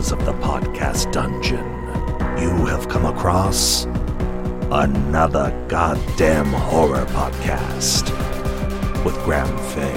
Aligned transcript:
of 0.00 0.24
the 0.24 0.32
podcast 0.32 1.12
dungeon. 1.12 1.58
You 2.40 2.64
have 2.64 2.88
come 2.88 3.04
across 3.04 3.84
another 4.72 5.52
goddamn 5.68 6.46
horror 6.46 7.04
podcast 7.04 8.08
with 9.04 9.14
Graham 9.24 9.46
Fay, 9.74 9.92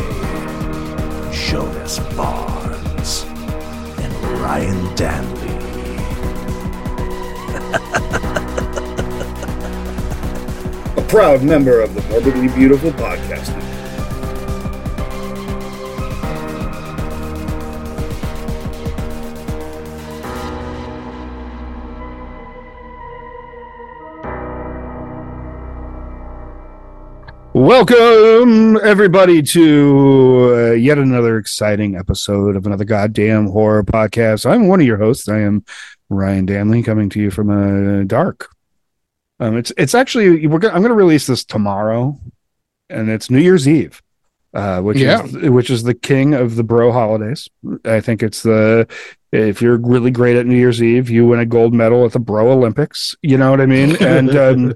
Jonas 1.32 2.00
Barnes, 2.18 3.24
and 4.04 4.14
Ryan 4.42 4.96
Danley. 4.96 5.48
a 11.02 11.08
proud 11.08 11.44
member 11.44 11.80
of 11.80 11.96
the 11.96 12.02
Morbidly 12.02 12.54
Beautiful 12.54 12.92
Podcast 12.92 13.56
Network. 13.56 13.73
Welcome, 27.86 28.78
everybody, 28.82 29.42
to 29.42 30.54
uh, 30.56 30.72
yet 30.72 30.98
another 30.98 31.38
exciting 31.38 31.98
episode 31.98 32.56
of 32.56 32.66
another 32.66 32.86
goddamn 32.86 33.48
horror 33.48 33.84
podcast. 33.84 34.50
I'm 34.50 34.70
one 34.70 34.80
of 34.80 34.88
your 34.88 34.96
hosts. 34.96 35.28
I 35.28 35.40
am 35.40 35.66
Ryan 36.08 36.46
Danley, 36.46 36.82
coming 36.82 37.10
to 37.10 37.20
you 37.20 37.30
from 37.30 37.50
a 37.50 38.00
uh, 38.00 38.04
dark. 38.06 38.50
Um, 39.42 39.58
it's 39.58 39.74
it's 39.78 39.94
actually 39.94 40.48
we're 40.48 40.60
gonna, 40.60 40.74
I'm 40.74 40.80
going 40.80 40.92
to 40.92 40.96
release 40.96 41.28
this 41.28 41.44
tomorrow, 41.44 42.18
and 42.90 43.10
it's 43.10 43.30
New 43.30 43.40
Year's 43.40 43.68
Eve, 43.68 44.02
uh, 44.54 44.80
which 44.80 45.00
Yeah. 45.00 45.26
is 45.26 45.34
which 45.50 45.70
is 45.70 45.84
the 45.84 45.94
king 45.94 46.34
of 46.34 46.56
the 46.56 46.64
bro 46.64 46.94
holidays. 46.94 47.50
I 47.84 48.00
think 48.00 48.24
it's 48.24 48.44
the 48.44 48.88
if 49.34 49.64
you're 49.64 49.78
really 49.78 50.12
great 50.12 50.36
at 50.36 50.46
New 50.46 50.56
Year's 50.56 50.82
Eve, 50.82 51.10
you 51.10 51.26
win 51.26 51.40
a 51.40 51.46
gold 51.46 51.74
medal 51.74 52.06
at 52.06 52.12
the 52.12 52.20
Bro 52.20 52.52
Olympics. 52.52 53.16
You 53.24 53.38
know 53.38 53.50
what 53.50 53.62
I 53.62 53.66
mean? 53.66 53.98
And 54.04 54.36
um, 54.36 54.74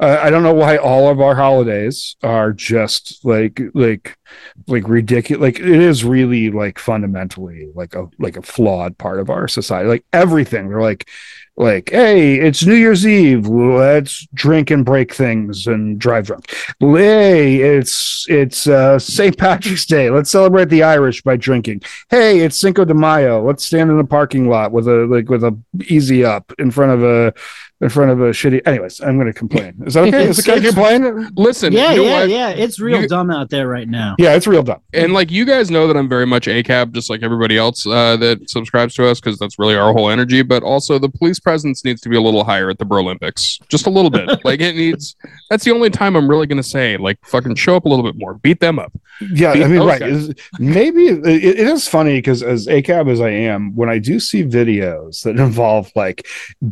I 0.00 0.30
don't 0.30 0.42
know 0.42 0.54
why 0.54 0.78
all 0.78 1.08
of 1.08 1.20
our 1.20 1.36
holidays 1.36 2.16
are 2.22 2.52
just 2.52 3.24
like 3.24 3.60
like 3.72 4.18
like 4.66 4.88
ridiculous. 4.88 5.40
Like 5.40 5.60
it 5.60 5.66
is 5.66 6.04
really 6.04 6.50
like 6.50 6.78
fundamentally 6.78 7.68
like 7.74 7.94
a 7.94 8.06
like 8.18 8.36
a 8.36 8.42
flawed 8.42 8.98
part 8.98 9.20
of 9.20 9.30
our 9.30 9.46
society. 9.46 9.88
Like 9.88 10.04
everything, 10.12 10.68
they're 10.68 10.80
like 10.80 11.08
like 11.56 11.90
hey 11.90 12.34
it's 12.34 12.66
new 12.66 12.74
year's 12.74 13.06
eve 13.06 13.46
let's 13.46 14.26
drink 14.34 14.72
and 14.72 14.84
break 14.84 15.14
things 15.14 15.68
and 15.68 16.00
drive 16.00 16.26
drunk. 16.26 16.52
Hey 16.80 17.60
it's 17.60 18.26
it's 18.28 18.66
uh 18.66 18.98
st 18.98 19.38
patrick's 19.38 19.86
day 19.86 20.10
let's 20.10 20.30
celebrate 20.30 20.68
the 20.68 20.82
irish 20.82 21.22
by 21.22 21.36
drinking. 21.36 21.82
Hey 22.10 22.40
it's 22.40 22.56
cinco 22.56 22.84
de 22.84 22.94
mayo 22.94 23.44
let's 23.44 23.64
stand 23.64 23.90
in 23.90 24.00
a 24.00 24.04
parking 24.04 24.48
lot 24.48 24.72
with 24.72 24.88
a 24.88 25.06
like 25.06 25.28
with 25.28 25.44
a 25.44 25.56
easy 25.86 26.24
up 26.24 26.52
in 26.58 26.72
front 26.72 26.90
of 26.90 27.04
a 27.04 27.32
in 27.80 27.88
front 27.88 28.10
of 28.10 28.20
a 28.20 28.30
shitty 28.30 28.60
anyways 28.66 29.00
i'm 29.00 29.18
gonna 29.18 29.32
complain 29.32 29.74
is 29.84 29.94
that 29.94 30.04
okay 30.08 30.24
is 30.28 30.38
it 30.38 30.48
okay 30.48 30.60
to 30.60 30.66
complain 30.72 31.28
Listen, 31.36 31.72
yeah, 31.72 31.90
you 31.92 31.96
know 31.96 32.02
yeah, 32.04 32.20
what? 32.20 32.28
yeah. 32.30 32.48
It's 32.50 32.78
real 32.78 33.02
You- 33.02 33.08
dumb 33.08 33.30
out 33.30 33.50
there 33.50 33.66
right 33.66 33.88
now. 33.88 34.14
yeah 34.18 34.34
it's 34.34 34.46
real 34.46 34.62
dumb 34.62 34.80
And 34.92 35.12
like 35.12 35.30
you 35.30 35.44
guys 35.44 35.70
know 35.70 35.86
that 35.88 35.96
I'm 35.96 36.08
very 36.08 36.26
much 36.26 36.46
ACAB, 36.46 36.92
just 36.92 37.10
like 37.10 37.22
everybody 37.22 37.58
else 37.58 37.86
uh, 37.86 38.16
that 38.18 38.48
subscribes 38.48 38.94
to 38.94 39.06
us, 39.08 39.20
because 39.20 39.38
that's 39.38 39.58
really 39.58 39.74
our 39.76 39.92
whole 39.92 40.08
energy. 40.10 40.42
But 40.42 40.62
also, 40.62 40.98
the 40.98 41.08
police 41.08 41.40
presence 41.40 41.84
needs 41.84 42.00
to 42.02 42.08
be 42.08 42.16
a 42.16 42.20
little 42.20 42.44
higher 42.44 42.70
at 42.70 42.78
the 42.78 42.84
Bro 42.84 43.00
Olympics, 43.00 43.58
just 43.68 43.86
a 43.86 43.90
little 43.90 44.10
bit. 44.10 44.44
like 44.44 44.60
it 44.60 44.76
needs. 44.76 45.16
That's 45.50 45.64
the 45.64 45.72
only 45.72 45.90
time 45.90 46.14
I'm 46.16 46.28
really 46.28 46.46
gonna 46.46 46.62
say, 46.62 46.96
like, 46.96 47.18
fucking 47.24 47.56
show 47.56 47.74
up 47.76 47.84
a 47.86 47.88
little 47.88 48.04
bit 48.04 48.14
more, 48.16 48.34
beat 48.34 48.60
them 48.60 48.78
up. 48.78 48.92
Yeah, 49.20 49.54
Beat 49.54 49.64
I 49.64 49.68
mean, 49.68 49.82
right. 49.82 50.00
guys. 50.00 50.28
Is- 50.28 50.34
Maybe 50.60 51.06
it, 51.08 51.26
it 51.26 51.58
is 51.68 51.86
funny 51.88 52.18
because 52.18 52.42
as 52.42 52.66
ACAB 52.68 53.10
as 53.10 53.20
I 53.20 53.30
am, 53.30 53.74
when 53.74 53.88
I 53.88 53.98
do 53.98 54.20
see 54.20 54.44
videos 54.44 55.22
that 55.24 55.36
involve 55.38 55.90
like 55.96 56.26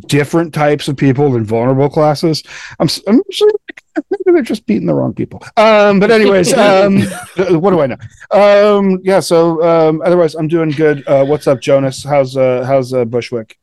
different 0.07 0.53
types 0.53 0.87
of 0.87 0.92
people 0.95 1.35
in 1.35 1.45
vulnerable 1.45 1.89
classes, 1.89 2.43
I'm 2.79 2.87
I'm 3.07 3.21
usually 3.29 3.51
maybe 4.09 4.31
they're 4.33 4.41
just 4.41 4.65
beating 4.65 4.87
the 4.87 4.93
wrong 4.93 5.13
people. 5.13 5.43
Um, 5.57 5.99
but 5.99 6.11
anyways, 6.11 6.53
um, 6.57 7.01
what 7.61 7.71
do 7.71 7.81
I 7.81 7.87
know? 7.87 7.97
Um, 8.31 8.99
yeah. 9.03 9.19
So 9.19 9.63
um, 9.63 10.01
otherwise, 10.03 10.35
I'm 10.35 10.47
doing 10.47 10.71
good. 10.71 11.07
Uh, 11.07 11.25
what's 11.25 11.47
up, 11.47 11.61
Jonas? 11.61 12.03
How's 12.03 12.37
uh, 12.37 12.63
how's 12.65 12.93
uh, 12.93 13.05
Bushwick? 13.05 13.57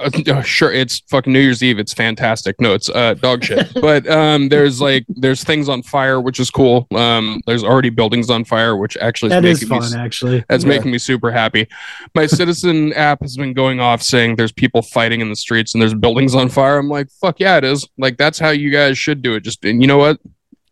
Uh, 0.00 0.42
sure, 0.42 0.72
it's 0.72 1.00
fucking 1.08 1.32
New 1.32 1.40
Year's 1.40 1.62
Eve. 1.62 1.78
It's 1.78 1.92
fantastic. 1.92 2.60
No, 2.60 2.74
it's 2.74 2.88
uh, 2.88 3.14
dog 3.14 3.44
shit. 3.44 3.72
but 3.80 4.08
um, 4.08 4.48
there's 4.48 4.80
like 4.80 5.04
there's 5.08 5.44
things 5.44 5.68
on 5.68 5.82
fire, 5.82 6.20
which 6.20 6.40
is 6.40 6.50
cool. 6.50 6.86
Um, 6.94 7.40
there's 7.46 7.62
already 7.62 7.90
buildings 7.90 8.30
on 8.30 8.44
fire, 8.44 8.76
which 8.76 8.96
actually 8.96 9.28
is 9.28 9.42
That 9.42 9.44
is 9.44 9.60
making 9.62 9.76
me 9.76 9.88
fun, 9.90 10.00
actually. 10.00 10.44
That's 10.48 10.64
Yeah. 10.64 10.68
making 10.68 10.90
me 10.90 10.98
super 10.98 11.30
happy. 11.30 11.68
My 12.14 12.26
citizen 12.26 12.92
app 12.94 13.20
has 13.22 13.36
been 13.36 13.52
going 13.52 13.80
off 13.80 14.02
saying 14.02 14.36
there's 14.36 14.52
people 14.52 14.82
fighting 14.82 15.20
in 15.20 15.28
the 15.28 15.36
streets 15.36 15.74
and 15.74 15.82
there's 15.82 15.94
buildings 15.94 16.34
on 16.34 16.48
fire. 16.48 16.78
I'm 16.78 16.88
like, 16.88 17.10
fuck 17.20 17.38
yeah, 17.40 17.56
it 17.58 17.64
is. 17.64 17.86
Like 17.98 18.16
that's 18.16 18.38
how 18.38 18.50
you 18.50 18.70
guys 18.70 18.98
should 18.98 19.22
do 19.22 19.34
it. 19.34 19.40
Just 19.44 19.64
and 19.64 19.82
you 19.82 19.88
know 19.88 19.98
what? 19.98 20.18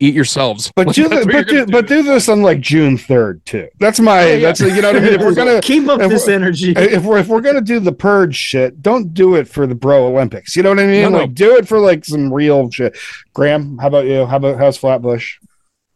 Eat 0.00 0.14
yourselves. 0.14 0.70
But 0.76 0.86
Like, 0.86 0.94
do 0.96 1.08
the, 1.08 1.26
but 1.26 1.48
do, 1.48 1.54
gonna 1.60 1.66
but 1.66 1.86
do 1.88 2.02
this 2.04 2.28
on 2.28 2.40
like 2.40 2.60
June 2.60 2.96
third 2.96 3.44
too. 3.44 3.68
That's 3.80 3.98
my 3.98 4.22
Oh, 4.22 4.26
yeah. 4.28 4.38
that's 4.46 4.60
you 4.60 4.80
know 4.80 4.92
what 4.92 4.96
I 4.96 5.00
mean. 5.00 5.14
If 5.14 5.20
we're 5.20 5.34
gonna 5.34 5.60
keep 5.60 5.88
up 5.88 5.98
this 5.98 6.26
we're- 6.26 6.34
energy. 6.36 6.70
if 6.76 7.02
we're 7.02 7.18
if 7.18 7.26
we're 7.26 7.40
gonna 7.40 7.60
do 7.60 7.80
the 7.80 7.90
purge 7.92 8.36
shit, 8.36 8.80
don't 8.80 9.12
do 9.12 9.34
it 9.34 9.48
for 9.48 9.66
the 9.66 9.74
bro 9.74 10.06
Olympics. 10.06 10.54
You 10.54 10.62
know 10.62 10.68
what 10.68 10.78
I 10.78 10.86
mean? 10.86 11.02
No, 11.02 11.08
no. 11.08 11.18
Like 11.22 11.34
do 11.34 11.56
it 11.56 11.66
for 11.66 11.80
like 11.80 12.04
some 12.04 12.32
real 12.32 12.70
shit. 12.70 12.96
Graham, 13.34 13.76
how 13.78 13.88
about 13.88 14.06
you? 14.06 14.24
How 14.24 14.36
about 14.36 14.58
how's 14.58 14.76
Flatbush? 14.76 15.38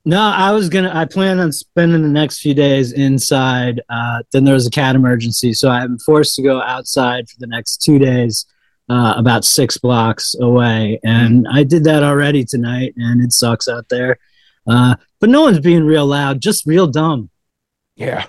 No, 0.04 0.20
I 0.20 0.50
was 0.50 0.68
gonna. 0.68 0.90
I 0.92 1.04
plan 1.04 1.38
on 1.38 1.52
spending 1.52 2.02
the 2.02 2.08
next 2.08 2.40
few 2.40 2.54
days 2.54 2.90
inside. 2.90 3.80
Uh, 3.88 4.24
then 4.32 4.42
there 4.42 4.54
was 4.54 4.66
a 4.66 4.70
cat 4.70 4.96
emergency, 4.96 5.52
so 5.54 5.68
I'm 5.68 5.96
forced 5.98 6.34
to 6.34 6.42
go 6.42 6.60
outside 6.60 7.28
for 7.28 7.36
the 7.38 7.46
next 7.46 7.76
two 7.84 8.00
days, 8.00 8.46
uh, 8.92 9.14
about 9.16 9.44
six 9.44 9.78
blocks 9.78 10.34
away. 10.38 11.00
And 11.02 11.46
I 11.50 11.62
did 11.64 11.84
that 11.84 12.02
already 12.02 12.44
tonight, 12.44 12.92
and 12.96 13.22
it 13.24 13.32
sucks 13.32 13.66
out 13.68 13.88
there. 13.88 14.18
Uh, 14.66 14.96
but 15.20 15.30
no 15.30 15.42
one's 15.42 15.60
being 15.60 15.84
real 15.84 16.06
loud, 16.06 16.40
just 16.40 16.66
real 16.66 16.86
dumb. 16.86 17.30
Yeah. 17.96 18.26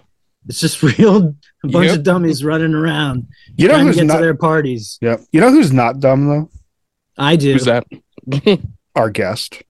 It's 0.48 0.60
just 0.60 0.82
real 0.98 1.36
a 1.64 1.68
bunch 1.68 1.88
Yep. 1.88 1.98
of 1.98 2.04
dummies 2.04 2.44
running 2.44 2.74
around 2.74 3.28
You 3.56 3.68
know 3.68 3.74
trying 3.76 3.86
to 3.86 3.88
who's 3.88 3.96
get 3.98 4.06
not 4.06 4.16
to 4.18 4.22
their 4.24 4.36
parties. 4.36 4.98
yeah. 5.02 5.18
You 5.32 5.42
know 5.42 5.52
who's 5.52 5.72
not 5.74 6.00
dumb 6.00 6.28
though? 6.28 6.50
I 7.18 7.36
do. 7.36 7.54
Who's 7.54 7.66
that? 7.66 7.86
Our 8.96 9.10
guest. 9.10 9.64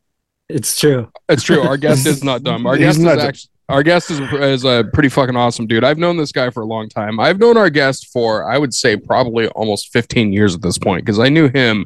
It's 0.50 0.80
true. 0.80 1.12
It's 1.30 1.44
true. 1.44 1.62
Our 1.62 1.78
guest 1.86 2.06
is 2.08 2.24
not 2.24 2.44
dumb. 2.44 2.66
Our 2.68 2.76
He's 2.76 2.86
guest 2.86 2.98
is 3.00 3.06
dumb. 3.06 3.20
actually 3.20 3.50
our 3.70 3.84
guest 3.84 4.12
is 4.12 4.20
is 4.20 4.66
a 4.66 4.86
pretty 4.94 5.10
fucking 5.10 5.36
awesome 5.36 5.68
dude. 5.68 5.84
I've 5.84 5.98
known 5.98 6.18
this 6.18 6.32
guy 6.32 6.50
for 6.50 6.62
a 6.62 6.66
long 6.66 6.90
time. 6.90 7.20
I've 7.20 7.40
known 7.40 7.58
our 7.58 7.70
guest 7.70 8.08
for 8.12 8.50
I 8.50 8.58
would 8.58 8.74
say 8.74 8.98
probably 8.98 9.48
almost 9.50 9.92
15 9.94 10.34
years 10.34 10.54
at 10.56 10.62
this 10.62 10.78
point 10.78 11.06
because 11.06 11.20
I 11.20 11.30
knew 11.30 11.48
him 11.48 11.86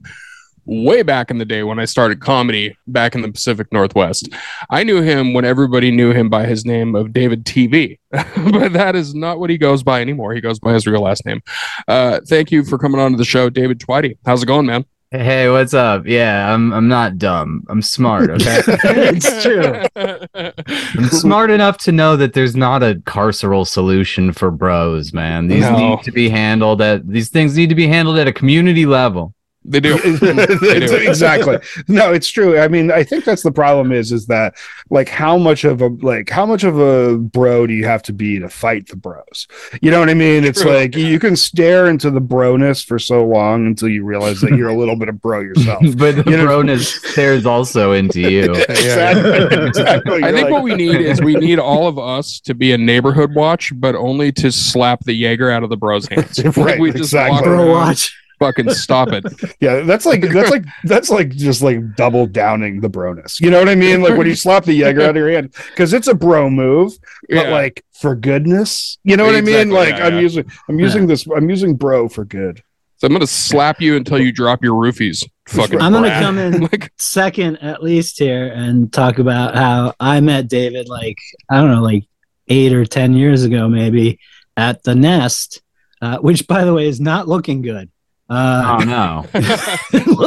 way 0.66 1.02
back 1.02 1.32
in 1.32 1.38
the 1.38 1.46
day 1.46 1.64
when 1.64 1.80
I 1.80 1.86
started 1.86 2.20
comedy 2.20 2.76
back 2.88 3.16
in 3.16 3.22
the 3.22 3.32
Pacific 3.32 3.72
Northwest. 3.72 4.30
I 4.70 4.84
knew 4.84 5.02
him 5.02 5.34
when 5.34 5.46
everybody 5.46 5.92
knew 5.92 6.12
him 6.12 6.30
by 6.30 6.46
his 6.46 6.66
name 6.66 6.94
of 6.94 7.14
David 7.14 7.46
TV, 7.46 8.00
but 8.12 8.74
that 8.74 8.96
is 8.96 9.16
not 9.16 9.40
what 9.40 9.50
he 9.50 9.58
goes 9.58 9.82
by 9.82 10.02
anymore. 10.02 10.34
He 10.34 10.42
goes 10.42 10.59
by 10.59 10.74
his 10.74 10.86
real 10.86 11.02
last 11.02 11.26
name. 11.26 11.42
Uh, 11.88 12.20
thank 12.28 12.52
you 12.52 12.66
for 12.66 12.78
coming 12.78 13.00
on 13.00 13.12
to 13.12 13.18
the 13.18 13.26
show, 13.26 13.50
David 13.50 13.80
Tveite. 13.80 14.18
How's 14.26 14.44
it 14.44 14.48
going, 14.48 14.66
man? 14.66 14.86
Hey, 15.12 15.50
what's 15.50 15.73
up? 15.73 16.06
Yeah, 16.06 16.53
I'm 16.53 16.73
I'm 16.73 16.90
not 16.90 17.18
dumb. 17.18 17.63
I'm 17.69 17.81
smart, 17.81 18.29
okay? 18.29 18.59
It's 18.68 19.41
true. 19.41 19.81
I'm 19.95 21.07
smart 21.09 21.50
enough 21.50 21.78
to 21.79 21.94
know 21.94 22.18
that 22.18 22.34
there's 22.34 22.57
not 22.57 22.84
a 22.84 22.95
carceral 22.95 23.66
solution 23.66 24.34
for 24.34 24.51
bros, 24.51 25.13
man. 25.13 25.47
These 25.47 25.62
No. 25.62 25.78
need 25.78 26.03
to 26.03 26.12
be 26.12 26.28
handled 26.28 26.81
at 26.81 27.07
these 27.07 27.29
things 27.29 27.56
need 27.56 27.69
to 27.69 27.75
be 27.75 27.88
handled 27.88 28.17
at 28.17 28.28
a 28.28 28.34
community 28.34 28.85
level. 28.85 29.34
They 29.78 29.81
do. 29.81 29.97
They 29.97 30.79
do. 30.79 30.95
exactly. 30.95 31.58
No, 31.90 32.14
it's 32.14 32.29
true. 32.29 32.58
I 32.58 32.69
mean, 32.69 32.90
I 32.90 33.03
think 33.03 33.25
that's 33.25 33.43
the 33.43 33.52
problem 33.52 33.91
is 33.91 34.14
is 34.14 34.25
that 34.28 34.55
like 34.90 35.09
how 35.09 35.37
much 35.37 35.66
of 35.66 35.81
a 35.81 35.87
like 35.87 36.29
how 36.29 36.46
much 36.46 36.64
of 36.64 36.79
a 36.79 37.17
bro 37.17 37.67
do 37.67 37.73
you 37.73 37.84
have 37.85 38.02
to 38.03 38.14
be 38.14 38.40
to 38.40 38.47
fight 38.47 38.87
the 38.87 38.96
bros? 38.96 39.46
You 39.81 39.91
know 39.91 39.99
what 39.99 40.09
I 40.09 40.14
mean? 40.14 40.46
It's 40.46 40.61
True. 40.61 40.72
like 40.72 40.96
you 40.96 41.19
can 41.19 41.35
stare 41.35 41.87
into 41.90 42.09
the 42.09 42.22
broness 42.22 42.84
for 42.85 42.97
so 42.97 43.25
long 43.25 43.66
until 43.67 43.90
you 43.90 44.05
realize 44.05 44.40
that 44.41 44.52
you're 44.52 44.69
a 44.69 44.73
little 44.78 44.96
bit 44.96 45.09
of 45.09 45.22
bro 45.22 45.41
yourself. 45.41 45.84
but 45.97 46.16
the 46.23 46.31
You 46.31 46.37
know- 46.37 46.46
broness 46.47 47.03
stares 47.11 47.46
also 47.46 47.91
into 47.91 48.22
you. 48.22 48.52
exactly. 48.70 49.67
exactly. 49.67 50.23
I 50.23 50.31
think 50.31 50.43
like- 50.46 50.53
what 50.53 50.63
we 50.63 50.75
need 50.75 51.02
is 51.02 51.22
we 51.22 51.35
need 51.35 51.59
all 51.59 51.87
of 51.87 51.99
us 51.99 52.40
to 52.41 52.53
be 52.55 52.72
a 52.72 52.78
neighborhood 52.78 53.35
watch, 53.35 53.73
but 53.75 53.96
only 53.96 54.31
to 54.31 54.49
slap 54.52 55.03
the 55.03 55.13
Jaeger 55.13 55.52
out 55.52 55.63
of 55.63 55.70
the 55.70 55.78
bros' 55.78 56.08
hands. 56.08 56.37
Like, 56.43 56.55
Right, 56.55 56.79
we 56.79 56.91
just 56.91 57.03
exactly. 57.13 57.34
walk 57.35 57.43
Bro, 57.43 57.70
watch. 57.72 58.17
Fucking 58.39 58.69
stop 58.72 59.09
it. 59.11 59.25
Yeah, 59.59 59.81
that's 59.81 60.05
like 60.05 60.22
that's 60.22 60.51
like 60.51 60.66
that's 60.84 61.09
like 61.09 61.29
just 61.29 61.61
like 61.61 61.95
double 61.95 62.28
downing 62.28 62.81
the 62.81 62.89
broness. 62.89 63.39
You 63.41 63.49
know 63.49 63.59
what 63.59 63.69
I 63.69 63.75
mean? 63.75 64.01
Like 64.01 64.17
when 64.17 64.28
you 64.28 64.35
slap 64.35 64.66
the 64.66 64.73
Jaeger 64.73 65.01
out 65.01 65.09
of 65.11 65.16
your 65.16 65.31
hand 65.31 65.53
because 65.69 65.93
it's 65.93 66.07
a 66.07 66.13
bro 66.13 66.49
move, 66.49 66.97
but 67.29 67.45
Yeah. 67.47 67.49
like 67.49 67.84
for 67.99 68.16
goodness, 68.16 68.97
you 69.03 69.17
know 69.17 69.25
what 69.25 69.35
I 69.35 69.41
mean? 69.41 69.69
Like 69.72 69.97
yeah, 69.97 70.05
I'm 70.07 70.16
yeah. 70.16 70.19
using 70.22 70.45
I'm 70.69 70.79
using 70.79 71.07
this 71.07 71.25
I'm 71.28 71.49
using 71.49 71.75
bro 71.75 72.07
for 72.09 72.25
good. 72.25 72.61
So 72.97 73.07
I'm 73.07 73.13
gonna 73.13 73.28
slap 73.28 73.79
you 73.81 73.95
until 73.95 74.19
you 74.19 74.31
drop 74.31 74.63
your 74.63 74.73
roofies. 74.73 75.23
Fucking 75.47 75.79
I'm 75.81 75.93
gonna 75.93 76.09
come 76.19 76.37
in 76.37 76.61
like 76.72 76.91
second 76.97 77.57
at 77.57 77.81
least 77.84 78.19
here 78.19 78.47
and 78.47 78.91
talk 78.91 79.19
about 79.19 79.55
how 79.55 79.93
I 79.99 80.19
met 80.22 80.47
David 80.47 80.87
like 80.89 81.17
I 81.49 81.57
don't 81.61 81.72
know 81.72 81.81
like 81.81 82.05
eight 82.47 82.73
or 82.73 82.85
ten 82.85 83.13
years 83.13 83.43
ago 83.43 83.67
maybe 83.67 84.19
at 84.55 84.84
the 84.84 84.95
Nest 84.95 85.61
uh, 86.01 86.17
which 86.19 86.47
by 86.47 86.63
the 86.63 86.73
way 86.73 86.87
is 86.87 86.99
not 86.99 87.28
looking 87.28 87.61
good. 87.61 87.89
Uh, 88.29 88.78
Oh 88.79 88.84
no. 88.84 89.26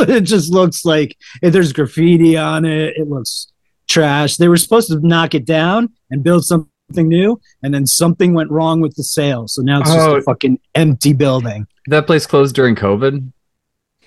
it 0.08 0.23
just 0.23 0.52
looks 0.52 0.85
like 0.85 1.17
there's 1.43 1.73
graffiti 1.73 2.37
on 2.37 2.64
it. 2.64 2.94
It 2.97 3.08
looks 3.08 3.49
trash. 3.88 4.37
They 4.37 4.49
were 4.49 4.56
supposed 4.56 4.88
to 4.88 5.00
knock 5.06 5.35
it 5.35 5.44
down 5.44 5.91
and 6.11 6.23
build 6.23 6.44
something 6.44 6.69
new, 7.08 7.41
and 7.62 7.75
then 7.75 7.87
something 7.87 8.35
went 8.35 8.50
wrong 8.50 8.81
with 8.81 8.94
the 8.97 9.05
sale. 9.05 9.49
So 9.49 9.62
now 9.62 9.81
it's 9.81 9.91
just 9.91 10.08
Oh. 10.08 10.17
a 10.17 10.23
fucking 10.23 10.58
empty 10.75 11.12
building. 11.12 11.67
that 11.88 12.06
place 12.06 12.26
closed 12.26 12.55
during 12.55 12.75
COVID. 12.76 13.32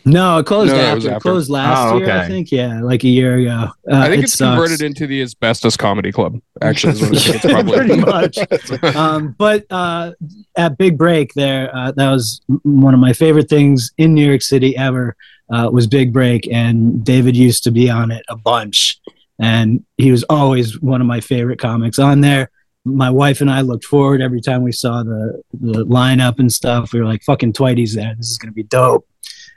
No, 0.06 0.38
it 0.40 0.46
closed 0.46 0.72
No, 0.74 0.78
it 0.80 0.84
after. 0.84 1.12
It 1.14 1.22
closed 1.22 1.50
last 1.50 1.94
Oh, 1.94 1.98
year, 1.98 2.12
I 2.12 2.28
think. 2.28 2.52
Yeah, 2.52 2.82
like 2.82 3.04
a 3.04 3.08
year 3.08 3.38
ago. 3.38 3.70
Uh, 3.90 3.96
I 3.96 4.10
think 4.10 4.20
it 4.20 4.24
it's 4.26 4.34
sucks. 4.34 4.50
converted 4.58 4.82
into 4.86 5.08
the 5.08 5.22
asbestos 5.22 5.78
comedy 5.78 6.12
club. 6.12 6.40
Actually, 6.62 6.94
is 6.94 7.02
what 7.02 7.36
it's 7.36 7.46
probably. 7.46 7.78
pretty 7.78 7.98
much. 8.02 8.38
um, 8.96 9.36
but 9.38 9.66
uh, 9.70 10.12
at 10.58 10.78
Big 10.78 10.98
Break, 10.98 11.34
there, 11.36 11.74
uh, 11.76 11.92
that 11.94 12.12
was 12.12 12.42
one 12.64 12.94
of 12.94 13.00
my 13.00 13.14
favorite 13.14 13.50
things 13.50 13.92
in 13.98 14.14
New 14.14 14.26
York 14.28 14.42
City 14.42 14.76
ever. 14.76 15.16
Uh, 15.50 15.70
was 15.72 15.88
Big 15.88 16.12
Break, 16.12 16.48
and 16.52 17.04
David 17.06 17.36
used 17.38 17.64
to 17.66 17.72
be 17.72 17.90
on 17.90 18.12
it 18.12 18.24
a 18.30 18.36
bunch, 18.36 19.00
and 19.40 19.84
he 19.98 20.12
was 20.12 20.24
always 20.30 20.82
one 20.82 21.00
of 21.02 21.06
my 21.08 21.20
favorite 21.22 21.60
comics 21.60 22.00
on 22.00 22.22
there. 22.22 22.50
My 22.86 23.10
wife 23.10 23.40
and 23.40 23.50
I 23.52 23.62
looked 23.62 23.86
forward 23.86 24.22
every 24.22 24.42
time 24.42 24.64
we 24.64 24.72
saw 24.72 25.04
the 25.04 25.42
the 25.54 25.86
lineup 25.86 26.40
and 26.40 26.52
stuff. 26.52 26.92
We 26.92 27.00
were 27.00 27.06
like, 27.06 27.24
"Fucking 27.24 27.54
Tveite's 27.54 27.94
there. 27.94 28.16
This 28.18 28.30
is 28.32 28.38
gonna 28.38 28.52
be 28.54 28.64
dope." 28.64 29.08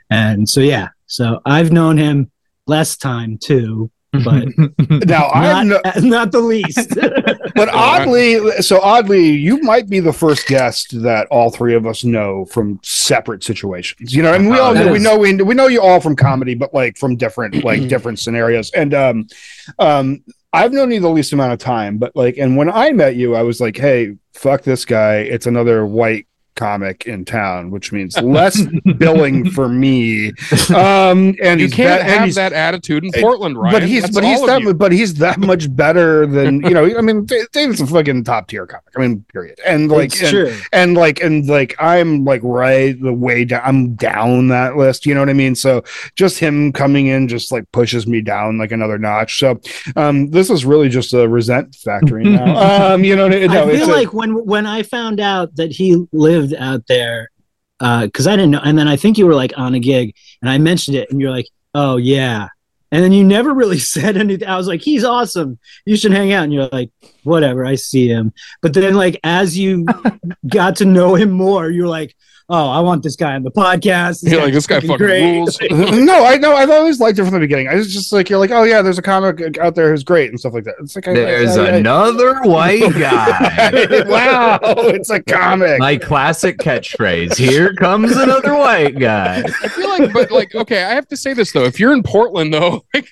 And 0.09 0.47
so 0.47 0.61
yeah, 0.61 0.89
so 1.05 1.41
I've 1.45 1.71
known 1.71 1.97
him 1.97 2.31
less 2.65 2.97
time 2.97 3.37
too, 3.37 3.91
but 4.23 4.47
Now 5.05 5.29
I'm 5.29 5.67
not, 5.67 5.81
no, 5.97 6.01
not 6.01 6.31
the 6.31 6.39
least. 6.39 6.95
but 7.55 7.69
oddly, 7.69 8.61
so 8.61 8.79
oddly, 8.81 9.29
you 9.29 9.61
might 9.61 9.89
be 9.89 9.99
the 9.99 10.13
first 10.13 10.47
guest 10.47 11.01
that 11.01 11.27
all 11.27 11.49
three 11.49 11.75
of 11.75 11.85
us 11.85 12.03
know 12.03 12.45
from 12.45 12.79
separate 12.83 13.43
situations. 13.43 14.13
You 14.13 14.23
know, 14.23 14.31
I 14.33 14.37
mean, 14.37 14.49
we 14.49 14.59
all 14.59 14.71
Oh, 14.71 14.73
know, 14.73 14.85
that 14.85 14.93
we 14.93 14.99
know 14.99 15.17
we, 15.17 15.33
we 15.35 15.55
know 15.55 15.67
you 15.67 15.81
all 15.81 15.99
from 15.99 16.15
comedy, 16.15 16.55
but 16.55 16.73
like 16.73 16.97
from 16.97 17.15
different 17.15 17.63
like 17.63 17.87
different 17.89 18.19
scenarios. 18.19 18.71
And 18.71 18.93
um, 18.93 19.27
um, 19.79 20.23
I've 20.53 20.71
known 20.71 20.91
you 20.91 20.99
the 20.99 21.09
least 21.09 21.33
amount 21.33 21.53
of 21.53 21.59
time, 21.59 21.97
but 21.97 22.15
like, 22.15 22.37
and 22.37 22.55
when 22.55 22.69
I 22.69 22.91
met 22.91 23.15
you, 23.15 23.35
I 23.35 23.43
was 23.43 23.59
like, 23.59 23.75
hey, 23.77 24.15
fuck 24.33 24.63
this 24.63 24.85
guy. 24.85 25.17
It's 25.17 25.45
another 25.45 25.85
white 25.85 26.26
comic 26.57 27.05
in 27.07 27.23
town, 27.23 27.71
which 27.71 27.93
means 27.93 28.17
less 28.21 28.61
billing 28.97 29.49
for 29.51 29.69
me. 29.69 30.33
Um, 30.75 31.35
and 31.41 31.61
You 31.61 31.69
can't 31.69 32.03
be- 32.05 32.11
and 32.11 32.25
have 32.25 32.35
that 32.35 32.51
attitude 32.53 33.05
in 33.05 33.11
Portland, 33.21 33.57
right? 33.57 33.71
but 33.71 33.83
he's 33.83 34.01
That's 34.03 34.15
but 34.15 34.23
he's 34.25 34.45
that 34.45 34.61
you. 34.61 34.73
but 34.73 34.91
he's 34.91 35.13
that 35.15 35.39
much 35.39 35.73
better 35.75 36.25
than 36.27 36.61
you 36.63 36.71
know. 36.71 36.97
I 36.97 37.01
mean, 37.01 37.25
Da- 37.25 37.45
David's 37.53 37.79
a 37.79 37.87
fucking 37.87 38.23
top 38.25 38.47
tier 38.49 38.65
comic. 38.67 38.83
I 38.97 38.99
mean, 38.99 39.23
period. 39.31 39.59
And 39.65 39.89
like, 39.89 40.19
and, 40.21 40.51
and 40.73 40.93
like, 40.95 41.21
and 41.21 41.47
like, 41.47 41.75
I'm 41.79 42.25
like 42.25 42.41
right 42.43 42.99
the 43.01 43.13
way 43.13 43.45
down. 43.45 43.61
I'm 43.63 43.93
down 43.95 44.47
that 44.49 44.75
list. 44.75 45.05
You 45.05 45.13
know 45.13 45.21
what 45.21 45.29
I 45.29 45.33
mean? 45.33 45.55
So 45.55 45.83
just 46.15 46.39
him 46.39 46.73
coming 46.73 47.07
in 47.07 47.27
just 47.27 47.51
like 47.51 47.71
pushes 47.71 48.07
me 48.07 48.21
down 48.21 48.57
like 48.57 48.71
another 48.71 48.97
notch. 48.97 49.39
So 49.39 49.59
um, 49.95 50.31
this 50.31 50.49
is 50.49 50.65
really 50.65 50.89
just 50.89 51.13
a 51.13 51.27
resent 51.27 51.75
factory 51.75 52.23
now. 52.23 52.93
um, 52.93 53.03
you 53.03 53.15
know, 53.15 53.27
no, 53.27 53.35
I 53.37 53.39
it's 53.69 53.79
feel 53.79 53.89
a- 53.89 53.93
like 53.93 54.13
when 54.13 54.45
when 54.45 54.65
I 54.65 54.83
found 54.83 55.19
out 55.19 55.55
that 55.55 55.71
he 55.71 56.07
lived 56.11 56.46
out 56.53 56.87
there, 56.87 57.29
uh, 57.79 58.05
because 58.05 58.27
I 58.27 58.35
didn't 58.35 58.51
know, 58.51 58.61
and 58.63 58.77
then 58.77 58.87
I 58.87 58.95
think 58.95 59.17
you 59.17 59.25
were 59.25 59.35
like 59.35 59.53
on 59.57 59.73
a 59.75 59.79
gig, 59.79 60.15
and 60.41 60.49
I 60.49 60.57
mentioned 60.57 60.97
it, 60.97 61.09
and 61.11 61.21
you're 61.21 61.31
like, 61.31 61.47
"Oh 61.73 61.97
yeah," 61.97 62.49
and 62.91 63.03
then 63.03 63.11
you 63.11 63.23
never 63.23 63.53
really 63.61 63.79
said 63.79 64.17
anything. 64.17 64.47
I 64.47 64.57
was 64.57 64.67
like, 64.67 64.81
"He's 64.81 65.03
awesome. 65.03 65.59
You 65.85 65.95
should 65.95 66.11
hang 66.11 66.33
out," 66.33 66.43
and 66.43 66.53
you're 66.53 66.69
like, 66.71 66.91
"Whatever, 67.23 67.65
I 67.65 67.75
see 67.75 68.07
him." 68.07 68.33
But 68.61 68.73
then, 68.73 68.95
like 68.95 69.19
as 69.23 69.57
you 69.57 69.85
got 70.47 70.77
to 70.77 70.85
know 70.85 71.15
him 71.15 71.31
more, 71.31 71.69
you're 71.69 71.87
like, 71.87 72.15
"Oh, 72.49 72.69
I 72.69 72.79
want 72.79 73.03
this 73.03 73.15
guy 73.15 73.35
on 73.35 73.43
the 73.43 73.51
podcast." 73.51 74.29
You're 74.29 74.41
like, 74.41 74.53
this 74.53 74.67
guy 74.67 74.79
fucking 74.79 74.89
fucking 74.97 75.35
rules. 75.37 75.57
no, 75.71 76.25
I 76.25 76.37
know. 76.37 76.55
I've 76.55 76.69
always 76.69 76.99
liked 76.99 77.19
it 77.19 77.23
from 77.25 77.33
the 77.33 77.39
beginning. 77.39 77.67
I 77.67 77.75
was 77.75 77.93
just 77.93 78.11
like, 78.13 78.29
you're 78.29 78.39
like, 78.39 78.51
oh 78.51 78.63
yeah, 78.63 78.81
there's 78.81 78.97
a 78.97 79.01
comic 79.01 79.57
out 79.57 79.75
there 79.75 79.91
who's 79.91 80.03
great 80.03 80.29
and 80.29 80.39
stuff 80.39 80.53
like 80.53 80.63
that. 80.65 80.75
It's 80.79 80.95
like 80.95 81.05
There's 81.05 81.57
I- 81.57 81.65
I- 81.65 81.69
another 81.77 82.41
white 82.43 82.93
guy. 82.93 84.03
wow, 84.07 84.59
it's 84.61 85.09
a 85.09 85.21
comic. 85.21 85.79
My 85.79 85.97
classic 85.97 86.57
catchphrase. 86.57 87.35
Here 87.37 87.73
comes 87.75 88.11
another 88.15 88.55
white 88.55 88.97
guy. 88.99 89.43
I 89.63 89.67
feel 89.67 89.89
like, 89.89 90.13
but 90.13 90.31
like, 90.31 90.55
okay, 90.55 90.83
I 90.83 90.93
have 90.93 91.07
to 91.09 91.17
say 91.17 91.33
this 91.33 91.51
though. 91.51 91.65
If 91.65 91.79
you're 91.79 91.93
in 91.93 92.03
Portland 92.03 92.53
though, 92.53 92.85
like, 92.93 93.07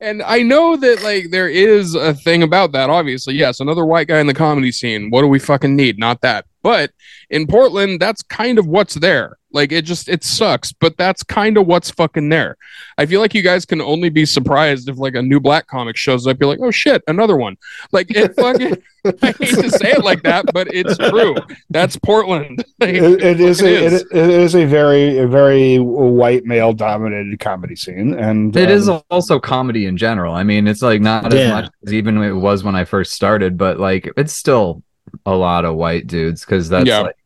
and 0.00 0.22
I 0.22 0.42
know 0.42 0.76
that 0.76 1.02
like 1.02 1.30
there 1.30 1.48
is 1.48 1.94
a 1.94 2.14
thing 2.14 2.42
about 2.42 2.72
that. 2.72 2.90
Obviously, 2.90 3.34
yes, 3.34 3.60
another 3.60 3.84
white 3.84 4.08
guy 4.08 4.20
in 4.20 4.26
the 4.26 4.34
comedy 4.34 4.72
scene. 4.72 5.10
What 5.10 5.22
do 5.22 5.28
we 5.28 5.38
fucking 5.38 5.74
need? 5.74 5.98
Not 5.98 6.20
that. 6.20 6.46
But 6.62 6.92
in 7.30 7.46
Portland, 7.46 8.00
that's 8.00 8.22
kind 8.22 8.58
of 8.58 8.66
what's 8.66 8.94
there. 8.94 9.38
Like 9.56 9.72
it 9.72 9.86
just 9.86 10.10
it 10.10 10.22
sucks, 10.22 10.70
but 10.72 10.98
that's 10.98 11.22
kind 11.22 11.56
of 11.56 11.66
what's 11.66 11.90
fucking 11.90 12.28
there. 12.28 12.58
I 12.98 13.06
feel 13.06 13.20
like 13.22 13.34
you 13.34 13.40
guys 13.40 13.64
can 13.64 13.80
only 13.80 14.10
be 14.10 14.26
surprised 14.26 14.86
if 14.90 14.98
like 14.98 15.14
a 15.14 15.22
new 15.22 15.40
black 15.40 15.66
comic 15.66 15.96
shows 15.96 16.26
up. 16.26 16.36
You're 16.38 16.50
like, 16.50 16.58
oh 16.62 16.70
shit, 16.70 17.02
another 17.08 17.38
one. 17.38 17.56
Like 17.90 18.10
it 18.10 18.34
fucking. 18.36 18.76
I 19.22 19.26
hate 19.38 19.54
to 19.54 19.70
say 19.70 19.92
it 19.92 20.04
like 20.04 20.22
that, 20.24 20.44
but 20.52 20.66
it's 20.74 20.98
true. 20.98 21.36
That's 21.70 21.96
Portland. 21.96 22.64
Like, 22.78 22.94
it, 22.96 23.22
it 23.22 23.40
is. 23.40 23.62
A, 23.62 23.84
is. 23.84 24.02
It, 24.02 24.06
it 24.12 24.28
is 24.30 24.54
a 24.54 24.66
very 24.66 25.16
a 25.16 25.26
very 25.26 25.78
white 25.78 26.44
male 26.44 26.74
dominated 26.74 27.40
comedy 27.40 27.74
scene, 27.76 28.12
and 28.12 28.54
It 28.54 28.70
is 28.70 28.90
um, 28.90 29.00
also 29.10 29.38
comedy 29.40 29.86
in 29.86 29.96
general. 29.96 30.34
I 30.34 30.42
mean, 30.42 30.68
it's 30.68 30.82
like 30.82 31.00
not 31.00 31.32
Yeah. 31.32 31.40
as 31.40 31.50
much 31.50 31.70
as 31.86 31.94
even 31.94 32.18
it 32.18 32.32
was 32.32 32.62
when 32.62 32.76
I 32.76 32.84
first 32.84 33.12
started, 33.14 33.56
but 33.56 33.80
like 33.80 34.12
it's 34.18 34.34
still 34.34 34.82
a 35.24 35.34
lot 35.34 35.64
of 35.64 35.76
white 35.76 36.06
dudes 36.06 36.44
because 36.44 36.68
that's 36.68 36.86
Yeah. 36.86 37.00
like 37.00 37.16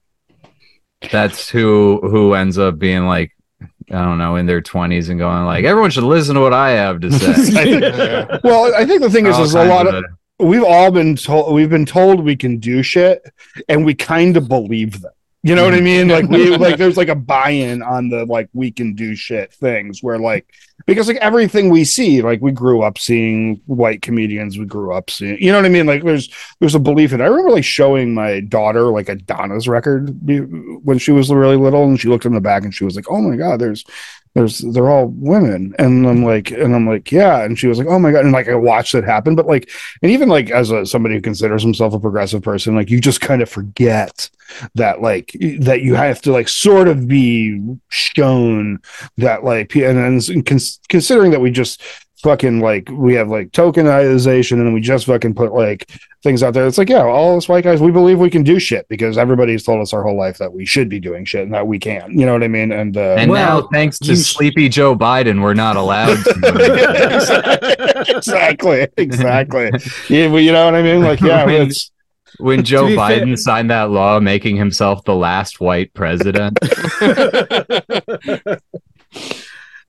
that's 1.11 1.49
who 1.49 2.01
who 2.03 2.35
ends 2.35 2.59
up 2.59 2.79
being 2.79 3.07
like 3.07 3.33
I 3.91 4.05
don't 4.05 4.19
know 4.19 4.37
in 4.37 4.47
their 4.47 4.61
twenties 4.61 5.09
and 5.09 5.19
going 5.19 5.45
like 5.45 5.65
everyone 5.65 5.91
should 5.91 6.05
listen 6.05 6.35
to 6.35 6.41
what 6.41 6.53
I 6.55 6.71
have 6.71 7.01
to 7.01 7.11
say. 7.11 7.71
Yeah. 7.81 8.39
well, 8.45 8.75
I 8.75 8.85
think 8.85 9.01
the 9.03 9.11
thing 9.11 9.27
is, 9.27 9.37
All 9.37 9.45
is 9.45 9.55
a 9.55 9.65
lot 9.65 9.87
of 9.87 9.95
it. 9.95 10.05
we've 10.39 10.63
all 10.65 10.91
been 10.91 11.17
told 11.17 11.53
we've 11.55 11.71
been 11.71 11.87
told 11.87 12.23
we 12.25 12.37
can 12.37 12.59
do 12.59 12.83
shit, 12.83 13.23
and 13.69 13.85
we 13.85 13.95
kind 13.95 14.37
of 14.37 14.49
believe 14.49 15.01
them. 15.01 15.13
You 15.43 15.55
know 15.55 15.65
what 15.65 15.73
I 15.73 15.81
mean? 15.81 16.09
Like 16.09 16.29
we 16.29 16.55
like 16.57 16.77
there's 16.79 16.99
like 16.99 17.09
a 17.09 17.15
buy-in 17.15 17.83
on 17.83 18.11
the 18.11 18.27
like 18.27 18.51
we 18.53 18.71
can 18.71 18.95
do 18.95 19.17
shit 19.17 19.53
things 19.53 20.03
where 20.03 20.19
like 20.19 20.47
because 20.87 21.09
like 21.09 21.17
everything 21.17 21.71
we 21.71 21.85
see, 21.85 22.21
like 22.21 22.43
we 22.43 22.53
grew 22.53 22.83
up 22.83 22.99
seeing 22.99 23.63
white 23.65 24.03
comedians, 24.03 24.59
we 24.59 24.67
grew 24.67 24.93
up 24.93 25.09
seeing 25.09 25.39
you 25.41 25.51
know 25.51 25.57
what 25.57 25.65
I 25.65 25.71
mean? 25.71 25.87
Like 25.87 26.05
there's 26.05 26.29
there's 26.61 26.75
a 26.75 26.81
belief 26.81 27.13
in 27.13 27.21
it. 27.21 27.25
I 27.25 27.29
remember 27.29 27.53
like 27.53 27.65
showing 27.65 28.13
my 28.13 28.41
daughter 28.41 28.83
like 28.83 29.09
a 29.09 29.15
Donnas 29.15 29.67
record 29.67 30.15
when 30.85 30.99
she 30.99 31.13
was 31.13 31.33
really 31.33 31.57
little 31.57 31.85
and 31.85 31.99
she 31.99 32.09
looked 32.09 32.27
in 32.27 32.35
the 32.35 32.41
back 32.41 32.65
and 32.65 32.75
she 32.75 32.85
was 32.85 32.95
like, 32.95 33.11
Oh 33.11 33.23
my 33.23 33.37
god, 33.37 33.61
there's 33.61 33.85
there's 34.35 34.59
they're 34.59 34.91
all 34.91 35.07
women. 35.07 35.75
And 35.79 36.07
i'm 36.07 36.25
like 36.25 36.51
and 36.51 36.75
i'm 36.75 36.87
like 36.87 37.11
yeah. 37.11 37.43
And 37.43 37.59
she 37.59 37.67
was 37.67 37.79
like 37.79 37.89
oh 37.89 37.99
my 37.99 38.13
god. 38.13 38.25
And 38.25 38.33
like 38.33 38.49
i 38.49 38.55
watched 38.55 38.95
it 38.95 39.05
happen. 39.05 39.35
But 39.35 39.47
like 39.47 39.71
and 40.03 40.11
even 40.11 40.29
like 40.29 40.51
as 40.51 40.71
a 40.71 40.87
somebody 40.87 41.17
who 41.17 41.21
considers 41.21 41.63
himself 41.63 41.95
a 41.95 42.01
progressive 42.01 42.43
person 42.43 42.75
like 42.75 42.91
you 42.91 43.01
just 43.01 43.21
kind 43.21 43.43
of 43.43 43.49
forget 43.49 44.31
that 44.75 45.03
like 45.03 45.37
that 45.61 45.83
you 45.83 45.95
have 45.95 46.21
to 46.23 46.33
like 46.33 46.49
sort 46.49 46.89
of 46.89 47.07
be 47.07 47.61
shown 47.89 48.79
that 49.17 49.45
like 49.45 49.75
and 49.77 49.99
then 49.99 50.43
cons- 50.43 50.81
considering 50.89 51.31
that 51.31 51.41
we 51.41 51.51
just 51.51 51.83
fucking 52.23 52.61
like 52.61 52.89
we 52.93 53.15
have 53.15 53.29
like 53.29 53.51
tokenization 53.51 54.53
and 54.61 54.73
we 54.75 54.81
just 54.81 55.07
fucking 55.07 55.35
put 55.35 55.53
like 55.53 55.91
things 56.23 56.43
out 56.43 56.53
there 56.55 56.67
it's 56.67 56.77
like 56.79 56.89
yeah 56.91 57.03
all 57.03 57.37
us 57.37 57.49
white 57.49 57.65
guys 57.65 57.81
we 57.81 57.91
believe 57.91 58.19
we 58.19 58.29
can 58.31 58.43
do 58.43 58.59
shit 58.59 58.87
because 58.89 59.17
everybody's 59.17 59.63
told 59.65 59.81
us 59.81 59.93
our 59.93 60.03
whole 60.03 60.17
life 60.19 60.37
that 60.39 60.53
we 60.53 60.67
should 60.67 60.89
be 60.89 61.01
doing 61.01 61.25
shit 61.25 61.43
and 61.43 61.55
that 61.55 61.67
we 61.67 61.79
can 61.79 62.11
you 62.19 62.27
know 62.27 62.33
what 62.33 62.43
i 62.43 62.49
mean 62.49 62.73
and 62.73 62.97
uh 62.97 63.17
And 63.19 63.31
Well, 63.31 63.63
now, 63.63 63.69
thanks 63.73 63.99
to 64.01 64.15
sh- 64.15 64.19
sleepy 64.19 64.69
Joe 64.69 64.95
Biden, 64.95 65.41
we're 65.43 65.55
not 65.55 65.77
allowed 65.77 66.17
to. 66.25 68.05
exactly, 68.17 68.87
exactly. 68.97 69.71
Yeah, 70.09 70.27
well, 70.29 70.41
you 70.41 70.53
know 70.53 70.65
what 70.67 70.75
I 70.75 70.83
mean? 70.83 71.03
Like, 71.03 71.21
yeah, 71.21 71.45
When- 71.47 71.69
it's 71.69 71.91
when 72.39 72.63
Joe 72.65 72.87
Biden 72.87 73.27
fair- 73.29 73.37
signed 73.37 73.71
that 73.71 73.91
law 73.91 74.21
making 74.21 74.57
himself 74.57 75.05
the 75.05 75.15
last 75.15 75.61
white 75.61 75.93
president. 75.95 76.59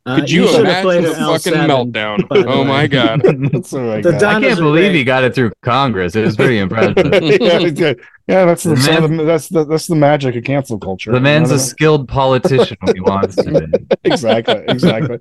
Uh, 0.03 0.15
Could 0.15 0.31
you, 0.31 0.47
should 0.47 0.65
have 0.65 0.83
imagine 0.83 0.83
played 0.83 1.03
the 1.03 1.13
fucking 1.13 1.53
L7, 1.53 1.91
meltdown? 1.91 2.29
the 2.29 2.47
Oh 2.47 2.63
my 2.63 2.87
god. 2.87 3.21
oh 3.25 3.85
my 3.85 4.01
The 4.01 4.11
God. 4.13 4.23
I 4.23 4.39
can't 4.41 4.59
believe 4.59 4.85
great- 4.85 4.95
he 4.95 5.03
got 5.03 5.23
it 5.23 5.35
through 5.35 5.51
Congress. 5.61 6.15
It 6.15 6.25
was 6.25 6.35
pretty 6.35 6.57
impressive. 6.65 6.97
yeah, 6.97 7.59
it's 7.61 7.79
yeah, 8.27 8.45
that's 8.45 8.63
the, 8.63 8.75
The 8.75 8.99
man- 9.01 9.17
the 9.17 9.23
that's 9.25 9.47
the 9.49 9.63
that's 9.65 9.85
the 9.87 9.95
magic 9.95 10.35
of 10.35 10.43
cancel 10.43 10.79
culture. 10.79 11.11
The 11.11 11.19
man's 11.19 11.51
a 11.51 11.53
know 11.55 11.59
skilled 11.59 12.07
politician 12.07 12.77
when 12.81 12.95
he 12.95 13.01
wants 13.01 13.35
to 13.35 13.43
be. 13.43 13.51
what 13.51 13.63
I 13.63 13.67
mean? 13.67 13.87
exactly, 14.03 14.63
exactly. 14.67 15.19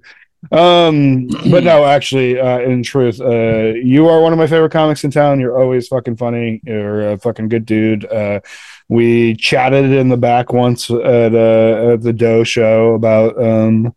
Um, 0.52 1.26
but 1.50 1.64
no, 1.64 1.84
actually, 1.84 2.40
uh, 2.40 2.60
in 2.60 2.82
truth, 2.82 3.20
uh, 3.20 3.74
you 3.74 4.08
are 4.08 4.22
one 4.22 4.32
of 4.32 4.38
my 4.38 4.46
favorite 4.46 4.72
comics 4.72 5.04
in 5.04 5.10
town. 5.10 5.38
You're 5.38 5.60
always 5.60 5.88
fucking 5.88 6.16
funny. 6.16 6.62
You're 6.64 7.10
a 7.12 7.18
fucking 7.18 7.50
good 7.50 7.66
dude. 7.66 8.06
Uh, 8.06 8.40
we 8.88 9.36
chatted 9.36 9.92
in 9.92 10.08
the 10.08 10.16
back 10.16 10.54
once 10.54 10.88
at, 10.90 10.96
uh, 11.34 11.92
at 11.92 12.00
the 12.00 12.14
Doe 12.16 12.42
show 12.44 12.94
about 12.94 13.40
um 13.42 13.94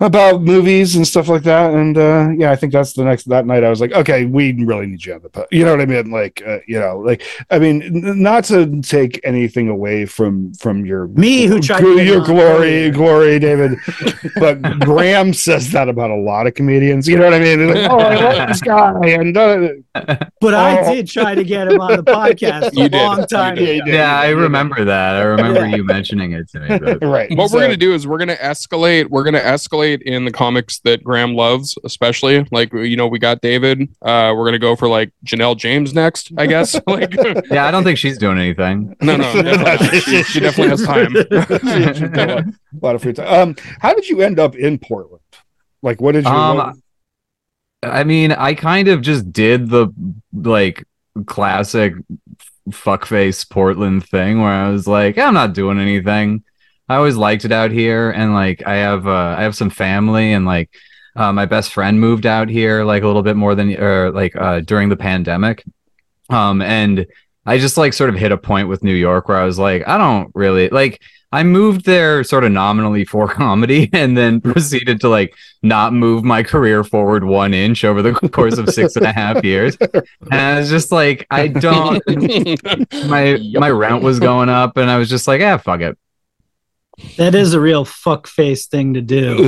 about 0.00 0.42
movies 0.42 0.94
and 0.94 1.06
stuff 1.08 1.26
like 1.28 1.42
that. 1.44 1.72
And 1.72 1.96
uh, 1.96 2.28
yeah, 2.36 2.50
I 2.50 2.56
think 2.56 2.70
that's 2.74 2.92
the 2.92 3.02
next 3.02 3.24
that 3.30 3.46
night. 3.46 3.64
I 3.64 3.70
was 3.70 3.80
like, 3.80 3.92
okay, 3.92 4.26
we 4.26 4.52
really 4.52 4.86
need 4.86 5.02
you 5.04 5.14
on 5.14 5.22
the 5.22 5.30
pod. 5.30 5.46
You 5.50 5.64
know 5.64 5.70
what 5.70 5.80
I 5.80 5.86
mean? 5.86 6.10
Like, 6.10 6.42
uh, 6.46 6.58
you 6.68 6.78
know, 6.78 6.98
like 6.98 7.22
I 7.50 7.58
mean, 7.58 7.80
n- 7.82 8.22
not 8.22 8.44
to 8.44 8.82
take 8.82 9.18
anything 9.24 9.68
away 9.70 10.04
from 10.04 10.52
from 10.54 10.84
your 10.84 11.06
Me 11.08 11.46
who 11.46 11.60
tried 11.60 11.80
to 11.80 11.86
your, 11.88 11.96
get 11.96 12.06
your 12.06 12.24
glory, 12.24 12.42
earlier. 12.88 12.90
glory, 12.92 13.38
David. 13.38 13.78
but 14.36 14.60
Graham 14.80 15.32
says 15.32 15.72
that 15.72 15.88
about 15.88 16.10
a 16.10 16.16
lot 16.16 16.46
of 16.46 16.52
comedians. 16.52 17.08
You 17.08 17.16
know 17.16 17.24
what 17.24 17.34
I 17.34 17.38
mean? 17.38 17.58
They're 17.58 17.74
like, 17.74 17.90
oh, 17.90 17.98
I 17.98 18.14
love 18.16 18.48
this 18.48 18.60
guy, 18.60 19.00
and 19.08 19.34
uh, 19.36 19.68
But 20.42 20.52
I 20.54 20.76
Oh. 20.80 20.94
did 20.94 21.08
try 21.08 21.34
to 21.34 21.42
get 21.42 21.68
him 21.68 21.80
on 21.80 21.96
the 21.96 22.02
podcast 22.04 22.74
You 22.76 22.84
a 22.84 22.88
did. 22.90 22.98
long 22.98 23.26
time. 23.28 23.56
You 23.56 23.64
did. 23.66 23.82
ago. 23.84 23.92
Yeah, 23.92 24.20
I 24.20 24.28
remember 24.28 24.84
that. 24.84 25.16
I 25.16 25.22
remember 25.22 25.66
Yeah. 25.66 25.76
you 25.76 25.84
mentioning 25.84 26.32
it 26.32 26.50
to 26.50 26.60
me. 26.60 26.78
But 26.78 27.02
right. 27.02 27.34
what 27.34 27.48
So- 27.48 27.56
we're 27.56 27.62
gonna 27.62 27.78
do 27.78 27.94
is 27.94 28.06
we're 28.06 28.18
gonna 28.18 28.36
escalate. 28.36 29.08
We're 29.08 29.24
gonna 29.24 29.40
escalate 29.40 29.85
in 29.94 30.24
the 30.24 30.30
comics 30.30 30.80
that 30.80 31.02
Graham 31.02 31.34
loves, 31.34 31.76
especially 31.84 32.46
like 32.50 32.72
you 32.72 32.96
know 32.96 33.06
we 33.06 33.18
got 33.18 33.40
David. 33.40 33.82
Uh, 34.02 34.32
we're 34.36 34.44
gonna 34.44 34.58
go 34.58 34.76
for 34.76 34.88
like 34.88 35.12
Janelle 35.24 35.56
James 35.56 35.94
next, 35.94 36.32
I 36.36 36.46
guess. 36.46 36.78
like 36.86 37.14
yeah, 37.50 37.66
I 37.66 37.70
don't 37.70 37.84
think 37.84 37.98
she's 37.98 38.18
doing 38.18 38.38
anything. 38.38 38.96
no, 39.00 39.16
no, 39.16 39.42
definitely. 39.42 40.00
She, 40.00 40.22
she 40.24 40.40
definitely 40.40 40.70
has 40.70 40.82
time. 40.84 41.14
She's 41.94 42.08
got 42.10 42.30
a 42.30 42.54
lot 42.80 42.94
of 42.94 43.02
free 43.02 43.12
time. 43.12 43.26
Um, 43.26 43.56
how 43.80 43.94
did 43.94 44.08
you 44.08 44.22
end 44.22 44.38
up 44.38 44.56
in 44.56 44.78
Portland? 44.78 45.22
Like, 45.82 46.00
what 46.00 46.12
did 46.12 46.24
you? 46.24 46.30
Um, 46.30 46.82
I 47.82 48.04
mean, 48.04 48.32
I 48.32 48.54
kind 48.54 48.88
of 48.88 49.02
just 49.02 49.32
did 49.32 49.68
the 49.70 49.88
like 50.32 50.84
classic 51.26 51.94
fuckface 52.70 53.48
Portland 53.48 54.06
thing 54.06 54.40
where 54.40 54.50
I 54.50 54.70
was 54.70 54.86
like, 54.86 55.18
I'm 55.18 55.34
not 55.34 55.54
doing 55.54 55.78
anything. 55.78 56.42
I 56.88 56.96
always 56.96 57.16
liked 57.16 57.44
it 57.44 57.52
out 57.52 57.70
here, 57.70 58.10
and 58.10 58.32
like 58.32 58.64
I 58.66 58.76
have 58.76 59.06
uh, 59.06 59.34
I 59.36 59.42
have 59.42 59.56
some 59.56 59.70
family, 59.70 60.32
and 60.32 60.46
like 60.46 60.70
uh, 61.16 61.32
my 61.32 61.46
best 61.46 61.72
friend 61.72 62.00
moved 62.00 62.26
out 62.26 62.48
here 62.48 62.84
like 62.84 63.02
a 63.02 63.06
little 63.06 63.22
bit 63.22 63.36
more 63.36 63.54
than 63.54 63.76
or 63.76 64.12
like 64.12 64.36
uh, 64.36 64.60
during 64.60 64.88
the 64.88 64.96
pandemic, 64.96 65.64
um, 66.30 66.62
and 66.62 67.06
I 67.44 67.58
just 67.58 67.76
like 67.76 67.92
sort 67.92 68.10
of 68.10 68.16
hit 68.16 68.32
a 68.32 68.36
point 68.36 68.68
with 68.68 68.84
New 68.84 68.94
York 68.94 69.28
where 69.28 69.38
I 69.38 69.44
was 69.44 69.58
like, 69.58 69.86
I 69.86 69.98
don't 69.98 70.30
really 70.34 70.68
like. 70.68 71.00
I 71.32 71.42
moved 71.42 71.84
there 71.84 72.22
sort 72.22 72.44
of 72.44 72.52
nominally 72.52 73.04
for 73.04 73.26
comedy, 73.34 73.90
and 73.92 74.16
then 74.16 74.40
proceeded 74.52 75.00
to 75.00 75.08
like 75.08 75.34
not 75.62 75.92
move 75.92 76.22
my 76.22 76.44
career 76.44 76.84
forward 76.84 77.24
one 77.24 77.52
inch 77.52 77.84
over 77.84 78.00
the 78.00 78.12
course 78.32 78.58
of 78.58 78.68
six 78.70 78.94
and 78.94 79.06
a 79.06 79.12
half 79.12 79.44
years. 79.44 79.76
And 79.80 80.34
I 80.34 80.60
was 80.60 80.70
just 80.70 80.92
like, 80.92 81.26
I 81.30 81.48
don't. 81.48 82.00
My 83.08 83.38
my 83.54 83.70
rent 83.70 84.04
was 84.04 84.20
going 84.20 84.48
up, 84.48 84.76
and 84.76 84.88
I 84.88 84.98
was 84.98 85.10
just 85.10 85.26
like, 85.26 85.40
ah, 85.42 85.58
fuck 85.58 85.80
it. 85.80 85.98
That 87.18 87.34
is 87.34 87.52
a 87.52 87.60
real 87.60 87.84
fuck 87.84 88.26
face 88.26 88.66
thing 88.66 88.94
to 88.94 89.02
do. 89.02 89.36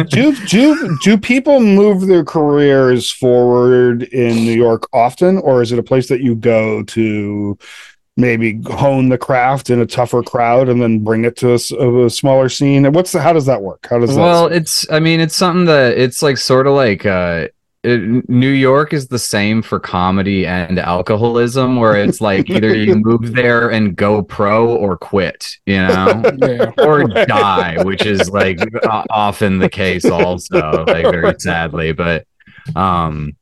do, 0.08 0.36
do 0.46 0.98
do 1.02 1.16
people 1.16 1.60
move 1.60 2.06
their 2.06 2.24
careers 2.24 3.10
forward 3.10 4.02
in 4.02 4.36
New 4.36 4.56
York 4.56 4.86
often, 4.92 5.38
or 5.38 5.62
is 5.62 5.72
it 5.72 5.78
a 5.78 5.82
place 5.82 6.08
that 6.08 6.20
you 6.20 6.34
go 6.34 6.82
to 6.82 7.56
maybe 8.18 8.60
hone 8.66 9.08
the 9.08 9.16
craft 9.16 9.70
in 9.70 9.80
a 9.80 9.86
tougher 9.86 10.22
crowd 10.22 10.68
and 10.68 10.82
then 10.82 11.02
bring 11.02 11.24
it 11.24 11.36
to 11.36 11.54
a 11.54 12.10
smaller 12.10 12.50
scene? 12.50 12.84
And 12.84 12.94
What's 12.94 13.12
the, 13.12 13.22
how 13.22 13.32
does 13.32 13.46
that 13.46 13.62
work? 13.62 13.86
How 13.88 13.98
does 13.98 14.14
that? 14.14 14.20
Well, 14.20 14.48
it's 14.48 14.86
I 14.90 15.00
mean, 15.00 15.20
it's 15.20 15.36
something 15.36 15.64
that 15.64 15.96
it's 15.96 16.20
like 16.20 16.36
sort 16.36 16.66
of 16.66 16.74
like 16.74 17.06
uh 17.06 17.48
it, 17.82 18.28
New 18.28 18.50
York 18.50 18.92
is 18.92 19.08
the 19.08 19.18
same 19.18 19.62
for 19.62 19.80
comedy 19.80 20.46
and 20.46 20.78
alcoholism, 20.78 21.76
where 21.76 21.96
it's 21.96 22.20
like 22.20 22.50
either 22.50 22.74
you 22.74 22.94
move 23.04 23.34
there 23.34 23.70
and 23.70 23.96
go 23.96 24.22
pro 24.22 24.68
or 24.68 24.96
quit, 24.96 25.56
you 25.66 25.78
know, 25.78 26.22
yeah. 26.42 26.72
or 26.78 27.04
die, 27.04 27.82
which 27.82 28.04
is 28.04 28.30
like 28.30 28.58
often 29.10 29.58
the 29.58 29.68
case, 29.68 30.04
also, 30.04 30.84
like 30.86 31.04
very 31.04 31.34
sadly. 31.38 31.92
But, 31.92 32.26
um, 32.76 33.36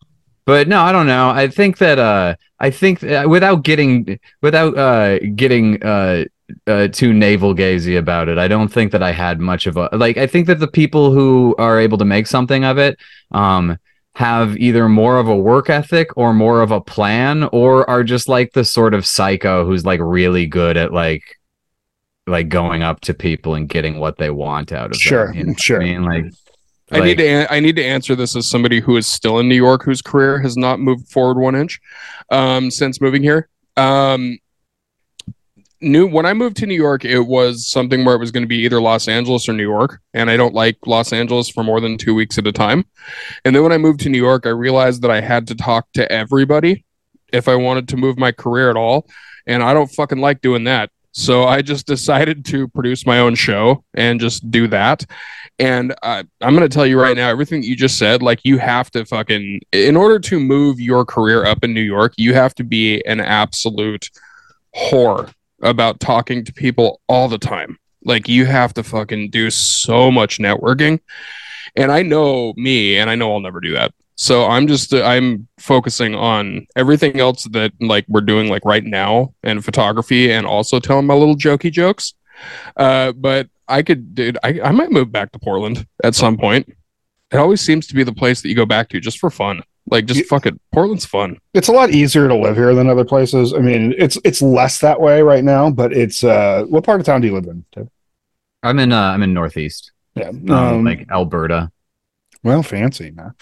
but 0.45 0.69
no, 0.69 0.83
I 0.83 0.93
don't 0.93 1.07
know. 1.07 1.31
I 1.31 1.49
think 1.49 1.79
that 1.79 1.99
uh, 1.99 2.37
I 2.61 2.71
think 2.71 3.01
that 3.01 3.29
without 3.29 3.65
getting 3.65 4.19
without 4.41 4.79
uh 4.79 5.19
getting 5.35 5.83
uh 5.83 6.25
uh, 6.67 6.89
too 6.89 7.13
navel 7.13 7.55
gazy 7.55 7.99
about 7.99 8.29
it. 8.29 8.39
I 8.39 8.49
don't 8.49 8.69
think 8.69 8.93
that 8.93 9.03
I 9.03 9.13
had 9.13 9.41
much 9.41 9.67
of 9.67 9.77
a 9.77 9.91
like. 9.93 10.17
I 10.17 10.27
think 10.27 10.47
that 10.47 10.59
the 10.61 10.69
people 10.69 11.13
who 11.13 11.55
are 11.59 11.79
able 11.79 11.99
to 11.99 12.05
make 12.05 12.27
something 12.27 12.65
of 12.65 12.79
it, 12.79 12.99
um, 13.33 13.79
have 14.19 14.57
either 14.57 14.89
more 14.89 15.17
of 15.19 15.29
a 15.29 15.37
work 15.37 15.71
ethic 15.71 16.09
or 16.17 16.35
more 16.35 16.61
of 16.61 16.73
a 16.73 16.81
plan, 16.81 17.45
or 17.53 17.89
are 17.89 18.03
just 18.03 18.29
like 18.29 18.53
the 18.53 18.65
sort 18.65 18.93
of 18.93 19.07
psycho 19.07 19.65
who's 19.65 19.85
like 19.85 20.01
really 20.03 20.45
good 20.45 20.77
at 20.77 20.93
like 20.93 21.23
like 22.27 22.49
going 22.49 22.83
up 22.83 23.01
to 23.03 23.15
people 23.15 23.55
and 23.55 23.69
getting 23.69 24.01
what 24.01 24.19
they 24.19 24.29
want 24.31 24.73
out 24.73 24.91
of 24.91 24.97
Sure, 24.97 25.29
them. 25.29 25.37
you 25.37 25.45
know 25.45 25.55
sure. 25.57 25.81
I 25.81 25.85
mean, 25.85 26.03
like, 26.03 26.25
I 26.91 26.99
need 26.99 27.19
to 27.19 27.29
an- 27.29 27.47
I 27.49 27.61
need 27.61 27.77
to 27.77 27.85
answer 27.85 28.17
this 28.17 28.35
as 28.35 28.51
somebody 28.51 28.81
who 28.81 28.97
is 28.97 29.07
still 29.07 29.39
in 29.39 29.49
New 29.49 29.55
York 29.55 29.85
whose 29.85 30.03
career 30.03 30.41
has 30.41 30.57
not 30.57 30.81
moved 30.81 31.09
forward 31.09 31.39
one 31.41 31.55
inch 31.55 31.81
um, 32.31 32.73
since 32.73 33.01
moving 33.01 33.23
here. 33.23 33.49
Um, 33.77 34.39
new 35.81 36.07
when 36.07 36.27
I 36.27 36.35
moved 36.35 36.57
to 36.59 36.67
New 36.67 36.75
York, 36.75 37.05
it 37.05 37.21
was 37.21 37.67
something 37.67 38.05
where 38.05 38.15
it 38.15 38.19
was 38.19 38.31
going 38.31 38.43
to 38.43 38.49
be 38.49 38.59
either 38.59 38.81
Los 38.81 39.09
Angeles 39.09 39.49
or 39.49 39.53
New 39.53 39.69
York, 39.69 40.01
and 40.15 40.31
I 40.31 40.37
don't 40.37 40.55
like 40.55 40.77
Los 40.87 41.13
Angeles 41.13 41.49
for 41.49 41.63
more 41.63 41.81
than 41.81 41.99
two 41.99 42.15
weeks 42.15 42.39
at 42.39 42.47
a 42.47 42.53
time. 42.53 42.85
And 43.45 43.55
then 43.55 43.63
when 43.63 43.73
I 43.73 43.79
moved 43.79 44.01
to 44.01 44.09
New 44.09 44.19
York, 44.19 44.47
I 44.47 44.51
realized 44.51 45.03
that 45.03 45.11
I 45.11 45.21
had 45.21 45.47
to 45.49 45.55
talk 45.55 45.87
to 45.95 46.11
everybody 46.11 46.85
if 47.33 47.49
I 47.49 47.55
wanted 47.55 47.89
to 47.89 47.97
move 47.97 48.19
my 48.19 48.33
career 48.33 48.71
at 48.71 48.77
all, 48.77 49.07
and 49.47 49.63
I 49.63 49.75
don't 49.75 49.91
fucking 49.91 50.19
like 50.19 50.41
doing 50.41 50.65
that. 50.65 50.91
So 51.13 51.45
I 51.45 51.63
just 51.63 51.87
decided 51.87 52.45
to 52.47 52.69
produce 52.69 53.07
my 53.07 53.19
own 53.19 53.35
show 53.35 53.83
and 53.95 54.21
just 54.21 54.51
do 54.51 54.69
that. 54.69 55.05
And 55.59 55.95
I'm 56.03 56.29
going 56.41 56.61
to 56.61 56.69
tell 56.69 56.87
you 56.87 57.01
right 57.01 57.17
now, 57.17 57.29
everything 57.29 57.65
you 57.65 57.75
just 57.75 57.99
said, 57.99 58.23
like 58.23 58.41
you 58.45 58.59
have 58.59 58.91
to 58.93 59.05
fucking, 59.05 59.61
in 59.73 59.97
order 59.97 60.21
to 60.21 60.39
move 60.39 60.79
your 60.79 61.05
career 61.05 61.45
up 61.45 61.65
in 61.65 61.75
New 61.75 61.83
York, 61.83 62.13
you 62.17 62.35
have 62.35 62.55
to 62.57 62.65
be 62.65 63.05
an 63.07 63.21
absolute 63.21 64.11
whore 64.77 65.33
about 65.63 66.01
talking 66.01 66.45
to 66.45 66.53
people 66.53 67.01
all 67.09 67.29
the 67.29 67.39
time. 67.39 67.79
Like 68.05 68.29
you 68.29 68.47
have 68.47 68.75
to 68.75 68.83
fucking 68.83 69.31
do 69.31 69.51
so 69.51 70.11
much 70.11 70.39
networking. 70.39 71.01
And 71.77 71.93
I 71.93 72.03
know 72.03 72.55
me, 72.57 72.97
and 72.97 73.11
I 73.11 73.15
know 73.15 73.33
I'll 73.33 73.41
never 73.41 73.61
do 73.61 73.75
that. 73.75 73.93
So 74.17 74.47
I'm 74.47 74.67
just 74.67 74.93
I'm 74.93 75.47
focusing 75.61 76.15
on 76.15 76.67
everything 76.75 77.21
else 77.21 77.45
that 77.53 77.73
like 77.81 78.05
we're 78.09 78.21
doing 78.21 78.49
like 78.49 78.65
right 78.65 78.83
now 78.83 79.35
and 79.45 79.65
photography 79.65 80.33
and 80.33 80.45
also 80.45 80.81
telling 80.81 81.07
my 81.07 81.15
little 81.15 81.37
jokey 81.37 81.71
jokes. 81.71 82.15
Uh, 82.77 83.13
but 83.13 83.49
I 83.69 83.83
could, 83.83 84.15
dude, 84.15 84.39
I, 84.43 84.61
I 84.61 84.73
might 84.73 84.91
move 84.91 85.13
back 85.13 85.31
to 85.33 85.39
Portland 85.39 85.87
at 86.03 86.15
some 86.15 86.37
point. 86.37 86.73
It 87.31 87.37
always 87.37 87.61
seems 87.61 87.87
to 87.89 87.95
be 87.95 88.03
the 88.03 88.13
place 88.13 88.41
that 88.41 88.49
you 88.49 88.57
go 88.57 88.67
back 88.67 88.89
to 88.89 89.01
just 89.01 89.19
for 89.19 89.31
fun. 89.31 89.63
Like, 89.91 90.07
just 90.07 90.21
You- 90.21 90.27
fuck 90.27 90.47
it. 90.47 90.55
Portland's 90.73 91.05
fun. 91.07 91.39
it's 91.55 91.69
a 91.69 91.73
lot 91.73 91.91
easier 91.91 92.29
to 92.29 92.35
live 92.35 92.57
here 92.57 92.75
than 92.75 92.89
other 92.89 93.05
places. 93.05 93.55
I 93.55 93.59
mean, 93.59 93.95
it's 93.99 94.19
it's 94.25 94.43
less 94.43 94.81
that 94.81 95.01
way 95.01 95.23
right 95.23 95.45
now, 95.45 95.71
but 95.71 95.93
it's 95.93 96.23
uh, 96.25 96.65
what 96.69 96.85
part 96.85 97.01
of 97.01 97.07
town 97.07 97.21
do 97.21 97.29
you 97.29 97.35
live 97.35 97.47
in? 97.47 97.65
Ted? 97.73 97.89
I'm 98.63 98.79
in 98.79 98.93
uh, 98.93 99.01
I'm 99.01 99.23
in 99.23 99.33
Northeast, 99.35 99.93
Yeah, 100.15 100.29
um, 100.29 100.51
um, 100.51 100.85
like 100.85 101.07
Alberta. 101.11 101.71
Well, 102.45 102.63
fancy, 102.63 103.11
man. 103.11 103.33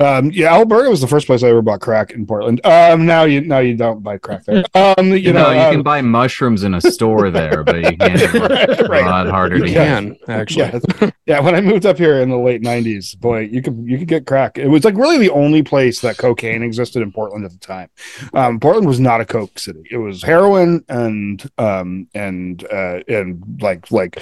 Um, 0.00 0.30
yeah, 0.32 0.52
Alberta 0.54 0.90
was 0.90 1.00
the 1.00 1.06
first 1.06 1.26
place 1.26 1.42
I 1.44 1.48
ever 1.48 1.62
bought 1.62 1.80
crack 1.80 2.10
in 2.12 2.26
Portland. 2.26 2.60
Um, 2.64 3.06
now 3.06 3.24
you 3.24 3.42
now 3.42 3.58
you 3.58 3.76
don't 3.76 4.02
buy 4.02 4.18
crack 4.18 4.44
there. 4.44 4.64
Um, 4.74 5.08
you, 5.10 5.16
You 5.16 5.32
know, 5.32 5.44
know, 5.44 5.52
you 5.52 5.60
um, 5.60 5.72
can 5.74 5.82
buy 5.82 6.00
mushrooms 6.00 6.64
in 6.64 6.74
a 6.74 6.80
store 6.80 7.30
there, 7.30 7.62
but 7.62 7.76
you 7.76 7.96
can't. 7.96 8.32
Right, 8.34 8.68
It's 8.70 8.80
a 8.82 8.84
lot 8.88 9.28
harder 9.28 9.58
You 9.58 9.64
to 9.64 9.70
Yeah. 9.70 10.00
get. 10.00 10.24
can, 10.26 10.30
actually. 10.40 10.80
yeah, 11.00 11.10
yeah. 11.26 11.40
When 11.40 11.54
I 11.54 11.60
moved 11.60 11.86
up 11.86 11.96
here 11.98 12.20
in 12.22 12.28
the 12.30 12.38
late 12.38 12.62
'90s, 12.62 13.18
boy, 13.18 13.40
you 13.40 13.62
could 13.62 13.82
you 13.86 13.98
could 13.98 14.08
get 14.08 14.26
crack. 14.26 14.58
It 14.58 14.68
was 14.68 14.84
like 14.84 14.96
really 14.96 15.18
the 15.18 15.30
only 15.30 15.62
place 15.62 16.00
that 16.00 16.16
cocaine 16.18 16.62
existed 16.62 17.02
in 17.02 17.12
Portland 17.12 17.44
at 17.44 17.52
the 17.52 17.58
time. 17.58 17.88
Um, 18.34 18.58
Portland 18.58 18.86
was 18.88 18.98
not 19.00 19.20
a 19.20 19.24
coke 19.26 19.58
city. 19.58 19.82
It 19.90 19.98
was 19.98 20.22
heroin 20.22 20.84
and 20.88 21.48
um 21.58 22.08
and 22.14 22.64
uh 22.72 23.00
and 23.06 23.58
like 23.60 23.90
like 23.92 24.20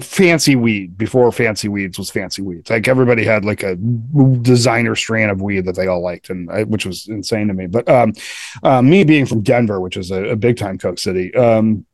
fancy 0.00 0.56
weed 0.56 0.96
before 0.98 1.30
fancy 1.32 1.68
weeds 1.68 1.98
was 1.98 2.10
fancy 2.10 2.42
weeds. 2.42 2.70
Like 2.70 2.88
everybody 2.88 3.15
had 3.24 3.44
like 3.44 3.62
a 3.62 3.76
designer 3.76 4.94
strain 4.94 5.28
of 5.30 5.40
weed 5.40 5.64
that 5.66 5.74
they 5.76 5.86
all 5.86 6.02
liked, 6.02 6.30
and 6.30 6.50
I, 6.50 6.64
which 6.64 6.84
was 6.86 7.08
insane 7.08 7.48
to 7.48 7.54
me. 7.54 7.66
But 7.66 7.88
um, 7.88 8.12
uh, 8.62 8.82
me 8.82 9.04
being 9.04 9.26
from 9.26 9.42
Denver, 9.42 9.80
which 9.80 9.96
is 9.96 10.10
a, 10.10 10.24
a 10.30 10.36
big 10.36 10.56
time 10.56 10.78
coke 10.78 10.98
city, 10.98 11.34
um, 11.34 11.86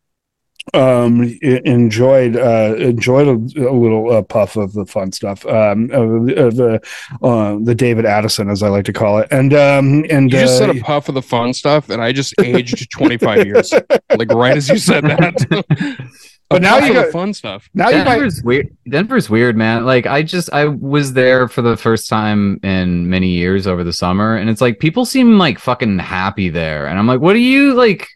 um, 0.74 1.22
enjoyed 1.42 2.36
uh, 2.36 2.76
enjoyed 2.78 3.26
a, 3.26 3.32
a 3.68 3.74
little 3.74 4.12
uh, 4.12 4.22
puff 4.22 4.56
of 4.56 4.72
the 4.72 4.86
fun 4.86 5.10
stuff, 5.10 5.44
um, 5.46 5.90
of, 5.90 6.26
the- 6.26 6.46
of 6.46 6.56
the 6.56 6.80
uh, 7.20 7.58
the 7.60 7.74
David 7.74 8.06
Addison, 8.06 8.48
as 8.48 8.62
I 8.62 8.68
like 8.68 8.84
to 8.84 8.92
call 8.92 9.18
it, 9.18 9.28
and 9.32 9.52
um, 9.54 10.04
and 10.08 10.30
You 10.30 10.38
just 10.38 10.54
uh, 10.62 10.66
said 10.66 10.76
a 10.76 10.80
puff 10.80 11.08
of 11.08 11.14
the 11.16 11.22
fun 11.22 11.52
stuff, 11.52 11.90
and 11.90 12.00
I 12.00 12.12
just 12.12 12.34
aged 12.40 12.90
25 12.92 13.46
years. 13.46 13.72
Like, 14.16 14.30
right 14.30 14.56
as 14.56 14.68
you 14.68 14.76
said 14.76 15.04
that. 15.04 16.04
A 16.52 16.56
But 16.56 16.62
now 16.62 16.78
you 16.78 16.90
of 16.90 17.04
got- 17.04 17.12
fun 17.12 17.32
stuff. 17.34 17.68
now 17.74 17.88
you 17.88 17.98
might 17.98 18.04
Denver's 18.04 18.42
weird. 18.42 18.76
Denver's 18.88 19.28
weird, 19.30 19.56
man. 19.56 19.84
Like 19.84 20.06
I 20.06 20.22
just 20.22 20.52
I 20.52 20.66
was 20.66 21.12
there 21.12 21.48
for 21.48 21.62
the 21.62 21.76
first 21.76 22.08
time 22.08 22.60
in 22.62 23.08
many 23.08 23.28
years 23.30 23.66
over 23.66 23.82
the 23.84 23.92
summer, 23.92 24.36
and 24.36 24.48
it's 24.50 24.60
like 24.60 24.78
people 24.78 25.04
seem 25.04 25.38
like 25.38 25.58
fucking 25.58 25.98
happy 25.98 26.48
there, 26.48 26.86
and 26.86 26.98
I'm 26.98 27.06
like, 27.06 27.20
what 27.20 27.34
are 27.36 27.40
you 27.40 27.74
like? 27.74 28.06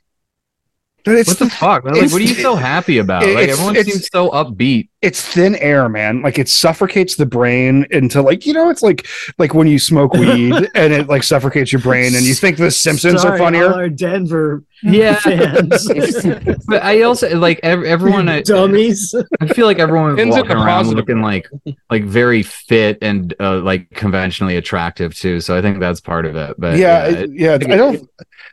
It's 1.08 1.28
What 1.28 1.38
the 1.38 1.48
fuck? 1.50 1.84
Like, 1.84 1.94
what 2.10 2.14
are 2.14 2.20
you 2.20 2.34
so 2.34 2.56
happy 2.56 2.98
about? 2.98 3.22
Like 3.34 3.48
everyone 3.48 3.76
seems 3.84 4.08
so 4.12 4.30
upbeat. 4.30 4.88
It's 5.02 5.20
thin 5.20 5.54
air, 5.56 5.88
man. 5.88 6.22
Like 6.22 6.38
it 6.38 6.48
suffocates 6.48 7.16
the 7.16 7.26
brain 7.26 7.86
into 7.90 8.22
like 8.22 8.46
you 8.46 8.52
know, 8.54 8.70
it's 8.70 8.82
like 8.82 9.06
like 9.38 9.52
when 9.54 9.66
you 9.66 9.78
smoke 9.78 10.12
weed 10.14 10.54
and 10.74 10.92
it 10.92 11.06
like 11.08 11.22
suffocates 11.22 11.70
your 11.72 11.82
brain, 11.82 12.14
and 12.14 12.24
you 12.24 12.34
think 12.34 12.56
the 12.56 12.70
Simpsons 12.70 13.20
Sorry, 13.22 13.34
are 13.34 13.38
funnier. 13.38 13.66
all 13.68 13.74
our 13.74 13.88
Denver 13.90 14.64
Yeah. 14.82 15.16
fans. 15.16 15.86
but 16.66 16.82
I 16.82 17.02
also 17.02 17.36
like 17.38 17.60
ev- 17.62 17.84
everyone. 17.84 18.28
I, 18.28 18.42
dummies. 18.42 19.14
I 19.40 19.46
feel 19.48 19.66
like 19.66 19.78
everyone 19.78 20.12
was 20.12 20.20
Ends 20.20 20.34
in 20.36 20.42
walking 20.42 20.56
around 20.56 20.66
positive 20.66 20.96
looking 20.96 21.22
like 21.22 21.46
like 21.90 22.04
very 22.04 22.42
fit 22.42 22.98
and 23.02 23.34
uh, 23.38 23.58
like 23.60 23.90
conventionally 23.90 24.56
attractive 24.56 25.14
too. 25.14 25.40
So 25.40 25.56
I 25.56 25.62
think 25.62 25.78
that's 25.78 26.00
part 26.00 26.24
of 26.26 26.36
it. 26.36 26.56
But 26.58 26.78
yeah, 26.78 27.08
yeah, 27.08 27.18
I- 27.18 27.24
yeah. 27.30 27.52
I 27.54 27.58
don't. 27.76 28.10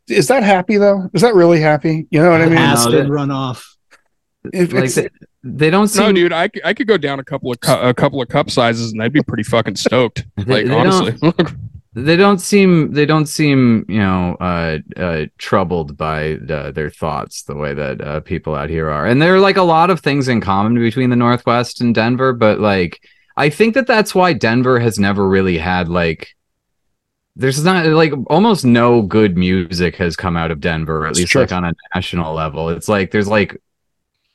Is 0.10 0.28
that 0.28 0.44
happy 0.44 0.78
though? 0.78 1.10
Is 1.14 1.22
that 1.22 1.36
really 1.36 1.62
happy? 1.62 2.06
You 2.12 2.22
know 2.22 2.32
what 2.32 2.42
I 2.42 2.46
mean? 2.48 2.58
Ass- 2.58 2.86
Acid 2.86 3.08
runoff. 3.08 3.64
If 4.52 4.74
like 4.74 4.92
they, 4.94 5.10
they 5.44 5.70
don't 5.70 5.88
seem 5.88 6.08
No, 6.08 6.12
dude, 6.12 6.34
I, 6.34 6.50
I 6.66 6.74
could 6.74 6.88
go 6.88 6.98
down 6.98 7.20
a 7.20 7.24
couple 7.24 7.52
of 7.52 7.60
cu- 7.62 7.72
a 7.72 7.94
couple 7.94 8.22
of 8.22 8.28
cup 8.28 8.50
sizes 8.50 8.92
and 8.92 9.02
I'd 9.02 9.14
be 9.14 9.22
pretty 9.24 9.44
fucking 9.44 9.76
stoked. 9.78 10.26
They- 10.38 10.44
Like 10.44 10.66
they 10.66 10.72
don't- 10.72 10.88
honestly, 10.88 11.56
they 11.96 12.16
don't 12.16 12.40
seem 12.40 12.92
they 12.92 13.06
don't 13.06 13.28
seem 13.28 13.86
you 13.88 14.00
know 14.00 14.36
uh, 14.42 14.80
uh 14.98 15.26
troubled 15.38 15.96
by 15.96 16.34
uh, 16.34 16.72
their 16.72 16.90
thoughts 16.90 17.44
the 17.44 17.56
way 17.56 17.74
that 17.76 18.02
uh, 18.02 18.20
people 18.22 18.56
out 18.56 18.68
here 18.72 18.90
are 18.90 19.06
and 19.06 19.22
there 19.22 19.36
are 19.36 19.40
like 19.40 19.58
a 19.58 19.62
lot 19.64 19.92
of 19.92 20.00
things 20.00 20.28
in 20.28 20.42
common 20.42 20.74
between 20.74 21.12
the 21.12 21.16
northwest 21.16 21.82
and 21.82 21.94
denver 21.94 22.34
but 22.34 22.60
like 22.60 23.00
i 23.38 23.48
think 23.48 23.76
that 23.76 23.86
that's 23.86 24.16
why 24.16 24.34
denver 24.34 24.80
has 24.80 24.98
never 24.98 25.30
really 25.30 25.56
had 25.60 25.88
like 25.88 26.30
there's 27.36 27.64
not 27.64 27.86
like 27.86 28.12
almost 28.26 28.66
no 28.66 29.04
good 29.04 29.38
music 29.38 29.96
has 29.98 30.16
come 30.16 30.36
out 30.36 30.50
of 30.50 30.60
denver 30.60 31.06
at 31.06 31.12
It's 31.12 31.20
least 31.20 31.32
true. 31.34 31.42
like 31.42 31.52
on 31.52 31.64
a 31.64 31.74
national 31.94 32.34
level 32.34 32.70
it's 32.70 32.90
like 32.90 33.12
there's 33.12 33.28
like 33.28 33.56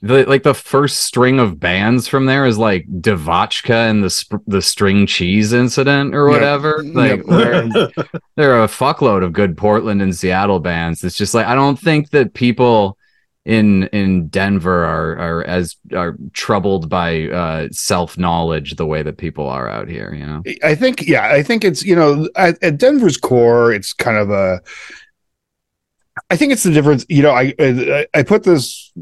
the 0.00 0.24
like 0.26 0.44
the 0.44 0.54
first 0.54 0.98
string 0.98 1.40
of 1.40 1.58
bands 1.58 2.06
from 2.06 2.26
there 2.26 2.46
is 2.46 2.56
like 2.56 2.86
Devotchka 3.00 3.90
and 3.90 4.04
the 4.04 4.10
sp- 4.10 4.46
the 4.46 4.62
string 4.62 5.06
cheese 5.06 5.52
incident 5.52 6.14
or 6.14 6.28
Yep. 6.30 6.34
whatever. 6.34 6.82
Like 6.84 7.22
yep. 7.26 7.90
there 8.36 8.54
are 8.54 8.62
a 8.62 8.68
fuckload 8.68 9.24
of 9.24 9.32
good 9.32 9.56
Portland 9.56 10.00
and 10.00 10.14
Seattle 10.16 10.60
bands. 10.60 11.02
It's 11.02 11.16
just 11.16 11.34
like 11.34 11.46
I 11.46 11.54
don't 11.56 11.78
think 11.78 12.10
that 12.10 12.34
people 12.34 12.96
in 13.44 13.84
in 13.88 14.28
Denver 14.28 14.84
are 14.84 15.18
are 15.18 15.44
as 15.44 15.74
are 15.92 16.16
troubled 16.32 16.88
by 16.88 17.28
uh 17.28 17.68
self 17.72 18.16
knowledge 18.16 18.76
the 18.76 18.86
way 18.86 19.02
that 19.02 19.16
people 19.16 19.48
are 19.48 19.68
out 19.68 19.88
here. 19.88 20.14
You 20.14 20.26
know. 20.26 20.42
I 20.62 20.76
think, 20.76 21.08
yeah, 21.08 21.26
I 21.28 21.42
think 21.42 21.64
it's 21.64 21.82
you 21.84 21.96
know 21.96 22.28
at, 22.36 22.62
at 22.62 22.78
Denver's 22.78 23.16
core, 23.16 23.72
it's 23.72 23.92
kind 23.94 24.16
of 24.18 24.30
a. 24.30 24.60
I 26.30 26.36
think 26.36 26.52
it's 26.52 26.62
the 26.62 26.72
difference. 26.72 27.06
You 27.08 27.22
know, 27.22 27.30
I 27.30 27.54
I, 27.58 28.06
I 28.14 28.22
put 28.22 28.42
this 28.44 28.92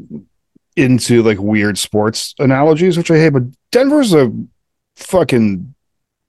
into 0.77 1.23
like 1.23 1.39
weird 1.39 1.77
sports 1.77 2.35
analogies, 2.39 2.97
which 2.97 3.11
I 3.11 3.17
hate, 3.17 3.29
but 3.29 3.43
Denver's 3.71 4.13
a 4.13 4.31
fucking 4.95 5.73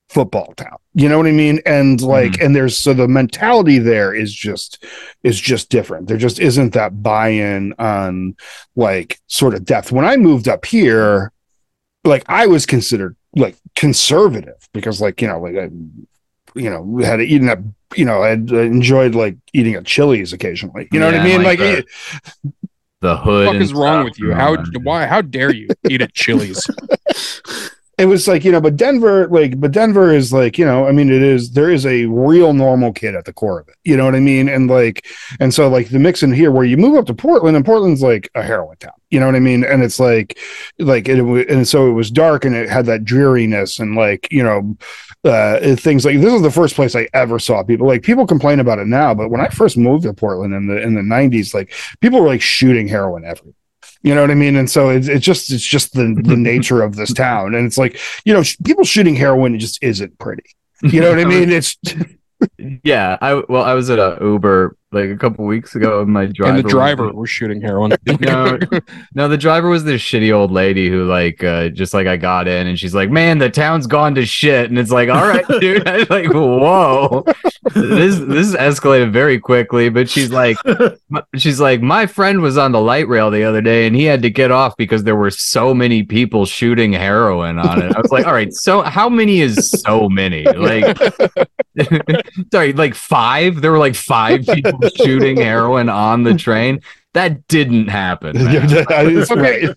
football 0.08 0.54
town. 0.56 0.78
You 0.94 1.08
know 1.08 1.18
what 1.18 1.26
I 1.26 1.32
mean? 1.32 1.60
And 1.66 1.98
mm-hmm. 1.98 2.08
like, 2.08 2.40
and 2.40 2.56
there's 2.56 2.76
so 2.76 2.94
the 2.94 3.06
mentality 3.06 3.78
there 3.78 4.14
is 4.14 4.32
just 4.32 4.84
is 5.22 5.38
just 5.38 5.68
different. 5.68 6.08
There 6.08 6.16
just 6.16 6.40
isn't 6.40 6.72
that 6.72 7.02
buy-in 7.02 7.74
on 7.78 8.36
like 8.74 9.20
sort 9.26 9.54
of 9.54 9.64
depth. 9.64 9.92
When 9.92 10.04
I 10.04 10.16
moved 10.16 10.48
up 10.48 10.64
here, 10.64 11.32
like 12.04 12.24
I 12.26 12.46
was 12.46 12.66
considered 12.66 13.16
like 13.36 13.56
conservative 13.76 14.68
because 14.72 15.00
like 15.00 15.20
you 15.20 15.28
know 15.28 15.40
like 15.40 15.56
I 15.56 15.70
you 16.54 16.70
know 16.70 16.98
had 17.04 17.20
eaten 17.20 17.48
a 17.48 17.62
you 17.94 18.04
know 18.04 18.22
I 18.22 18.32
uh, 18.32 18.62
enjoyed 18.62 19.14
like 19.14 19.36
eating 19.52 19.74
at 19.74 19.84
Chili's 19.84 20.32
occasionally. 20.32 20.88
You 20.90 21.00
know 21.00 21.06
what 21.06 21.14
I 21.14 21.24
mean? 21.24 21.42
like 21.42 21.58
Like, 21.60 21.86
the- 23.00 23.08
The 23.08 23.16
hood. 23.16 23.46
what 23.46 23.52
the 23.52 23.58
fuck 23.58 23.62
is 23.64 23.72
wrong 23.74 24.04
with 24.04 24.18
you? 24.18 24.32
How 24.32 24.56
all 24.56 24.64
why? 24.82 25.06
How 25.06 25.22
dare 25.22 25.54
you 25.54 25.68
eat 25.88 26.02
at 26.02 26.14
Chili's? 26.14 26.66
it 27.98 28.06
was 28.06 28.28
like 28.28 28.44
you 28.44 28.52
know 28.52 28.60
but 28.60 28.76
denver 28.76 29.26
like 29.26 29.58
but 29.60 29.72
denver 29.72 30.14
is 30.14 30.32
like 30.32 30.56
you 30.56 30.64
know 30.64 30.86
i 30.86 30.92
mean 30.92 31.10
it 31.10 31.20
is 31.20 31.50
there 31.50 31.68
is 31.68 31.84
a 31.84 32.06
real 32.06 32.52
normal 32.52 32.92
kid 32.92 33.16
at 33.16 33.24
the 33.24 33.32
core 33.32 33.58
of 33.58 33.68
it 33.68 33.74
you 33.84 33.96
know 33.96 34.04
what 34.04 34.14
i 34.14 34.20
mean 34.20 34.48
and 34.48 34.70
like 34.70 35.04
and 35.40 35.52
so 35.52 35.68
like 35.68 35.88
the 35.88 35.98
mix 35.98 36.22
in 36.22 36.32
here 36.32 36.52
where 36.52 36.64
you 36.64 36.76
move 36.76 36.96
up 36.96 37.06
to 37.06 37.12
portland 37.12 37.56
and 37.56 37.66
portland's 37.66 38.00
like 38.00 38.30
a 38.36 38.42
heroin 38.42 38.76
town 38.76 38.92
you 39.10 39.18
know 39.18 39.26
what 39.26 39.34
i 39.34 39.40
mean 39.40 39.64
and 39.64 39.82
it's 39.82 39.98
like 39.98 40.38
like 40.78 41.08
it, 41.08 41.18
and 41.50 41.66
so 41.66 41.88
it 41.90 41.92
was 41.92 42.08
dark 42.08 42.44
and 42.44 42.54
it 42.54 42.68
had 42.68 42.86
that 42.86 43.04
dreariness 43.04 43.80
and 43.80 43.96
like 43.96 44.28
you 44.30 44.44
know 44.44 44.76
uh 45.24 45.74
things 45.76 46.04
like 46.04 46.20
this 46.20 46.32
is 46.32 46.42
the 46.42 46.50
first 46.50 46.76
place 46.76 46.94
i 46.94 47.08
ever 47.12 47.40
saw 47.40 47.62
people 47.64 47.86
like 47.86 48.02
people 48.02 48.24
complain 48.26 48.60
about 48.60 48.78
it 48.78 48.86
now 48.86 49.12
but 49.12 49.30
when 49.30 49.40
i 49.40 49.48
first 49.48 49.76
moved 49.76 50.04
to 50.04 50.14
portland 50.14 50.54
in 50.54 50.68
the 50.68 50.80
in 50.80 50.94
the 50.94 51.00
90s 51.00 51.52
like 51.54 51.72
people 52.00 52.20
were 52.20 52.28
like 52.28 52.40
shooting 52.40 52.86
heroin 52.86 53.24
everywhere 53.24 53.54
you 54.02 54.14
know 54.14 54.20
what 54.20 54.30
I 54.30 54.34
mean? 54.34 54.56
And 54.56 54.70
so 54.70 54.90
it's, 54.90 55.08
it's 55.08 55.24
just 55.24 55.50
it's 55.50 55.64
just 55.64 55.92
the 55.92 56.14
the 56.22 56.36
nature 56.52 56.82
of 56.82 56.96
this 56.96 57.12
town, 57.12 57.54
and 57.54 57.66
it's 57.66 57.78
like 57.78 57.98
you 58.24 58.32
know 58.32 58.42
sh- 58.42 58.56
people 58.64 58.84
shooting 58.84 59.16
heroin 59.16 59.58
just 59.58 59.82
isn't 59.82 60.18
pretty. 60.18 60.44
You 60.82 61.00
know 61.00 61.10
what 61.10 61.18
I 61.18 61.24
mean? 61.26 61.50
It's 61.50 61.76
Yeah, 62.84 63.18
I 63.20 63.34
well, 63.48 63.64
I 63.64 63.74
was 63.74 63.90
at 63.90 63.98
a 63.98 64.18
Uber 64.20 64.76
like 64.90 65.10
a 65.10 65.16
couple 65.16 65.44
weeks 65.44 65.74
ago, 65.74 66.00
and 66.00 66.10
my 66.10 66.26
driver 66.26 66.50
and 66.50 66.58
the 66.58 66.62
was- 66.64 66.72
driver 66.72 67.12
was 67.12 67.28
shooting 67.30 67.60
heroin. 67.60 67.92
No, 68.20 68.58
no, 69.14 69.28
the 69.28 69.36
driver 69.36 69.68
was 69.68 69.84
this 69.84 70.00
shitty 70.02 70.32
old 70.34 70.50
lady 70.50 70.88
who, 70.88 71.04
like, 71.04 71.44
uh, 71.44 71.68
just 71.68 71.94
like 71.94 72.06
I 72.06 72.16
got 72.16 72.48
in, 72.48 72.66
and 72.66 72.78
she's 72.78 72.94
like, 72.94 73.10
"Man, 73.10 73.38
the 73.38 73.50
town's 73.50 73.86
gone 73.86 74.14
to 74.16 74.24
shit," 74.26 74.70
and 74.70 74.78
it's 74.78 74.90
like, 74.90 75.08
"All 75.08 75.26
right, 75.26 75.46
dude." 75.60 75.86
I 75.86 75.98
was 75.98 76.10
like, 76.10 76.32
"Whoa, 76.32 77.24
this 77.74 78.18
this 78.18 78.54
escalated 78.56 79.12
very 79.12 79.38
quickly." 79.38 79.88
But 79.88 80.08
she's 80.08 80.30
like, 80.30 80.56
she's 81.36 81.60
like, 81.60 81.80
"My 81.80 82.06
friend 82.06 82.40
was 82.40 82.56
on 82.58 82.72
the 82.72 82.80
light 82.80 83.06
rail 83.08 83.30
the 83.30 83.44
other 83.44 83.60
day, 83.60 83.86
and 83.86 83.94
he 83.94 84.04
had 84.04 84.22
to 84.22 84.30
get 84.30 84.50
off 84.50 84.76
because 84.76 85.04
there 85.04 85.16
were 85.16 85.30
so 85.30 85.72
many 85.74 86.02
people 86.02 86.44
shooting 86.46 86.92
heroin 86.92 87.58
on 87.58 87.82
it." 87.82 87.94
I 87.94 88.00
was 88.00 88.10
like, 88.10 88.26
"All 88.26 88.32
right, 88.32 88.52
so 88.52 88.82
how 88.82 89.08
many 89.08 89.40
is 89.40 89.70
so 89.70 90.08
many?" 90.08 90.44
Like, 90.44 90.96
sorry, 92.52 92.72
like 92.72 92.94
five. 92.94 93.60
There 93.60 93.70
were 93.70 93.78
like 93.78 93.94
five 93.94 94.44
people 94.46 94.77
shooting 94.96 95.36
heroin 95.36 95.88
on 95.88 96.22
the 96.24 96.34
train. 96.34 96.80
That 97.14 97.46
didn't 97.48 97.88
happen. 97.88 98.36
Okay. 99.30 99.68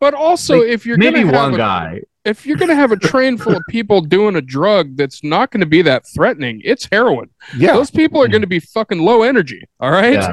but 0.00 0.14
also, 0.14 0.58
Like, 0.60 0.68
if 0.68 0.86
you're 0.86 0.96
Maybe 0.96 1.20
gonna 1.22 1.32
have 1.32 1.42
one 1.44 1.54
a- 1.54 1.58
guy. 1.58 2.00
if 2.24 2.46
you're 2.46 2.56
gonna 2.56 2.74
have 2.74 2.92
a 2.92 2.96
train 2.96 3.36
full 3.36 3.56
of 3.56 3.62
people 3.68 4.00
doing 4.00 4.36
a 4.36 4.40
drug 4.40 4.96
that's 4.96 5.22
not 5.22 5.50
going 5.50 5.60
to 5.60 5.66
be 5.66 5.82
that 5.82 6.04
threatening, 6.14 6.60
it's 6.64 6.88
heroin. 6.90 7.28
Yeah, 7.56 7.74
Those 7.74 7.90
people 7.90 8.22
are 8.22 8.28
going 8.28 8.40
to 8.42 8.46
be 8.48 8.58
fucking 8.60 8.98
low 8.98 9.22
energy. 9.22 9.62
All 9.80 9.90
right. 9.90 10.14
Yeah. 10.14 10.32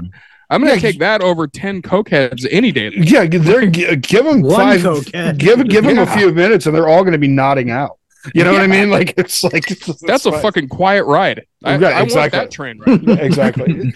I'm 0.49 0.61
going 0.61 0.75
to 0.75 0.79
Yeah, 0.85 0.91
take 0.91 0.99
that 0.99 1.21
over 1.21 1.47
10 1.47 1.81
cokeheads 1.81 2.45
any 2.51 2.71
day. 2.71 2.91
yeah. 2.95 3.25
They're 3.25 3.65
give 3.65 4.25
them 4.25 4.47
five. 4.49 4.81
cokehead. 4.81 5.38
Give 5.39 5.67
give 5.67 5.83
them 5.85 5.97
a 5.97 6.05
few 6.07 6.31
minutes, 6.31 6.65
and 6.67 6.75
they're 6.75 6.88
all 6.88 7.01
going 7.01 7.13
to 7.13 7.17
be 7.19 7.27
nodding 7.27 7.71
out. 7.71 7.97
You 8.33 8.43
know 8.43 8.51
what 8.53 8.61
I 8.61 8.67
mean? 8.67 8.89
Like 8.89 9.13
it's 9.17 9.43
like 9.43 9.67
That's 10.01 10.25
a 10.25 10.31
fucking 10.31 10.69
quiet 10.69 11.05
ride. 11.05 11.45
I, 11.63 11.77
Right, 11.77 11.95
I 11.95 12.03
want 12.03 12.31
that 12.31 12.51
train 12.51 12.79
ride. 12.79 13.09
exactly. 13.19 13.91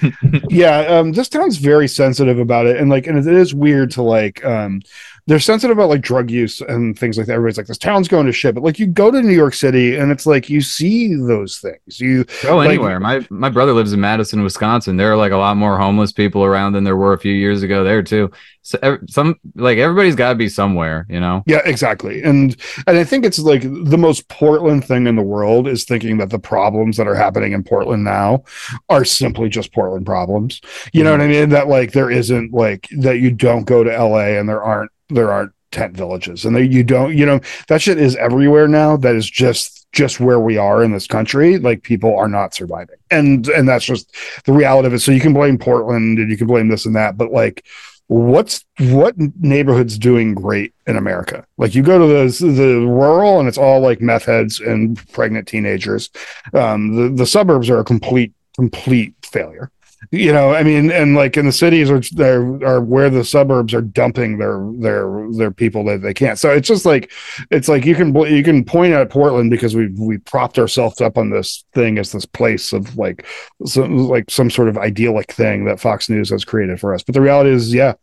yeah 0.49 0.79
um 0.79 1.11
this 1.11 1.29
town's 1.29 1.57
very 1.57 1.87
sensitive 1.87 2.39
about 2.39 2.65
it 2.65 2.77
and 2.77 2.89
like 2.89 3.05
and 3.05 3.17
it 3.17 3.27
is 3.27 3.53
weird 3.53 3.91
to 3.91 4.01
like 4.01 4.43
um 4.43 4.81
they're 5.29 5.39
sensitive 5.39 5.77
about 5.77 5.89
like 5.89 6.01
drug 6.01 6.29
use 6.29 6.59
and 6.61 6.97
things 6.99 7.17
like 7.17 7.27
that 7.27 7.33
everybody's 7.33 7.57
like 7.57 7.67
this 7.67 7.77
town's 7.77 8.07
going 8.07 8.25
to 8.25 8.33
shit 8.33 8.55
but 8.55 8.63
like 8.63 8.79
you 8.79 8.87
go 8.87 9.11
to 9.11 9.21
new 9.21 9.33
york 9.33 9.53
city 9.53 9.95
and 9.95 10.11
it's 10.11 10.25
like 10.25 10.49
you 10.49 10.59
see 10.59 11.15
those 11.15 11.59
things 11.59 11.99
you 11.99 12.25
Go 12.43 12.57
Like- 12.57 12.69
anywhere. 12.69 12.99
my 12.99 13.25
my 13.29 13.49
brother 13.49 13.73
lives 13.73 13.93
in 13.93 13.99
Madison, 13.99 14.43
Wisconsin. 14.43 14.97
There 14.97 15.11
are 15.11 15.17
like 15.17 15.31
a 15.31 15.37
lot 15.37 15.55
more 15.55 15.77
homeless 15.77 16.11
people 16.11 16.43
around 16.43 16.73
than 16.73 16.83
there 16.83 16.95
were 16.95 17.13
a 17.13 17.17
few 17.19 17.33
years 17.33 17.63
ago 17.63 17.83
there 17.83 18.01
too. 18.01 18.31
So 18.63 18.97
some 19.07 19.39
like 19.55 19.77
everybody's 19.77 20.15
got 20.15 20.29
to 20.29 20.35
be 20.35 20.49
somewhere, 20.49 21.05
you 21.09 21.19
know. 21.19 21.43
yeah 21.45 21.61
exactly 21.65 22.21
and 22.23 22.55
and 22.87 22.97
i 22.97 23.03
think 23.03 23.25
it's 23.25 23.39
like 23.39 23.61
the 23.61 23.97
most 23.97 24.27
portland 24.29 24.85
thing 24.85 25.07
in 25.07 25.15
the 25.15 25.21
world 25.21 25.67
is 25.67 25.83
thinking 25.83 26.17
that 26.17 26.29
the 26.29 26.39
problems 26.39 26.97
that 26.97 27.07
are 27.07 27.15
happening 27.15 27.51
in 27.53 27.63
portland 27.63 28.03
now 28.03 28.43
are 28.89 29.05
simply 29.05 29.49
just 29.49 29.73
portland 29.73 30.05
problems 30.05 30.61
you 30.93 31.03
know 31.03 31.11
mm-hmm. 31.11 31.19
what 31.19 31.25
i 31.25 31.39
mean 31.39 31.49
that 31.49 31.67
like 31.67 31.91
there 31.91 32.09
isn't 32.11 32.53
like 32.53 32.87
that 32.97 33.19
you 33.19 33.31
don't 33.31 33.65
go 33.65 33.83
to 33.83 33.89
la 34.03 34.19
and 34.19 34.47
there 34.47 34.63
aren't 34.63 34.91
there 35.09 35.31
aren't 35.31 35.51
tent 35.71 35.95
villages 35.95 36.45
and 36.45 36.55
that 36.55 36.65
you 36.65 36.83
don't 36.83 37.15
you 37.15 37.25
know 37.25 37.39
that 37.67 37.79
shit 37.79 37.99
is 37.99 38.15
everywhere 38.15 38.67
now 38.67 38.97
that 38.97 39.15
is 39.15 39.29
just 39.29 39.79
just 39.91 40.19
where 40.19 40.39
we 40.39 40.57
are 40.57 40.83
in 40.83 40.91
this 40.91 41.07
country. 41.07 41.57
Like 41.57 41.83
people 41.83 42.15
are 42.17 42.27
not 42.27 42.53
surviving. 42.53 42.97
And 43.09 43.47
and 43.49 43.67
that's 43.67 43.85
just 43.85 44.15
the 44.45 44.53
reality 44.53 44.87
of 44.87 44.93
it. 44.93 44.99
So 44.99 45.11
you 45.11 45.19
can 45.19 45.33
blame 45.33 45.57
portland 45.57 46.19
and 46.19 46.29
you 46.29 46.37
can 46.37 46.47
blame 46.47 46.67
this 46.67 46.85
and 46.85 46.95
that 46.95 47.17
but 47.17 47.31
like 47.31 47.65
what's 48.07 48.65
what 48.79 49.15
neighborhoods 49.39 49.97
doing 49.97 50.33
great 50.33 50.73
in 50.87 50.95
america? 50.95 51.45
Like 51.57 51.75
you 51.75 51.83
go 51.83 51.99
to 51.99 52.05
the 52.07 52.45
the 52.51 52.79
rural 52.79 53.39
and 53.39 53.47
it's 53.47 53.57
all 53.57 53.79
like 53.81 54.01
meth 54.01 54.25
heads 54.25 54.59
and 54.59 54.97
pregnant 55.11 55.47
teenagers. 55.47 56.09
Um 56.53 56.95
the, 56.95 57.09
the 57.09 57.25
suburbs 57.25 57.69
are 57.69 57.79
a 57.79 57.85
complete 57.85 58.33
complete 58.55 59.13
failure 59.23 59.71
you 60.11 60.31
know 60.31 60.53
i 60.53 60.63
mean 60.63 60.91
and 60.91 61.15
like 61.15 61.37
in 61.37 61.45
the 61.45 61.51
cities 61.51 61.89
are 61.91 61.99
they're 62.11 62.81
where 62.81 63.09
the 63.09 63.23
suburbs 63.23 63.73
are 63.73 63.81
dumping 63.81 64.37
their 64.37 64.59
their 64.77 65.27
their 65.31 65.51
people 65.51 65.83
that 65.85 66.01
they 66.01 66.13
can't. 66.13 66.39
So 66.39 66.51
it's 66.51 66.67
just 66.67 66.85
like 66.85 67.11
it's 67.51 67.67
like 67.67 67.85
you 67.85 67.95
can 67.95 68.15
you 68.15 68.43
can 68.43 68.63
point 68.63 68.93
at 68.93 69.09
portland 69.09 69.49
because 69.49 69.75
we 69.75 69.87
we 69.87 70.17
propped 70.17 70.57
ourselves 70.57 71.01
up 71.01 71.17
on 71.17 71.29
this 71.29 71.65
thing 71.73 71.97
as 71.97 72.11
this 72.11 72.25
place 72.25 72.73
of 72.73 72.97
like 72.97 73.25
some 73.65 74.07
like 74.07 74.29
some 74.29 74.49
sort 74.49 74.69
of 74.69 74.77
idyllic 74.77 75.31
thing 75.31 75.65
that 75.65 75.79
fox 75.79 76.09
news 76.09 76.29
has 76.29 76.45
created 76.45 76.79
for 76.79 76.93
us. 76.93 77.03
But 77.03 77.13
the 77.13 77.21
reality 77.21 77.51
is 77.51 77.73
yeah 77.73 77.93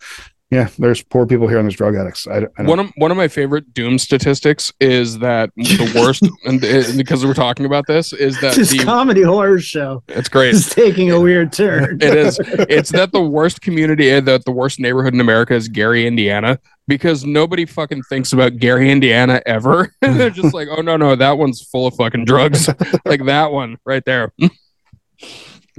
Yeah, 0.51 0.69
there's 0.79 1.03
poor 1.03 1.27
people 1.27 1.49
here 1.49 1.59
and 1.59 1.67
there's 1.67 1.75
drug 1.75 1.97
addicts. 1.97 2.29
I, 2.29 2.37
I 2.37 2.41
don't- 2.41 2.67
One 2.67 2.79
of 2.79 2.93
one 2.99 3.11
of 3.11 3.17
my 3.17 3.27
favorite 3.27 3.75
doom 3.75 3.99
statistics 3.99 4.73
is 4.79 5.19
that 5.19 5.51
the 5.57 5.93
worst, 6.01 6.23
and, 6.45 6.63
and 6.65 6.97
because 6.97 7.27
we're 7.27 7.35
talking 7.35 7.67
about 7.67 7.87
this, 7.89 8.13
is 8.13 8.41
that 8.41 8.55
this 8.55 8.71
the 8.71 8.79
comedy 8.79 9.23
horror 9.23 9.59
show 9.59 10.05
it's 10.07 10.29
great. 10.29 10.55
is 10.55 10.69
taking 10.69 11.11
a 11.11 11.21
weird 11.21 11.53
turn. 11.53 11.99
It 12.01 12.15
is. 12.17 12.39
It's 12.69 12.91
that 12.93 13.11
the 13.11 13.23
worst 13.23 13.61
community, 13.61 14.13
uh, 14.13 14.21
that 14.21 14.45
the 14.45 14.53
worst 14.53 14.79
neighborhood 14.79 15.15
in 15.15 15.21
America 15.21 15.53
is 15.55 15.67
Gary, 15.69 16.07
Indiana, 16.07 16.61
because 16.87 17.25
nobody 17.25 17.67
fucking 17.67 18.03
thinks 18.05 18.33
about 18.33 18.59
Gary, 18.59 18.89
Indiana 18.93 19.43
ever. 19.47 19.93
They're 20.01 20.31
just 20.31 20.55
like, 20.55 20.69
oh 20.71 20.81
no, 20.81 20.97
no, 20.97 21.17
that 21.17 21.39
one's 21.39 21.61
full 21.61 21.89
of 21.89 21.95
fucking 21.97 22.25
drugs, 22.25 22.69
like 23.05 23.25
that 23.25 23.51
one 23.51 23.79
right 23.85 24.05
there. 24.05 24.33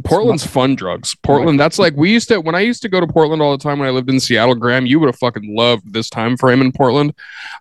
Portland's 0.03 0.45
fun 0.45 0.75
drugs. 0.75 1.15
Portland, 1.23 1.59
that's 1.59 1.79
like 1.79 1.95
we 1.95 2.11
used 2.11 2.27
to 2.29 2.39
when 2.39 2.55
I 2.55 2.59
used 2.61 2.81
to 2.83 2.89
go 2.89 2.99
to 2.99 3.07
Portland 3.07 3.41
all 3.41 3.51
the 3.51 3.63
time 3.63 3.79
when 3.79 3.87
I 3.87 3.91
lived 3.91 4.09
in 4.09 4.19
Seattle. 4.19 4.55
Graham, 4.55 4.85
you 4.85 4.99
would 4.99 5.07
have 5.07 5.17
fucking 5.17 5.55
loved 5.55 5.91
this 5.91 6.09
time 6.09 6.37
frame 6.37 6.61
in 6.61 6.71
Portland. 6.71 7.13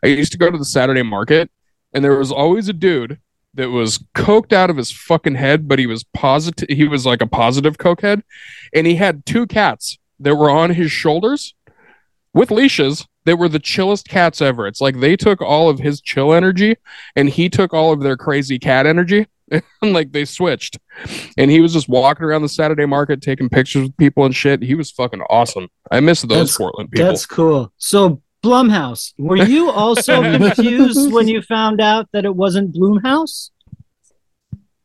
I 0.03 0.09
used 0.09 0.33
to 0.33 0.38
go 0.38 0.51
to 0.51 0.59
the 0.59 0.64
Saturday 0.64 1.03
market, 1.03 1.51
and 1.92 2.05
there 2.05 2.18
was 2.18 2.33
always 2.33 2.68
a 2.68 2.75
dude 2.75 3.18
that 3.55 3.70
was 3.70 3.99
coked 4.14 4.53
out 4.53 4.70
of 4.70 4.77
his 4.77 4.92
fucking 4.92 5.35
head, 5.35 5.66
but 5.66 5.79
he 5.79 5.87
was 5.87 6.05
positive. 6.05 6.68
He 6.68 6.87
was 6.87 7.07
like 7.07 7.22
a 7.22 7.27
positive 7.27 7.79
cokehead, 7.79 8.22
and 8.75 8.87
he 8.87 8.96
had 8.96 9.25
two 9.25 9.46
cats 9.46 9.99
that 10.20 10.37
were 10.37 10.51
on 10.51 10.70
his 10.70 10.92
shoulders 10.92 11.55
with 12.33 12.51
leashes. 12.51 13.07
They 13.25 13.35
were 13.35 13.49
the 13.49 13.59
chillest 13.59 14.09
cats 14.09 14.40
ever. 14.40 14.66
It's 14.66 14.81
like 14.81 15.01
they 15.01 15.16
took 15.16 15.40
all 15.40 15.68
of 15.68 15.79
his 15.79 16.01
chill 16.01 16.33
energy, 16.35 16.77
and 17.16 17.31
he 17.31 17.49
took 17.49 17.72
all 17.72 17.92
of 17.92 18.01
their 18.01 18.16
crazy 18.16 18.59
cat 18.59 18.87
energy. 18.87 19.27
and 19.51 19.93
like 19.93 20.13
they 20.13 20.25
switched, 20.25 20.79
and 21.37 21.51
he 21.51 21.61
was 21.61 21.73
just 21.73 21.89
walking 21.89 22.25
around 22.25 22.43
the 22.43 22.49
Saturday 22.49 22.87
market 22.87 23.21
taking 23.23 23.49
pictures 23.49 23.83
with 23.85 23.97
people 23.97 24.25
and 24.25 24.35
shit. 24.35 24.63
He 24.63 24.75
was 24.75 24.91
fucking 24.91 25.23
awesome. 25.31 25.69
I 25.91 26.01
miss 26.01 26.23
those 26.23 26.29
That's- 26.31 26.57
Portland 26.57 26.91
people. 26.91 27.07
That's 27.07 27.27
cool. 27.27 27.73
So 27.79 28.23
Blumhouse, 28.45 29.13
were 29.19 29.37
you 29.37 29.71
also 29.71 30.23
confused 30.39 31.13
when 31.13 31.27
you 31.29 31.43
found 31.43 31.81
out 31.81 32.09
that 32.13 32.25
it 32.25 32.35
wasn't 32.35 32.75
Bloomhouse? 32.75 33.51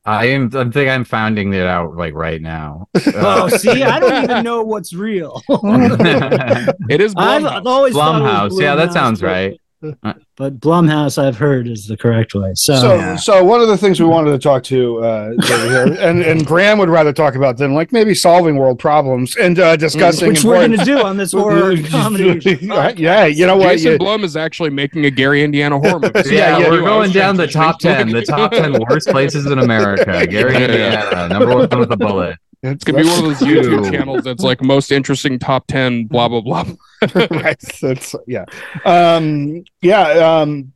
I 0.03 0.25
am. 0.29 0.49
I 0.55 0.63
think 0.69 0.89
I'm 0.89 1.03
finding 1.03 1.53
it 1.53 1.67
out 1.67 1.95
like 1.95 2.15
right 2.15 2.41
now. 2.41 2.87
Oh, 3.13 3.47
see, 3.49 3.83
I 3.83 3.99
don't 3.99 4.23
even 4.23 4.43
know 4.43 4.63
what's 4.63 4.93
real. 4.93 5.41
It 5.47 7.01
is 7.01 7.13
I've 7.15 7.43
Blumhouse. 7.43 7.65
always 7.65 7.93
thought 7.93 8.19
it 8.19 8.23
was 8.23 8.53
Blumhouse. 8.55 8.61
Yeah, 8.61 8.75
that 8.75 8.93
sounds 8.93 9.21
right. 9.21 9.59
But 10.37 10.59
Blumhouse, 10.59 11.21
I've 11.21 11.37
heard, 11.37 11.67
is 11.67 11.85
the 11.85 11.95
correct 11.95 12.33
way. 12.33 12.53
So, 12.55 12.75
So, 12.75 12.95
Yeah. 12.95 13.15
so 13.15 13.43
one 13.43 13.61
of 13.61 13.67
the 13.67 13.77
things 13.77 13.99
we 13.99 14.07
wanted 14.07 14.31
to 14.31 14.39
talk 14.39 14.63
to 14.63 15.03
uh, 15.03 15.31
over 15.51 15.69
here, 15.69 15.85
and 15.99 16.23
and 16.23 16.45
Graham 16.45 16.79
would 16.79 16.89
rather 16.89 17.13
talk 17.13 17.35
about 17.35 17.57
than 17.57 17.73
like 17.75 17.91
maybe 17.91 18.15
solving 18.15 18.55
world 18.57 18.79
problems 18.79 19.35
and 19.35 19.59
uh, 19.59 19.75
discussing. 19.75 20.29
which 20.29 20.43
we're 20.43 20.55
going 20.55 20.71
to 20.77 20.83
do 20.85 20.99
on 21.03 21.17
this 21.17 21.31
horror 21.33 21.75
comedy. 21.83 22.57
yeah, 22.97 23.25
you 23.25 23.45
know 23.45 23.55
what? 23.57 23.69
Jason 23.73 23.91
You- 23.93 23.97
Blum 23.99 24.23
is 24.23 24.35
actually 24.35 24.71
making 24.71 25.05
a 25.05 25.11
Gary, 25.11 25.43
Indiana 25.43 25.77
horror 25.77 25.99
movie. 25.99 26.23
So 26.23 26.29
Yeah, 26.31 26.57
yeah, 26.57 26.69
we're 26.69 26.81
going 26.81 27.11
down 27.11 27.35
the 27.37 27.47
top 27.47 27.77
ten. 27.79 28.09
The 28.09 28.23
top 28.23 28.51
ten 28.51 28.73
worst 28.89 29.09
places 29.09 29.45
in 29.45 29.59
America. 29.59 30.25
Gary, 30.27 30.53
Yeah, 30.53 30.59
yeah. 30.59 30.65
Indiana, 31.03 31.29
number 31.29 31.55
one 31.55 31.79
with 31.79 31.91
a 31.91 31.97
bullet. 31.97 32.37
It's 32.63 32.83
gonna 32.83 33.01
be 33.03 33.09
one 33.09 33.17
of 33.25 33.39
those. 33.39 33.47
YouTube 33.47 33.91
channels 33.91 34.23
that's 34.23 34.43
like 34.43 34.61
most 34.63 34.91
interesting 34.91 35.39
top 35.39 35.65
ten, 35.67 36.05
blah 36.05 36.27
blah 36.27 36.41
blah. 36.41 36.65
right. 37.31 37.59
That's 37.81 38.15
yeah. 38.27 38.45
Um, 38.85 39.63
yeah. 39.81 40.39
Um, 40.41 40.73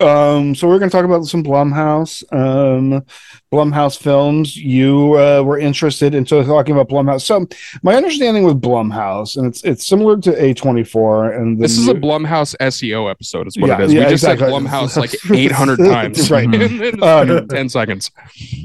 um, 0.00 0.54
so 0.54 0.66
we're 0.66 0.78
going 0.78 0.90
to 0.90 0.96
talk 0.96 1.04
about 1.04 1.26
some 1.26 1.44
Blumhouse, 1.44 2.22
um, 2.32 3.04
Blumhouse 3.52 3.98
films. 4.00 4.56
You 4.56 5.12
uh, 5.18 5.42
were 5.42 5.58
interested 5.58 6.14
in 6.14 6.24
so 6.24 6.42
talking 6.42 6.74
about 6.74 6.88
Blumhouse. 6.88 7.20
So 7.20 7.46
my 7.82 7.94
understanding 7.96 8.44
with 8.44 8.62
Blumhouse, 8.62 9.36
and 9.36 9.46
it's 9.46 9.62
it's 9.62 9.86
similar 9.86 10.18
to 10.22 10.30
A24, 10.32 11.36
and 11.38 11.60
This 11.60 11.76
is 11.76 11.86
a 11.88 11.92
new- 11.92 12.00
Blumhouse 12.00 12.56
SEO 12.62 13.10
episode, 13.10 13.46
is 13.46 13.58
what 13.58 13.68
Yeah, 13.68 13.78
it 13.78 13.84
is. 13.84 13.92
yeah, 13.92 14.04
we 14.04 14.10
just 14.10 14.24
exactly. 14.24 14.46
said 14.50 14.54
Blumhouse 14.62 14.96
like 14.96 15.14
eight 15.38 15.52
hundred 15.52 15.78
times, 15.78 16.30
Right. 16.30 16.48
Um, 17.02 17.46
ten 17.48 17.68
seconds. 17.68 18.10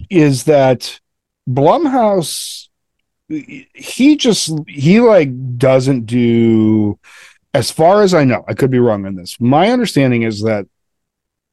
is 0.10 0.46
that 0.46 1.02
Blumhouse 1.48 2.68
he 3.28 4.16
just 4.16 4.52
he 4.68 5.00
like 5.00 5.58
doesn't 5.58 6.06
do 6.06 7.00
as 7.54 7.72
far 7.72 8.02
as 8.02 8.14
I 8.14 8.26
know, 8.26 8.44
I 8.48 8.54
could 8.54 8.70
be 8.70 8.80
wrong 8.80 9.06
on 9.06 9.16
this. 9.16 9.40
My 9.40 9.72
understanding 9.72 10.24
is 10.24 10.42
that 10.42 10.68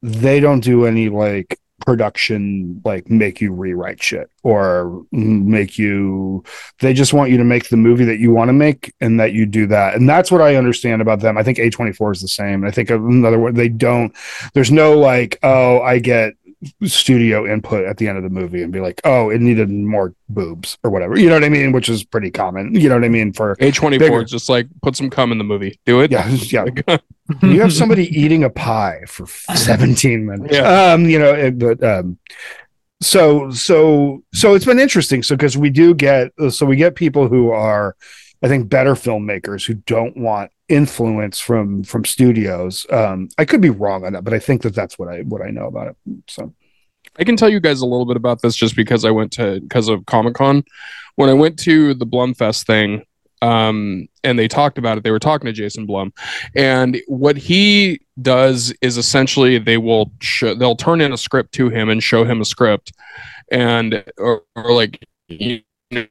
they 0.02 0.40
don't 0.40 0.60
do 0.60 0.84
any 0.84 1.08
like 1.08 1.58
production 1.86 2.80
like 2.84 3.10
make 3.10 3.40
you 3.40 3.52
rewrite 3.52 4.00
shit 4.00 4.30
or 4.44 5.04
make 5.10 5.78
you 5.78 6.44
they 6.78 6.92
just 6.92 7.12
want 7.12 7.30
you 7.30 7.36
to 7.36 7.44
make 7.44 7.68
the 7.68 7.76
movie 7.76 8.04
that 8.04 8.18
you 8.18 8.30
want 8.30 8.48
to 8.48 8.52
make 8.52 8.92
and 9.00 9.18
that 9.18 9.32
you 9.32 9.46
do 9.46 9.66
that. 9.66 9.94
And 9.94 10.08
that's 10.08 10.30
what 10.30 10.42
i 10.42 10.56
understand 10.56 11.02
about 11.02 11.20
them. 11.20 11.38
I 11.38 11.42
think 11.42 11.58
a24 11.58 12.12
is 12.12 12.20
the 12.20 12.28
same. 12.28 12.64
I 12.64 12.70
think 12.70 12.90
another 12.90 13.38
one 13.38 13.54
they 13.54 13.68
don't 13.68 14.14
there's 14.54 14.70
no 14.70 14.98
like 14.98 15.38
oh 15.42 15.80
i 15.80 15.98
get 15.98 16.34
studio 16.84 17.46
input 17.46 17.84
at 17.84 17.98
the 17.98 18.08
end 18.08 18.16
of 18.16 18.24
the 18.24 18.30
movie 18.30 18.62
and 18.62 18.72
be 18.72 18.80
like, 18.80 19.00
oh, 19.04 19.30
it 19.30 19.40
needed 19.40 19.70
more 19.70 20.14
boobs 20.28 20.78
or 20.82 20.90
whatever. 20.90 21.18
You 21.18 21.28
know 21.28 21.34
what 21.34 21.44
I 21.44 21.48
mean? 21.48 21.72
Which 21.72 21.88
is 21.88 22.04
pretty 22.04 22.30
common. 22.30 22.74
You 22.74 22.88
know 22.88 22.96
what 22.96 23.04
I 23.04 23.08
mean? 23.08 23.32
For 23.32 23.56
A 23.60 23.70
twenty 23.70 23.98
four, 23.98 24.24
just 24.24 24.48
like 24.48 24.68
put 24.82 24.96
some 24.96 25.10
cum 25.10 25.32
in 25.32 25.38
the 25.38 25.44
movie. 25.44 25.78
Do 25.84 26.00
it. 26.00 26.10
yeah, 26.10 26.28
yeah. 26.28 26.66
you 27.42 27.60
have 27.60 27.72
somebody 27.72 28.06
eating 28.18 28.44
a 28.44 28.50
pie 28.50 29.00
for 29.06 29.26
17 29.26 30.26
minutes. 30.26 30.54
Yeah. 30.54 30.92
Um, 30.92 31.06
you 31.06 31.18
know, 31.18 31.32
it, 31.32 31.58
but 31.58 31.82
um 31.82 32.18
so 33.00 33.50
so 33.50 34.22
so 34.32 34.54
it's 34.54 34.64
been 34.64 34.78
interesting. 34.78 35.22
So 35.22 35.36
because 35.36 35.56
we 35.56 35.70
do 35.70 35.94
get 35.94 36.32
so 36.50 36.66
we 36.66 36.76
get 36.76 36.94
people 36.94 37.28
who 37.28 37.50
are 37.50 37.96
I 38.42 38.48
think 38.48 38.68
better 38.68 38.94
filmmakers 38.94 39.66
who 39.66 39.74
don't 39.74 40.16
want 40.16 40.50
influence 40.72 41.38
from 41.38 41.84
from 41.84 42.04
studios. 42.04 42.86
Um 42.90 43.28
I 43.38 43.44
could 43.44 43.60
be 43.60 43.70
wrong 43.70 44.04
on 44.04 44.14
that, 44.14 44.24
but 44.24 44.34
I 44.34 44.38
think 44.38 44.62
that 44.62 44.74
that's 44.74 44.98
what 44.98 45.08
I 45.08 45.20
what 45.22 45.42
I 45.42 45.50
know 45.50 45.66
about 45.66 45.88
it. 45.88 45.96
So 46.28 46.54
I 47.18 47.24
can 47.24 47.36
tell 47.36 47.48
you 47.48 47.60
guys 47.60 47.80
a 47.80 47.86
little 47.86 48.06
bit 48.06 48.16
about 48.16 48.40
this 48.42 48.56
just 48.56 48.74
because 48.74 49.04
I 49.04 49.10
went 49.10 49.32
to 49.32 49.60
because 49.60 49.88
of 49.88 50.06
Comic 50.06 50.34
Con. 50.34 50.64
When 51.16 51.28
I 51.28 51.34
went 51.34 51.58
to 51.60 51.92
the 51.94 52.06
Blumfest 52.06 52.66
thing, 52.66 53.04
um, 53.42 54.08
and 54.24 54.38
they 54.38 54.48
talked 54.48 54.78
about 54.78 54.96
it, 54.96 55.04
they 55.04 55.10
were 55.10 55.18
talking 55.18 55.46
to 55.46 55.52
Jason 55.52 55.84
Blum, 55.84 56.12
and 56.56 57.00
what 57.08 57.36
he 57.36 58.00
does 58.20 58.72
is 58.80 58.96
essentially 58.96 59.58
they 59.58 59.76
will 59.76 60.10
show, 60.20 60.54
they'll 60.54 60.76
turn 60.76 61.00
in 61.00 61.12
a 61.12 61.18
script 61.18 61.52
to 61.54 61.68
him 61.68 61.90
and 61.90 62.02
show 62.02 62.24
him 62.24 62.40
a 62.40 62.44
script, 62.44 62.92
and 63.50 64.04
or, 64.16 64.42
or 64.56 64.72
like 64.72 65.04
you 65.28 65.60
know, 65.90 66.06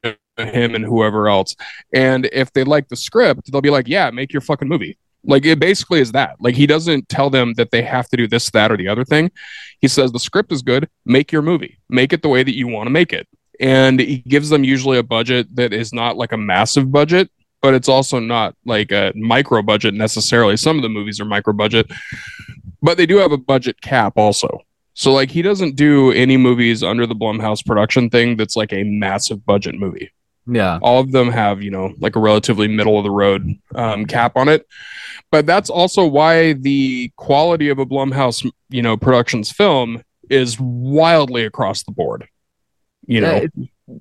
him 0.46 0.74
and 0.74 0.84
whoever 0.84 1.28
else, 1.28 1.54
and 1.92 2.28
if 2.32 2.52
they 2.52 2.64
like 2.64 2.88
the 2.88 2.96
script, 2.96 3.50
they'll 3.50 3.60
be 3.60 3.70
like, 3.70 3.88
yeah, 3.88 4.10
make 4.10 4.32
your 4.32 4.42
fucking 4.42 4.68
movie. 4.68 4.98
Like 5.24 5.44
it 5.44 5.60
basically 5.60 6.00
is 6.00 6.12
that. 6.12 6.36
Like 6.40 6.54
he 6.54 6.66
doesn't 6.66 7.08
tell 7.08 7.30
them 7.30 7.54
that 7.54 7.70
they 7.70 7.82
have 7.82 8.08
to 8.08 8.16
do 8.16 8.26
this, 8.26 8.50
that, 8.50 8.72
or 8.72 8.76
the 8.76 8.88
other 8.88 9.04
thing. 9.04 9.30
He 9.80 9.88
says 9.88 10.12
the 10.12 10.18
script 10.18 10.52
is 10.52 10.62
good, 10.62 10.88
make 11.04 11.30
your 11.30 11.42
movie, 11.42 11.78
make 11.88 12.12
it 12.12 12.22
the 12.22 12.28
way 12.28 12.42
that 12.42 12.56
you 12.56 12.66
want 12.66 12.86
to 12.86 12.90
make 12.90 13.12
it. 13.12 13.28
And 13.60 14.00
he 14.00 14.18
gives 14.18 14.48
them 14.48 14.64
usually 14.64 14.98
a 14.98 15.02
budget 15.02 15.54
that 15.56 15.72
is 15.72 15.92
not 15.92 16.16
like 16.16 16.32
a 16.32 16.36
massive 16.36 16.90
budget, 16.90 17.30
but 17.60 17.74
it's 17.74 17.88
also 17.88 18.18
not 18.18 18.56
like 18.64 18.90
a 18.90 19.12
micro 19.14 19.62
budget 19.62 19.94
necessarily. 19.94 20.56
Some 20.56 20.76
of 20.76 20.82
the 20.82 20.88
movies 20.88 21.20
are 21.20 21.24
micro 21.24 21.52
budget, 21.52 21.90
but 22.80 22.96
they 22.96 23.06
do 23.06 23.18
have 23.18 23.30
a 23.30 23.38
budget 23.38 23.80
cap 23.80 24.14
also. 24.16 24.62
So 24.94 25.12
like 25.12 25.30
he 25.30 25.42
doesn't 25.42 25.76
do 25.76 26.10
any 26.10 26.36
movies 26.36 26.82
under 26.82 27.06
the 27.06 27.14
Blumhouse 27.14 27.64
production 27.64 28.10
thing 28.10 28.36
that's 28.36 28.56
like 28.56 28.72
a 28.72 28.82
massive 28.82 29.46
budget 29.46 29.76
movie 29.76 30.10
Yeah. 30.46 30.78
all 30.82 31.00
of 31.00 31.12
them 31.12 31.30
have 31.30 31.62
you 31.62 31.70
know 31.70 31.94
like 32.00 32.16
a 32.16 32.20
relatively 32.20 32.66
middle 32.68 32.98
of 32.98 33.04
the 33.04 33.10
road 33.10 33.48
um, 33.74 34.06
cap 34.06 34.36
on 34.36 34.48
it 34.48 34.66
but 35.30 35.46
that's 35.46 35.70
also 35.70 36.04
why 36.06 36.54
the 36.54 37.12
quality 37.16 37.68
of 37.68 37.78
a 37.78 37.86
blumhouse 37.86 38.44
you 38.68 38.82
know 38.82 38.96
productions 38.96 39.52
film 39.52 40.02
is 40.30 40.58
wildly 40.58 41.44
across 41.44 41.84
the 41.84 41.92
board 41.92 42.26
you 43.06 43.20
know 43.20 43.30
Yeah, 43.36 43.42
it- 43.44 43.52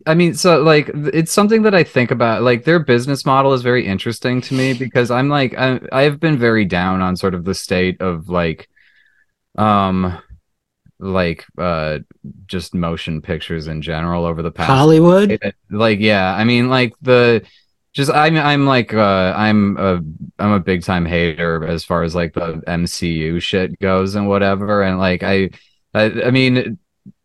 I 0.08 0.14
mean, 0.14 0.36
so 0.36 0.62
like 0.62 0.90
it's 0.94 1.34
something 1.34 1.64
that 1.64 1.74
I 1.76 1.84
think 1.84 2.12
about. 2.12 2.44
Like 2.44 2.64
their 2.64 2.80
business 2.80 3.26
model 3.26 3.52
is 3.52 3.62
very 3.62 3.86
interesting 3.86 4.40
to 4.42 4.54
me 4.54 4.74
because 4.74 5.12
I'm 5.12 5.28
like 5.28 5.54
I 5.58 5.82
I've 5.92 6.18
been 6.20 6.38
very 6.38 6.64
down 6.66 7.02
on 7.02 7.18
sort 7.18 7.34
of 7.34 7.44
the 7.44 7.56
state 7.56 8.00
of 8.00 8.30
like 8.30 8.70
um 9.58 10.18
like 11.02 11.46
uh 11.58 11.98
just 12.46 12.74
motion 12.76 13.22
pictures 13.22 13.68
in 13.68 13.82
general 13.82 14.24
over 14.26 14.42
the 14.42 14.52
past 14.52 14.70
Hollywood. 14.70 15.32
it- 15.32 15.56
like 15.72 16.00
yeah 16.00 16.34
i 16.36 16.44
mean 16.44 16.70
like 16.70 16.94
the 17.02 17.44
just 17.94 18.12
i'm 18.12 18.38
i'm 18.38 18.66
like 18.68 18.94
uh 18.94 19.34
i'm 19.36 19.78
a 19.78 19.96
i'm 20.40 20.52
a 20.52 20.60
big 20.60 20.84
time 20.84 21.06
hater 21.06 21.66
as 21.66 21.84
far 21.84 22.04
as 22.04 22.14
like 22.14 22.34
the 22.34 22.62
mcu 22.68 23.42
shit 23.42 23.80
goes 23.80 24.14
and 24.16 24.28
whatever 24.28 24.84
and 24.84 25.00
like 25.00 25.24
i 25.24 25.50
i, 25.96 26.04
I 26.26 26.32
mean 26.32 26.78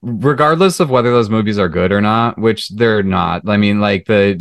regardless 0.02 0.80
of 0.80 0.88
whether 0.88 1.10
those 1.10 1.28
movies 1.28 1.58
are 1.58 1.68
good 1.68 1.92
or 1.92 2.00
not 2.00 2.38
which 2.38 2.70
they're 2.70 3.02
not 3.02 3.46
i 3.48 3.56
mean 3.58 3.78
like 3.80 4.06
the 4.06 4.34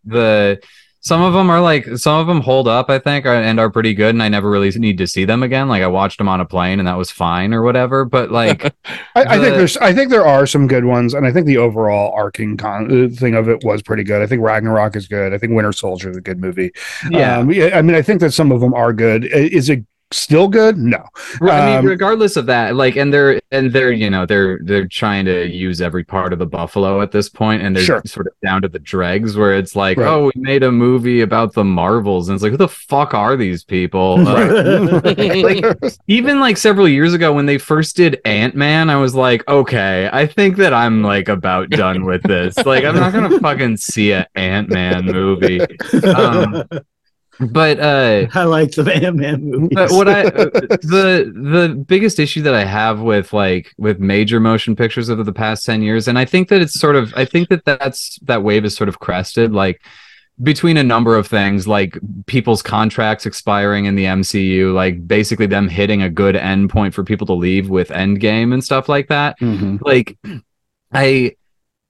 the 0.04 0.60
some 1.02 1.20
of 1.20 1.32
them 1.34 1.50
are 1.50 1.60
like 1.60 1.86
some 1.98 2.18
of 2.20 2.26
them 2.26 2.40
hold 2.40 2.66
up 2.66 2.88
i 2.88 2.98
think 2.98 3.26
are- 3.26 3.34
and 3.34 3.60
are 3.60 3.68
pretty 3.70 3.92
good 3.92 4.14
and 4.14 4.22
i 4.22 4.28
never 4.28 4.48
really 4.50 4.70
need 4.78 4.96
to 4.98 5.06
see 5.06 5.24
them 5.24 5.42
again 5.42 5.68
like 5.68 5.82
i 5.82 5.86
watched 5.86 6.16
them 6.18 6.28
on 6.28 6.40
a 6.40 6.44
plane 6.44 6.78
and 6.78 6.86
that 6.88 6.96
was 6.96 7.10
fine 7.10 7.52
or 7.52 7.62
whatever 7.62 8.04
but 8.04 8.30
like 8.30 8.64
I, 9.14 9.24
I 9.24 9.38
think 9.38 9.56
there's 9.56 9.76
I 9.76 9.92
think 9.92 10.10
there 10.10 10.26
are 10.26 10.46
some 10.46 10.66
good 10.66 10.84
ones, 10.86 11.12
and 11.12 11.26
I 11.26 11.32
think 11.32 11.44
the 11.46 11.58
overall 11.58 12.12
arcing 12.14 12.56
con- 12.56 12.90
uh, 12.90 13.14
thing 13.14 13.34
of 13.34 13.46
it 13.48 13.62
was 13.62 13.82
pretty 13.82 14.04
good. 14.04 14.22
I 14.22 14.26
think 14.26 14.40
Ragnarok 14.42 14.96
is 14.96 15.06
good. 15.06 15.34
I 15.34 15.38
think 15.38 15.52
Winter 15.52 15.72
Soldier 15.72 16.10
is 16.10 16.16
a 16.16 16.20
good 16.22 16.40
movie. 16.40 16.72
yeah 17.10 17.38
Um, 17.38 17.50
I 17.50 17.82
mean, 17.82 17.94
I 17.94 18.00
think 18.00 18.20
that 18.22 18.32
some 18.32 18.50
of 18.50 18.60
them 18.62 18.72
are 18.72 18.92
good. 18.94 19.26
Is 19.26 19.68
it 19.68 19.84
still 20.12 20.48
good? 20.48 20.76
No. 20.78 21.04
I 21.42 21.66
mean, 21.66 21.78
Um, 21.78 21.86
regardless 21.86 22.36
of 22.36 22.46
that, 22.46 22.76
like, 22.76 22.96
and 22.96 23.12
they're 23.12 23.40
and 23.50 23.72
they're 23.72 23.92
you 23.92 24.08
know 24.10 24.26
they're 24.26 24.58
they're 24.62 24.86
trying 24.86 25.24
to 25.26 25.46
use 25.48 25.80
every 25.80 26.04
part 26.04 26.32
of 26.32 26.38
the 26.38 26.46
buffalo 26.46 27.00
at 27.00 27.10
this 27.12 27.28
point, 27.28 27.62
and 27.62 27.74
they're 27.76 27.82
Sure. 27.84 28.02
sort 28.06 28.26
of 28.26 28.32
down 28.42 28.62
to 28.62 28.68
the 28.68 28.78
dregs, 28.78 29.36
where 29.36 29.56
it's 29.56 29.74
like, 29.76 29.98
Right. 29.98 30.08
oh, 30.08 30.24
we 30.34 30.40
made 30.40 30.62
a 30.62 30.70
movie 30.72 31.20
about 31.22 31.54
the 31.54 31.64
Marvels, 31.64 32.28
and 32.28 32.34
it's 32.34 32.42
like, 32.42 32.52
who 32.52 32.56
the 32.58 32.68
fuck 32.68 33.14
are 33.14 33.36
these 33.36 33.64
people? 33.64 34.18
Uh, 34.32 35.00
like, 35.04 35.64
even 36.06 36.40
like 36.40 36.56
several 36.56 36.88
years 36.88 37.12
ago 37.14 37.32
when 37.32 37.46
they 37.46 37.58
first 37.58 37.96
did 37.96 38.20
Ant 38.24 38.54
Man, 38.54 38.90
I 38.90 38.96
was 38.96 39.14
like, 39.14 39.46
okay, 39.48 40.08
I 40.12 40.26
think 40.26 40.56
that 40.56 40.72
I'm 40.72 41.02
like 41.02 41.28
about 41.28 41.70
done 41.70 42.04
with 42.04 42.22
this. 42.22 42.56
Like, 42.64 42.84
I'm 42.84 42.96
not 42.96 43.12
gonna 43.12 43.38
fucking 43.40 43.76
see 43.76 44.12
a 44.12 44.26
Ant 44.34 44.68
Man 44.70 45.04
movie. 45.06 45.60
Um, 46.04 46.64
But 47.50 47.80
uh 47.80 48.26
I 48.34 48.44
like 48.44 48.72
the 48.72 48.92
Ant 48.94 49.16
Man 49.16 49.42
movies. 49.44 49.70
but 49.72 49.90
what 49.90 50.08
I 50.08 50.22
uh, 50.24 50.44
the 50.82 51.32
the 51.34 51.74
biggest 51.86 52.18
issue 52.18 52.42
that 52.42 52.54
I 52.54 52.64
have 52.64 53.00
with 53.00 53.32
like 53.32 53.72
with 53.78 53.98
major 54.00 54.40
motion 54.40 54.76
pictures 54.76 55.08
over 55.10 55.22
the 55.24 55.32
past 55.32 55.64
10 55.66 55.82
years 55.82 56.08
and 56.08 56.18
I 56.18 56.24
think 56.24 56.48
that 56.48 56.60
it's 56.60 56.74
sort 56.78 56.96
of 56.96 57.12
I 57.16 57.24
think 57.24 57.48
that 57.48 57.64
that's 57.64 58.18
that 58.22 58.42
wave 58.42 58.64
is 58.64 58.74
sort 58.76 58.88
of 58.88 58.98
crested 59.00 59.52
like 59.52 59.80
between 60.42 60.76
a 60.76 60.82
number 60.82 61.14
of 61.16 61.26
things 61.26 61.68
like 61.68 61.98
people's 62.26 62.62
contracts 62.62 63.26
expiring 63.26 63.84
in 63.84 63.94
the 63.96 64.04
MCU 64.06 64.72
like 64.74 65.06
basically 65.06 65.46
them 65.46 65.68
hitting 65.68 66.02
a 66.02 66.08
good 66.10 66.36
end 66.36 66.70
point 66.70 66.94
for 66.94 67.04
people 67.04 67.26
to 67.26 67.34
leave 67.34 67.68
with 67.68 67.88
Endgame 67.90 68.52
and 68.52 68.64
stuff 68.64 68.88
like 68.88 69.08
that 69.08 69.38
Mhm. 69.40 69.80
like 69.82 70.16
i 70.92 71.34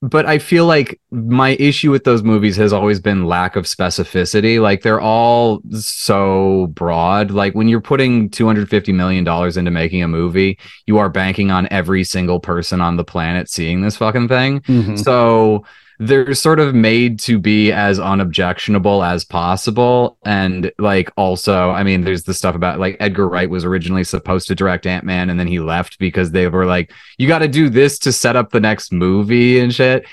but 0.02 0.26
i 0.26 0.38
feel 0.38 0.66
like 0.66 1.00
my 1.12 1.50
issue 1.60 1.90
with 1.90 2.04
those 2.04 2.22
movies 2.22 2.56
has 2.56 2.72
always 2.72 2.98
been 3.00 3.24
lack 3.26 3.54
of 3.56 3.64
specificity. 3.66 4.60
Like 4.60 4.82
they're 4.82 5.00
all 5.00 5.60
so 5.70 6.68
broad. 6.68 7.30
Like 7.30 7.54
when 7.54 7.68
you're 7.68 7.80
putting 7.82 8.28
250 8.30 8.92
million 8.92 9.24
dollars 9.24 9.56
into 9.56 9.70
making 9.70 10.02
a 10.02 10.08
movie 10.08 10.58
you 10.86 10.98
are 10.98 11.08
banking 11.08 11.50
on 11.50 11.68
every 11.70 12.02
single 12.04 12.40
person 12.40 12.80
on 12.80 12.96
the 12.96 13.04
planet 13.04 13.48
seeing 13.48 13.82
this 13.82 13.96
fucking 13.96 14.28
thing. 14.28 14.60
Mhm. 14.62 14.98
so 14.98 15.64
they're 16.06 16.34
sort 16.34 16.58
of 16.58 16.74
made 16.74 17.20
to 17.20 17.38
be 17.38 17.70
as 17.70 18.00
unobjectionable 18.00 19.04
as 19.04 19.24
possible. 19.24 20.18
And 20.24 20.72
like 20.78 21.10
also, 21.16 21.70
I 21.70 21.84
mean, 21.84 22.02
there's 22.02 22.24
the 22.24 22.34
stuff 22.34 22.56
about 22.56 22.80
like 22.80 22.96
Edgar 22.98 23.28
Wright 23.28 23.48
was 23.48 23.64
originally 23.64 24.02
supposed 24.02 24.48
to 24.48 24.54
direct 24.56 24.86
Ant 24.86 25.04
Man 25.04 25.30
and 25.30 25.38
then 25.38 25.46
he 25.46 25.60
left 25.60 26.00
because 26.00 26.32
they 26.32 26.48
were 26.48 26.66
like, 26.66 26.92
you 27.18 27.28
got 27.28 27.38
to 27.38 27.48
do 27.48 27.68
this 27.68 28.00
to 28.00 28.12
set 28.12 28.34
up 28.34 28.50
the 28.50 28.60
next 28.60 28.92
movie 28.92 29.60
and 29.60 29.72
shit. 29.72 30.04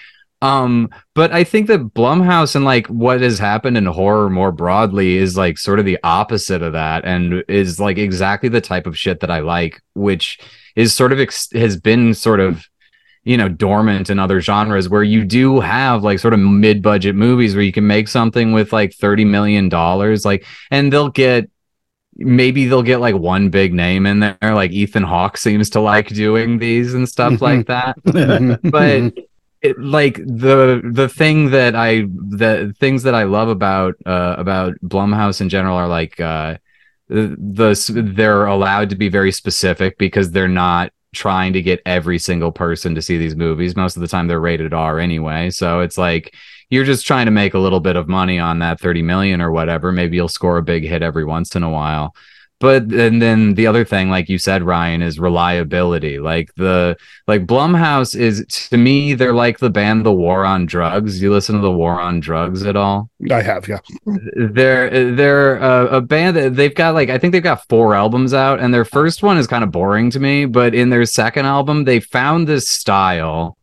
Um, 0.41 0.89
but 1.15 1.33
I 1.33 1.43
think 1.43 1.67
that 1.67 1.93
Blumhouse 1.93 2.55
and 2.55 2.63
like 2.63 2.87
what 2.87 3.21
has 3.21 3.39
happened 3.39 3.75
in 3.75 3.85
horror 3.85 4.29
more 4.29 4.51
broadly 4.51 5.17
is 5.17 5.35
like 5.35 5.57
sort 5.57 5.79
of 5.79 5.85
the 5.85 5.97
opposite 6.03 6.61
of 6.61 6.73
that 6.73 7.03
and 7.03 7.43
is 7.47 7.79
like 7.79 7.97
exactly 7.97 8.47
the 8.47 8.61
type 8.61 8.85
of 8.85 8.97
shit 8.97 9.21
that 9.21 9.31
I 9.31 9.39
like, 9.39 9.81
which 9.95 10.39
is 10.75 10.93
sort 10.93 11.11
of 11.11 11.19
ex- 11.19 11.51
has 11.53 11.77
been 11.77 12.13
sort 12.13 12.39
of 12.39 12.68
you 13.29 13.37
know 13.37 13.47
dormant 13.47 14.09
in 14.09 14.17
other 14.17 14.41
genres 14.41 14.89
where 14.89 15.03
you 15.03 15.23
do 15.23 15.59
have 15.59 16.03
like 16.03 16.17
sort 16.17 16.33
of 16.33 16.39
mid-budget 16.39 17.15
movies 17.15 17.53
where 17.53 17.63
you 17.63 17.71
can 17.71 17.85
make 17.85 18.07
something 18.07 18.53
with 18.53 18.73
like 18.73 18.91
30 18.91 19.23
million 19.23 19.69
dollars 19.69 20.25
like 20.25 20.43
and 20.71 20.91
they'll 20.91 21.09
get 21.09 21.47
maybe 22.15 22.65
they'll 22.65 22.81
get 22.81 22.99
like 22.99 23.13
one 23.13 23.49
big 23.49 23.71
name 23.71 24.07
in 24.07 24.19
there 24.19 24.37
like 24.41 24.71
Ethan 24.71 25.03
Hawke 25.03 25.37
seems 25.37 25.69
to 25.71 25.79
like 25.79 26.07
doing 26.07 26.57
these 26.57 26.95
and 26.95 27.07
stuff 27.07 27.39
like 27.39 27.67
that. 27.67 27.95
But 28.63 29.13
it, 29.61 29.79
like 29.79 30.15
the 30.15 30.81
the 30.83 31.07
thing 31.07 31.51
that 31.51 31.75
I 31.75 32.07
the 32.09 32.73
things 32.79 33.03
that 33.03 33.13
I 33.13 33.23
love 33.23 33.49
about 33.49 33.95
uh 34.05 34.35
about 34.37 34.73
Blumhouse 34.83 35.39
in 35.39 35.49
general 35.49 35.77
are 35.77 35.87
like 35.87 36.19
uh 36.19 36.57
the, 37.09 37.35
the 37.37 38.13
they're 38.15 38.45
allowed 38.45 38.89
to 38.89 38.95
be 38.95 39.09
very 39.09 39.31
specific 39.31 39.97
because 39.97 40.31
they're 40.31 40.47
not 40.47 40.93
trying 41.13 41.53
to 41.53 41.61
get 41.61 41.81
every 41.85 42.19
single 42.19 42.51
person 42.51 42.95
to 42.95 43.01
see 43.01 43.17
these 43.17 43.35
movies. 43.35 43.75
Most 43.75 43.95
of 43.95 44.01
the 44.01 44.07
time 44.07 44.27
they're 44.27 44.39
rated 44.39 44.73
R 44.73 44.99
anyway. 44.99 45.49
So 45.49 45.79
it's 45.79 45.97
like 45.97 46.35
you're 46.69 46.85
just 46.85 47.07
trying 47.07 47.25
to 47.25 47.31
make 47.31 47.53
a 47.53 47.59
little 47.59 47.79
bit 47.79 47.95
of 47.95 48.07
money 48.07 48.37
on 48.37 48.59
that 48.59 48.79
30 48.79 49.01
million 49.01 49.41
or 49.41 49.51
whatever. 49.51 49.91
Maybe 49.91 50.17
you'll 50.17 50.27
score 50.27 50.57
a 50.57 50.63
big 50.63 50.83
hit 50.83 51.01
every 51.01 51.25
once 51.25 51.55
in 51.55 51.63
a 51.63 51.69
while 51.69 52.13
but 52.59 52.83
and 52.83 53.21
then 53.21 53.55
the 53.55 53.67
other 53.67 53.85
thing 53.85 54.09
like 54.09 54.29
you 54.29 54.37
said 54.37 54.63
ryan 54.63 55.01
is 55.01 55.19
reliability. 55.19 56.19
Like 56.19 56.53
the 56.55 56.97
like 57.27 57.45
blumhouse 57.45 58.15
is 58.15 58.45
to 58.69 58.77
me 58.77 59.13
they're 59.13 59.33
like 59.33 59.59
the 59.59 59.69
band 59.69 60.05
the 60.05 60.11
war 60.11 60.45
on 60.45 60.65
drugs. 60.65 61.21
You 61.21 61.31
listen 61.31 61.55
to 61.55 61.61
the 61.61 61.71
war 61.71 61.99
on 61.99 62.19
drugs 62.19 62.65
at 62.65 62.75
all? 62.75 63.09
I 63.31 63.41
have, 63.41 63.67
yeah. 63.67 63.79
they're 64.05 65.13
they're 65.13 65.57
a, 65.57 65.97
a 65.97 66.01
band 66.01 66.35
that 66.37 66.55
they've 66.55 66.73
got 66.73 66.93
like 66.93 67.09
i 67.09 67.17
think 67.17 67.31
they've 67.31 67.43
got 67.43 67.67
four 67.69 67.95
albums 67.95 68.33
out 68.33 68.59
and 68.59 68.73
their 68.73 68.85
first 68.85 69.23
one 69.23 69.37
is 69.37 69.47
kind 69.47 69.63
of 69.63 69.71
boring 69.71 70.09
to 70.11 70.19
me 70.19 70.45
but 70.45 70.73
in 70.73 70.89
their 70.89 71.05
second 71.05 71.45
album 71.45 71.83
they 71.83 71.99
found 71.99 72.47
this 72.47 72.67
style 72.67 73.57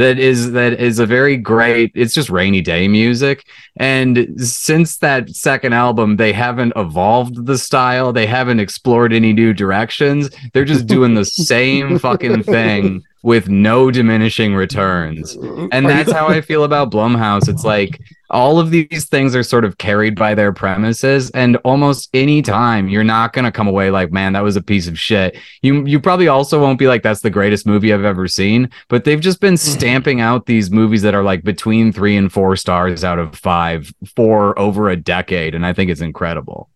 that 0.00 0.18
is 0.18 0.52
that 0.52 0.80
is 0.80 0.98
a 0.98 1.06
very 1.06 1.36
great 1.36 1.92
it's 1.94 2.14
just 2.14 2.30
rainy 2.30 2.60
day 2.60 2.88
music. 2.88 3.46
And 3.76 4.40
since 4.40 4.98
that 4.98 5.30
second 5.30 5.74
album 5.74 6.16
they 6.16 6.32
haven't 6.32 6.72
evolved 6.74 7.46
the 7.46 7.58
style. 7.58 8.12
They 8.12 8.26
haven't 8.26 8.60
explored 8.60 9.12
any 9.12 9.32
new 9.32 9.52
directions. 9.52 10.30
They're 10.52 10.64
just 10.64 10.86
doing 10.86 11.14
the 11.14 11.24
same 11.50 11.98
fucking 11.98 12.42
thing 12.44 13.02
with 13.22 13.48
no 13.48 13.90
diminishing 13.90 14.54
returns. 14.54 15.36
And 15.72 15.86
that's 15.86 16.10
how 16.10 16.28
I 16.28 16.40
feel 16.40 16.64
about 16.64 16.90
Blumhouse. 16.90 17.48
It's 17.48 17.64
like 17.64 18.00
all 18.30 18.58
of 18.58 18.70
these 18.70 19.06
things 19.06 19.34
are 19.34 19.42
sort 19.42 19.64
of 19.64 19.78
carried 19.78 20.16
by 20.16 20.34
their 20.34 20.52
premises, 20.52 21.30
and 21.30 21.56
almost 21.58 22.08
any 22.14 22.42
time 22.42 22.88
you're 22.88 23.04
not 23.04 23.32
gonna 23.32 23.52
come 23.52 23.68
away 23.68 23.90
like, 23.90 24.12
man, 24.12 24.32
that 24.32 24.42
was 24.42 24.56
a 24.56 24.62
piece 24.62 24.88
of 24.88 24.98
shit. 24.98 25.36
You 25.62 25.84
you 25.86 26.00
probably 26.00 26.28
also 26.28 26.60
won't 26.60 26.78
be 26.78 26.88
like, 26.88 27.02
that's 27.02 27.20
the 27.20 27.30
greatest 27.30 27.66
movie 27.66 27.92
I've 27.92 28.04
ever 28.04 28.28
seen. 28.28 28.70
But 28.88 29.04
they've 29.04 29.20
just 29.20 29.40
been 29.40 29.54
mm. 29.54 29.58
stamping 29.58 30.20
out 30.20 30.46
these 30.46 30.70
movies 30.70 31.02
that 31.02 31.14
are 31.14 31.22
like 31.22 31.42
between 31.42 31.92
three 31.92 32.16
and 32.16 32.32
four 32.32 32.56
stars 32.56 33.04
out 33.04 33.18
of 33.18 33.36
five 33.36 33.92
for 34.16 34.58
over 34.58 34.88
a 34.88 34.96
decade, 34.96 35.54
and 35.54 35.66
I 35.66 35.72
think 35.72 35.90
it's 35.90 36.00
incredible. 36.00 36.70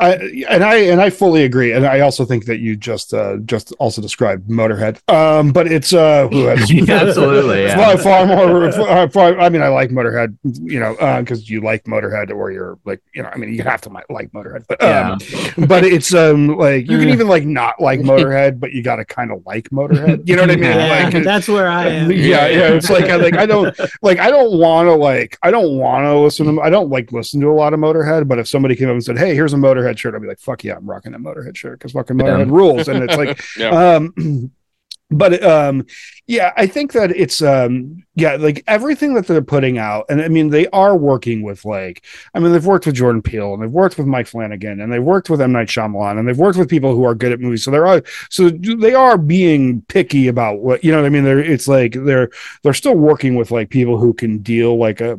I, 0.00 0.14
and 0.48 0.64
I 0.64 0.76
and 0.76 1.00
I 1.00 1.10
fully 1.10 1.44
agree, 1.44 1.72
and 1.72 1.86
I 1.86 2.00
also 2.00 2.24
think 2.24 2.46
that 2.46 2.58
you 2.60 2.76
just 2.76 3.14
uh, 3.14 3.36
just 3.44 3.72
also 3.78 4.00
described 4.02 4.48
Motorhead. 4.48 4.98
Um, 5.10 5.52
but 5.52 5.66
it's 5.70 5.92
uh, 5.92 6.28
who 6.28 6.44
has- 6.46 6.70
Absolutely, 6.88 7.62
yeah. 7.64 7.76
far, 7.76 7.98
far 7.98 8.26
more. 8.26 8.72
Far, 8.72 9.08
far, 9.10 9.38
I 9.40 9.48
mean, 9.48 9.62
I 9.62 9.68
like 9.68 9.90
Motorhead, 9.90 10.36
you 10.42 10.78
know, 10.80 10.94
because 11.20 11.48
you 11.48 11.60
like 11.62 11.84
Motorhead, 11.84 12.30
or 12.30 12.50
you're 12.50 12.78
like, 12.84 13.00
you 13.14 13.22
know, 13.22 13.30
I 13.32 13.36
mean, 13.36 13.52
you 13.54 13.62
have 13.62 13.80
to 13.82 13.88
like 14.10 14.30
Motorhead, 14.32 14.64
but 14.68 14.82
um, 14.82 15.66
but 15.66 15.84
it's 15.84 16.12
um 16.14 16.48
like 16.56 16.88
you 16.90 16.98
can 16.98 17.08
even 17.08 17.28
like 17.28 17.44
not 17.44 17.80
like 17.80 18.00
Motorhead, 18.00 18.60
but 18.60 18.72
you 18.72 18.82
got 18.82 18.96
to 18.96 19.04
kind 19.04 19.30
of 19.32 19.42
like 19.46 19.70
Motorhead. 19.70 20.26
You 20.28 20.36
know 20.36 20.42
what 20.42 20.50
I 20.50 20.56
mean? 20.56 20.64
Yeah, 20.64 21.10
Like, 21.12 21.24
that's 21.24 21.48
where 21.48 21.68
I 21.68 21.86
am. 21.88 22.12
yeah, 22.12 22.46
yeah. 22.48 22.68
It's 22.74 22.90
like 22.90 23.04
I 23.06 23.16
like 23.16 23.36
I 23.36 23.46
don't 23.46 23.76
like 24.02 24.18
I 24.18 24.30
don't 24.30 24.58
want 24.58 24.86
to 24.88 24.94
like 24.94 25.38
I 25.42 25.50
don't 25.50 25.78
want 25.78 26.04
to 26.04 26.18
listen 26.18 26.54
to 26.56 26.60
I 26.60 26.70
don't 26.70 26.90
like 26.90 27.12
listen 27.12 27.40
to 27.40 27.48
a 27.48 27.52
lot 27.54 27.72
of 27.72 27.80
Motorhead. 27.80 28.28
But 28.28 28.38
if 28.38 28.48
somebody 28.48 28.76
came 28.76 28.88
up 28.88 28.92
and 28.92 29.04
said, 29.04 29.18
"Hey, 29.18 29.34
here's 29.34 29.52
a 29.52 29.56
Motorhead 29.56 29.69
shirt," 29.98 30.14
I'll 30.14 30.20
be 30.20 30.26
like, 30.26 30.40
"Fuck 30.40 30.64
yeah, 30.64 30.76
I'm 30.76 30.88
rocking 30.88 31.12
that 31.12 31.20
Motorhead 31.20 31.56
shirt 31.56 31.78
because 31.78 31.92
fucking 31.92 32.16
Motorhead 32.16 32.50
rules." 32.50 32.88
And 32.88 33.02
it's 33.02 33.16
like, 33.16 33.40
Yeah. 33.56 33.96
um, 33.96 34.52
but 35.10 35.42
um, 35.42 35.86
yeah, 36.30 36.52
I 36.56 36.68
think 36.68 36.92
that 36.92 37.10
it's 37.10 37.42
um, 37.42 38.04
yeah, 38.14 38.36
like 38.36 38.62
everything 38.68 39.14
that 39.14 39.26
they're 39.26 39.42
putting 39.42 39.78
out, 39.78 40.06
and 40.08 40.22
I 40.22 40.28
mean, 40.28 40.50
they 40.50 40.68
are 40.68 40.96
working 40.96 41.42
with 41.42 41.64
like, 41.64 42.04
I 42.34 42.38
mean, 42.38 42.52
they've 42.52 42.64
worked 42.64 42.86
with 42.86 42.94
Jordan 42.94 43.20
Peele 43.20 43.52
and 43.52 43.60
they've 43.60 43.70
worked 43.70 43.98
with 43.98 44.06
Mike 44.06 44.28
Flanagan 44.28 44.80
and 44.80 44.92
they've 44.92 45.02
worked 45.02 45.28
with 45.28 45.40
M 45.40 45.50
Night 45.50 45.66
Shyamalan 45.66 46.20
and 46.20 46.28
they've 46.28 46.38
worked 46.38 46.56
with 46.56 46.68
people 46.68 46.94
who 46.94 47.02
are 47.02 47.16
good 47.16 47.32
at 47.32 47.40
movies. 47.40 47.64
So 47.64 47.72
there 47.72 47.84
are 47.84 48.04
so 48.28 48.48
they 48.48 48.94
are 48.94 49.18
being 49.18 49.82
picky 49.88 50.28
about 50.28 50.60
what 50.60 50.84
you 50.84 50.92
know. 50.92 50.98
what 50.98 51.06
I 51.06 51.08
mean, 51.08 51.24
they're 51.24 51.40
it's 51.40 51.66
like 51.66 51.94
they're 51.94 52.30
they're 52.62 52.74
still 52.74 52.94
working 52.94 53.34
with 53.34 53.50
like 53.50 53.70
people 53.70 53.98
who 53.98 54.14
can 54.14 54.38
deal 54.38 54.78
like 54.78 55.00
a. 55.00 55.18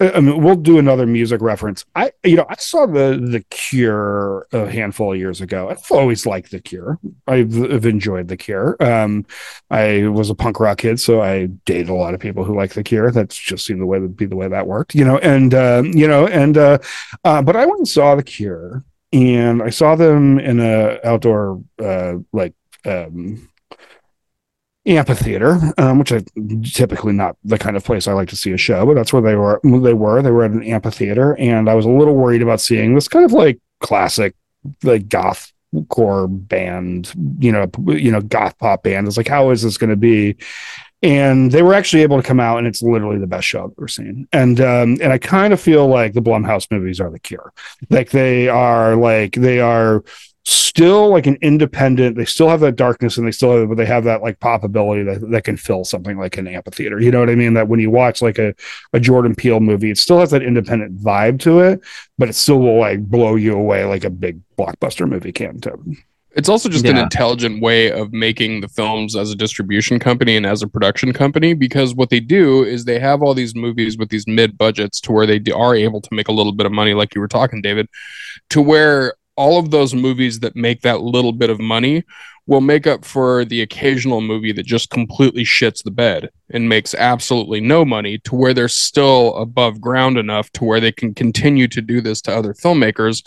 I 0.00 0.18
mean, 0.18 0.42
we'll 0.42 0.56
do 0.56 0.80
another 0.80 1.06
music 1.06 1.40
reference. 1.40 1.84
I 1.94 2.10
you 2.24 2.34
know 2.34 2.46
I 2.48 2.56
saw 2.56 2.86
the 2.86 3.24
the 3.24 3.44
Cure 3.50 4.48
a 4.52 4.68
handful 4.68 5.12
of 5.12 5.18
years 5.20 5.40
ago. 5.40 5.68
I've 5.70 5.92
always 5.92 6.26
liked 6.26 6.50
the 6.50 6.60
Cure. 6.60 6.98
I've, 7.28 7.56
I've 7.70 7.86
enjoyed 7.86 8.26
the 8.26 8.36
Cure. 8.36 8.76
Um, 8.80 9.26
I 9.70 10.08
was 10.08 10.28
a 10.28 10.39
punk 10.40 10.58
rock 10.58 10.78
kid, 10.78 10.98
so 10.98 11.22
I 11.22 11.46
dated 11.66 11.90
a 11.90 11.94
lot 11.94 12.14
of 12.14 12.20
people 12.20 12.44
who 12.44 12.56
like 12.56 12.72
the 12.72 12.82
Cure. 12.82 13.10
That's 13.12 13.36
just 13.36 13.66
seemed 13.66 13.80
the 13.80 13.86
way 13.86 14.00
to 14.00 14.08
be 14.08 14.26
the 14.26 14.36
way 14.36 14.48
that 14.48 14.66
worked, 14.66 14.94
you 14.94 15.04
know. 15.04 15.18
And 15.18 15.54
uh, 15.54 15.82
you 15.84 16.08
know, 16.08 16.26
and 16.26 16.56
uh, 16.56 16.78
uh, 17.24 17.42
but 17.42 17.56
I 17.56 17.66
went 17.66 17.78
and 17.78 17.88
saw 17.88 18.14
the 18.14 18.22
Cure, 18.22 18.82
and 19.12 19.62
I 19.62 19.70
saw 19.70 19.94
them 19.94 20.38
in 20.40 20.58
a 20.58 20.98
outdoor 21.04 21.62
uh, 21.78 22.14
like 22.32 22.54
um, 22.86 23.48
amphitheater, 24.86 25.60
um, 25.78 25.98
which 25.98 26.12
I 26.12 26.24
typically 26.64 27.12
not 27.12 27.36
the 27.44 27.58
kind 27.58 27.76
of 27.76 27.84
place 27.84 28.08
I 28.08 28.14
like 28.14 28.30
to 28.30 28.36
see 28.36 28.52
a 28.52 28.56
show, 28.56 28.86
but 28.86 28.94
that's 28.94 29.12
where 29.12 29.22
they 29.22 29.36
were. 29.36 29.60
They 29.62 29.94
were. 29.94 30.22
They 30.22 30.30
were 30.30 30.44
at 30.44 30.52
an 30.52 30.64
amphitheater, 30.64 31.36
and 31.38 31.68
I 31.68 31.74
was 31.74 31.84
a 31.84 31.90
little 31.90 32.16
worried 32.16 32.42
about 32.42 32.60
seeing 32.60 32.94
this 32.94 33.08
kind 33.08 33.24
of 33.24 33.32
like 33.32 33.60
classic, 33.80 34.34
like 34.82 35.08
goth 35.08 35.52
core 35.88 36.28
band, 36.28 37.12
you 37.38 37.52
know, 37.52 37.70
you 37.86 38.10
know, 38.10 38.20
goth 38.20 38.58
pop 38.58 38.82
band. 38.82 39.06
It's 39.06 39.16
like, 39.16 39.28
how 39.28 39.50
is 39.50 39.62
this 39.62 39.76
going 39.76 39.90
to 39.90 39.96
be? 39.96 40.36
And 41.02 41.50
they 41.50 41.62
were 41.62 41.72
actually 41.72 42.02
able 42.02 42.20
to 42.20 42.26
come 42.26 42.40
out, 42.40 42.58
and 42.58 42.66
it's 42.66 42.82
literally 42.82 43.18
the 43.18 43.26
best 43.26 43.46
show 43.46 43.64
I've 43.64 43.72
ever 43.78 43.88
seen. 43.88 44.28
And 44.32 44.60
um, 44.60 44.98
and 45.00 45.12
I 45.12 45.18
kind 45.18 45.54
of 45.54 45.60
feel 45.60 45.86
like 45.86 46.12
the 46.12 46.20
Blumhouse 46.20 46.70
movies 46.70 47.00
are 47.00 47.10
the 47.10 47.18
cure. 47.18 47.54
Like 47.88 48.10
they 48.10 48.48
are 48.48 48.96
like 48.96 49.32
they 49.32 49.60
are 49.60 50.04
still 50.50 51.08
like 51.08 51.26
an 51.26 51.36
independent 51.42 52.16
they 52.16 52.24
still 52.24 52.48
have 52.48 52.60
that 52.60 52.76
darkness 52.76 53.16
and 53.16 53.26
they 53.26 53.30
still 53.30 53.56
have 53.56 53.68
but 53.68 53.76
they 53.76 53.86
have 53.86 54.04
that 54.04 54.22
like 54.22 54.38
pop 54.40 54.64
ability 54.64 55.02
that, 55.02 55.20
that 55.30 55.44
can 55.44 55.56
fill 55.56 55.84
something 55.84 56.18
like 56.18 56.36
an 56.38 56.48
amphitheater 56.48 57.00
you 57.00 57.10
know 57.10 57.20
what 57.20 57.30
i 57.30 57.34
mean? 57.34 57.54
That 57.54 57.68
when 57.68 57.80
you 57.80 57.90
watch 57.90 58.20
like 58.22 58.38
a, 58.38 58.54
a 58.92 59.00
jordan 59.00 59.34
peele 59.34 59.60
movie 59.60 59.90
it 59.90 59.98
still 59.98 60.18
has 60.18 60.30
that 60.30 60.42
independent 60.42 60.98
vibe 60.98 61.40
to 61.40 61.60
it 61.60 61.80
but 62.18 62.28
it 62.28 62.34
still 62.34 62.58
will 62.58 62.78
like 62.78 63.00
blow 63.00 63.36
you 63.36 63.54
away 63.54 63.84
like 63.84 64.04
a 64.04 64.10
big 64.10 64.40
blockbuster 64.58 65.08
movie 65.08 65.32
can 65.32 65.60
too. 65.60 65.96
It's 66.32 66.48
also 66.48 66.68
just 66.68 66.84
an 66.84 66.96
intelligent 66.96 67.60
way 67.60 67.90
of 67.90 68.12
making 68.12 68.60
the 68.60 68.68
films 68.68 69.16
as 69.16 69.32
a 69.32 69.34
distribution 69.34 69.98
company 69.98 70.36
and 70.36 70.46
as 70.46 70.62
a 70.62 70.68
production 70.68 71.12
company 71.12 71.54
because 71.54 71.92
what 71.92 72.10
they 72.10 72.20
do 72.20 72.62
is 72.62 72.84
they 72.84 73.00
have 73.00 73.20
all 73.20 73.34
these 73.34 73.56
movies 73.56 73.98
with 73.98 74.10
these 74.10 74.28
mid 74.28 74.56
budgets 74.56 75.00
to 75.00 75.12
where 75.12 75.26
they 75.26 75.40
d- 75.40 75.50
are 75.50 75.74
able 75.74 76.00
to 76.00 76.08
make 76.12 76.28
a 76.28 76.32
little 76.32 76.52
bit 76.52 76.66
of 76.66 76.72
money, 76.72 76.94
like 76.94 77.16
you 77.16 77.20
were 77.20 77.26
talking, 77.26 77.60
David, 77.60 77.88
to 78.50 78.62
where 78.62 79.14
all 79.40 79.58
of 79.58 79.70
those 79.70 79.94
movies 79.94 80.40
that 80.40 80.54
make 80.54 80.82
that 80.82 81.00
little 81.00 81.32
bit 81.32 81.48
of 81.48 81.58
money 81.58 82.04
will 82.46 82.60
make 82.60 82.86
up 82.86 83.06
for 83.06 83.42
the 83.46 83.62
occasional 83.62 84.20
movie 84.20 84.52
that 84.52 84.66
just 84.66 84.90
completely 84.90 85.44
shits 85.44 85.82
the 85.82 85.90
bed 85.90 86.28
and 86.50 86.68
makes 86.68 86.94
absolutely 86.94 87.58
no 87.58 87.82
money 87.82 88.18
to 88.18 88.34
where 88.34 88.52
they're 88.52 88.68
still 88.68 89.34
above 89.36 89.80
ground 89.80 90.18
enough 90.18 90.50
to 90.52 90.62
where 90.64 90.78
they 90.78 90.92
can 90.92 91.14
continue 91.14 91.66
to 91.66 91.80
do 91.80 92.02
this 92.02 92.20
to 92.20 92.30
other 92.30 92.52
filmmakers 92.52 93.26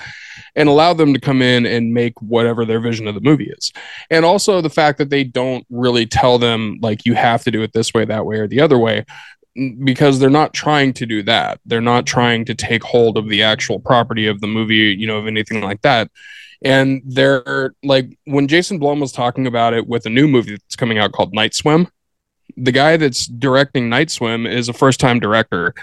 and 0.55 0.69
allow 0.69 0.93
them 0.93 1.15
to 1.15 1.19
come 1.19 1.41
in 1.41 1.65
and 1.65 1.95
make 1.95 2.13
whatever 2.21 2.63
their 2.63 2.79
vision 2.79 3.07
of 3.07 3.15
the 3.15 3.21
movie 3.21 3.51
is. 3.57 3.71
And 4.11 4.23
also 4.23 4.61
the 4.61 4.69
fact 4.69 4.99
that 4.99 5.09
they 5.09 5.23
don't 5.23 5.65
really 5.71 6.05
tell 6.05 6.37
them 6.37 6.77
like 6.79 7.07
you 7.07 7.15
have 7.15 7.43
to 7.45 7.51
do 7.51 7.63
it 7.63 7.73
this 7.73 7.91
way, 7.91 8.05
that 8.05 8.27
way, 8.27 8.37
or 8.37 8.47
the 8.47 8.61
other 8.61 8.77
way, 8.77 9.03
because 9.83 10.19
they're 10.19 10.29
not 10.29 10.53
trying 10.53 10.93
to 10.93 11.05
do 11.05 11.21
that. 11.23 11.59
They're 11.65 11.81
not 11.81 12.05
trying 12.05 12.45
to 12.45 12.55
take 12.55 12.83
hold 12.83 13.17
of 13.17 13.29
the 13.29 13.43
actual 13.43 13.79
property 13.79 14.27
of 14.27 14.41
the 14.41 14.47
movie, 14.47 14.95
you 14.97 15.05
know, 15.05 15.17
of 15.17 15.27
anything 15.27 15.61
like 15.61 15.81
that. 15.81 16.09
And 16.63 17.01
they're 17.05 17.75
like 17.83 18.17
when 18.25 18.47
Jason 18.47 18.79
Blum 18.79 18.99
was 18.99 19.11
talking 19.11 19.47
about 19.47 19.73
it 19.73 19.87
with 19.87 20.05
a 20.05 20.09
new 20.09 20.27
movie 20.27 20.51
that's 20.51 20.75
coming 20.75 20.97
out 20.97 21.11
called 21.11 21.33
Night 21.33 21.53
Swim, 21.53 21.87
the 22.57 22.71
guy 22.71 22.97
that's 22.97 23.27
directing 23.27 23.89
Night 23.89 24.09
Swim 24.09 24.45
is 24.47 24.69
a 24.69 24.73
first 24.73 24.99
time 24.99 25.19
director. 25.19 25.73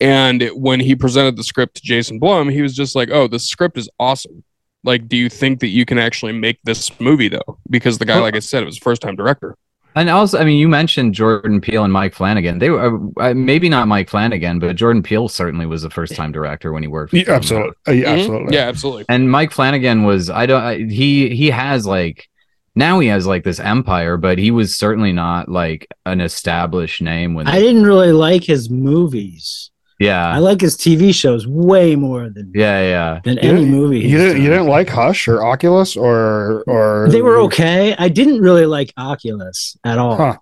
And 0.00 0.48
when 0.54 0.80
he 0.80 0.94
presented 0.94 1.36
the 1.36 1.44
script 1.44 1.76
to 1.76 1.82
Jason 1.82 2.18
Blum, 2.18 2.48
he 2.48 2.62
was 2.62 2.74
just 2.74 2.94
like, 2.96 3.10
"Oh, 3.10 3.26
the 3.28 3.38
script 3.38 3.76
is 3.76 3.90
awesome. 3.98 4.44
Like, 4.84 5.06
do 5.06 5.16
you 5.16 5.28
think 5.28 5.60
that 5.60 5.68
you 5.68 5.84
can 5.84 5.98
actually 5.98 6.32
make 6.32 6.58
this 6.64 6.98
movie 7.00 7.28
though?" 7.28 7.58
Because 7.68 7.98
the 7.98 8.04
guy, 8.04 8.18
like 8.18 8.36
I 8.36 8.40
said, 8.40 8.64
was 8.64 8.78
a 8.78 8.80
first 8.80 9.02
time 9.02 9.16
director. 9.16 9.56
And 9.94 10.08
also, 10.08 10.38
I 10.38 10.44
mean, 10.44 10.58
you 10.58 10.68
mentioned 10.68 11.14
Jordan 11.14 11.60
Peele 11.60 11.84
and 11.84 11.92
Mike 11.92 12.14
Flanagan. 12.14 12.58
They 12.58 12.70
were 12.70 12.98
uh, 13.20 13.34
maybe 13.34 13.68
not 13.68 13.88
Mike 13.88 14.08
Flanagan, 14.08 14.58
but 14.58 14.76
Jordan 14.76 15.02
Peele 15.02 15.28
certainly 15.28 15.66
was 15.66 15.82
the 15.82 15.90
first 15.90 16.14
time 16.14 16.32
director 16.32 16.72
when 16.72 16.82
he 16.82 16.86
worked. 16.88 17.12
with 17.12 17.26
yeah, 17.26 17.34
absolutely 17.34 17.72
Uh, 17.86 17.92
yeah, 17.92 18.04
Mhm. 18.04 18.18
absolutely 18.18 18.54
Yeah, 18.54 18.68
absolutely. 18.68 19.04
And 19.08 19.30
Mike 19.30 19.50
Flanagan 19.50 20.04
was 20.04 20.30
I 20.30 20.46
don't 20.46 20.62
I, 20.62 20.76
he 20.78 21.34
he 21.34 21.50
has 21.50 21.86
like 21.86 22.28
now 22.74 23.00
he 23.00 23.08
has 23.08 23.26
like 23.26 23.44
this 23.44 23.60
empire, 23.60 24.16
but 24.16 24.38
he 24.38 24.50
was 24.50 24.76
certainly 24.76 25.12
not 25.12 25.48
like 25.48 25.86
an 26.06 26.20
established 26.22 27.02
name 27.02 27.34
when 27.34 27.46
I 27.46 27.58
didn't 27.60 27.84
really 27.84 28.12
like 28.12 28.44
his 28.44 28.70
movies. 28.70 29.70
I 30.10 30.38
like 30.38 30.60
his 30.60 30.76
TV 30.76 31.14
shows 31.14 31.46
way 31.46 31.96
more 31.96 32.28
than 32.28 32.50
yeah 32.54 32.80
yeah 32.82 33.20
than 33.24 33.38
You 33.42 33.50
any 33.50 33.64
movie. 33.64 34.00
you 34.00 34.18
didn't 34.18 34.42
you 34.42 34.48
didn't 34.48 34.66
like 34.66 34.88
hush 34.88 35.28
or 35.28 35.42
oculus 35.44 35.96
or 35.96 36.62
or 36.66 37.08
They 37.10 37.22
were 37.22 37.38
okay. 37.42 37.94
I 37.98 38.08
didn't 38.08 38.40
really 38.40 38.66
like 38.66 38.92
Oculus 38.96 39.76
at 39.84 39.98
all. 39.98 40.16
Huh. 40.16 40.36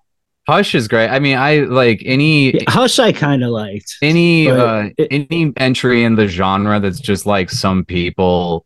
Hush 0.48 0.74
is 0.74 0.88
great. 0.88 1.08
I 1.08 1.18
mean, 1.20 1.36
I 1.36 1.58
like 1.60 2.02
any 2.04 2.52
Yeah, 2.54 2.62
Hush, 2.68 2.98
I 2.98 3.12
kind 3.12 3.44
of 3.44 3.50
liked. 3.50 3.96
any 4.02 4.50
uh 4.50 4.88
it- 4.98 5.08
any 5.10 5.52
entry 5.58 6.02
in 6.04 6.16
the 6.16 6.26
genre 6.26 6.80
that's 6.80 6.98
just 7.00 7.26
like 7.26 7.50
some 7.50 7.84
people 7.84 8.64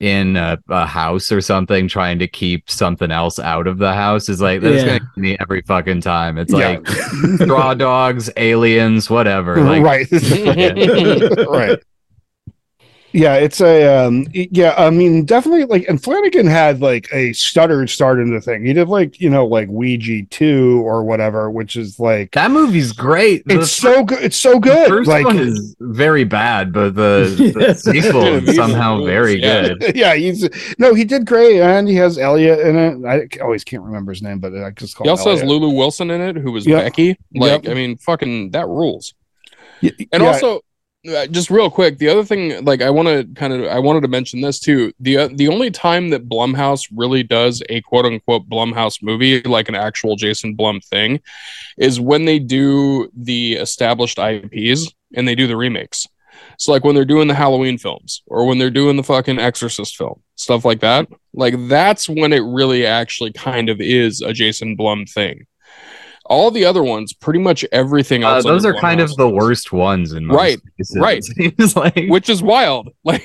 in 0.00 0.36
a, 0.36 0.56
a 0.68 0.86
house 0.86 1.32
or 1.32 1.40
something 1.40 1.88
trying 1.88 2.20
to 2.20 2.28
keep 2.28 2.70
something 2.70 3.10
else 3.10 3.40
out 3.40 3.66
of 3.66 3.78
the 3.78 3.92
house 3.92 4.28
is 4.28 4.40
like 4.40 4.60
that's 4.60 4.76
Yeah. 4.84 4.98
gonna 4.98 5.00
get 5.00 5.16
me 5.16 5.36
every 5.40 5.62
fucking 5.62 6.00
time. 6.02 6.38
It's 6.38 6.52
Yeah. 6.52 6.78
like 6.78 6.86
straw 7.40 7.74
dogs, 7.74 8.30
aliens, 8.36 9.10
whatever. 9.10 9.60
Like 9.64 9.82
right 9.82 10.06
right 11.50 11.82
yeah 13.12 13.34
it's 13.36 13.60
a 13.62 13.86
um 14.04 14.26
yeah 14.32 14.74
i 14.76 14.90
mean 14.90 15.24
definitely 15.24 15.64
like 15.64 15.88
and 15.88 16.02
flanagan 16.02 16.46
had 16.46 16.80
like 16.80 17.08
a 17.12 17.32
stuttered 17.32 17.88
start 17.88 18.20
in 18.20 18.32
the 18.34 18.40
thing 18.40 18.64
he 18.64 18.72
did 18.74 18.86
like 18.88 19.18
you 19.20 19.30
know 19.30 19.46
like 19.46 19.66
ouija 19.68 20.22
2 20.28 20.82
or 20.84 21.02
whatever 21.04 21.50
which 21.50 21.74
is 21.76 21.98
like 21.98 22.30
that 22.32 22.50
movie's 22.50 22.92
great. 22.92 23.46
The 23.46 23.60
it's 23.60 23.70
so 23.70 24.04
good 24.04 24.22
it's 24.22 24.36
so 24.36 24.54
The 24.54 24.58
good 24.60 24.88
first 24.88 25.08
like 25.08 25.24
one 25.24 25.38
is 25.38 25.74
very 25.80 26.24
bad, 26.24 26.72
but 26.72 26.94
the, 26.94 27.52
the 27.58 27.74
sequel 27.74 28.24
is 28.46 28.54
somehow 28.56 29.04
very 29.04 29.40
yeah. 29.40 29.68
good. 29.68 29.92
yeah 29.96 30.14
he's 30.14 30.48
no 30.78 30.92
he 30.94 31.04
did 31.04 31.26
great 31.26 31.60
and 31.60 31.88
he 31.88 31.94
has 31.96 32.18
elliot 32.18 32.60
in 32.60 32.76
it 32.76 33.06
i 33.06 33.42
always 33.42 33.64
can't 33.64 33.82
remember 33.84 34.12
his 34.12 34.22
name 34.22 34.38
but 34.38 34.54
i 34.54 34.70
just 34.72 34.94
call 34.96 35.04
He 35.04 35.08
him 35.08 35.16
also 35.18 35.30
has 35.30 35.42
Lulu 35.42 35.70
Wilson 35.70 36.10
in 36.10 36.20
it, 36.20 36.36
who 36.36 36.52
was 36.52 36.66
Yep. 36.66 36.82
Becky. 36.84 37.16
Like, 37.34 37.64
Yep. 37.64 37.70
I 37.70 37.74
mean, 37.74 37.96
fucking 37.96 38.50
that 38.50 38.66
rules. 38.68 39.14
Y- 39.82 39.92
And 40.12 40.22
yeah, 40.22 40.28
also, 40.28 40.60
just 41.04 41.50
real 41.50 41.70
quick, 41.70 41.98
the 41.98 42.08
other 42.08 42.24
thing, 42.24 42.64
like, 42.64 42.82
I 42.82 42.90
want 42.90 43.08
to 43.08 43.24
kind 43.34 43.52
of, 43.52 43.66
I 43.66 43.78
wanted 43.78 44.00
to 44.02 44.08
mention 44.08 44.40
this 44.40 44.58
too. 44.58 44.92
The 45.00 45.16
uh, 45.18 45.28
the 45.32 45.48
only 45.48 45.70
time 45.70 46.10
that 46.10 46.28
Blumhouse 46.28 46.88
really 46.94 47.22
does 47.22 47.62
a 47.68 47.80
quote 47.82 48.04
unquote 48.04 48.48
Blumhouse 48.48 49.02
movie, 49.02 49.40
like 49.42 49.68
an 49.68 49.74
actual 49.74 50.16
Jason 50.16 50.54
Blum 50.54 50.80
thing, 50.80 51.20
is 51.76 52.00
when 52.00 52.24
they 52.24 52.38
do 52.38 53.10
the 53.16 53.54
established 53.54 54.18
IPs 54.18 54.92
and 55.14 55.26
they 55.26 55.34
do 55.34 55.46
the 55.46 55.56
remakes. 55.56 56.06
So, 56.58 56.72
like 56.72 56.84
when 56.84 56.94
they're 56.94 57.04
doing 57.04 57.28
the 57.28 57.34
Halloween 57.34 57.78
films 57.78 58.22
or 58.26 58.46
when 58.46 58.58
they're 58.58 58.70
doing 58.70 58.96
the 58.96 59.02
fucking 59.04 59.38
Exorcist 59.38 59.96
film, 59.96 60.22
stuff 60.34 60.64
like 60.64 60.80
that. 60.80 61.08
Like 61.32 61.54
that's 61.68 62.08
when 62.08 62.32
it 62.32 62.42
really 62.42 62.84
actually 62.84 63.32
kind 63.32 63.68
of 63.68 63.80
is 63.80 64.20
a 64.20 64.32
Jason 64.32 64.74
Blum 64.74 65.06
thing. 65.06 65.46
All 66.28 66.50
the 66.50 66.64
other 66.64 66.82
ones, 66.84 67.12
pretty 67.12 67.38
much 67.40 67.64
everything 67.72 68.22
Uh, 68.24 68.34
else. 68.34 68.44
those 68.44 68.64
are 68.64 68.74
kind 68.74 69.00
of 69.00 69.14
the 69.16 69.26
is- 69.28 69.32
worst 69.32 69.72
ones 69.72 70.12
in 70.12 70.26
most 70.26 70.36
Right, 70.36 70.58
cases, 70.76 70.96
right. 70.96 71.24
Like 71.76 72.06
which 72.08 72.28
is 72.28 72.42
wild. 72.42 72.90
Like, 73.04 73.24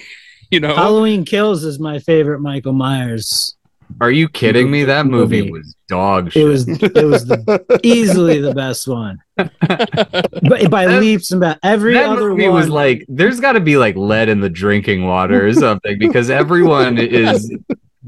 you 0.51 0.59
know, 0.59 0.75
Halloween 0.75 1.25
Kills 1.25 1.63
is 1.63 1.79
my 1.79 1.99
favorite 1.99 2.39
Michael 2.39 2.73
Myers. 2.73 3.55
Are 4.01 4.09
you 4.11 4.27
kidding 4.29 4.71
me? 4.71 4.85
That 4.85 5.05
movie 5.05 5.41
Movie. 5.41 5.51
was 5.51 5.75
dog 5.87 6.27
It 6.27 6.33
shit. 6.33 6.47
was 6.47 6.67
it 6.67 7.05
was 7.05 7.25
the, 7.25 7.79
easily 7.83 8.39
the 8.39 8.53
best 8.53 8.87
one, 8.87 9.19
but 9.35 10.69
by 10.71 10.85
That- 10.87 10.99
leaps 11.01 11.31
and 11.31 11.41
bounds. 11.41 11.59
Every 11.63 11.93
that 11.95 12.09
other 12.09 12.29
movie 12.29 12.47
one 12.47 12.55
was 12.59 12.69
like, 12.69 13.05
there's 13.07 13.39
got 13.39 13.51
to 13.53 13.59
be 13.59 13.77
like 13.77 13.95
lead 13.95 14.29
in 14.29 14.39
the 14.41 14.49
drinking 14.49 15.05
water 15.05 15.45
or 15.45 15.53
something 15.53 15.99
because 15.99 16.29
everyone 16.29 16.97
is 16.97 17.51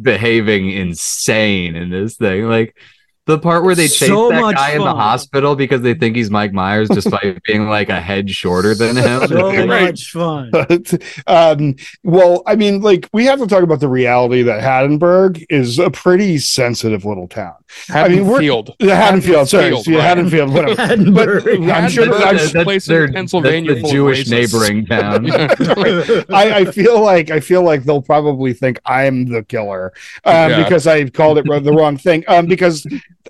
behaving 0.02 0.72
insane 0.72 1.76
in 1.76 1.90
this 1.90 2.16
thing. 2.18 2.46
Like 2.48 2.76
the 3.26 3.40
part 3.40 3.64
where 3.64 3.74
they 3.74 3.88
chase 3.88 4.08
So 4.08 4.30
that 4.30 4.40
much 4.40 4.56
guy 4.56 4.74
in 4.74 4.80
the 4.84 4.94
hospital 4.94 5.56
because 5.56 5.82
they 5.82 5.96
think 5.96 6.16
he's 6.16 6.30
Mike 6.30 6.54
Myers 6.54 6.90
just 6.90 7.10
by 7.12 7.38
being 7.48 7.68
like 7.68 7.90
a 7.90 8.00
head 8.00 8.30
shorter 8.30 8.76
than 8.76 8.96
him. 8.96 9.28
so 9.28 9.52
Right. 9.66 9.68
much 9.68 10.12
fun. 10.12 10.52
um, 11.28 11.76
well, 12.04 12.44
I 12.46 12.56
mean, 12.56 12.82
like 12.82 13.10
we 13.14 13.26
have 13.26 13.40
to 13.40 13.48
talk 13.48 13.64
about 13.64 13.80
the 13.80 13.88
reality 13.88 14.44
that 14.44 14.62
Haddonburg 14.62 15.44
is 15.50 15.80
a 15.80 15.90
pretty 15.90 16.38
sensitive 16.38 17.04
little 17.06 17.28
town. 17.28 17.56
I 17.90 18.08
mean, 18.10 18.28
we're- 18.28 18.46
Haddonfield. 18.46 18.76
The 18.80 18.96
Haddonfield, 18.96 19.50
sorry, 19.50 19.64
Haddonfield, 19.66 19.88
yeah, 19.88 19.96
right. 19.98 20.08
Haddonfield, 20.08 20.54
whatever. 20.54 20.82
Haddonburg. 20.82 21.72
I'm 21.74 21.90
sure 21.90 22.06
Haddonburg 22.06 22.22
I'm 22.28 22.36
is 22.38 22.52
sure- 22.52 22.62
a 22.62 22.64
place 22.64 22.88
in 22.90 23.14
Pennsylvania 23.14 23.74
that's 23.74 23.86
the 23.88 23.92
Jewish 23.92 24.24
racists. 24.26 24.32
neighboring 24.32 24.86
town. 24.88 25.32
I, 26.34 26.54
I 26.60 26.66
feel 26.66 27.02
like 27.02 27.32
I 27.32 27.40
feel 27.40 27.64
like 27.64 27.84
they'll 27.84 28.02
probably 28.02 28.54
think 28.54 28.80
I'm 28.86 29.26
the 29.26 29.44
killer 29.44 29.94
um, 30.26 30.52
Yeah. 30.52 30.64
because 30.64 30.88
I 30.88 31.10
called 31.10 31.38
it 31.40 31.46
the 31.46 31.72
wrong 31.74 31.98
thing. 31.98 32.24
Um, 32.28 32.46
because 32.46 32.86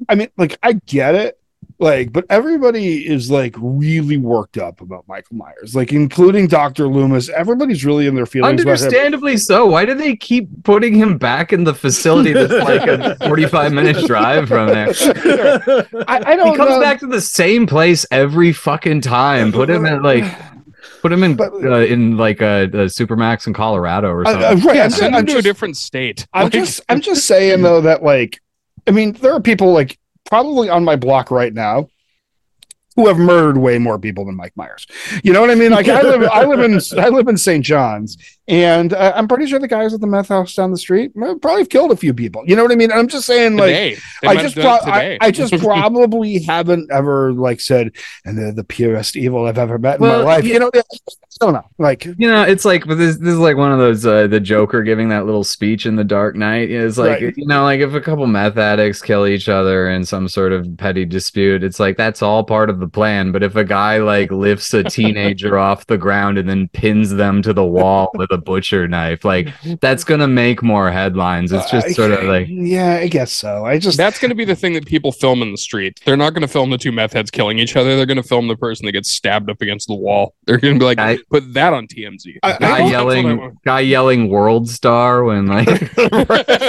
I 0.09 0.15
mean, 0.15 0.29
like 0.37 0.57
I 0.63 0.73
get 0.73 1.15
it, 1.15 1.39
like, 1.77 2.13
but 2.13 2.25
everybody 2.29 3.05
is 3.05 3.29
like 3.29 3.53
really 3.57 4.17
worked 4.17 4.57
up 4.57 4.79
about 4.81 5.05
Michael 5.07 5.35
Myers, 5.37 5.75
like 5.75 5.91
including 5.91 6.47
Doctor 6.47 6.87
Loomis. 6.87 7.27
Everybody's 7.29 7.83
really 7.83 8.07
in 8.07 8.15
their 8.15 8.25
feelings. 8.25 8.61
about 8.61 8.67
him. 8.79 8.85
Understandably 8.85 9.37
so. 9.37 9.65
Why 9.65 9.83
do 9.85 9.93
they 9.93 10.15
keep 10.15 10.47
putting 10.63 10.93
him 10.93 11.17
back 11.17 11.51
in 11.51 11.63
the 11.65 11.73
facility 11.73 12.31
that's 12.33 12.51
like 12.53 12.87
a 12.87 13.15
45 13.27 13.73
minute 13.73 14.05
drive 14.05 14.47
from 14.47 14.67
there? 14.69 14.87
I, 16.07 16.21
I 16.25 16.35
don't 16.35 16.51
He 16.51 16.55
comes 16.57 16.69
know. 16.71 16.81
back 16.81 16.99
to 17.01 17.07
the 17.07 17.21
same 17.21 17.67
place 17.67 18.05
every 18.11 18.53
fucking 18.53 19.01
time. 19.01 19.51
Put 19.51 19.69
him 19.69 19.85
in 19.85 20.01
like 20.01 20.23
put 21.01 21.11
him 21.11 21.23
in 21.23 21.35
But- 21.35 21.53
uh, 21.53 21.79
in 21.79 22.15
like 22.17 22.41
a, 22.41 22.63
a 22.63 22.85
Supermax 22.87 23.47
in 23.47 23.53
Colorado 23.53 24.09
or 24.11 24.25
something. 24.25 24.43
I- 24.43 24.53
right, 24.53 24.75
Yeah, 24.77 24.83
I'm, 24.85 24.89
send 24.91 25.15
I'm 25.15 25.21
him 25.21 25.33
to 25.33 25.37
a 25.39 25.41
different 25.41 25.77
state. 25.77 26.25
I'm 26.33 26.43
Like, 26.45 26.53
just 26.53 26.81
I'm 26.89 27.01
just 27.01 27.27
saying 27.27 27.61
though 27.63 27.81
that 27.81 28.01
like 28.01 28.39
I 28.87 28.91
mean 28.91 29.13
there 29.13 29.33
are 29.33 29.41
people 29.41 29.71
like 29.71 29.97
probably 30.25 30.69
on 30.69 30.83
my 30.83 30.95
block 30.95 31.31
right 31.31 31.53
now 31.53 31.89
who 32.95 33.07
have 33.07 33.17
murdered 33.17 33.57
way 33.57 33.77
more 33.77 33.99
people 33.99 34.25
than 34.25 34.35
Mike 34.35 34.53
Myers. 34.55 34.87
You 35.23 35.33
know 35.33 35.41
what 35.41 35.49
I 35.49 35.55
mean? 35.55 35.71
Like 35.71 35.87
I 35.87 36.01
live, 36.01 36.23
I 36.31 36.43
live 36.45 36.59
in, 36.61 36.79
I 36.99 37.09
live 37.09 37.27
in 37.27 37.37
St. 37.37 37.63
John's, 37.63 38.17
and 38.47 38.93
uh, 38.93 39.13
I'm 39.15 39.27
pretty 39.27 39.47
sure 39.47 39.59
the 39.59 39.67
guys 39.67 39.93
at 39.93 40.01
the 40.01 40.07
meth 40.07 40.29
house 40.29 40.53
down 40.55 40.71
the 40.71 40.77
street 40.77 41.11
uh, 41.21 41.35
probably 41.35 41.61
have 41.61 41.69
killed 41.69 41.91
a 41.91 41.95
few 41.95 42.13
people. 42.13 42.43
You 42.45 42.55
know 42.55 42.63
what 42.63 42.71
I 42.71 42.75
mean? 42.75 42.91
I'm 42.91 43.07
just 43.07 43.25
saying, 43.25 43.57
like, 43.57 43.97
I 44.23 44.41
just, 44.41 44.55
pro- 44.55 44.65
I. 44.85 45.17
I 45.21 45.31
just 45.31 45.57
probably 45.59 46.39
haven't 46.43 46.91
ever 46.91 47.33
like 47.33 47.59
said, 47.59 47.91
and 48.23 48.37
they're 48.37 48.51
the 48.51 48.63
purest 48.63 49.15
evil 49.15 49.45
I've 49.45 49.57
ever 49.57 49.77
met 49.77 49.95
in 49.95 50.01
Well, 50.01 50.19
my 50.19 50.23
life. 50.35 50.43
yeah. 50.45 50.53
You 50.53 50.59
know, 50.59 50.71
I 50.75 50.81
don't 51.41 51.53
know. 51.53 51.65
Like, 51.77 52.05
You 52.05 52.15
know, 52.31 52.43
it's 52.43 52.63
like 52.63 52.85
but 52.87 52.95
this 52.95 53.17
this 53.17 53.33
is 53.33 53.39
like 53.39 53.57
one 53.57 53.71
of 53.73 53.79
those 53.79 54.05
uh, 54.05 54.27
the 54.27 54.39
Joker 54.39 54.83
giving 54.83 55.09
that 55.09 55.25
little 55.25 55.43
speech 55.43 55.85
in 55.85 55.95
the 55.97 56.03
Dark 56.03 56.35
Knight. 56.35 56.71
It's 56.71 56.97
like 56.97 57.21
Right. 57.21 57.33
you 57.35 57.45
know, 57.47 57.63
like 57.63 57.81
if 57.81 57.93
a 57.93 57.99
couple 57.99 58.25
meth 58.27 58.57
addicts 58.57 59.01
kill 59.01 59.27
each 59.27 59.49
other 59.49 59.89
in 59.89 60.05
some 60.05 60.29
sort 60.29 60.53
of 60.53 60.65
petty 60.77 61.03
dispute, 61.03 61.61
it's 61.63 61.79
like 61.79 61.97
that's 61.97 62.21
all 62.21 62.43
part 62.43 62.69
of 62.69 62.79
the 62.79 62.84
plan. 62.87 63.31
But 63.31 63.43
if 63.43 63.55
a 63.55 63.63
guy 63.63 63.97
like 63.97 64.31
lifts 64.31 64.73
a 64.73 64.83
teenager 64.83 65.57
off 65.65 65.85
the 65.87 65.97
ground 65.97 66.37
and 66.37 66.47
then 66.49 66.67
pins 66.69 67.11
them 67.11 67.41
to 67.43 67.53
the 67.53 67.65
wall 67.65 68.09
with 68.15 68.31
a 68.31 68.37
butcher 68.37 68.87
knife, 68.87 69.23
like 69.25 69.49
that's 69.81 70.03
gonna 70.03 70.27
make 70.27 70.63
more 70.63 70.91
headlines. 70.91 71.51
It's 71.51 71.69
just 71.69 71.87
I- 71.87 71.91
sort 71.91 72.11
of 72.11 72.23
like 72.23 72.47
yeah, 72.49 72.95
I 72.95 73.07
guess 73.07 73.31
so. 73.31 73.65
I 73.65 73.77
just, 73.79 73.97
That's 73.97 74.19
going 74.19 74.29
to 74.29 74.35
be 74.35 74.45
the 74.45 74.55
thing 74.55 74.73
that 74.73 74.85
people 74.85 75.11
film 75.11 75.41
in 75.41 75.51
the 75.51 75.57
street. 75.57 75.99
They're 76.05 76.17
not 76.17 76.31
going 76.33 76.41
to 76.41 76.47
film 76.47 76.69
the 76.69 76.77
two 76.77 76.91
meth 76.91 77.13
heads 77.13 77.29
killing 77.31 77.59
each 77.59 77.75
other. 77.75 77.95
They're 77.95 78.05
going 78.05 78.17
to 78.17 78.23
film 78.23 78.47
the 78.47 78.55
person 78.55 78.85
that 78.85 78.91
gets 78.93 79.09
stabbed 79.11 79.49
up 79.49 79.61
against 79.61 79.87
the 79.87 79.95
wall. 79.95 80.33
They're 80.45 80.57
going 80.57 80.75
to 80.75 80.79
be 80.79 80.85
like, 80.85 80.99
I- 80.99 81.17
put 81.29 81.53
that 81.53 81.73
on 81.73 81.87
TMZ. 81.87 82.37
I- 82.43 82.53
I 82.53 82.57
guy 82.57 82.77
I 82.77 82.89
yelling 82.89 83.57
guy 83.65 83.79
yelling 83.81 84.29
world 84.29 84.69
star 84.69 85.23
when 85.23 85.47
like 85.47 85.67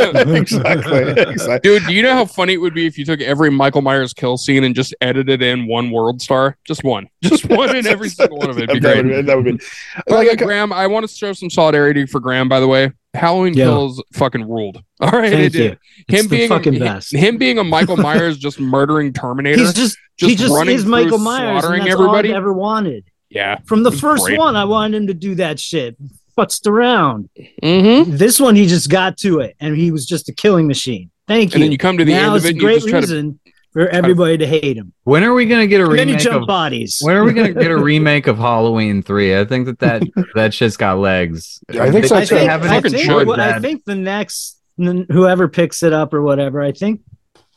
exactly, 0.08 1.10
exactly. 1.22 1.58
Dude, 1.62 1.86
do 1.86 1.94
you 1.94 2.02
know 2.02 2.14
how 2.14 2.24
funny 2.24 2.54
it 2.54 2.58
would 2.58 2.74
be 2.74 2.86
if 2.86 2.98
you 2.98 3.04
took 3.04 3.20
every 3.20 3.50
Michael 3.50 3.82
Myers 3.82 4.12
kill 4.12 4.36
scene 4.36 4.64
and 4.64 4.74
just 4.74 4.94
edited 5.00 5.42
in 5.42 5.66
one 5.66 5.90
world 6.06 6.22
star? 6.22 6.56
Just 6.64 6.84
one. 6.84 7.08
Just 7.22 7.48
one 7.50 7.74
in 7.74 7.86
every 7.86 8.08
single 8.08 8.38
one 8.38 8.48
of 8.50 8.58
it. 8.58 8.64
It'd 8.70 8.74
be 8.74 8.80
that, 8.88 9.02
great. 9.02 9.16
would, 9.16 9.26
that 9.26 9.36
would 9.36 9.44
be 9.44 9.58
By 10.06 10.24
like 10.24 10.38
Graham, 10.38 10.72
I 10.72 10.86
want 10.86 11.08
to 11.08 11.14
show 11.14 11.32
some 11.32 11.50
solidarity 11.50 12.06
for 12.06 12.20
Graham, 12.20 12.48
by 12.48 12.60
the 12.60 12.68
way. 12.68 12.92
Halloween 13.14 13.54
Yeah. 13.54 13.64
Kills 13.64 14.02
fucking 14.12 14.48
ruled. 14.48 14.82
All 15.00 15.10
right, 15.10 15.32
it 15.32 15.36
Thank 15.36 15.52
did. 15.52 15.64
you. 15.72 15.76
It's 16.08 16.20
Him 16.20 16.28
the 16.28 16.36
being 16.36 16.48
fucking 16.48 16.74
him, 16.74 16.80
best. 16.80 17.12
him 17.14 17.38
being 17.38 17.58
a 17.58 17.64
Michael 17.64 17.96
Myers 17.96 18.38
just 18.38 18.60
murdering 18.60 19.12
Terminator. 19.12 19.58
He's 19.58 19.72
just, 19.72 19.98
just 20.16 20.30
he 20.30 20.36
just 20.36 20.52
running 20.54 20.74
is 20.76 20.82
through, 20.82 20.90
Michael 20.92 21.18
Myers, 21.18 21.42
and 21.48 21.60
slaughtering 21.60 21.80
that's 21.84 21.92
everybody. 21.92 22.30
all 22.30 22.36
ever 22.36 22.52
wanted. 22.52 23.04
yeah. 23.30 23.58
From 23.66 23.82
the 23.82 23.90
first 23.92 24.24
great. 24.26 24.38
one, 24.38 24.54
I 24.54 24.64
wanted 24.66 24.96
him 24.98 25.06
to 25.08 25.14
do 25.14 25.34
that 25.36 25.58
shit. 25.58 25.96
Futzed 26.38 26.66
around. 26.66 27.30
Mm-hmm. 27.62 28.16
This 28.16 28.38
one, 28.38 28.54
he 28.56 28.66
just 28.66 28.90
got 28.90 29.16
to 29.18 29.40
it, 29.40 29.56
and 29.58 29.74
he 29.74 29.90
was 29.90 30.04
just 30.04 30.28
a 30.28 30.34
killing 30.34 30.66
machine. 30.66 31.10
Thank 31.26 31.52
you. 31.52 31.54
And 31.56 31.64
then 31.64 31.72
you 31.72 31.78
come 31.78 31.96
to 31.98 32.04
the 32.04 32.12
now 32.12 32.26
end 32.34 32.36
of 32.36 32.36
it's 32.36 32.44
it 32.44 32.48
a 32.48 32.50
and 32.50 32.56
you 32.56 32.62
great 32.62 32.74
just 32.76 32.88
try 32.88 33.00
to 33.00 33.06
reason 33.06 33.40
for 33.76 33.88
everybody 33.88 34.38
to 34.38 34.46
hate 34.46 34.78
him. 34.78 34.94
when 35.04 35.22
are 35.22 35.34
we 35.34 35.44
gonna 35.44 35.66
get 35.66 35.82
a 35.82 35.84
And 35.84 35.98
then 35.98 36.08
remake 36.08 36.22
jump 36.22 36.42
of 36.42 36.46
bodies. 36.48 36.98
when 37.02 37.14
are 37.14 37.24
we 37.24 37.34
gonna 37.34 37.52
get 37.52 37.70
a 37.70 37.76
remake 37.90 38.26
of 38.26 38.38
Halloween 38.38 39.02
three? 39.02 39.38
I 39.38 39.44
think 39.44 39.66
that 39.66 39.78
that 39.80 40.02
that 40.34 40.54
shit's 40.54 40.78
got 40.78 40.98
legs. 40.98 41.60
I 41.70 41.90
think 41.90 42.06
so, 42.06 42.16
I 42.16 42.24
think, 42.24 42.48
haven't 42.48 42.70
I, 42.70 42.80
think, 42.80 42.96
should. 42.96 43.26
what- 43.26 43.38
I 43.38 43.58
think 43.60 43.84
the 43.84 43.94
next 43.94 44.58
whoever 44.78 45.46
picks 45.48 45.82
it 45.82 45.92
up 45.92 46.14
or 46.14 46.22
whatever, 46.22 46.62
I 46.62 46.72
think 46.72 47.02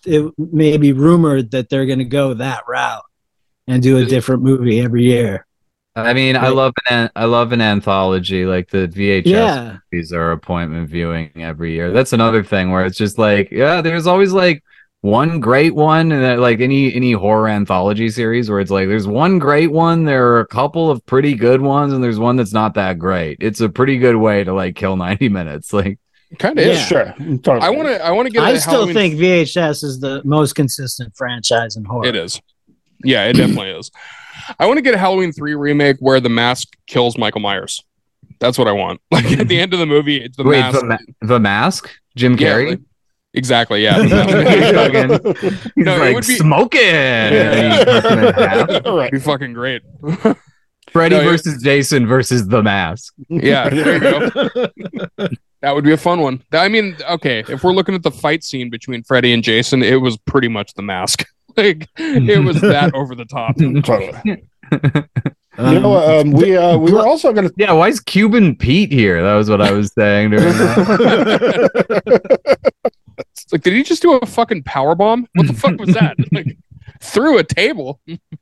it 0.05 0.33
may 0.37 0.75
be 0.77 0.91
rumored 0.93 1.51
that 1.51 1.69
they're 1.69 1.85
going 1.85 1.99
to 1.99 2.05
go 2.05 2.33
that 2.33 2.63
route 2.67 3.03
and 3.67 3.81
do 3.83 3.97
a 3.97 4.05
different 4.05 4.41
movie 4.43 4.79
every 4.81 5.03
year. 5.03 5.45
I 5.95 6.13
mean, 6.13 6.37
I 6.37 6.47
love 6.49 6.73
an 6.89 6.95
an- 7.05 7.09
I 7.15 7.25
love 7.25 7.51
an 7.51 7.61
anthology 7.61 8.45
like 8.45 8.69
the 8.69 8.87
VHS 8.87 9.25
Yeah, 9.25 9.77
movies 9.91 10.13
are 10.13 10.31
appointment 10.31 10.89
viewing 10.89 11.31
every 11.35 11.73
year. 11.73 11.91
That's 11.91 12.13
another 12.13 12.43
thing 12.43 12.71
where 12.71 12.85
it's 12.85 12.97
just 12.97 13.17
like, 13.17 13.51
yeah, 13.51 13.81
there's 13.81 14.07
always 14.07 14.31
like 14.31 14.63
one 15.01 15.39
great 15.39 15.73
one, 15.75 16.11
and 16.11 16.21
then, 16.23 16.39
like 16.41 16.59
any 16.59 16.93
any 16.93 17.13
horror 17.13 17.47
anthology 17.47 18.09
series 18.09 18.49
where 18.49 18.59
it's 18.59 18.71
like 18.71 18.87
there's 18.87 19.07
one 19.07 19.39
great 19.39 19.71
one, 19.71 20.03
there 20.05 20.27
are 20.33 20.39
a 20.41 20.47
couple 20.47 20.91
of 20.91 21.05
pretty 21.05 21.33
good 21.35 21.61
ones, 21.61 21.93
and 21.93 22.03
there's 22.03 22.19
one 22.19 22.35
that's 22.35 22.53
not 22.53 22.73
that 22.73 22.99
great. 22.99 23.37
It's 23.39 23.61
a 23.61 23.69
pretty 23.69 23.97
good 23.97 24.17
way 24.17 24.43
to 24.43 24.53
like 24.53 24.75
kill 24.75 24.95
90 24.97 25.29
minutes. 25.29 25.71
Like, 25.73 25.99
Kind 26.37 26.59
of 26.59 26.65
Yeah. 26.65 26.71
is. 26.73 26.81
sure. 26.85 27.13
Totally. 27.17 27.61
I 27.61 27.69
want 27.69 27.87
to. 27.87 28.05
I 28.05 28.11
want 28.11 28.27
to 28.27 28.31
get. 28.31 28.43
i 28.43 28.55
still 28.57 28.73
Halloween 28.73 28.93
think 28.93 29.15
VHS 29.15 29.83
is 29.83 29.99
the 29.99 30.21
most 30.25 30.53
consistent 30.53 31.15
franchise 31.15 31.75
in 31.75 31.85
horror. 31.85 32.05
It 32.05 32.15
is. 32.15 32.39
Yeah, 33.03 33.25
it 33.25 33.33
definitely 33.33 33.71
is. 33.71 33.89
I 34.59 34.65
want 34.67 34.77
to 34.77 34.81
get 34.81 34.93
a 34.93 34.97
Halloween 34.97 35.31
3 35.31 35.55
remake 35.55 35.97
where 35.99 36.19
the 36.19 36.29
mask 36.29 36.75
kills 36.87 37.17
Michael 37.17 37.41
Myers. 37.41 37.83
That's 38.39 38.57
what 38.57 38.67
I 38.67 38.73
want. 38.73 39.01
Like 39.11 39.25
at 39.39 39.47
the 39.47 39.59
end 39.59 39.73
of 39.73 39.79
the 39.79 39.85
movie, 39.87 40.17
it's 40.23 40.37
the 40.37 40.43
wait, 40.43 40.59
mask. 40.59 40.79
the, 40.81 40.85
ma- 40.85 40.97
the 41.21 41.39
mask, 41.39 41.89
Jim 42.15 42.33
Yeah, 42.37 42.47
Carrey. 42.53 42.69
like- 42.71 42.79
exactly. 43.33 43.83
Yeah. 43.83 44.01
He's 44.03 44.11
No, 45.75 45.95
it 45.95 45.99
like 45.99 46.15
would 46.15 46.27
be- 46.27 46.35
smoking. 46.35 46.81
And 46.81 47.73
he 47.73 47.83
cuts 47.85 48.07
him 48.07 48.19
in 48.19 48.33
half. 48.33 48.69
right. 48.69 48.85
It'd 49.07 49.11
be 49.11 49.19
fucking 49.19 49.53
great. 49.53 49.81
Freddy 50.91 51.15
No, 51.17 51.21
it- 51.21 51.25
versus 51.25 51.61
Jason 51.61 52.07
versus 52.07 52.47
the 52.47 52.63
mask. 52.63 53.13
Yeah, 53.29 53.69
there 53.69 53.93
you 53.93 53.99
go. 53.99 54.29
That 55.61 55.75
would 55.75 55.83
be 55.83 55.91
a 55.91 55.97
fun 55.97 56.21
one. 56.21 56.41
I 56.53 56.69
mean, 56.69 56.95
okay, 57.09 57.43
if 57.49 57.65
we're 57.65 57.73
looking 57.73 57.93
at 57.93 58.01
the 58.01 58.11
fight 58.11 58.45
scene 58.45 58.69
between 58.69 59.03
Freddy 59.03 59.33
and 59.33 59.43
Jason, 59.43 59.83
it 59.83 59.99
was 60.01 60.15
pretty 60.17 60.47
much 60.47 60.73
the 60.75 60.81
mask. 60.81 61.25
Like 61.57 61.89
it 61.97 62.45
was 62.45 62.61
that 62.61 62.93
over 62.93 63.15
the 63.15 63.25
top. 63.25 63.57
Totally. 63.57 64.13
Um, 65.57 65.73
you 65.73 65.79
know, 65.81 66.19
um, 66.21 66.31
we 66.31 66.55
uh, 66.55 66.77
we 66.77 66.93
were 66.93 67.05
also 67.05 67.33
going 67.33 67.49
to. 67.49 67.53
Yeah, 67.57 67.73
why 67.73 67.89
is 67.89 67.99
Cuban 67.99 68.55
Pete 68.55 68.93
here? 68.93 69.21
That 69.21 69.33
was 69.33 69.49
what 69.49 69.59
I 69.59 69.71
was 69.71 69.91
saying 69.93 70.29
during 70.29 70.45
that. 70.45 72.68
It's 73.43 73.53
like, 73.53 73.61
did 73.63 73.73
he 73.73 73.83
just 73.83 74.01
do 74.01 74.13
a 74.13 74.25
fucking 74.25 74.63
power 74.63 74.95
bomb? 74.95 75.27
What 75.35 75.47
the 75.47 75.53
fuck 75.53 75.77
was 75.79 75.93
that? 75.93 76.15
Like 76.31 76.57
through 77.01 77.37
a 77.37 77.43
table. 77.43 77.99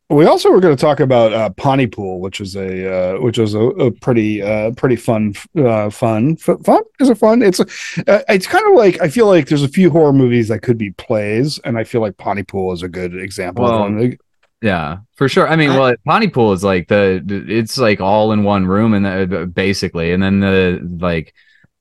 We 0.10 0.26
also 0.26 0.50
were 0.50 0.60
going 0.60 0.76
to 0.76 0.82
talk 0.82 1.00
about 1.00 1.34
uh, 1.34 1.50
Pontypool, 1.52 2.22
which 2.22 2.40
is 2.42 2.56
a 2.56 3.18
uh, 3.18 3.22
which 3.22 3.38
is 3.38 3.54
a, 3.54 3.60
a 3.60 3.92
pretty 3.92 4.42
uh, 4.42 4.72
pretty 4.72 4.96
fun 4.96 5.34
uh, 5.58 5.90
fun 5.90 6.38
F- 6.48 6.60
fun 6.66 6.82
is 7.00 7.10
it 7.10 7.18
fun? 7.18 7.42
It's 7.42 7.60
uh, 7.60 7.66
it's 8.30 8.48
kind 8.48 8.66
of 8.68 8.74
like 8.76 9.02
I 9.02 9.10
feel 9.10 9.28
like 9.28 9.48
there's 9.48 9.64
a 9.64 9.68
few 9.68 9.90
horror 9.90 10.14
movies 10.14 10.48
that 10.48 10.62
could 10.62 10.78
be 10.78 10.92
plays, 10.92 11.60
and 11.60 11.78
I 11.78 11.84
feel 11.84 12.02
like 12.02 12.18
Pontypool 12.18 12.72
is 12.74 12.84
a 12.84 12.88
good 12.90 13.16
example 13.16 13.66
Well, 13.66 13.74
of 13.76 13.80
one. 13.94 14.18
Yeah, 14.62 15.00
for 15.16 15.30
sure. 15.30 15.48
I 15.48 15.56
mean, 15.56 15.70
I- 15.72 15.80
well, 15.80 15.96
Pontypool 16.06 16.54
is 16.54 16.64
like 16.64 16.88
the 16.88 17.24
it's 17.48 17.78
like 17.78 18.02
all 18.02 18.32
in 18.32 18.44
one 18.44 18.66
room 18.66 18.94
and 18.94 19.06
the, 19.06 19.46
basically, 19.46 20.14
and 20.14 20.24
then 20.24 20.40
the 20.40 20.98
like 21.00 21.34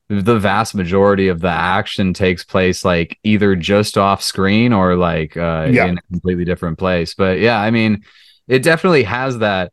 the 0.08 0.38
vast 0.38 0.74
majority 0.74 1.28
of 1.28 1.40
the 1.40 1.48
action 1.48 2.14
takes 2.14 2.44
place 2.44 2.84
like 2.84 3.18
either 3.24 3.56
just 3.56 3.98
off 3.98 4.22
screen 4.22 4.72
or 4.72 4.94
like 4.96 5.36
uh 5.36 5.66
Yeah. 5.70 5.86
in 5.86 5.98
a 5.98 6.02
completely 6.10 6.44
different 6.44 6.78
place. 6.78 7.14
But 7.14 7.40
yeah, 7.40 7.60
I 7.60 7.70
mean, 7.70 8.04
it 8.48 8.62
definitely 8.62 9.02
has 9.04 9.38
that 9.38 9.72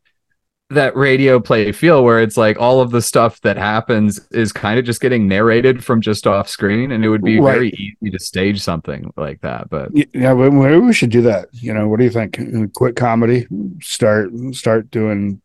that 0.70 0.96
radio 0.96 1.38
play 1.38 1.70
feel 1.72 2.02
where 2.02 2.20
it's 2.20 2.36
like 2.38 2.58
all 2.58 2.80
of 2.80 2.90
the 2.90 3.02
stuff 3.02 3.40
that 3.42 3.56
happens 3.56 4.18
is 4.32 4.50
kind 4.50 4.78
of 4.78 4.84
just 4.84 5.00
getting 5.00 5.28
narrated 5.28 5.84
from 5.84 6.00
just 6.00 6.26
off 6.26 6.48
screen 6.48 6.90
and 6.90 7.04
it 7.04 7.10
would 7.10 7.22
be 7.22 7.38
Right. 7.38 7.52
very 7.54 7.68
easy 7.70 8.10
to 8.10 8.18
stage 8.18 8.60
something 8.60 9.12
like 9.16 9.42
that 9.42 9.68
but 9.70 9.90
Yeah, 10.14 10.32
maybe 10.34 10.78
we 10.78 10.92
should 10.94 11.10
do 11.10 11.20
that. 11.22 11.48
You 11.52 11.74
know, 11.74 11.86
what 11.86 11.98
do 11.98 12.04
you 12.04 12.10
think? 12.10 12.40
Quit 12.74 12.96
comedy, 12.96 13.46
start 13.82 14.30
start 14.52 14.90
doing 14.90 15.40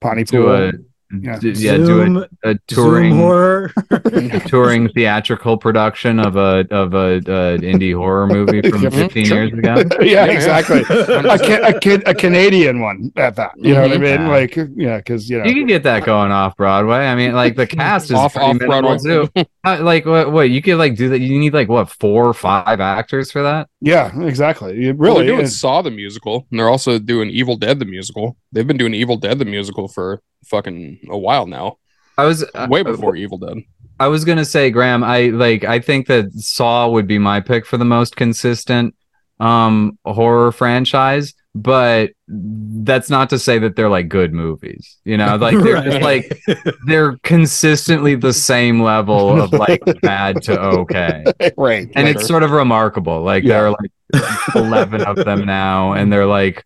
Pontypool. 0.00 0.70
do 0.70 0.84
Yeah. 1.12 1.38
d- 1.40 1.50
yeah 1.56 1.76
do 1.76 1.82
a 1.82 1.86
Zoom, 1.86 2.24
a 2.44 2.54
touring 2.68 3.16
horror. 3.16 3.72
a 3.90 4.40
touring 4.46 4.88
theatrical 4.90 5.56
production 5.58 6.20
of 6.20 6.36
a 6.36 6.64
of 6.70 6.94
a, 6.94 7.16
uh 7.16 7.58
indie 7.58 7.96
horror 7.96 8.28
movie 8.28 8.62
from 8.70 8.82
15 8.90 9.26
years 9.26 9.52
ago. 9.52 9.82
yeah, 10.00 10.02
Yeah, 10.02 10.24
exactly. 10.26 10.80
a, 10.88 11.38
ca- 11.38 11.66
a, 11.68 11.80
kid, 11.80 12.06
a 12.06 12.14
Canadian 12.14 12.80
one 12.80 13.10
at 13.16 13.34
that. 13.36 13.52
You 13.56 13.74
know 13.74 13.82
what 13.82 13.92
I 13.92 13.96
Mhm. 13.96 14.00
mean? 14.02 14.20
Yeah. 14.20 14.28
Like, 14.28 14.56
yeah, 14.76 14.96
because 14.98 15.28
you 15.28 15.38
know, 15.38 15.44
You 15.46 15.54
can 15.54 15.66
get 15.66 15.82
that 15.84 16.04
going 16.04 16.30
off 16.30 16.56
Broadway. 16.56 16.98
I 17.06 17.14
mean, 17.16 17.32
like 17.32 17.56
the 17.56 17.66
cast 17.78 18.06
is 18.06 18.12
Off- 18.12 18.34
pretty 18.34 18.48
off 18.48 18.58
Broadway. 18.58 18.98
too. 18.98 19.28
Like 19.64 20.06
what? 20.06 20.30
What 20.32 20.50
you 20.50 20.60
could 20.62 20.76
like 20.76 20.96
do 20.96 21.08
that? 21.08 21.20
You 21.20 21.38
need 21.38 21.54
like 21.54 21.68
what 21.68 21.90
four 21.90 22.26
or 22.26 22.34
five 22.34 22.80
actors 22.80 23.32
for 23.32 23.42
that? 23.42 23.68
Yeah, 23.80 24.22
exactly. 24.22 24.76
You 24.76 24.94
Well, 24.94 25.14
really, 25.14 25.26
they're 25.26 25.36
doing 25.36 25.46
is. 25.46 25.58
Saw 25.58 25.82
the 25.82 25.90
musical, 25.90 26.46
and 26.50 26.58
they're 26.58 26.68
also 26.68 26.98
doing 26.98 27.30
Evil 27.30 27.56
Dead 27.56 27.78
the 27.78 27.84
musical. 27.84 28.36
They've 28.52 28.66
been 28.66 28.76
doing 28.76 28.94
Evil 28.94 29.16
Dead 29.16 29.38
the 29.38 29.44
musical 29.44 29.88
for 29.88 30.22
fucking 30.46 31.00
a 31.10 31.18
while 31.18 31.46
now, 31.46 31.78
I 32.18 32.24
was 32.24 32.44
uh, 32.54 32.66
way 32.68 32.82
before 32.82 33.16
Evil 33.16 33.38
Dead. 33.38 33.58
I 33.98 34.08
was 34.08 34.24
gonna 34.24 34.44
say, 34.44 34.70
Graham. 34.70 35.02
I 35.02 35.26
like. 35.28 35.64
I 35.64 35.78
think 35.78 36.06
that 36.08 36.32
Saw 36.32 36.88
would 36.88 37.06
be 37.06 37.18
my 37.18 37.40
pick 37.40 37.66
for 37.66 37.76
the 37.78 37.84
most 37.84 38.16
consistent 38.16 38.94
um 39.38 39.98
horror 40.04 40.52
franchise, 40.52 41.32
but 41.54 42.10
that's 42.28 43.10
not 43.10 43.30
to 43.30 43.38
say 43.38 43.58
that 43.58 43.74
they're 43.76 43.88
like 43.88 44.08
good 44.08 44.32
movies. 44.32 44.98
You 45.04 45.16
know, 45.16 45.36
like 45.36 45.58
they're 45.58 45.82
just 45.82 46.00
like 46.02 46.40
they're 46.86 47.16
consistently 47.24 48.14
the 48.14 48.32
same 48.32 48.80
level 48.82 49.40
of 49.42 49.52
like 49.52 49.82
bad 50.02 50.42
to 50.44 50.60
okay. 50.60 51.24
right. 51.56 51.88
And 51.94 52.06
right. 52.06 52.14
it's 52.16 52.26
sort 52.26 52.42
of 52.44 52.52
remarkable. 52.52 53.22
Like 53.22 53.42
Yeah. 53.44 53.48
there 53.60 53.66
are 53.66 53.70
like 53.70 54.54
11 54.54 55.02
of 55.02 55.16
them 55.16 55.44
now, 55.44 55.92
and 55.94 56.12
they're 56.12 56.26
like 56.26 56.64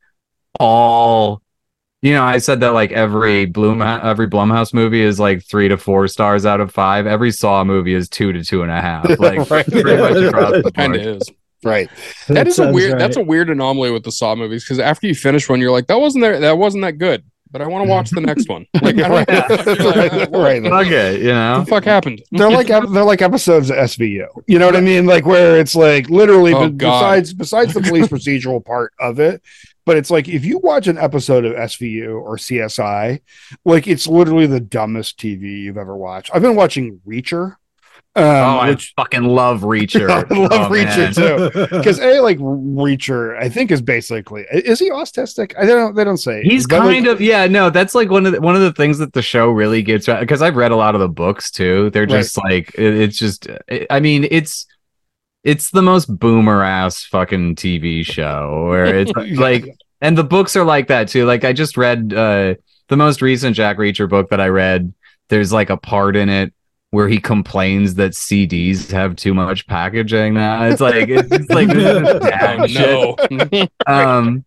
all. 0.61 1.41
You 2.03 2.13
know, 2.13 2.23
I 2.23 2.37
said 2.37 2.61
that 2.61 2.75
like 2.75 2.93
every 2.93 3.47
Bloom 3.47 3.81
every 3.81 4.29
Blumhouse 4.29 4.75
movie 4.75 5.01
is 5.01 5.19
like 5.19 5.43
three 5.43 5.69
to 5.69 5.79
four 5.79 6.07
stars 6.07 6.45
out 6.45 6.61
of 6.61 6.71
five. 6.71 7.07
Every 7.07 7.31
Saw 7.31 7.65
movie 7.65 7.95
is 7.95 8.11
two 8.11 8.31
to 8.31 8.45
two 8.45 8.61
and 8.61 8.71
a 8.71 8.79
half. 8.79 9.09
Like 9.19 9.49
Right. 9.51 9.67
pretty 9.67 9.97
much 9.97 10.17
across 10.23 10.53
the 10.63 10.71
Kind 10.77 10.97
of 10.97 11.03
board. 11.03 11.17
is. 11.23 11.31
Right. 11.65 11.89
That 12.29 12.47
is 12.49 12.59
a 12.59 12.71
weird. 12.73 12.93
right. 12.93 12.99
That's 12.99 13.17
a 13.17 13.23
weird 13.23 13.51
anomaly 13.51 13.91
with 13.91 14.05
the 14.05 14.13
Saw 14.13 14.35
movies 14.35 14.65
because 14.65 14.79
after 14.79 15.07
you 15.07 15.15
finish 15.15 15.49
one, 15.49 15.61
you're 15.61 15.71
like, 15.73 15.87
that 15.89 16.01
wasn't 16.01 16.23
there. 16.23 16.41
That 16.41 16.59
wasn't 16.59 16.83
that 16.83 16.99
good. 16.99 17.25
But 17.51 17.63
I 17.63 17.69
want 17.69 17.85
to 17.85 17.89
watch 17.91 18.11
the 18.11 18.21
next 18.21 18.49
one. 18.49 18.67
Like, 18.83 18.99
I 18.99 19.09
right, 19.09 19.27
don't 19.29 19.79
know. 20.33 20.39
right. 20.43 20.63
Fuck 20.63 20.87
it, 20.89 21.21
you 21.21 21.29
know. 21.29 21.59
What 21.59 21.65
the 21.65 21.71
fuck 21.71 21.85
happened? 21.85 22.23
They're 22.33 22.51
like 22.51 22.67
they're 22.67 23.05
like 23.05 23.23
episodes 23.23 23.71
of 23.71 23.77
SVU. 23.77 24.27
You 24.49 24.59
know 24.59 24.67
what 24.67 24.75
I 24.75 24.81
mean? 24.81 25.07
Like 25.07 25.25
where 25.25 25.61
it's 25.61 25.77
like 25.77 26.09
literally 26.11 26.53
Oh, 26.53 26.69
be- 26.69 26.75
besides 26.77 27.33
besides 27.33 27.73
the 27.75 27.81
police 27.81 28.09
procedural 28.09 28.65
part 28.65 28.93
of 28.99 29.21
it, 29.21 29.41
but 29.87 29.97
it's 29.97 30.11
like 30.11 30.29
if 30.29 30.45
you 30.45 30.59
watch 30.59 30.89
an 30.89 30.99
episode 30.99 31.45
of 31.45 31.53
SVU 31.55 32.21
or 32.21 32.37
CSI, 32.39 33.21
like 33.65 33.87
it's 33.87 34.09
literally 34.09 34.47
the 34.47 34.59
dumbest 34.61 35.19
TV 35.21 35.61
you've 35.63 35.79
ever 35.79 35.97
watched. 35.97 36.31
I've 36.35 36.43
been 36.43 36.57
watching 36.57 37.01
Reacher. 37.07 37.57
Um, 38.17 38.25
oh, 38.25 38.59
I 38.59 38.71
which 38.71 38.93
fucking 38.97 39.25
love 39.25 39.63
Reacher. 39.63 40.09
I 40.11 40.19
love 40.35 40.53
Oh, 40.53 40.69
Reacher 40.71 41.17
man. 41.19 41.51
too. 41.51 41.67
Because 41.79 41.99
a 41.99 42.21
like 42.21 42.39
Reacher, 42.39 43.37
I 43.37 43.49
think 43.49 43.73
is 43.73 43.83
basically 43.83 44.45
is 44.53 44.79
he 44.79 44.91
autistic? 44.91 45.53
I 45.59 45.67
don't. 45.67 45.97
They 45.97 46.05
don't 46.05 46.17
say. 46.19 46.43
He's 46.43 46.67
But, 46.67 46.81
like, 46.81 46.95
kind 46.95 47.07
of 47.09 47.21
yeah, 47.21 47.47
no, 47.49 47.71
that's 47.71 47.93
like 47.95 48.11
one 48.11 48.25
of 48.27 48.33
the, 48.33 48.41
one 48.41 48.55
of 48.55 48.63
the 48.63 48.73
things 48.73 48.99
that 48.99 49.15
the 49.15 49.23
show 49.23 49.51
really 49.51 49.83
gets 49.83 50.07
because 50.07 50.43
I've 50.43 50.55
read 50.55 50.71
a 50.71 50.77
lot 50.77 50.95
of 50.95 51.01
the 51.01 51.09
books 51.09 51.51
too. 51.51 51.91
They're 51.91 52.07
just 52.07 52.39
like 52.39 52.73
it, 52.77 52.95
it's 52.95 53.19
just 53.19 53.49
I 53.91 53.99
mean 53.99 54.29
it's 54.31 54.67
it's 55.43 55.71
the 55.71 55.83
most 55.83 56.07
boomer 56.07 56.63
ass 56.63 57.03
fucking 57.05 57.57
TV 57.57 58.05
show 58.07 58.67
where 58.69 58.87
it's 58.95 59.13
like 59.39 59.67
and 60.01 60.17
the 60.17 60.25
books 60.25 60.55
are 60.55 60.65
like 60.65 60.87
that 60.87 61.09
too. 61.09 61.25
Like 61.27 61.45
I 61.45 61.53
just 61.53 61.77
read 61.77 62.15
uh 62.15 62.55
the 62.89 62.97
most 62.97 63.23
recent 63.23 63.57
Jack 63.57 63.77
Reacher 63.79 64.09
book 64.09 64.31
that 64.31 64.41
I 64.41 64.49
read. 64.49 64.95
There's 65.31 65.53
like 65.53 65.71
a 65.71 65.77
part 65.77 66.15
in 66.15 66.29
it 66.29 66.53
where 66.95 67.09
he 67.09 67.19
complains 67.19 67.95
that 67.97 68.13
CDs 68.13 68.91
have 68.91 69.17
too 69.17 69.35
much 69.35 69.67
packaging 69.67 70.35
now. 70.35 70.65
It's 70.65 70.81
like 70.81 71.09
it's, 71.09 71.31
it's 71.31 71.51
like 71.51 71.69
this 71.69 72.09
is 72.09 72.21
dad 72.21 72.61
Oh, 72.61 72.67
shit 72.67 73.71
no. 73.87 73.93
um 73.93 74.45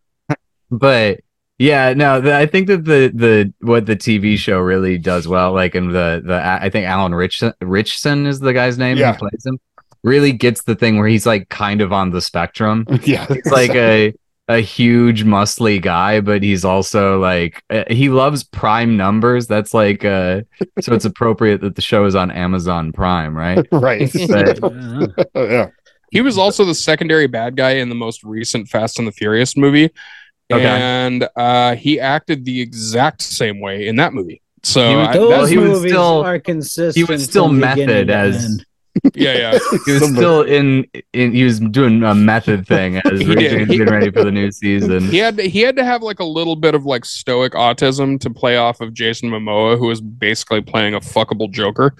but 0.71 1.19
yeah 1.59 1.93
no 1.93 2.21
the, 2.21 2.35
i 2.35 2.45
think 2.45 2.67
that 2.67 2.83
the 2.85 3.11
the 3.13 3.53
what 3.65 3.85
the 3.85 3.95
tv 3.95 4.37
show 4.37 4.59
really 4.59 4.97
does 4.97 5.27
well 5.27 5.53
like 5.53 5.73
in 5.75 5.87
the 5.91 6.21
the 6.23 6.35
i 6.61 6.69
think 6.69 6.85
alan 6.85 7.15
Rich, 7.15 7.41
Ritchson 7.61 8.27
is 8.27 8.39
the 8.39 8.53
guy's 8.53 8.77
name 8.77 8.97
Yeah. 8.97 9.13
who 9.13 9.19
plays 9.19 9.45
him 9.45 9.57
really 10.03 10.31
gets 10.31 10.63
the 10.63 10.75
thing 10.75 10.97
where 10.97 11.07
he's 11.07 11.25
like 11.25 11.49
kind 11.49 11.81
of 11.81 11.91
on 11.91 12.11
the 12.11 12.21
spectrum 12.21 12.85
yeah, 13.03 13.25
it's 13.29 13.49
like 13.51 13.71
a 13.75 14.13
a 14.49 14.59
huge 14.59 15.25
muscly 15.25 15.81
guy 15.81 16.21
but 16.21 16.41
he's 16.41 16.63
also 16.63 17.19
like 17.19 17.61
uh, 17.69 17.83
he 17.89 18.07
loves 18.09 18.43
prime 18.45 18.95
numbers 18.95 19.45
that's 19.45 19.73
like 19.73 20.05
uh 20.05 20.41
so 20.79 20.93
it's 20.93 21.03
appropriate 21.05 21.59
that 21.61 21.75
the 21.75 21.81
show 21.81 22.05
is 22.05 22.15
on 22.15 22.31
amazon 22.31 22.91
prime 22.93 23.35
right 23.35 23.67
right. 23.71 24.09
But- 24.29 24.73
yeah. 25.35 25.67
He 26.11 26.21
was 26.21 26.37
also 26.37 26.63
the 26.63 26.73
secondary 26.73 27.27
bad 27.27 27.57
guy 27.57 27.71
in 27.71 27.89
the 27.89 27.95
most 27.95 28.23
recent 28.23 28.69
Fast 28.69 28.97
and 28.97 29.05
the 29.05 29.11
Furious 29.11 29.57
movie. 29.57 29.89
Okay. 30.49 30.63
And 30.65 31.27
uh, 31.35 31.75
he 31.75 31.99
acted 31.99 32.45
the 32.45 32.61
exact 32.61 33.21
same 33.21 33.59
way 33.59 33.87
in 33.89 33.97
that 33.97 34.13
movie. 34.13 34.41
So 34.63 34.87
He 34.89 34.95
was- 34.95 35.07
I, 35.09 35.13
Those 35.17 35.29
that's, 35.31 35.49
he 35.49 35.57
was 35.57 35.69
movies 35.71 35.91
still- 35.91 36.23
are 36.23 36.39
consistent. 36.39 36.95
he 36.95 37.03
was 37.11 37.25
still 37.25 37.49
method 37.49 38.09
as- 38.09 38.45
end. 38.45 38.65
Yeah, 39.15 39.33
yeah. 39.33 39.51
he 39.85 39.91
was 39.93 40.01
Somebody- 40.01 40.15
still 40.15 40.41
in, 40.43 40.85
in 41.13 41.33
he 41.33 41.43
was 41.43 41.59
doing 41.59 42.03
a 42.03 42.13
method 42.15 42.67
thing 42.67 42.97
as 42.97 43.19
He 43.19 43.25
Reacher 43.25 43.35
did. 43.39 43.59
was 43.69 43.77
getting 43.77 43.93
ready 43.93 44.11
for 44.11 44.23
the 44.23 44.31
new 44.31 44.51
season. 44.51 45.07
He 45.09 45.17
had 45.17 45.37
to, 45.37 45.43
he 45.49 45.61
had 45.61 45.75
to 45.77 45.83
have 45.83 46.01
like 46.03 46.19
a 46.19 46.23
little 46.25 46.55
bit 46.55 46.75
of 46.75 46.85
like 46.85 47.05
stoic 47.05 47.53
autism 47.53 48.19
to 48.21 48.29
play 48.29 48.57
off 48.57 48.81
of 48.81 48.93
Jason 48.93 49.29
Momoa, 49.29 49.77
who 49.77 49.87
was 49.87 50.01
basically 50.01 50.61
playing 50.61 50.93
a 50.93 50.99
fuckable 50.99 51.49
Joker. 51.51 51.93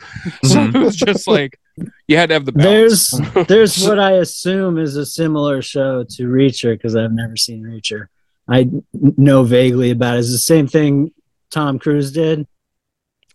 So 0.43 0.56
Mhm. 0.68 0.76
it 0.76 0.80
was 0.80 0.95
just 0.95 1.28
like 1.28 1.60
you 2.08 2.18
had 2.18 2.30
to 2.30 2.34
have 2.34 2.45
the 2.45 2.52
balance. 2.52 3.12
There's 3.12 3.48
there's 3.48 3.88
what 3.88 4.00
I 4.00 4.14
assume 4.14 4.78
is 4.78 4.95
a 4.95 5.06
similar 5.06 5.62
show 5.62 6.04
to 6.04 6.24
Reacher 6.24 6.74
because 6.74 6.95
I've 6.95 7.12
never 7.12 7.36
seen 7.38 7.64
Reacher. 7.64 8.08
I 8.50 8.70
know 8.93 9.43
vaguely 9.43 9.91
about 9.91 10.16
it. 10.16 10.20
It's 10.20 10.32
the 10.32 10.38
same 10.38 10.68
thing 10.68 11.12
Tom 11.52 11.80
Cruise 11.80 12.12
did. 12.12 12.48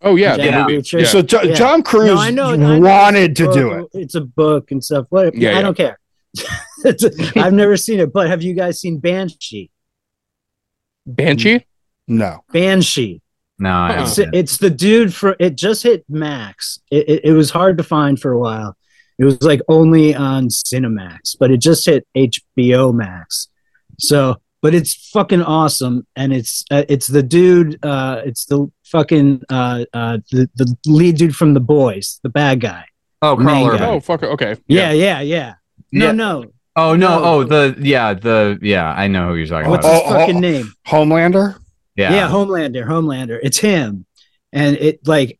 Oh 0.02 0.16
yeah, 0.16 0.36
Yeah. 0.36 0.68
Yeah. 0.68 1.04
So 1.04 1.22
Jo- 1.22 1.42
Yeah. 1.42 1.54
John 1.54 1.82
Cruise 1.82 2.06
No, 2.06 2.16
I 2.16 2.30
know, 2.30 2.50
I 2.50 2.56
know 2.56 2.78
wanted 2.80 3.36
to 3.36 3.50
a 3.50 3.54
do 3.54 3.72
it. 3.72 3.88
It's 3.94 4.14
a 4.14 4.20
book 4.20 4.70
and 4.70 4.82
stuff. 4.82 5.06
What? 5.10 5.34
Yeah, 5.34 5.50
I 5.50 5.52
yeah. 5.54 5.62
don't 5.62 5.76
care. 5.76 5.98
I've 7.36 7.52
never 7.52 7.76
seen 7.76 8.00
it, 8.00 8.12
but 8.12 8.28
have 8.28 8.42
you 8.42 8.54
guys 8.54 8.80
seen 8.80 8.98
Banshee? 8.98 9.70
Banshee. 11.06 11.66
No. 12.08 12.44
Banshee. 12.52 13.20
No, 13.58 13.70
I. 13.70 14.02
It's, 14.02 14.18
it's 14.18 14.56
the 14.56 14.70
dude 14.70 15.14
for 15.14 15.36
it 15.38 15.56
just 15.56 15.82
hit 15.84 16.04
Max. 16.08 16.80
It, 16.90 17.08
it, 17.08 17.24
it 17.26 17.32
was 17.32 17.50
hard 17.50 17.78
to 17.78 17.84
find 17.84 18.18
for 18.18 18.32
a 18.32 18.38
while. 18.38 18.76
It 19.18 19.24
was 19.24 19.40
like 19.42 19.60
only 19.68 20.14
on 20.14 20.48
Cinemax, 20.48 21.36
but 21.38 21.50
it 21.50 21.58
just 21.58 21.86
hit 21.86 22.06
HBO 22.16 22.92
Max. 22.92 23.48
So, 24.00 24.40
but 24.62 24.74
it's 24.74 24.94
fucking 25.10 25.42
awesome, 25.42 26.06
and 26.16 26.32
it's 26.32 26.64
uh, 26.70 26.84
it's 26.88 27.08
the 27.08 27.22
dude. 27.22 27.84
Uh, 27.84 28.22
it's 28.24 28.46
the 28.46 28.70
fucking 28.84 29.42
uh, 29.50 29.84
uh, 29.92 30.18
the 30.30 30.48
the 30.54 30.74
lead 30.86 31.16
dude 31.16 31.36
from 31.36 31.52
The 31.54 31.60
Boys, 31.60 32.20
the 32.22 32.28
bad 32.30 32.60
guy. 32.60 32.84
oh, 33.20 33.36
Karl 33.36 33.66
Urban. 33.66 33.78
guy. 33.78 33.86
Oh 33.86 34.00
fuck. 34.00 34.22
it, 34.22 34.26
Okay. 34.26 34.56
Yeah, 34.68 34.92
yeah, 34.92 35.20
yeah. 35.20 35.54
No, 35.90 36.06
Yeah. 36.06 36.12
no. 36.12 36.44
Oh 36.74 36.94
no, 36.96 37.08
No. 37.18 37.24
oh 37.24 37.44
the 37.44 37.76
yeah 37.80 38.14
the 38.14 38.58
yeah 38.62 38.92
I 38.92 39.06
know 39.08 39.28
who 39.28 39.34
you're 39.34 39.46
talking 39.46 39.68
What's 39.68 39.84
about. 39.84 39.92
What's 39.94 40.04
his 40.06 40.12
Oh, 40.12 40.16
oh, 40.16 40.18
fucking 40.20 40.36
oh. 40.36 40.40
name? 40.40 40.72
Homelander? 40.86 41.58
Yeah, 41.94 42.14
yeah 42.14 42.28
homelander 42.30 42.86
homelander 42.86 43.38
it's 43.42 43.58
him 43.58 44.06
and 44.50 44.76
it 44.78 45.06
like 45.06 45.38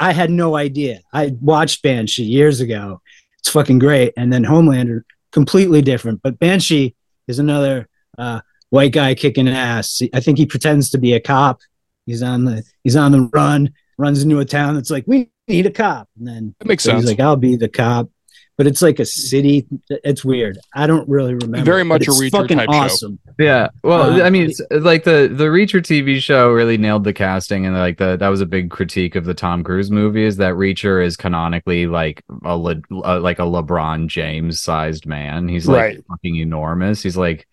i 0.00 0.12
had 0.12 0.28
no 0.28 0.56
idea 0.56 0.98
i 1.12 1.32
watched 1.40 1.84
banshee 1.84 2.24
years 2.24 2.60
ago 2.60 3.00
it's 3.38 3.50
fucking 3.50 3.78
great 3.78 4.12
and 4.16 4.32
then 4.32 4.42
homelander 4.44 5.02
completely 5.30 5.80
different 5.80 6.20
but 6.20 6.36
banshee 6.40 6.96
is 7.28 7.38
another 7.38 7.87
uh, 8.18 8.40
white 8.70 8.92
guy 8.92 9.14
kicking 9.14 9.48
ass 9.48 10.02
i 10.12 10.20
think 10.20 10.36
he 10.38 10.44
pretends 10.46 10.90
to 10.90 10.98
be 10.98 11.14
a 11.14 11.20
cop 11.20 11.60
he's 12.06 12.22
on 12.22 12.44
the 12.44 12.62
he's 12.84 12.96
on 12.96 13.12
the 13.12 13.22
run 13.32 13.72
runs 13.96 14.22
into 14.22 14.38
a 14.40 14.44
town 14.44 14.74
that's 14.74 14.90
like 14.90 15.04
we 15.06 15.30
need 15.48 15.64
a 15.66 15.70
cop 15.70 16.08
and 16.18 16.26
then 16.26 16.54
That 16.58 16.68
makes 16.68 16.84
so 16.84 16.90
sense. 16.90 17.02
he's 17.04 17.10
like 17.10 17.20
i'll 17.20 17.36
be 17.36 17.56
the 17.56 17.68
cop 17.68 18.10
but 18.58 18.66
it's 18.66 18.82
like 18.82 18.98
a 18.98 19.06
city 19.06 19.66
it's 19.88 20.24
weird 20.24 20.58
i 20.74 20.86
don't 20.86 21.08
really 21.08 21.32
remember 21.34 21.64
Very 21.64 21.82
but 21.84 21.86
much 22.00 22.08
a 22.08 22.10
it's 22.10 22.20
Reacher 22.20 22.30
fucking 22.32 22.58
type 22.58 22.68
show. 22.70 22.76
awesome 22.76 23.18
yeah. 23.40 23.68
Well, 23.84 24.20
Uh, 24.20 24.24
I 24.24 24.30
mean, 24.30 24.50
it's, 24.50 24.60
like 24.72 25.04
the 25.04 25.30
the 25.32 25.44
Reacher 25.44 25.80
TV 25.80 26.18
show 26.20 26.50
really 26.50 26.76
nailed 26.76 27.04
the 27.04 27.12
casting, 27.12 27.66
and 27.66 27.76
like 27.76 27.96
the 27.98 28.16
that 28.16 28.26
was 28.28 28.40
a 28.40 28.46
big 28.46 28.68
critique 28.68 29.14
of 29.14 29.24
the 29.24 29.32
Tom 29.32 29.62
Cruise 29.62 29.92
movie 29.92 30.24
is 30.24 30.38
that 30.38 30.54
Reacher 30.54 31.04
is 31.04 31.16
canonically 31.16 31.86
like 31.86 32.24
a 32.44 32.56
Le, 32.56 32.82
uh, 32.90 33.20
like 33.20 33.38
a 33.38 33.42
LeBron 33.42 34.08
James 34.08 34.60
sized 34.60 35.06
man. 35.06 35.46
He's 35.48 35.68
like 35.68 35.76
Right. 35.80 36.04
fucking 36.08 36.34
enormous. 36.34 37.00
He's 37.00 37.16
like 37.16 37.46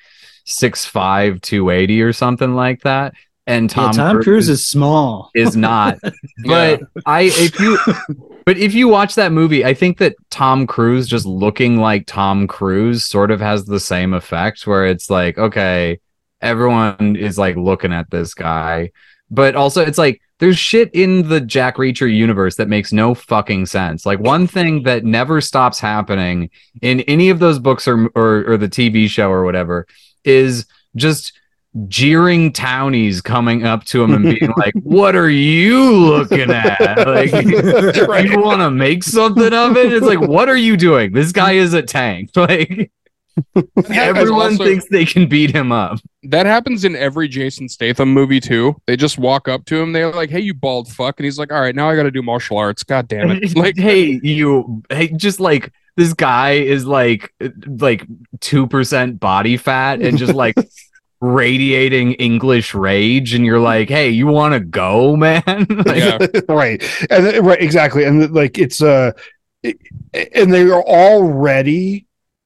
6'5", 0.46 1.41
280 1.41 2.02
or 2.02 2.14
something 2.14 2.56
like 2.56 2.82
that. 2.82 3.14
And 3.48 3.70
tom, 3.70 3.91
Tom, 3.91 4.08
yeah, 4.08 4.14
tom 4.14 4.24
cruise 4.24 4.50
is 4.50 4.68
small 4.68 5.30
is 5.36 5.56
not. 5.56 6.00
but 6.46 6.82
I 7.06 7.30
if 7.32 7.60
you 7.60 7.78
but 8.46 8.58
if 8.58 8.74
you 8.74 8.88
watch 8.88 9.16
that 9.16 9.32
movie, 9.32 9.64
I 9.64 9.74
think 9.74 10.00
that 10.00 10.16
Tom 10.32 10.66
Cruise 10.66 11.08
just 11.08 11.26
looking 11.26 11.78
like 11.78 12.06
Tom 12.08 12.48
Cruise 12.48 13.06
sort 13.06 13.32
of 13.32 13.39
has 13.39 13.66
the 13.66 13.80
same 13.80 14.14
effect 14.14 14.66
where 14.66 14.86
it's 14.86 15.10
like, 15.10 15.38
okay, 15.38 16.00
everyone 16.41 17.16
is 17.16 17.38
like 17.38 17.56
looking 17.56 17.93
at 17.93 18.10
this 18.10 18.34
guy. 18.34 18.91
But 19.30 19.56
also 19.56 19.84
it's 19.84 19.98
like 19.98 20.22
there's 20.39 20.58
shit 20.58 20.89
in 20.93 21.28
the 21.28 21.41
Jack 21.41 21.78
Reacher 21.78 22.12
universe 22.12 22.56
that 22.56 22.68
makes 22.68 22.91
no 22.91 23.14
fucking 23.14 23.68
sense. 23.68 24.08
Like 24.08 24.20
one 24.20 24.48
thing 24.48 24.84
that 24.84 25.04
never 25.04 25.39
stops 25.39 25.80
happening 25.80 26.50
in 26.82 27.02
any 27.02 27.30
of 27.30 27.38
those 27.38 27.60
books 27.60 27.88
or 27.88 28.08
or, 28.16 28.54
or 28.54 28.58
the 28.58 28.70
TV 28.70 29.08
show 29.08 29.30
or 29.30 29.43
whatever 29.43 29.86
is 30.26 30.65
just 30.95 31.34
jeering 31.88 32.53
townies 32.53 33.19
coming 33.21 33.65
up 33.65 33.84
to 33.84 34.01
him 34.01 34.13
and 34.13 34.23
being 34.23 34.53
like, 34.57 34.73
"What 34.76 35.15
are 35.15 35.30
you 35.30 35.84
looking 35.91 36.51
at? 36.51 37.07
Like, 37.07 37.32
you 37.45 38.39
want 38.41 38.61
to 38.61 38.71
make 38.71 39.03
something 39.03 39.53
of 39.53 39.76
it?" 39.78 39.91
It's 39.93 40.05
like, 40.05 40.21
"What 40.21 40.49
are 40.49 40.57
you 40.57 40.78
doing? 40.78 41.11
This 41.13 41.32
guy 41.32 41.53
is 41.53 41.73
a 41.73 41.82
tank." 41.82 42.32
Like 43.76 43.89
everyone 43.91 44.53
also- 44.53 44.63
thinks 44.63 44.86
they 44.89 45.03
can 45.03 45.28
beat 45.28 45.51
him 45.51 45.71
up. 45.73 45.99
That 46.23 46.45
happens 46.45 46.86
in 46.86 46.95
every 46.95 47.28
Jason 47.28 47.67
Statham 47.67 48.13
movie 48.13 48.39
too. 48.39 48.78
They 48.88 48.95
just 48.95 49.17
walk 49.17 49.49
up 49.49 49.65
to 49.65 49.76
him. 49.76 49.91
They're 49.91 50.13
like, 50.13 50.30
"Hey, 50.30 50.39
you 50.39 50.53
bald 50.53 50.88
fuck," 50.88 51.19
and 51.19 51.26
he's 51.26 51.38
like, 51.38 51.51
"All 51.51 51.59
right, 51.59 51.76
now 51.76 51.89
I 51.89 51.97
got 51.97 52.03
to 52.03 52.11
do 52.11 52.21
martial 52.21 52.57
arts. 52.57 52.84
God 52.84 53.09
damn 53.09 53.32
it!" 53.32 53.57
Like, 53.57 53.78
hey, 53.78 54.21
you, 54.23 54.82
hey, 54.89 55.09
just 55.09 55.41
like 55.41 55.73
this 55.96 56.14
guy 56.14 56.52
is 56.52 56.86
like 56.86 57.34
like 57.68 58.06
two 58.41 58.68
percent 58.68 59.20
body 59.20 59.58
fat 59.58 60.02
and 60.02 60.18
just 60.18 60.34
like 60.34 60.56
radiating 61.22 62.14
English 62.14 62.74
rage, 62.74 63.34
and 63.34 63.46
you're 63.46 63.60
like, 63.60 63.89
"Hey, 63.89 64.10
you 64.10 64.28
want 64.28 64.54
to 64.54 64.60
go, 64.60 65.16
man?" 65.18 65.43
Like, 65.46 65.98
yeah, 65.98 66.18
right. 66.50 66.84
And 67.10 67.26
th- 67.26 67.41
right 67.41 67.62
exactly. 67.62 68.04
And 68.04 68.34
like 68.34 68.58
it's 68.58 68.82
uh 68.82 69.12
it- 69.64 69.80
and 70.34 70.54
they 70.54 70.64
are 70.70 70.84
all 70.86 71.24
ready 71.24 72.06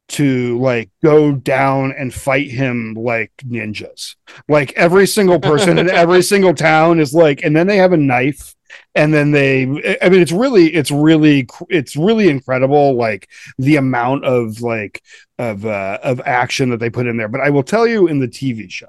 to 0.09 0.57
like 0.59 0.89
go 1.03 1.31
down 1.33 1.91
and 1.91 2.11
fight 2.11 2.49
him 2.49 2.95
like 2.95 3.31
ninjas. 3.45 4.15
Like 4.47 4.73
every 4.73 5.05
single 5.05 5.39
person 5.39 5.77
in 5.77 5.87
every 5.89 6.23
single 6.23 6.55
town 6.55 6.99
is 6.99 7.13
like 7.13 7.43
and 7.43 7.55
then 7.55 7.67
they 7.67 7.77
have 7.77 7.93
a 7.93 7.97
knife 7.97 8.55
and 8.95 9.13
then 9.13 9.31
they 9.31 9.63
i 10.01 10.09
mean 10.09 10.21
it's 10.21 10.31
really 10.31 10.73
it's 10.73 10.91
really 10.91 11.47
it's 11.69 11.95
really 11.95 12.29
incredible 12.29 12.93
like 12.95 13.29
the 13.57 13.75
amount 13.77 14.25
of 14.25 14.61
like 14.61 15.03
of 15.37 15.65
uh 15.65 15.99
of 16.03 16.21
action 16.25 16.69
that 16.69 16.77
they 16.79 16.89
put 16.89 17.07
in 17.07 17.17
there 17.17 17.27
but 17.27 17.41
i 17.41 17.49
will 17.49 17.63
tell 17.63 17.87
you 17.87 18.07
in 18.07 18.19
the 18.19 18.27
tv 18.27 18.69
show 18.69 18.87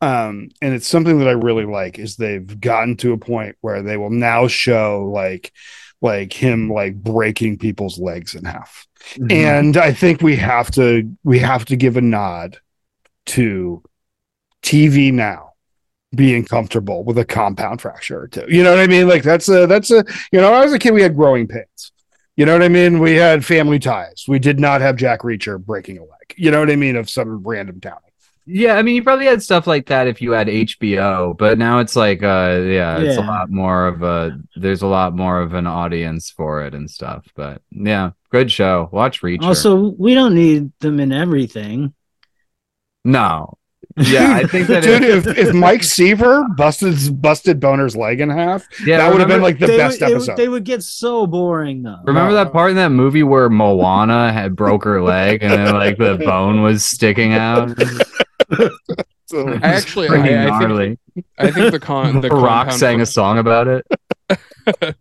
um 0.00 0.48
and 0.62 0.74
it's 0.74 0.86
something 0.86 1.18
that 1.18 1.28
i 1.28 1.32
really 1.32 1.64
like 1.66 1.98
is 1.98 2.16
they've 2.16 2.60
gotten 2.60 2.96
to 2.96 3.12
a 3.12 3.18
point 3.18 3.56
where 3.60 3.82
they 3.82 3.96
will 3.96 4.10
now 4.10 4.46
show 4.48 5.10
like 5.12 5.52
like 6.00 6.32
him 6.32 6.70
like 6.70 6.94
breaking 6.94 7.58
people's 7.58 7.98
legs 7.98 8.34
in 8.34 8.44
half 8.44 8.86
Mhm. 9.16 9.32
and 9.32 9.76
i 9.76 9.92
think 9.92 10.20
we 10.22 10.36
have 10.36 10.70
to 10.72 11.14
we 11.24 11.38
have 11.38 11.64
to 11.66 11.76
give 11.76 11.96
a 11.96 12.00
nod 12.02 12.58
to 13.26 13.82
tv 14.62 15.12
now 15.12 15.49
being 16.14 16.44
comfortable 16.44 17.04
with 17.04 17.18
a 17.18 17.24
compound 17.24 17.80
fracture 17.80 18.20
or 18.20 18.28
two 18.28 18.44
you 18.48 18.62
know 18.62 18.70
what 18.70 18.80
i 18.80 18.86
mean 18.86 19.06
like 19.08 19.22
that's 19.22 19.48
a 19.48 19.66
that's 19.66 19.90
a 19.90 20.04
you 20.32 20.40
know 20.40 20.50
when 20.50 20.60
i 20.60 20.64
was 20.64 20.72
a 20.72 20.78
kid 20.78 20.92
we 20.92 21.02
had 21.02 21.14
growing 21.14 21.46
pains 21.46 21.92
you 22.36 22.44
know 22.44 22.52
what 22.52 22.62
i 22.62 22.68
mean 22.68 22.98
we 22.98 23.14
had 23.14 23.44
family 23.44 23.78
ties 23.78 24.24
we 24.26 24.38
did 24.38 24.58
not 24.58 24.80
have 24.80 24.96
jack 24.96 25.20
reacher 25.20 25.62
breaking 25.64 25.98
a 25.98 26.02
leg 26.02 26.34
you 26.36 26.50
know 26.50 26.58
what 26.60 26.70
i 26.70 26.76
mean 26.76 26.96
of 26.96 27.08
some 27.08 27.42
random 27.46 27.80
town 27.80 27.98
Yeah, 28.46 28.74
I 28.74 28.82
mean, 28.82 28.96
you 28.96 29.04
probably 29.04 29.26
had 29.26 29.42
stuff 29.42 29.66
like 29.68 29.86
that 29.86 30.08
if 30.08 30.20
you 30.20 30.32
had 30.32 30.48
HBO, 30.48 31.36
but 31.36 31.56
now 31.58 31.78
it's 31.78 31.94
like, 31.94 32.22
uh, 32.22 32.58
yeah, 32.64 32.98
it's 32.98 33.18
a 33.18 33.20
lot 33.20 33.50
more 33.50 33.86
of 33.86 34.02
a. 34.02 34.40
There's 34.56 34.82
a 34.82 34.88
lot 34.88 35.14
more 35.14 35.40
of 35.40 35.54
an 35.54 35.66
audience 35.68 36.30
for 36.30 36.64
it 36.66 36.74
and 36.74 36.90
stuff. 36.90 37.24
But 37.36 37.62
yeah, 37.70 38.10
good 38.30 38.50
show. 38.50 38.88
Watch 38.90 39.22
Reacher. 39.22 39.44
Also, 39.44 39.94
we 39.96 40.14
don't 40.14 40.34
need 40.34 40.72
them 40.80 40.98
in 40.98 41.12
everything. 41.12 41.94
no, 43.04 43.58
yeah, 44.00 44.34
I 44.36 44.44
think 44.46 44.66
that. 44.68 44.82
dude 44.82 45.02
if, 45.02 45.26
if 45.26 45.54
mike 45.54 45.82
seaver 45.82 46.44
busted 46.56 47.20
busted 47.20 47.60
boner's 47.60 47.96
leg 47.96 48.20
in 48.20 48.30
half 48.30 48.66
yeah, 48.84 48.98
that 48.98 49.10
would 49.10 49.20
have 49.20 49.28
been 49.28 49.42
like 49.42 49.58
the 49.58 49.66
they 49.66 49.76
best 49.76 50.00
would, 50.00 50.10
it 50.10 50.14
episode 50.14 50.36
they 50.36 50.48
would 50.48 50.64
get 50.64 50.82
so 50.82 51.26
boring 51.26 51.82
though. 51.82 51.98
Remember 52.04 52.32
that 52.34 52.52
part 52.52 52.70
in 52.70 52.76
that 52.76 52.90
movie 52.90 53.22
where 53.22 53.48
Moana 53.50 54.32
had 54.32 54.56
broke 54.56 54.84
her 54.84 55.02
leg 55.02 55.42
and 55.42 55.52
then 55.52 55.74
like 55.74 55.98
the 55.98 56.16
bone 56.16 56.62
was 56.62 56.84
sticking 56.84 57.32
out? 57.34 57.76
So- 59.26 59.48
actually, 59.62 60.08
I, 60.08 60.48
I 60.48 60.66
think. 60.76 60.98
I 61.38 61.50
think 61.52 61.70
the 61.70 61.78
con, 61.78 62.20
the 62.20 62.28
The 62.28 62.34
Rock 62.34 62.62
compound- 62.62 62.80
sang 62.80 63.00
a 63.00 63.06
song 63.06 63.38
about 63.38 63.68
it. 63.68 63.86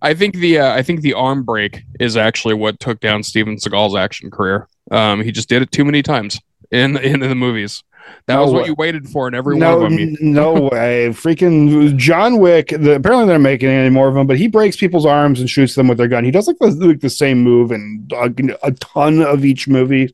I 0.00 0.14
think 0.14 0.36
the 0.36 0.58
uh, 0.60 0.72
I 0.74 0.82
think 0.82 1.02
the 1.02 1.12
arm 1.12 1.42
break 1.44 1.82
is 2.00 2.16
actually 2.16 2.54
what 2.54 2.80
took 2.80 3.00
down 3.00 3.22
Steven 3.22 3.56
Seagal's 3.58 3.94
action 3.94 4.30
career. 4.30 4.68
Um, 4.90 5.22
he 5.22 5.30
just 5.32 5.50
did 5.50 5.60
it 5.60 5.70
too 5.70 5.84
many 5.84 6.02
times 6.02 6.40
in 6.70 6.96
in 6.96 7.20
the 7.20 7.34
movies. 7.34 7.82
That 8.26 8.34
No 8.36 8.42
was 8.44 8.52
what 8.52 8.62
way. 8.62 8.68
you 8.68 8.74
waited 8.74 9.08
for 9.08 9.28
in 9.28 9.34
every 9.34 9.58
no, 9.58 9.78
one 9.78 9.92
of 9.92 9.98
them. 9.98 10.16
No 10.20 10.52
way. 10.54 11.08
Freaking 11.10 11.96
John 11.96 12.38
Wick. 12.38 12.68
The, 12.68 12.94
apparently, 12.94 13.26
they're 13.26 13.38
making 13.38 13.68
any 13.68 13.90
more 13.90 14.08
of 14.08 14.14
them, 14.14 14.26
but 14.26 14.38
he 14.38 14.48
breaks 14.48 14.76
people's 14.76 15.04
arms 15.04 15.40
and 15.40 15.50
shoots 15.50 15.74
them 15.74 15.88
with 15.88 15.98
their 15.98 16.08
gun. 16.08 16.24
He 16.24 16.30
does 16.30 16.46
like 16.46 16.58
the, 16.58 16.68
like 16.68 17.00
the 17.00 17.10
same 17.10 17.42
move 17.42 17.70
in 17.70 18.08
uh, 18.12 18.30
a, 18.62 18.68
a 18.68 18.72
ton 18.72 19.20
of 19.20 19.44
each 19.44 19.68
movie, 19.68 20.12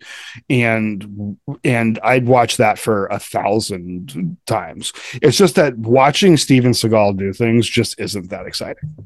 and 0.49 1.37
and 1.63 2.01
I'd 2.03 2.27
watch 2.27 2.57
that 2.57 2.79
for 2.79 3.07
a 3.07 3.19
thousand 3.19 4.37
times. 4.47 4.93
It's 5.23 5.37
just 5.37 5.55
that 5.55 5.79
watching 5.79 6.37
Steven 6.37 6.73
Seagal 6.73 7.17
do 7.19 7.33
things 7.33 7.69
just 7.69 8.01
isn't 8.01 8.31
that 8.31 8.47
exciting. 8.47 8.97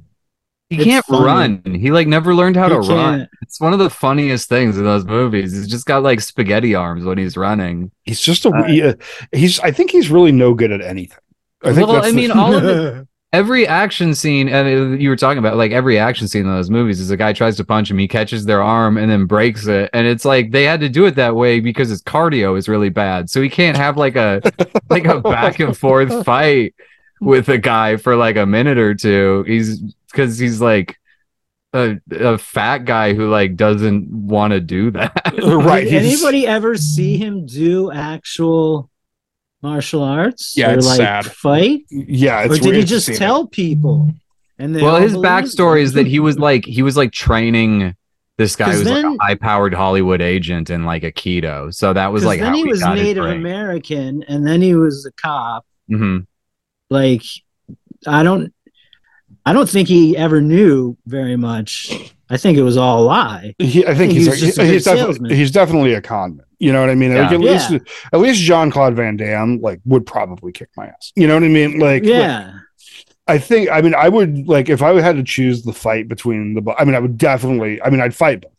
He 0.70 0.76
It's 0.76 0.84
can't 0.84 1.04
funny. 1.04 1.24
run. 1.24 1.62
He 1.74 1.90
like 1.92 2.08
never 2.08 2.34
learned 2.34 2.56
how 2.56 2.68
He 2.68 2.74
to 2.74 2.94
run. 2.94 3.18
can't. 3.20 3.30
It's 3.42 3.60
one 3.60 3.72
of 3.74 3.78
the 3.78 3.90
funniest 3.90 4.48
things 4.48 4.78
in 4.78 4.84
those 4.84 5.04
movies. 5.04 5.52
He's 5.52 5.68
just 5.68 5.84
got 5.86 6.02
like 6.02 6.20
spaghetti 6.20 6.74
arms 6.74 7.04
when 7.04 7.18
he's 7.18 7.36
running. 7.36 7.90
He's 8.04 8.20
just 8.20 8.44
a 8.46 8.48
Uh, 8.50 8.64
he- 8.64 8.82
uh, 8.82 8.94
he's. 9.32 9.60
I 9.60 9.70
think 9.70 9.90
he's 9.90 10.10
really 10.10 10.32
no 10.32 10.54
good 10.54 10.72
at 10.72 10.80
anything. 10.80 11.18
I 11.62 11.72
think 11.74 11.86
Well, 11.86 11.96
that's 11.96 12.06
I 12.08 12.10
the- 12.10 12.16
mean, 12.16 12.30
all 12.30 12.54
of 12.54 12.64
it, 12.64 13.06
every 13.34 13.66
action 13.66 14.14
scene, 14.14 14.48
and 14.48 14.94
uh, 14.94 14.96
you 14.96 15.08
were 15.10 15.16
talking 15.16 15.38
about 15.38 15.56
like 15.58 15.72
every 15.72 15.98
action 15.98 16.28
scene 16.28 16.42
in 16.46 16.48
those 16.50 16.70
movies 16.70 16.98
is 16.98 17.10
a 17.10 17.16
guy 17.16 17.32
tries 17.34 17.56
to 17.58 17.64
punch 17.64 17.90
him, 17.90 17.98
he 17.98 18.08
catches 18.08 18.44
their 18.46 18.62
arm 18.62 18.96
and 18.96 19.10
then 19.10 19.26
breaks 19.26 19.66
it, 19.66 19.90
and 19.92 20.06
it's 20.06 20.24
like 20.24 20.50
they 20.50 20.64
had 20.64 20.80
to 20.80 20.88
do 20.88 21.04
it 21.04 21.14
that 21.16 21.36
way 21.36 21.60
because 21.60 21.88
his 21.90 22.02
cardio 22.02 22.56
is 22.56 22.68
really 22.68 22.88
bad, 22.90 23.28
so 23.28 23.42
he 23.42 23.50
can't 23.50 23.76
have 23.76 23.96
like 23.98 24.16
a 24.16 24.40
like 24.88 25.04
a 25.04 25.20
back 25.20 25.60
and 25.60 25.76
forth 25.76 26.24
fight 26.26 26.74
with 27.20 27.48
a 27.48 27.58
guy 27.58 27.96
for 27.96 28.16
like 28.16 28.36
a 28.36 28.46
minute 28.46 28.78
or 28.78 28.94
two. 28.94 29.44
He's 29.46 29.82
because 30.14 30.38
he's 30.38 30.60
like. 30.60 30.96
A, 31.76 31.98
a 32.12 32.38
fat 32.38 32.84
guy 32.84 33.14
who 33.14 33.28
like 33.28 33.56
doesn't 33.56 34.06
want 34.08 34.52
to 34.52 34.60
do 34.60 34.92
that. 34.92 35.12
right. 35.42 35.82
Did 35.82 36.04
anybody 36.04 36.46
ever 36.46 36.76
see 36.76 37.16
him 37.16 37.46
do 37.46 37.90
actual 37.90 38.88
martial 39.60 40.04
arts? 40.04 40.56
Yeah, 40.56 40.70
or 40.70 40.74
it's 40.74 40.86
like 40.86 40.98
sad. 40.98 41.26
fight, 41.26 41.80
Yeah, 41.90 42.44
or 42.44 42.56
did 42.58 42.76
he 42.76 42.84
just 42.84 43.06
see 43.06 43.14
that. 43.14 43.18
tell 43.18 43.48
people? 43.48 44.14
And 44.56 44.72
they 44.76 44.82
well 44.82 45.00
his 45.00 45.14
backstory 45.14 45.82
is 45.82 45.94
that 45.94 46.06
he 46.06 46.20
was 46.20 46.38
like 46.38 46.64
he 46.64 46.82
was 46.82 46.96
like 46.96 47.10
training 47.10 47.96
this 48.38 48.54
guy 48.54 48.66
'Cause 48.66 48.82
who's 48.82 48.90
like 48.90 49.04
a 49.04 49.16
high 49.20 49.34
powered 49.34 49.74
hollywood 49.74 50.22
agent 50.22 50.70
in 50.70 50.84
like 50.84 51.02
aikido 51.02 51.74
so 51.74 51.92
that 51.92 52.12
was 52.12 52.24
like 52.24 52.38
then 52.38 52.50
how 52.52 52.56
he 52.56 52.62
was 52.62 52.78
got 52.78 52.94
Native. 52.94 53.24
American, 53.24 54.22
and 54.28 54.46
then 54.46 54.62
he 54.62 54.76
was 54.76 55.06
a 55.06 55.12
cop. 55.20 55.66
Mhm. 55.90 56.28
Like, 56.88 57.22
I 58.06 58.22
don't, 58.22 58.54
I 59.46 59.52
don't 59.52 59.68
think 59.68 59.88
he 59.88 60.16
ever 60.16 60.40
knew 60.40 60.96
very 61.06 61.36
much. 61.36 61.92
I 62.30 62.36
think 62.38 62.56
it 62.56 62.62
was 62.62 62.76
all 62.78 63.02
a 63.02 63.04
lie. 63.04 63.54
He, 63.58 63.84
I 63.84 63.94
think 63.94 64.12
think 64.12 64.12
he's, 64.12 64.40
just 64.40 64.58
a 64.58 64.64
he's, 64.64 64.84
definitely, 64.84 65.36
he's 65.36 65.50
definitely 65.50 65.92
a 65.94 66.00
con 66.00 66.36
man. 66.38 66.46
You 66.58 66.72
know 66.72 66.80
what 66.80 66.88
I 66.88 66.94
mean? 66.94 67.14
Like, 67.14 67.30
Yeah. 67.30 67.34
at 67.34 67.40
least 67.40 67.70
Yeah. 67.70 67.78
at 68.14 68.20
least 68.20 68.40
Jean 68.40 68.70
Claude 68.70 68.94
Van 68.96 69.16
Damme 69.16 69.60
like 69.60 69.80
would 69.84 70.06
probably 70.06 70.50
kick 70.52 70.70
my 70.76 70.86
ass. 70.86 71.12
You 71.14 71.28
know 71.28 71.34
what 71.34 71.44
I 71.44 71.48
mean? 71.48 71.78
Like, 71.78 72.04
yeah, 72.04 72.54
I 73.26 73.38
think 73.38 73.70
I 73.70 73.82
mean 73.82 73.94
I 73.94 74.08
would 74.08 74.48
like 74.48 74.70
if 74.70 74.80
I 74.82 74.98
had 75.00 75.16
to 75.16 75.22
choose 75.22 75.62
the 75.62 75.74
fight 75.74 76.08
between 76.08 76.54
the. 76.54 76.74
I 76.78 76.84
mean, 76.84 76.94
I 76.94 77.00
would 77.00 77.18
definitely. 77.18 77.82
I 77.82 77.90
mean, 77.90 78.00
I'd 78.00 78.14
fight 78.14 78.40
both 78.40 78.52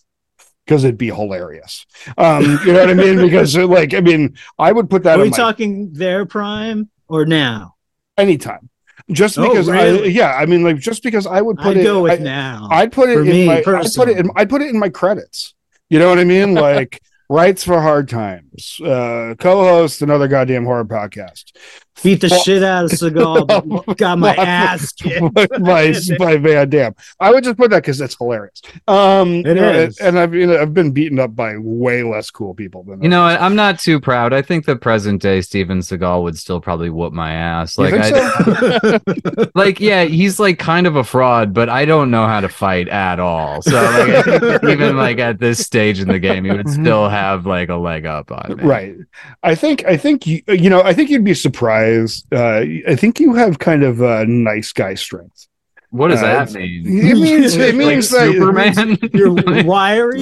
because 0.68 0.84
it'd 0.84 0.98
be 1.00 1.08
hilarious. 1.08 1.86
Um, 2.18 2.44
you 2.66 2.74
know 2.74 2.80
what 2.82 2.90
I 2.90 2.94
mean? 2.94 3.18
Because 3.18 3.56
like 3.58 3.96
I 3.96 4.02
mean, 4.02 4.36
I 4.60 4.72
would 4.72 4.90
put 4.90 5.02
that 5.04 5.18
are 5.20 5.24
we 5.24 5.32
my 5.32 5.38
talking 5.38 5.92
their 5.94 6.28
prime 6.28 6.90
or 7.08 7.26
now? 7.26 7.76
anytime. 8.20 8.70
Just 9.12 9.38
Oh, 9.38 9.48
because 9.48 9.70
I 9.70 9.90
yeah, 10.06 10.34
I 10.34 10.46
mean 10.46 10.64
like 10.64 10.78
just 10.78 11.04
because 11.04 11.28
I 11.28 11.42
would 11.42 11.58
put 11.58 11.68
I'd 11.68 11.78
it 11.78 11.84
go 11.84 12.02
with 12.02 12.20
I, 12.20 12.24
now. 12.24 12.68
I'd 12.72 12.92
put 12.92 13.10
it 13.10 13.20
in 13.20 13.28
me, 13.28 13.46
my 13.46 13.58
I'd 13.58 13.64
put 13.64 14.10
it 14.10 14.18
in. 14.18 14.32
I'd 14.36 14.50
put 14.50 14.62
it 14.62 14.70
in 14.70 14.80
my 14.80 14.90
credits. 14.90 15.54
You 15.90 16.00
know 16.00 16.10
what 16.10 16.18
I 16.18 16.24
mean? 16.24 16.56
Like 16.56 17.02
Writes 17.30 17.64
for 17.64 17.80
Hard 17.82 18.10
Times, 18.10 18.80
uh, 18.84 19.36
co-host 19.38 20.02
another 20.02 20.28
goddamn 20.28 20.66
horror 20.66 20.86
podcast. 20.86 21.56
Beat 22.04 22.22
the 22.22 22.28
Well- 22.30 22.42
shit 22.42 22.64
out 22.64 22.86
of 22.86 22.92
Seagal, 22.92 23.98
got 23.98 24.20
my 24.20 24.36
ass 24.36 24.92
kicked. 24.92 25.34
by, 25.64 25.94
by 26.20 26.38
Van 26.38 26.70
Damme. 26.70 26.96
I 27.20 27.32
would 27.32 27.44
just 27.44 27.58
put 27.58 27.72
that 27.72 27.84
because 27.84 28.02
it's 28.02 28.18
hilarious. 28.18 28.62
Um, 28.88 29.44
It 29.46 29.58
you 29.58 30.06
and 30.06 30.20
I've 30.20 30.34
you 30.34 30.48
know, 30.48 30.62
I've 30.62 30.74
been 30.74 30.92
beaten 30.92 31.20
up 31.20 31.36
by 31.36 31.58
way 31.58 32.04
less 32.04 32.30
cool 32.32 32.54
people 32.54 32.84
than 32.84 33.02
you 33.02 33.10
know 33.10 33.24
what? 33.24 33.40
i'm 33.42 33.56
not 33.56 33.80
too 33.80 34.00
proud 34.00 34.34
i 34.34 34.42
think 34.42 34.66
the 34.66 34.76
present 34.76 35.22
day 35.22 35.42
steven 35.42 35.80
seagal 35.80 36.24
would 36.24 36.38
still 36.38 36.60
probably 36.62 36.90
whoop 36.90 37.14
my 37.14 37.32
ass 37.32 37.78
You 37.78 37.86
like 37.86 37.94
think 37.94 38.16
I, 38.16 39.40
so? 39.40 39.52
like 39.56 39.80
yeah 39.80 40.04
he's 40.04 40.40
like 40.40 40.60
kind 40.60 40.88
of 40.88 40.96
a 40.96 41.04
fraud 41.04 41.54
but 41.54 41.70
i 41.70 41.86
don't 41.86 42.12
know 42.12 42.26
how 42.28 42.42
to 42.42 42.50
fight 42.50 42.88
at 42.88 43.20
all 43.20 43.62
so 43.62 43.76
like 43.76 44.10
I 44.10 44.22
think 44.22 44.42
that 44.42 44.64
even 44.70 44.98
like 44.98 45.20
at 45.20 45.40
this 45.40 45.60
stage 45.60 46.00
in 46.00 46.08
the 46.08 46.20
game 46.20 46.46
he 46.46 46.52
would 46.52 46.70
still 46.70 47.10
have 47.10 47.46
like 47.46 47.70
a 47.70 47.76
leg 47.76 48.06
up 48.06 48.32
on 48.32 48.58
me 48.58 48.64
right. 48.64 48.96
I 49.44 49.56
think 49.56 49.86
I 49.86 49.98
think 49.98 50.26
you 50.28 50.42
you 50.48 50.70
know 50.70 50.82
I 50.82 50.94
think 50.94 51.10
you'd 51.10 51.24
be 51.24 51.34
surprised. 51.34 51.85
Uh, 52.32 52.64
I 52.88 52.96
think 52.96 53.20
you 53.20 53.34
have 53.36 53.60
kind 53.60 53.84
of 53.84 54.02
a 54.02 54.26
nice 54.26 54.72
guy 54.74 54.94
strength. 54.96 55.48
what 55.92 56.10
does 56.10 56.22
Uh, 56.24 56.46
that 56.46 56.52
mean 56.54 56.84
It 57.12 57.16
means 57.18 57.56
it 57.56 57.62
like 57.68 57.76
means 57.76 58.10
that 58.10 58.32
superman 58.34 58.98
You're 59.14 59.34
wiry. 59.66 60.22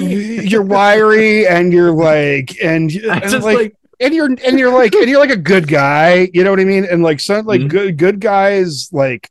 you're 0.52 0.62
wiry 0.78 1.48
and 1.48 1.74
you're 1.74 1.92
like 1.92 2.50
and, 2.62 2.92
I 3.10 3.18
and 3.20 3.32
just 3.32 3.46
like, 3.46 3.58
like 3.58 3.76
and 4.00 4.14
you're 4.14 4.30
and 4.48 4.60
you're 4.60 4.74
like 4.74 4.94
and 4.96 5.08
you're 5.10 5.20
like 5.26 5.32
a 5.42 5.46
good 5.54 5.68
guy 5.68 6.30
you 6.34 6.44
know 6.44 6.52
what 6.52 6.60
i 6.60 6.66
mean 6.66 6.84
and 6.86 7.02
like 7.04 7.20
some 7.20 7.46
like 7.46 7.62
Mhm. 7.62 7.70
good 7.70 7.98
good 7.98 8.20
guys 8.20 8.90
like 8.92 9.30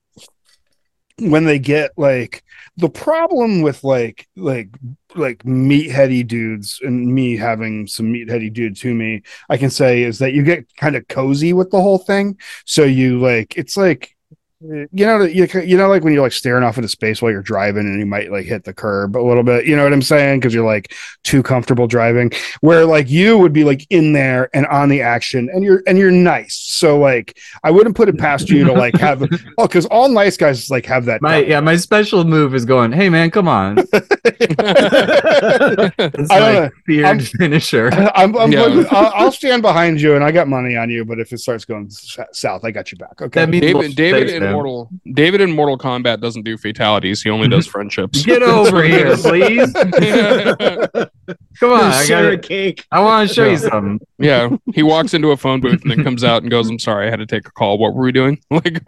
when 1.18 1.44
they 1.44 1.58
get 1.58 1.90
like 1.96 2.42
the 2.82 2.90
problem 2.90 3.62
with 3.62 3.82
like 3.84 4.28
like 4.36 4.68
like 5.14 5.42
meatheady 5.44 6.26
dudes 6.26 6.80
and 6.82 7.06
me 7.14 7.36
having 7.36 7.86
some 7.86 8.12
meatheady 8.12 8.52
dude 8.52 8.76
to 8.76 8.92
me 8.94 9.22
i 9.48 9.56
can 9.56 9.70
say 9.70 10.02
is 10.02 10.18
that 10.18 10.32
you 10.32 10.42
get 10.42 10.66
kind 10.76 10.96
of 10.96 11.06
cozy 11.08 11.52
with 11.52 11.70
the 11.70 11.80
whole 11.80 11.98
thing. 11.98 12.38
So 12.64 12.84
you 12.84 13.20
like 13.20 13.56
it's 13.56 13.76
like 13.76 14.16
you 14.64 14.88
know 15.06 15.22
you, 15.24 15.46
you 15.64 15.76
know 15.76 15.88
like 15.88 16.04
when 16.04 16.12
you're 16.12 16.22
like 16.22 16.30
staring 16.32 16.62
off 16.62 16.76
into 16.78 16.88
space 16.88 17.20
while 17.20 17.32
you're 17.32 17.42
driving 17.42 17.84
and 17.86 17.98
you 17.98 18.06
might 18.06 18.30
like 18.30 18.44
hit 18.46 18.62
the 18.64 18.72
curb 18.72 19.16
a 19.16 19.18
little 19.20 19.42
bit 19.42 19.66
you 19.66 19.74
know 19.74 19.82
what 19.82 19.92
i'm 19.92 20.00
saying 20.02 20.38
because 20.38 20.54
you're 20.54 20.64
like 20.64 20.92
too 21.24 21.42
comfortable 21.42 21.86
driving 21.88 22.30
where 22.60 22.84
like 22.86 23.10
you 23.10 23.36
would 23.38 23.52
be 23.52 23.64
like 23.64 23.84
in 23.90 24.12
there 24.12 24.48
and 24.54 24.66
on 24.66 24.88
the 24.88 25.02
action 25.02 25.48
and 25.52 25.64
you're 25.64 25.82
and 25.86 25.98
you're 25.98 26.10
nice 26.12 26.54
so 26.54 26.98
like 26.98 27.36
i 27.64 27.70
wouldn't 27.70 27.96
put 27.96 28.08
it 28.08 28.16
past 28.18 28.48
you 28.50 28.62
to 28.64 28.72
like 28.72 28.94
have 28.96 29.22
oh 29.58 29.66
because 29.66 29.86
all 29.86 30.08
nice 30.08 30.36
guys 30.36 30.70
like 30.70 30.86
have 30.86 31.04
that 31.06 31.20
my 31.22 31.38
yeah 31.38 31.58
my 31.60 31.74
special 31.76 32.24
move 32.24 32.54
is 32.54 32.64
going 32.64 32.92
hey 32.92 33.08
man 33.08 33.30
come 33.30 33.48
on 33.48 33.78
it's 34.38 36.30
I 36.30 36.38
don't 36.38 36.54
like 36.54 36.54
know. 36.54 36.70
feared 36.86 37.06
I'm- 37.06 37.18
finisher 37.20 37.90
I'm, 38.14 38.36
I'm 38.36 38.52
Yeah. 38.52 38.84
I'll, 38.90 39.12
I'll 39.14 39.32
stand 39.32 39.62
behind 39.62 40.00
you 40.00 40.14
and 40.14 40.22
I 40.24 40.30
got 40.30 40.46
money 40.48 40.76
on 40.76 40.90
you, 40.90 41.04
but 41.04 41.18
if 41.18 41.32
it 41.32 41.38
starts 41.38 41.64
going 41.64 41.86
s- 41.86 42.18
south, 42.32 42.64
I 42.64 42.70
got 42.70 42.92
you 42.92 42.98
back. 42.98 43.20
Okay. 43.20 43.40
That 43.40 43.48
means 43.48 43.62
David, 43.62 43.76
we'll 43.76 43.92
David 43.92 44.42
stay 44.53 44.55
Mortal 44.55 44.88
David 45.12 45.40
in 45.40 45.53
Mortal 45.53 45.78
Kombat 45.78 46.20
doesn't 46.20 46.42
do 46.42 46.57
fatalities. 46.57 47.22
He 47.22 47.30
only 47.30 47.48
does 47.48 47.66
friendships. 47.74 48.22
Get 48.24 48.42
over 48.42 48.82
here, 48.94 49.16
please. 49.16 49.72
Come 51.61 51.72
on, 51.72 51.80
I, 51.84 52.05
Share 52.05 52.28
a 52.30 52.36
gotta, 52.36 52.38
cake. 52.38 52.84
I 52.90 53.00
want 53.00 53.28
to 53.28 53.34
show 53.34 53.48
you 53.48 53.57
something. 53.59 54.00
yeah, 54.18 54.50
he 54.74 54.82
walks 54.82 55.14
into 55.14 55.30
a 55.30 55.36
phone 55.36 55.61
booth 55.61 55.82
and 55.82 55.90
then 55.90 56.03
comes 56.05 56.24
out 56.24 56.42
and 56.42 56.50
goes, 56.50 56.68
"I'm 56.68 56.78
sorry, 56.78 57.07
I 57.07 57.11
had 57.11 57.20
to 57.20 57.26
take 57.26 57.46
a 57.46 57.53
call. 57.53 57.78
What 57.78 57.94
were 57.94 58.03
we 58.05 58.12
doing?" 58.12 58.40
Like, 58.50 58.82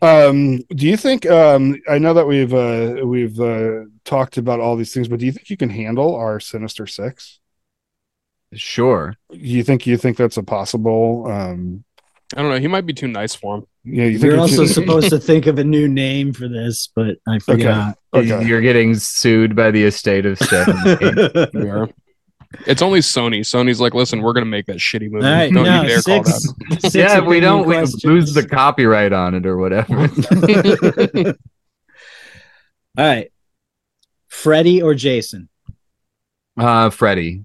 Um, 0.00 0.58
do 0.74 0.86
you 0.86 0.96
think? 0.96 1.26
Um, 1.26 1.80
I 1.88 1.98
know 1.98 2.14
that 2.14 2.26
we've 2.26 2.54
uh, 2.54 3.00
we've 3.04 3.38
uh, 3.40 3.84
talked 4.04 4.36
about 4.36 4.60
all 4.60 4.76
these 4.76 4.92
things, 4.94 5.08
but 5.08 5.18
do 5.18 5.26
you 5.26 5.32
think 5.32 5.50
you 5.50 5.56
can 5.56 5.70
handle 5.70 6.14
our 6.16 6.40
Sinister 6.40 6.86
Six? 6.86 7.40
sure. 8.54 9.14
You 9.30 9.62
think 9.62 9.86
you 9.86 9.96
think 9.98 10.16
that's 10.16 10.36
a 10.38 10.42
possible? 10.42 11.26
Um, 11.30 11.84
I 12.36 12.42
don't 12.42 12.50
know. 12.50 12.58
He 12.58 12.68
might 12.68 12.84
be 12.86 12.92
too 12.92 13.08
nice 13.08 13.34
for 13.34 13.56
him. 13.56 13.64
yeah, 13.84 14.04
you 14.04 14.18
think 14.18 14.32
We're 14.34 14.38
also 14.40 14.64
should- 14.66 14.74
supposed 14.74 15.10
to 15.10 15.18
think 15.18 15.46
of 15.46 15.58
a 15.58 15.64
new 15.64 15.88
name 15.88 16.32
for 16.34 16.46
this, 16.48 16.90
but 16.94 17.16
I 17.26 17.38
forgot. 17.38 17.96
Okay. 18.12 18.44
You're 18.46 18.60
getting 18.60 18.94
sued 18.94 19.56
by 19.56 19.70
the 19.70 19.84
estate 19.84 20.26
of 20.26 20.38
Stephen. 20.38 20.76
We. 21.54 21.92
It's 22.66 22.80
only 22.80 23.00
Sony. 23.00 23.40
Sony's 23.40 23.78
like, 23.78 23.92
listen, 23.92 24.22
we're 24.22 24.32
gonna 24.32 24.46
make 24.46 24.64
that 24.66 24.78
shitty 24.78 25.10
movie. 25.10 25.26
All 25.26 25.32
right, 25.32 25.52
don't 25.52 25.64
now 25.64 25.82
you 25.82 25.88
dare 25.88 26.00
call 26.02 26.22
that. 26.22 26.80
six 26.80 26.94
yeah, 26.94 27.18
if 27.18 27.26
we 27.26 27.40
don't, 27.40 27.66
we 27.66 27.76
lose 28.04 28.32
the 28.32 28.46
copyright 28.48 29.12
on 29.12 29.34
it 29.34 29.44
or 29.44 29.58
whatever. 29.58 30.08
All 32.96 33.04
right, 33.04 33.30
Freddy 34.28 34.80
or 34.82 34.94
Jason? 34.94 35.48
Uh, 36.58 36.88
Freddy. 36.90 37.44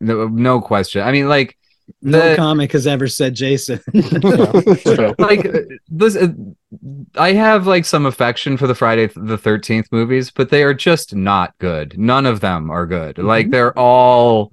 No, 0.00 0.26
no 0.28 0.60
question. 0.60 1.02
I 1.02 1.12
mean, 1.12 1.28
like, 1.28 1.56
No 2.02 2.30
The- 2.30 2.36
comic 2.36 2.72
has 2.72 2.86
ever 2.86 3.08
said 3.08 3.34
Jason. 3.34 3.80
Like 5.18 5.46
this 5.88 6.16
uh, 6.16 6.28
i 7.16 7.32
have 7.32 7.66
like 7.66 7.84
some 7.84 8.04
affection 8.06 8.56
for 8.56 8.66
the 8.66 8.74
friday 8.74 9.06
the 9.06 9.38
13th 9.38 9.86
movies 9.92 10.30
but 10.30 10.50
they 10.50 10.62
are 10.64 10.74
just 10.74 11.14
not 11.14 11.56
good. 11.58 11.98
None 11.98 12.26
of 12.26 12.40
them 12.40 12.70
are 12.70 12.86
good. 12.86 13.18
Like 13.18 13.50
they're 13.50 13.78
all 13.78 14.52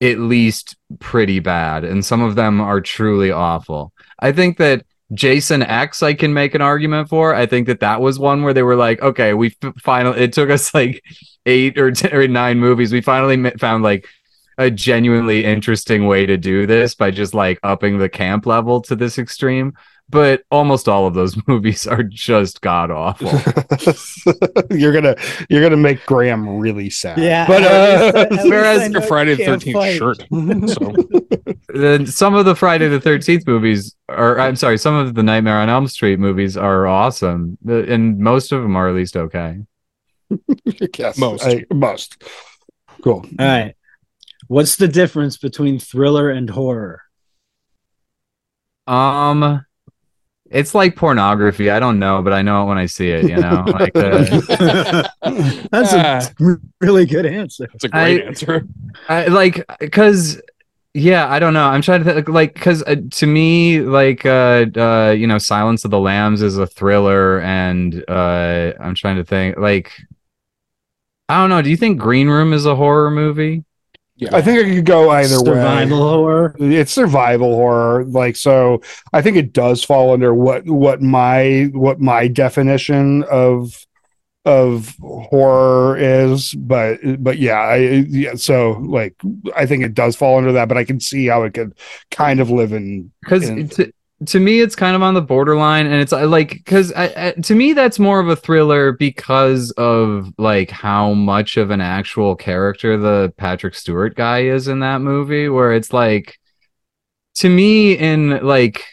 at 0.00 0.18
least 0.18 0.76
pretty 0.98 1.38
bad 1.38 1.84
and 1.84 2.04
some 2.04 2.20
of 2.22 2.34
them 2.34 2.60
are 2.60 2.80
truly 2.80 3.30
awful. 3.30 3.92
I 4.18 4.32
think 4.32 4.58
that 4.58 4.84
jason 5.12 5.62
x 5.62 6.02
i 6.02 6.14
can 6.14 6.32
make 6.34 6.54
an 6.54 6.62
argument 6.62 7.08
for. 7.08 7.34
I 7.34 7.46
think 7.46 7.66
that 7.68 7.80
that 7.80 8.00
was 8.00 8.18
one 8.18 8.42
where 8.42 8.54
they 8.54 8.62
were 8.62 8.76
like 8.76 9.00
okay 9.02 9.34
we 9.34 9.54
f- 9.62 9.74
finally 9.82 10.18
it 10.20 10.32
took 10.32 10.50
us 10.50 10.72
like 10.74 11.02
eight 11.46 11.78
or 11.78 11.90
10 11.92 12.14
or 12.14 12.26
nine 12.26 12.58
movies. 12.58 12.92
We 12.92 13.00
finally 13.02 13.36
ma- 13.36 13.50
found 13.58 13.82
like 13.84 14.08
a 14.58 14.70
genuinely 14.70 15.44
interesting 15.44 16.06
way 16.06 16.26
to 16.26 16.36
do 16.36 16.66
this 16.66 16.94
by 16.94 17.10
just 17.10 17.34
like 17.34 17.58
upping 17.62 17.98
the 17.98 18.08
camp 18.08 18.46
level 18.46 18.80
to 18.82 18.96
this 18.96 19.18
extreme 19.18 19.72
but 20.10 20.42
almost 20.50 20.86
all 20.86 21.06
of 21.06 21.14
those 21.14 21.34
movies 21.48 21.86
are 21.86 22.02
just 22.02 22.60
god 22.60 22.90
awful 22.90 23.28
you're 24.70 24.92
gonna 24.92 25.16
you're 25.48 25.62
gonna 25.62 25.76
make 25.76 26.04
Graham 26.06 26.58
really 26.58 26.90
sad. 26.90 27.18
Yeah, 27.18 27.46
but 27.46 27.62
at 27.62 27.70
uh, 27.72 28.28
least- 28.30 28.44
at 28.44 28.50
whereas 28.50 28.80
I 28.80 28.82
Like 28.84 28.92
know 28.92 28.98
a 28.98 29.02
Friday 29.02 29.34
the 29.34 29.44
Thirteenth 29.44 29.84
shirt. 29.96 30.18
So 30.70 30.92
then 31.68 32.06
some 32.06 32.34
of 32.34 32.44
the 32.44 32.54
friday 32.54 32.86
the 32.86 33.00
13th 33.00 33.46
movies 33.48 33.96
or 34.08 34.38
i'm 34.38 34.54
sorry 34.54 34.78
some 34.78 34.94
of 34.94 35.14
the 35.14 35.22
nightmare 35.24 35.58
on 35.58 35.68
elm 35.68 35.88
street 35.88 36.20
movies 36.20 36.56
are 36.56 36.86
awesome 36.86 37.58
and 37.66 38.18
most 38.18 38.52
of 38.52 38.62
them 38.62 38.76
are 38.76 38.88
at 38.88 38.94
least 38.94 39.16
okay 39.16 39.58
yes, 40.98 41.18
Most. 41.18 41.44
I- 41.44 41.64
most. 41.72 42.22
Cool. 43.02 43.24
All 43.38 43.46
right. 43.46 43.74
What's 44.48 44.76
the 44.76 44.88
difference 44.88 45.36
between 45.36 45.78
thriller 45.78 46.30
and 46.30 46.50
horror? 46.50 47.02
um 48.86 49.64
it's 50.50 50.74
like 50.74 50.94
pornography 50.94 51.70
i 51.70 51.80
don't 51.80 51.98
know 51.98 52.20
but 52.20 52.34
i 52.34 52.42
know 52.42 52.62
it 52.62 52.66
when 52.66 52.76
i 52.76 52.84
see 52.84 53.08
it 53.08 53.26
you 53.30 53.36
know 53.36 53.64
like 53.72 53.96
uh, 53.96 55.08
That's 55.70 55.94
a 55.94 56.58
really 56.82 57.06
good 57.06 57.24
answer. 57.24 57.66
that's 57.72 57.84
a 57.84 57.88
great 57.88 58.22
I- 58.22 58.26
answer. 58.26 58.66
I 59.08 59.26
like 59.28 59.64
because 59.80 60.40
yeah, 60.92 61.28
I 61.28 61.40
don't 61.40 61.54
know. 61.54 61.64
I'm 61.66 61.82
trying 61.82 62.04
to 62.04 62.14
think 62.14 62.28
like 62.28 62.54
because 62.54 62.82
uh, 62.84 62.96
to 63.10 63.26
me, 63.26 63.80
like 63.80 64.24
uh, 64.24 64.66
uh, 64.76 65.10
you 65.16 65.26
know, 65.26 65.38
Silence 65.38 65.84
of 65.84 65.90
the 65.90 65.98
Lambs 65.98 66.40
is 66.40 66.56
a 66.56 66.68
thriller, 66.68 67.40
and 67.40 68.04
uh, 68.08 68.72
I'm 68.78 68.94
trying 68.94 69.16
to 69.16 69.24
think 69.24 69.56
like 69.56 69.90
I 71.28 71.40
don't 71.40 71.50
know. 71.50 71.62
Do 71.62 71.70
you 71.70 71.76
think 71.76 71.98
Green 71.98 72.28
Room 72.28 72.52
is 72.52 72.64
a 72.64 72.76
horror 72.76 73.10
movie? 73.10 73.64
I 74.32 74.42
think 74.42 74.60
it 74.60 74.74
could 74.74 74.86
go 74.86 75.10
either 75.10 75.36
Survival 75.36 75.98
way. 75.98 76.04
horror. 76.04 76.56
It's 76.58 76.92
survival 76.92 77.54
horror, 77.54 78.04
like 78.04 78.36
so. 78.36 78.80
I 79.12 79.22
think 79.22 79.36
it 79.36 79.52
does 79.52 79.82
fall 79.82 80.12
under 80.12 80.32
what 80.32 80.64
what 80.66 81.02
my 81.02 81.70
what 81.72 82.00
my 82.00 82.28
definition 82.28 83.24
of 83.24 83.84
of 84.44 84.94
horror 85.00 85.96
is, 85.96 86.52
but 86.54 86.98
but 87.22 87.38
yeah, 87.38 87.58
I 87.58 87.76
yeah. 87.76 88.34
So 88.34 88.72
like, 88.72 89.16
I 89.56 89.66
think 89.66 89.82
it 89.82 89.94
does 89.94 90.16
fall 90.16 90.38
under 90.38 90.52
that, 90.52 90.68
but 90.68 90.76
I 90.76 90.84
can 90.84 91.00
see 91.00 91.26
how 91.26 91.42
it 91.42 91.54
could 91.54 91.76
kind 92.10 92.40
of 92.40 92.50
live 92.50 92.72
in. 92.72 93.10
Because 93.20 93.48
Yeah. 93.48 93.86
To, 94.26 94.40
me, 94.40 94.60
it's 94.60 94.76
kind 94.76 94.96
of 94.96 95.02
on 95.02 95.14
the 95.14 95.22
borderline, 95.22 95.86
and 95.86 95.96
it's 95.96 96.12
like 96.12 96.50
because 96.50 96.92
to 96.92 97.54
me 97.54 97.72
that's 97.72 97.98
more 97.98 98.20
of 98.20 98.28
a 98.28 98.36
thriller 98.36 98.92
because 98.92 99.70
of 99.72 100.32
like 100.38 100.70
how 100.70 101.12
much 101.12 101.56
of 101.56 101.70
an 101.70 101.80
actual 101.80 102.36
character 102.36 102.96
the 102.96 103.32
Patrick 103.36 103.74
Stewart 103.74 104.14
guy 104.14 104.44
is 104.44 104.68
in 104.68 104.80
that 104.80 105.00
movie. 105.00 105.48
Where 105.48 105.72
it's 105.72 105.92
like, 105.92 106.38
to 107.36 107.48
me, 107.48 107.92
in 107.92 108.44
like 108.44 108.84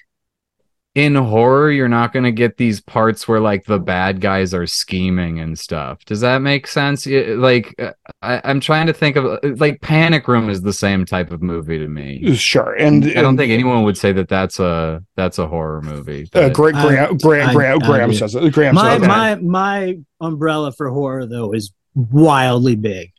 in 0.93 1.15
horror, 1.15 1.71
you're 1.71 1.87
not 1.87 2.11
going 2.11 2.25
to 2.25 2.33
get 2.33 2.57
these 2.57 2.81
parts 2.81 3.25
where 3.25 3.39
like 3.39 3.63
the 3.63 3.79
bad 3.79 4.19
guys 4.19 4.53
are 4.53 4.67
scheming 4.67 5.39
and 5.39 5.57
stuff. 5.57 6.03
Does 6.03 6.19
that 6.19 6.39
make 6.39 6.67
sense? 6.67 7.07
Like, 7.07 7.73
uh, 7.79 7.91
I, 8.21 8.41
I'm 8.43 8.59
trying 8.59 8.87
to 8.87 8.93
think 8.93 9.15
of 9.15 9.39
like 9.61 9.79
Panic 9.79 10.27
Room 10.27 10.49
is 10.49 10.61
the 10.61 10.73
same 10.73 11.05
type 11.05 11.31
of 11.31 11.41
movie 11.41 11.77
to 11.79 11.87
me. 11.87 12.35
Sure, 12.35 12.73
and 12.73 13.05
I 13.05 13.13
don't 13.13 13.25
and, 13.25 13.37
think 13.37 13.51
anyone 13.53 13.83
would 13.83 13.97
say 13.97 14.11
that 14.11 14.27
that's 14.27 14.59
a 14.59 15.01
that's 15.15 15.39
a 15.39 15.47
horror 15.47 15.81
movie. 15.81 16.23
Uh, 16.33 16.49
but- 16.49 16.53
Graham, 16.53 16.75
I- 16.75 16.81
Graham, 16.83 17.17
Graham, 17.17 17.53
Graham, 17.53 17.81
I 17.83 17.85
Graham 17.87 18.09
do. 18.11 18.15
says 18.17 18.35
it. 18.35 18.53
Graham 18.53 18.75
My 18.75 18.95
says 18.95 19.03
it. 19.03 19.07
my 19.07 19.35
my 19.35 19.97
umbrella 20.19 20.73
for 20.73 20.89
horror 20.89 21.25
though 21.25 21.53
is 21.53 21.71
wildly 21.95 22.75
big. 22.75 23.11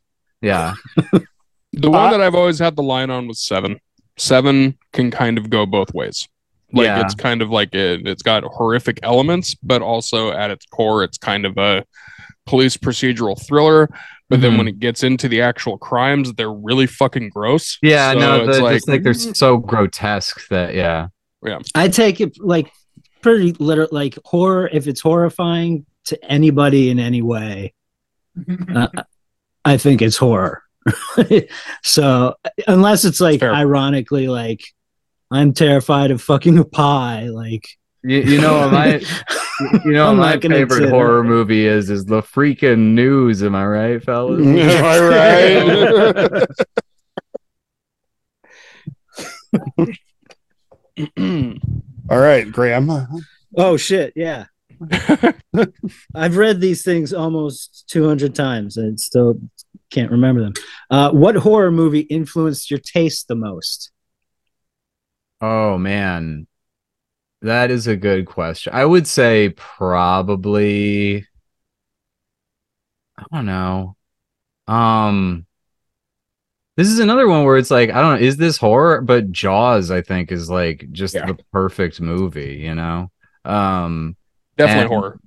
yeah, 0.43 0.75
The 1.73 1.91
one 1.91 2.09
Uh, 2.09 2.11
that 2.11 2.21
I've 2.21 2.35
always 2.35 2.59
had 2.59 2.77
the 2.77 2.83
line 2.83 3.09
on 3.09 3.27
was 3.29 3.41
seven. 3.41 3.81
Seven 4.19 4.77
can 4.93 5.11
kind 5.11 5.39
of 5.39 5.49
go 5.49 5.65
both 5.65 5.95
ways. 5.95 6.29
Like 6.73 6.87
Yeah. 6.87 7.03
it's 7.05 7.15
kind 7.15 7.43
of 7.43 7.51
like 7.51 7.75
it, 7.75 8.07
it's 8.07 8.23
got 8.23 8.45
horrific 8.45 8.99
elements, 9.03 9.55
but 9.57 9.83
also 9.83 10.33
at 10.33 10.51
its 10.51 10.67
core, 10.67 11.05
it's 11.05 11.19
kind 11.19 11.45
of 11.45 11.57
a 11.59 11.85
police 12.47 12.77
procedural 12.77 13.41
thriller. 13.47 13.89
But 14.31 14.41
then 14.41 14.53
Mhm. 14.55 14.59
when 14.59 14.69
it 14.69 14.79
gets 14.81 15.03
into 15.03 15.29
the 15.29 15.43
actual 15.43 15.77
crimes, 15.77 16.33
they're 16.33 16.53
really 16.53 16.87
fucking 16.87 17.29
gross. 17.31 17.79
yeah. 17.83 18.13
So 18.15 18.19
no, 18.19 18.45
it's 18.45 18.57
the, 18.57 18.63
like, 18.65 18.75
just 18.77 18.89
like 18.89 19.03
they're 19.03 19.15
so 19.15 19.59
grotesque 19.59 20.49
that 20.49 20.75
yeah. 20.75 21.09
Yeah. 21.45 21.59
I 21.75 21.89
take 21.89 22.21
it 22.21 22.39
like 22.41 22.71
pretty 23.21 23.53
literal 23.59 23.89
like 23.93 24.19
horror 24.25 24.69
if 24.73 24.87
it's 24.87 25.01
horrifying 25.01 25.85
to 26.07 26.25
anybody 26.25 26.89
in 26.91 26.99
any 26.99 27.21
way. 27.23 27.75
uh, 28.75 28.89
I 29.65 29.77
think 29.77 30.01
it's 30.03 30.17
horror. 30.17 30.63
so 31.83 32.35
unless 32.67 33.05
it's 33.05 33.21
like 33.21 33.41
Fair. 33.41 33.55
ironically 33.55 34.29
like 34.29 34.63
I'm 35.33 35.53
terrified 35.55 36.11
of 36.11 36.21
fucking 36.21 36.59
a 36.59 36.65
pie 36.65 37.29
like 37.29 37.67
You, 38.03 38.19
you 38.19 38.41
know 38.41 38.69
my 38.71 39.01
you 39.85 39.93
know 39.93 40.11
I'm 40.11 40.19
my 40.19 40.39
favorite 40.39 40.91
horror 40.91 41.21
it. 41.21 41.25
movie 41.25 41.67
is 41.67 41.89
is 41.91 42.05
the 42.05 42.21
freaking 42.23 42.93
news. 42.95 43.43
Am 43.43 43.55
I 43.55 43.67
right, 43.67 44.03
fellas? 44.03 44.45
Am 44.47 44.85
I 44.85 44.99
right? 44.99 46.47
All 52.11 52.19
right, 52.19 52.51
Graham. 52.51 52.91
oh 53.57 53.77
shit 53.77 54.13
yeah 54.17 54.47
I've 56.15 56.37
read 56.37 56.61
these 56.61 56.83
things 56.83 57.13
almost 57.13 57.85
200 57.91 58.35
times 58.35 58.77
and 58.77 58.99
still 58.99 59.39
can't 59.91 60.11
remember 60.11 60.41
them. 60.43 60.55
Uh, 60.91 61.11
what 61.13 61.37
horror 61.37 61.71
movie 61.71 62.01
influenced 62.01 62.71
your 62.71 62.81
taste 62.81 63.29
the 63.29 63.35
most? 63.37 63.93
Oh 65.43 65.77
man. 65.77 66.47
That 67.43 67.71
is 67.73 67.89
a 67.89 67.97
good 67.97 68.27
question. 68.27 68.73
I 68.73 68.85
would 68.85 69.07
say 69.09 69.51
probably 69.51 71.27
I 73.19 73.25
don't 73.33 73.47
know. 73.47 73.97
Um 74.69 75.47
this 76.77 76.89
is 76.89 77.01
another 77.01 77.29
one 77.29 77.45
where 77.45 77.59
it's 77.59 77.71
like, 77.71 77.91
I 77.91 78.01
don't 78.01 78.15
know, 78.21 78.27
is 78.27 78.39
this 78.39 78.57
horror? 78.57 79.03
But 79.03 79.31
Jaws, 79.31 79.91
I 79.91 80.01
think, 80.01 80.33
is 80.33 80.49
like 80.49 80.87
just 80.93 81.15
Yeah. 81.15 81.27
the 81.27 81.35
perfect 81.53 82.01
movie, 82.01 82.55
you 82.63 82.75
know? 82.75 83.11
Um 83.45 84.17
Definitely 84.57 84.83
And- 84.83 84.89
horror. 84.91 85.21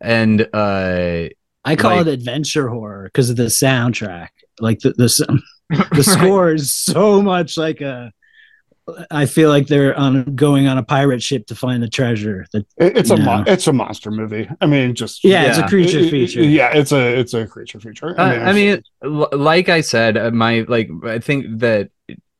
and 0.00 0.48
uh 0.54 1.28
I 1.64 1.76
call 1.76 1.96
Like- 1.96 2.06
it 2.06 2.12
adventure 2.12 2.68
horror 2.68 3.04
because 3.12 3.28
of 3.30 3.36
the 3.36 3.44
soundtrack. 3.46 4.28
Like 4.60 4.78
the 4.80 4.92
the, 4.92 5.04
s- 5.04 5.18
the 5.70 5.82
right. 5.90 6.04
score 6.04 6.52
is 6.52 6.72
so 6.72 7.20
much 7.20 7.58
like 7.58 7.80
a 7.80 8.12
I 9.10 9.26
feel 9.26 9.48
like 9.50 9.66
they're 9.66 9.96
on 9.98 10.34
going 10.34 10.66
on 10.68 10.78
a 10.78 10.82
pirate 10.82 11.22
ship 11.22 11.46
to 11.48 11.54
find 11.54 11.82
the 11.82 11.88
treasure. 11.88 12.46
That 12.52 12.66
it's 12.78 13.10
a 13.10 13.16
Yeah. 13.16 13.24
mon- 13.24 13.44
it's 13.48 13.66
a 13.66 13.72
monster 13.72 14.10
movie. 14.10 14.48
I 14.60 14.66
mean, 14.66 14.94
just 14.94 15.24
yeah, 15.24 15.44
it's 15.48 15.58
a 15.58 15.66
creature 15.66 15.98
It- 15.98 16.06
it- 16.06 16.10
feature. 16.10 16.42
Yeah, 16.42 16.70
it's 16.74 16.92
a 16.92 17.18
it's 17.18 17.34
a 17.34 17.46
creature 17.46 17.80
feature. 17.80 18.18
Uh, 18.18 18.24
I 18.24 18.52
mean, 18.52 18.82
l- 19.02 19.28
like 19.32 19.68
I 19.68 19.80
said, 19.82 20.16
uh, 20.16 20.30
my 20.30 20.64
like 20.68 20.88
I 21.04 21.18
think 21.18 21.60
that 21.60 21.90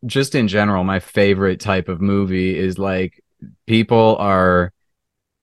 just 0.06 0.34
in 0.34 0.48
general, 0.48 0.84
my 0.84 1.00
favorite 1.00 1.60
type 1.60 1.88
of 1.88 2.00
movie 2.00 2.56
is 2.56 2.78
like 2.78 3.22
people 3.66 4.16
are 4.18 4.72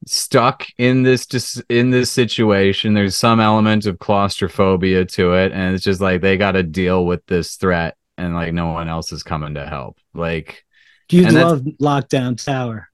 stuck 0.08 0.66
in 0.78 1.04
this 1.04 1.26
dis- 1.26 1.62
in 1.70 1.90
this 1.90 2.12
situation. 2.12 2.94
There's 2.94 3.16
some 3.16 3.40
element 3.40 3.86
of 3.86 4.00
claustrophobia 4.00 5.06
to 5.06 5.34
it, 5.34 5.52
and 5.52 5.76
it's 5.76 5.84
just 5.84 6.02
like 6.02 6.22
they 6.22 6.38
got 6.38 6.54
to 6.54 6.64
deal 6.64 7.06
with 7.06 7.26
this 7.26 7.56
threat, 7.56 7.96
and 8.18 8.34
like 8.34 8.54
no 8.54 8.68
one 8.68 8.88
else 8.88 9.12
is 9.12 9.24
coming 9.24 9.56
to 9.56 9.66
help. 9.66 9.98
Like 10.14 10.64
Do 11.08 11.18
you 11.18 11.26
and 11.26 11.36
love 11.36 11.62
Lockdown 11.82 12.44
Tower? 12.44 12.90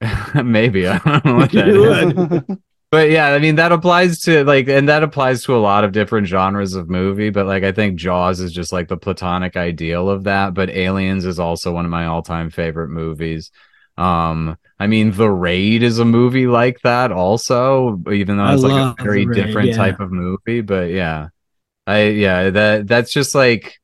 maybe 0.44 0.86
I 0.86 0.98
don't 0.98 1.24
know 1.24 1.34
what 1.36 1.52
that 1.52 1.66
You 1.66 1.92
is. 1.92 2.14
would. 2.14 2.58
but 2.90 3.10
yeah, 3.10 3.28
I 3.28 3.38
mean 3.38 3.56
that 3.56 3.72
applies 3.72 4.20
to 4.22 4.44
like, 4.44 4.68
and 4.68 4.88
that 4.88 5.02
applies 5.02 5.44
to 5.44 5.56
a 5.56 5.58
lot 5.58 5.84
of 5.84 5.92
different 5.92 6.26
genres 6.26 6.74
of 6.74 6.88
movie. 6.88 7.30
But 7.30 7.46
like, 7.46 7.64
I 7.64 7.72
think 7.72 7.98
Jaws 7.98 8.40
is 8.40 8.52
just 8.52 8.72
like 8.72 8.88
the 8.88 8.96
platonic 8.96 9.56
ideal 9.56 10.08
of 10.08 10.24
that. 10.24 10.54
But 10.54 10.70
Aliens 10.70 11.26
is 11.26 11.38
also 11.38 11.72
one 11.72 11.84
of 11.84 11.90
my 11.90 12.06
all-time 12.06 12.50
favorite 12.50 12.88
movies. 12.88 13.50
Um, 13.98 14.56
I 14.78 14.86
mean, 14.86 15.10
The 15.10 15.28
Raid 15.28 15.82
is 15.82 15.98
a 15.98 16.06
movie 16.06 16.46
like 16.46 16.80
that, 16.82 17.12
also, 17.12 18.02
even 18.10 18.38
though 18.38 18.44
I 18.44 18.54
it's 18.54 18.62
like 18.62 18.98
a 18.98 19.02
very 19.02 19.26
Raid, 19.26 19.34
different 19.34 19.68
yeah. 19.70 19.76
type 19.76 20.00
of 20.00 20.10
movie. 20.10 20.62
But 20.62 20.90
yeah, 20.90 21.28
I 21.86 22.04
yeah 22.04 22.50
that 22.50 22.86
that's 22.86 23.12
just 23.12 23.34
like. 23.34 23.79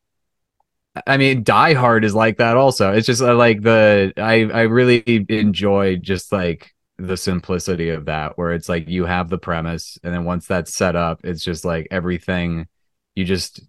I 1.07 1.17
mean, 1.17 1.43
Die 1.43 1.75
Hard 1.75 2.05
is 2.05 2.15
like 2.15 2.39
that 2.39 2.57
also. 2.57 2.93
It's 2.93 3.07
just 3.07 3.23
uh, 3.23 3.35
like 3.35 3.63
the 3.63 4.13
I 4.17 4.45
I 4.45 4.63
really 4.63 5.27
enjoy 5.29 5.97
just 5.97 6.33
like 6.33 6.73
the 6.99 7.17
simplicity 7.17 7.91
of 7.91 8.07
that 8.07 8.39
where 8.39 8.53
it's 8.53 8.69
like 8.69 8.89
you 8.89 9.05
have 9.05 9.29
the 9.29 9.39
premise 9.39 9.99
and 10.03 10.15
then 10.15 10.25
once 10.25 10.47
that's 10.47 10.75
set 10.75 10.97
up 10.97 11.21
it's 11.25 11.43
just 11.43 11.63
like 11.65 11.87
everything 11.91 12.67
you 13.15 13.25
just 13.25 13.61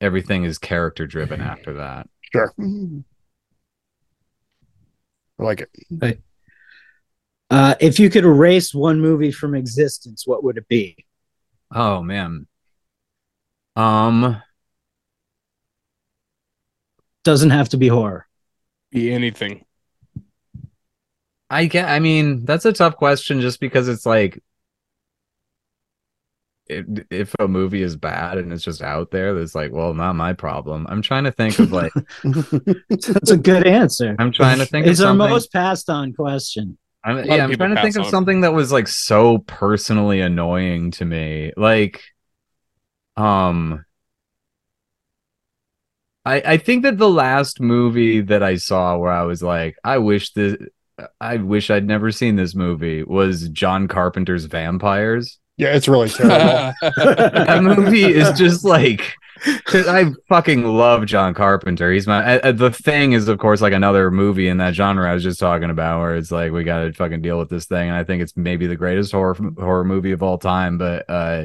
everything 0.00 0.44
is 0.44 0.58
character 0.58 1.06
driven 1.06 1.40
after 1.40 1.74
that 1.74 2.08
sure. 2.32 2.54
I 5.40 5.42
like 5.42 5.68
it. 6.00 6.20
Uh, 7.50 7.74
if 7.80 7.98
you 7.98 8.10
could 8.10 8.24
erase 8.24 8.74
one 8.74 9.00
movie 9.00 9.32
from 9.32 9.54
existence, 9.54 10.24
what 10.26 10.44
would 10.44 10.56
it 10.56 10.68
be? 10.68 10.96
oh 11.74 12.02
man 12.02 12.46
um 13.76 14.40
Doesn't 17.28 17.50
have 17.50 17.68
to 17.68 17.76
be 17.76 17.88
horror. 17.88 18.26
Be 18.90 19.12
anything. 19.12 19.66
i 21.50 21.66
get 21.66 21.86
i 21.86 21.98
mean 21.98 22.46
that's 22.46 22.64
a 22.64 22.72
tough 22.72 22.96
question 22.96 23.42
just 23.42 23.60
because 23.60 23.86
it's 23.86 24.06
like 24.06 24.42
it, 26.68 27.06
if 27.10 27.34
a 27.38 27.46
movie 27.46 27.82
is 27.82 27.96
bad 27.96 28.38
and 28.38 28.50
it's 28.50 28.62
just 28.62 28.80
out 28.80 29.10
there 29.10 29.34
that's 29.34 29.54
like 29.54 29.72
well 29.72 29.92
not 29.92 30.14
my 30.14 30.32
problem 30.32 30.86
i'm 30.88 31.02
trying 31.02 31.24
to 31.24 31.30
think 31.30 31.58
of 31.58 31.70
like 31.70 31.92
That's 32.88 33.30
a 33.30 33.36
good 33.36 33.66
answer. 33.66 34.16
i'm 34.18 34.32
trying 34.32 34.58
to 34.60 34.64
think 34.64 34.86
It's 34.86 35.00
of 35.00 35.04
our 35.04 35.10
something 35.10 35.28
most 35.28 35.52
passed 35.52 35.90
on 35.90 36.14
question. 36.14 36.78
I'm, 37.04 37.24
yeah, 37.26 37.44
I'm 37.44 37.52
trying 37.52 37.74
to 37.74 37.82
think 37.82 37.94
pass 37.94 38.06
of 38.06 38.10
something 38.10 38.40
that 38.40 38.54
was 38.54 38.72
like 38.72 38.88
so 38.88 39.38
personally 39.46 40.20
annoying 40.20 40.92
to 40.92 41.04
me. 41.04 41.52
Like, 41.56 42.02
um, 43.16 43.84
I 46.28 46.42
I 46.44 46.56
think 46.58 46.82
that 46.82 46.98
the 46.98 47.08
last 47.08 47.60
movie 47.60 48.20
that 48.20 48.42
I 48.42 48.56
saw 48.56 48.96
where 48.98 49.12
I 49.12 49.22
was 49.22 49.42
like, 49.42 49.76
I 49.82 49.98
wish 49.98 50.32
this, 50.32 50.56
I 51.20 51.36
wish 51.38 51.70
I'd 51.70 51.86
never 51.86 52.12
seen 52.12 52.36
this 52.36 52.54
movie 52.54 53.02
was 53.02 53.48
John 53.48 53.88
Carpenter's 53.88 54.44
Vampires. 54.44 55.38
Yeah, 55.56 55.74
it's 55.74 55.88
really 55.88 56.08
terrible. 56.10 56.74
That 56.96 57.62
movie 57.62 58.04
is 58.04 58.38
just 58.38 58.64
like 58.64 59.14
I 59.66 60.12
fucking 60.28 60.64
love 60.64 61.06
John 61.06 61.32
Carpenter. 61.32 61.92
He's 61.92 62.06
my 62.06 62.36
uh, 62.36 62.48
uh, 62.48 62.52
the 62.52 62.70
thing 62.70 63.12
is 63.12 63.28
of 63.28 63.38
course 63.38 63.60
like 63.60 63.72
another 63.72 64.10
movie 64.10 64.48
in 64.48 64.58
that 64.58 64.74
genre 64.74 65.10
I 65.10 65.14
was 65.14 65.22
just 65.22 65.40
talking 65.40 65.70
about 65.70 66.00
where 66.00 66.16
it's 66.16 66.30
like 66.30 66.52
we 66.52 66.62
got 66.62 66.84
to 66.84 66.92
fucking 66.92 67.22
deal 67.22 67.38
with 67.38 67.48
this 67.48 67.66
thing 67.66 67.88
and 67.88 67.96
I 67.96 68.04
think 68.04 68.22
it's 68.22 68.36
maybe 68.36 68.66
the 68.66 68.76
greatest 68.76 69.12
horror 69.12 69.36
horror 69.58 69.84
movie 69.84 70.12
of 70.12 70.22
all 70.22 70.38
time 70.38 70.78
but 70.78 71.08
uh 71.08 71.44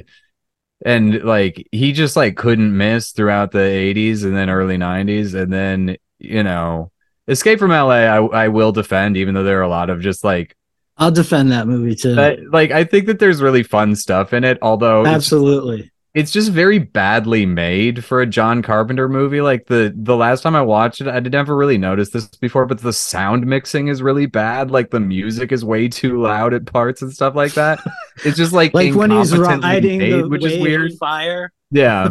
and 0.85 1.23
like 1.23 1.67
he 1.71 1.93
just 1.93 2.15
like 2.15 2.35
couldn't 2.35 2.75
miss 2.75 3.11
throughout 3.11 3.51
the 3.51 3.57
80s 3.59 4.23
and 4.23 4.35
then 4.35 4.49
early 4.49 4.77
90s 4.77 5.33
and 5.33 5.51
then 5.51 5.97
you 6.19 6.43
know 6.43 6.91
Escape 7.27 7.57
from 7.59 7.71
LA 7.71 8.03
I 8.03 8.17
I 8.17 8.47
will 8.49 8.71
defend 8.73 9.15
even 9.17 9.33
though 9.33 9.43
there 9.43 9.59
are 9.59 9.63
a 9.63 9.69
lot 9.69 9.89
of 9.89 10.01
just 10.01 10.23
like 10.23 10.55
I'll 10.97 11.11
defend 11.11 11.51
that 11.51 11.67
movie 11.67 11.95
too. 11.95 12.15
that 12.15 12.51
like 12.51 12.71
I 12.71 12.83
think 12.83 13.07
that 13.07 13.19
there's 13.19 13.41
really 13.41 13.63
fun 13.63 13.95
stuff 13.95 14.33
in 14.33 14.43
it 14.43 14.57
although 14.61 15.05
Absolutely. 15.05 15.91
It's 16.13 16.31
just 16.31 16.51
very 16.51 16.77
badly 16.77 17.43
made 17.45 18.05
for 18.05 18.21
a 18.21 18.25
John 18.27 18.61
Carpenter 18.61 19.09
movie. 19.09 19.41
Like 19.41 19.65
the 19.65 19.91
the 19.95 20.15
last 20.15 20.41
time 20.41 20.55
I 20.55 20.61
watched 20.61 21.01
it, 21.01 21.07
I 21.07 21.19
did 21.19 21.31
never 21.31 21.55
really 21.55 21.77
notice 21.79 22.11
this 22.11 22.27
before, 22.27 22.65
but 22.67 22.79
the 22.79 22.93
sound 22.93 23.47
mixing 23.47 23.87
is 23.87 24.01
really 24.01 24.27
bad. 24.27 24.69
Like 24.69 24.91
the 24.91 24.99
music 24.99 25.51
is 25.51 25.65
way 25.65 25.87
too 25.87 26.21
loud 26.21 26.53
at 26.53 26.65
parts 26.65 27.01
and 27.01 27.11
stuff 27.11 27.35
like 27.35 27.53
that. 27.53 27.79
It's 28.23 28.37
just 28.37 28.53
like 28.53 28.75
Like 28.75 28.93
when 28.93 29.09
he's 29.09 29.35
riding 29.35 29.97
made, 29.97 30.11
the 30.13 30.27
which 30.29 30.45
is 30.45 30.61
weird. 30.61 30.93
fire. 30.99 31.51
Yeah. 31.71 32.09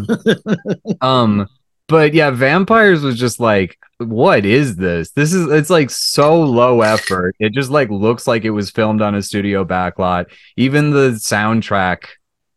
um, 1.01 1.47
but 1.87 2.13
yeah, 2.13 2.31
Vampires 2.31 3.03
was 3.03 3.17
just 3.19 3.39
like, 3.39 3.79
what 3.99 4.45
is 4.45 4.75
this? 4.75 5.13
This 5.13 5.33
is 5.33 5.49
it's 5.51 5.71
like 5.71 5.91
so 5.91 6.41
low 6.43 6.81
effort. 6.81 7.37
It 7.39 7.53
just 7.53 7.71
like 7.71 7.89
looks 7.89 8.27
like 8.27 8.45
it 8.45 8.51
was 8.51 8.71
filmed 8.71 9.01
on 9.01 9.15
a 9.15 9.23
studio 9.23 9.65
backlot. 9.65 10.27
Even 10.57 10.91
the 10.91 11.11
soundtrack 11.11 12.07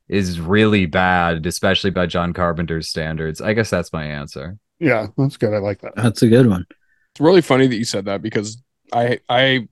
is 0.07 0.39
really 0.39 0.85
bad, 0.85 1.45
especially 1.45 1.89
by 1.91 2.05
John 2.05 2.33
Carpenter's 2.33 2.89
standards. 2.89 3.41
I 3.41 3.53
guess 3.53 3.69
that's 3.69 3.91
my 3.93 4.05
answer. 4.05 4.57
yeah, 4.79 5.07
that's 5.17 5.37
good. 5.37 5.53
I 5.53 5.57
like 5.57 5.81
that. 5.81 5.93
That's 5.95 6.21
a 6.21 6.27
good 6.27 6.47
one. 6.47 6.65
It's 7.11 7.19
really 7.21 7.41
funny 7.41 7.67
that 7.67 7.75
you 7.75 7.85
said 7.85 8.05
that 8.05 8.21
because 8.21 8.61
I 8.93 9.19
I 9.29 9.67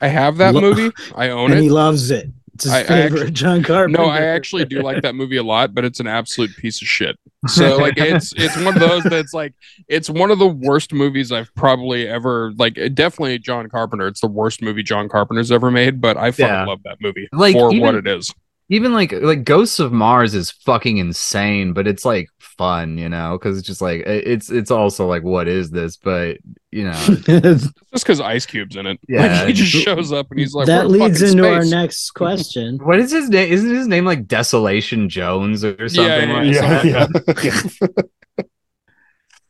I 0.00 0.08
have 0.08 0.38
that 0.38 0.54
Lo- 0.54 0.60
movie. 0.60 0.90
I 1.14 1.28
own 1.30 1.52
And 1.52 1.60
he 1.60 1.70
loves 1.70 2.10
it. 2.10 2.30
It's 2.54 2.64
his 2.64 2.72
I- 2.72 2.80
I 2.80 2.84
favorite 2.84 3.18
actually- 3.20 3.30
John 3.32 3.62
Carpenter. 3.62 3.98
No, 4.02 4.08
I 4.08 4.22
actually 4.22 4.64
do 4.64 4.80
like 4.80 5.02
that 5.02 5.14
movie 5.14 5.36
a 5.36 5.42
lot, 5.42 5.74
but 5.74 5.84
it's 5.84 6.00
an 6.00 6.06
absolute 6.06 6.56
piece 6.56 6.80
of 6.82 6.88
shit. 6.88 7.16
So 7.48 7.76
like 7.76 7.98
it's 7.98 8.32
it's 8.36 8.56
one 8.56 8.68
of 8.74 8.80
those 8.80 9.02
that's 9.04 9.34
like 9.34 9.52
it's 9.88 10.08
one 10.08 10.30
of 10.30 10.38
the 10.38 10.46
worst 10.48 10.92
movies 10.92 11.30
I've 11.30 11.54
probably 11.54 12.08
ever 12.08 12.52
like 12.56 12.74
definitely 12.94 13.38
John 13.38 13.68
Carpenter. 13.68 14.06
It's 14.08 14.20
the 14.22 14.26
worst 14.28 14.62
movie 14.62 14.82
John 14.82 15.08
Carpenter's 15.08 15.52
ever 15.52 15.70
made, 15.70 16.00
but 16.00 16.16
I 16.16 16.30
fucking 16.30 16.46
Yeah. 16.46 16.64
love 16.64 16.80
that 16.84 16.96
movie 17.00 17.28
Like, 17.32 17.54
for 17.54 17.70
even- 17.72 17.82
what 17.82 17.94
it 17.94 18.06
is. 18.06 18.32
Even 18.70 18.94
like 18.94 19.12
like 19.12 19.44
Ghosts 19.44 19.78
of 19.78 19.92
Mars 19.92 20.34
is 20.34 20.50
fucking 20.50 20.96
insane, 20.96 21.74
but 21.74 21.86
it's 21.86 22.04
like 22.04 22.28
fun, 22.38 22.96
you 22.96 23.10
know, 23.10 23.36
because 23.38 23.58
it's 23.58 23.66
just 23.66 23.82
like 23.82 24.00
it's 24.06 24.50
it's 24.50 24.70
also 24.70 25.06
like 25.06 25.22
what 25.22 25.48
is 25.48 25.70
this? 25.70 25.98
But 25.98 26.38
you 26.72 26.84
know, 26.84 26.92
Just 27.26 27.72
because 27.92 28.20
Ice 28.20 28.46
Cube's 28.46 28.76
in 28.76 28.86
it. 28.86 28.98
Yeah. 29.08 29.40
Like, 29.42 29.48
he 29.48 29.52
just 29.52 29.70
shows 29.84 30.12
up 30.12 30.28
and 30.30 30.40
he's 30.40 30.54
like, 30.54 30.66
that 30.66 30.88
leads 30.88 31.20
fucking 31.20 31.38
into 31.38 31.52
our 31.52 31.64
next 31.64 32.10
question. 32.14 32.78
what 32.78 32.98
is 32.98 33.12
his 33.12 33.28
name? 33.28 33.52
Isn't 33.52 33.74
his 33.74 33.86
name 33.86 34.06
like 34.06 34.26
Desolation 34.26 35.10
Jones 35.10 35.62
or 35.62 35.88
something? 35.88 36.30
yeah, 36.30 36.32
like 36.32 36.54
Yeah, 36.54 36.82
that? 36.82 37.44
yeah. 37.44 37.86
yeah. 38.38 38.44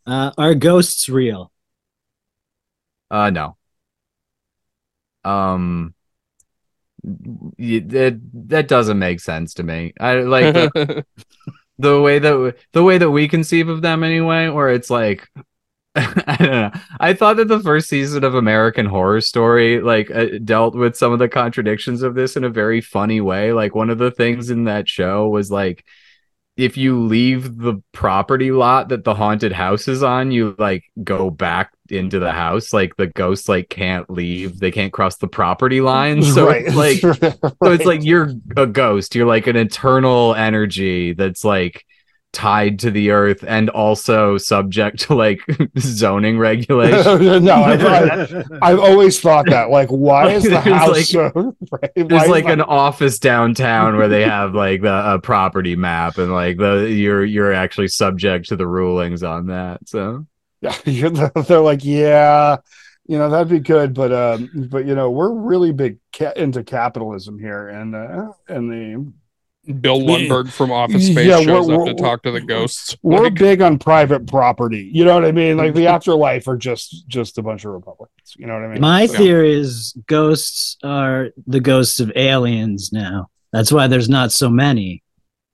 Uh, 0.06 0.32
are 0.36 0.54
ghosts 0.54 1.08
real? 1.08 1.50
Uh, 3.10 3.30
no. 3.30 3.56
Um, 5.24 5.93
y- 5.93 5.93
that 7.04 8.20
that 8.32 8.68
doesn't 8.68 8.98
make 8.98 9.20
sense 9.20 9.54
to 9.54 9.62
me. 9.62 9.92
I 10.00 10.20
like 10.20 10.54
the, 10.54 11.04
the 11.78 12.00
way 12.00 12.18
that 12.18 12.56
the 12.72 12.82
way 12.82 12.98
that 12.98 13.10
we 13.10 13.28
conceive 13.28 13.68
of 13.68 13.82
them 13.82 14.02
anyway, 14.02 14.48
where 14.48 14.70
it's 14.70 14.90
like. 14.90 15.28
I 15.96 16.36
don't 16.40 16.50
know. 16.50 16.70
I 16.98 17.12
thought 17.12 17.36
that 17.36 17.46
the 17.46 17.60
first 17.60 17.88
season 17.88 18.24
of 18.24 18.34
American 18.34 18.84
Horror 18.84 19.20
Story 19.20 19.80
like 19.80 20.10
uh, 20.10 20.26
dealt 20.42 20.74
with 20.74 20.96
some 20.96 21.12
of 21.12 21.20
the 21.20 21.28
contradictions 21.28 22.02
of 22.02 22.16
this 22.16 22.36
in 22.36 22.42
a 22.42 22.48
very 22.48 22.80
funny 22.80 23.20
way. 23.20 23.52
Like 23.52 23.76
one 23.76 23.90
of 23.90 23.98
the 23.98 24.10
things 24.10 24.50
in 24.50 24.64
that 24.64 24.88
show 24.88 25.28
was 25.28 25.52
like 25.52 25.84
if 26.56 26.76
you 26.76 27.00
leave 27.00 27.58
the 27.58 27.82
property 27.92 28.52
lot 28.52 28.88
that 28.90 29.04
the 29.04 29.14
haunted 29.14 29.52
house 29.52 29.88
is 29.88 30.02
on, 30.02 30.30
you 30.30 30.54
like 30.58 30.84
go 31.02 31.30
back 31.30 31.72
into 31.90 32.20
the 32.20 32.30
house. 32.30 32.72
Like 32.72 32.96
the 32.96 33.08
ghosts 33.08 33.48
like 33.48 33.68
can't 33.68 34.08
leave. 34.08 34.60
They 34.60 34.70
can't 34.70 34.92
cross 34.92 35.16
the 35.16 35.28
property 35.28 35.80
line. 35.80 36.22
So 36.34 36.46
right. 36.46 36.64
it's 36.66 36.76
like 36.76 36.98
so 37.62 37.72
it's 37.72 37.84
like 37.84 38.04
you're 38.04 38.30
a 38.56 38.66
ghost. 38.66 39.14
You're 39.14 39.26
like 39.26 39.46
an 39.46 39.56
eternal 39.56 40.34
energy 40.34 41.12
that's 41.12 41.44
like 41.44 41.84
tied 42.34 42.78
to 42.80 42.90
the 42.90 43.10
earth 43.10 43.42
and 43.46 43.70
also 43.70 44.36
subject 44.36 44.98
to 44.98 45.14
like 45.14 45.40
zoning 45.78 46.36
regulations. 46.38 47.06
no, 47.42 47.54
I've, 47.54 47.82
I've, 47.84 48.44
I've 48.62 48.78
always 48.80 49.18
thought 49.20 49.46
that. 49.46 49.70
Like, 49.70 49.88
why 49.88 50.30
is 50.32 50.42
the 50.42 50.50
There's 50.50 50.64
house 50.64 50.90
like- 50.90 51.04
so? 51.06 51.56
Right? 51.70 51.90
There's 51.94 52.28
like 52.28 52.44
the- 52.44 52.52
an 52.52 52.60
office 52.60 53.18
downtown 53.18 53.96
where 53.96 54.08
they 54.08 54.24
have 54.24 54.54
like 54.54 54.82
the 54.82 55.14
a 55.14 55.18
property 55.18 55.76
map 55.76 56.18
and 56.18 56.32
like 56.32 56.58
the 56.58 56.90
you're 56.90 57.24
you're 57.24 57.52
actually 57.52 57.88
subject 57.88 58.48
to 58.48 58.56
the 58.56 58.66
rulings 58.66 59.22
on 59.22 59.46
that. 59.46 59.88
So 59.88 60.26
Yeah, 60.60 60.76
you're 60.84 61.10
they're 61.10 61.60
like, 61.60 61.84
yeah, 61.84 62.56
You 63.06 63.18
know 63.18 63.30
that'd 63.30 63.48
be 63.48 63.60
good, 63.60 63.94
but 63.94 64.12
um, 64.12 64.50
but 64.70 64.86
you 64.86 64.94
know 64.94 65.10
we're 65.10 65.32
really 65.32 65.72
big 65.72 65.98
ca- 66.12 66.32
into 66.36 66.64
capitalism 66.64 67.38
here, 67.38 67.68
and 67.68 67.94
uh, 67.94 68.32
and 68.48 68.70
the 68.70 69.12
Bill 69.80 70.00
Lumbergh 70.00 70.50
from 70.50 70.70
Office 70.72 71.06
Space 71.06 71.26
Yeah, 71.26 71.38
shows 71.40 71.66
we're- 71.66 71.76
up 71.76 71.84
we're- 71.84 71.94
to 71.94 72.02
talk 72.02 72.22
to 72.24 72.30
the 72.30 72.40
ghosts. 72.40 72.96
we're 73.02 73.24
Like, 73.24 73.34
big 73.36 73.62
on 73.62 73.78
private 73.78 74.26
property. 74.26 74.90
You 74.92 75.04
know 75.04 75.14
what 75.14 75.24
I 75.24 75.32
mean? 75.32 75.56
Like 75.56 75.74
the 75.74 75.86
afterlife 75.94 76.48
are 76.48 76.56
just 76.56 77.06
just 77.08 77.38
a 77.38 77.42
bunch 77.42 77.64
of 77.64 77.72
Republicans. 77.72 78.34
You 78.36 78.46
know 78.46 78.54
what 78.54 78.64
I 78.64 78.68
mean? 78.68 78.80
My 78.80 79.02
Yeah. 79.02 79.06
theory 79.18 79.52
is 79.54 79.94
ghosts 80.06 80.76
are 80.82 81.28
the 81.46 81.60
ghosts 81.60 82.00
of 82.00 82.12
aliens 82.16 82.90
now. 82.92 83.28
That's 83.52 83.70
why 83.70 83.86
there's 83.86 84.08
not 84.08 84.32
so 84.32 84.50
many. 84.50 85.03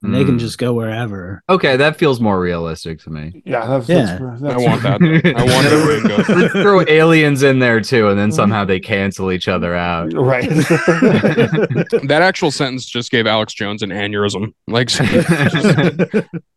And 0.03 0.15
they 0.15 0.25
can 0.25 0.37
Mm. 0.37 0.39
just 0.39 0.57
go 0.57 0.73
wherever. 0.73 1.43
Okay, 1.47 1.77
that 1.77 1.95
feels 1.97 2.19
more 2.19 2.39
realistic 2.39 2.99
to 3.03 3.11
me. 3.11 3.43
yeah, 3.45 3.67
that's, 3.67 3.87
Yeah. 3.87 4.17
That's, 4.19 4.41
I 4.41 4.57
want 4.57 4.81
that. 4.81 5.33
I 5.37 5.43
want 5.43 5.67
everybody 5.67 6.01
to 6.01 6.07
go. 6.25 6.33
Let's 6.41 6.53
throw 6.53 6.81
aliens 6.87 7.43
in 7.43 7.59
there 7.59 7.79
too, 7.81 8.07
and 8.09 8.17
then 8.17 8.31
somehow 8.31 8.65
they 8.65 8.79
cancel 8.79 9.31
each 9.31 9.47
other 9.47 9.75
out. 9.75 10.11
right. 10.15 10.49
That 12.07 12.21
actual 12.23 12.49
sentence 12.51 12.85
just 12.85 13.11
gave 13.11 13.27
Alex 13.27 13.53
Jones 13.53 13.83
an 13.83 13.89
aneurysm. 13.91 14.53
Like, 14.67 14.89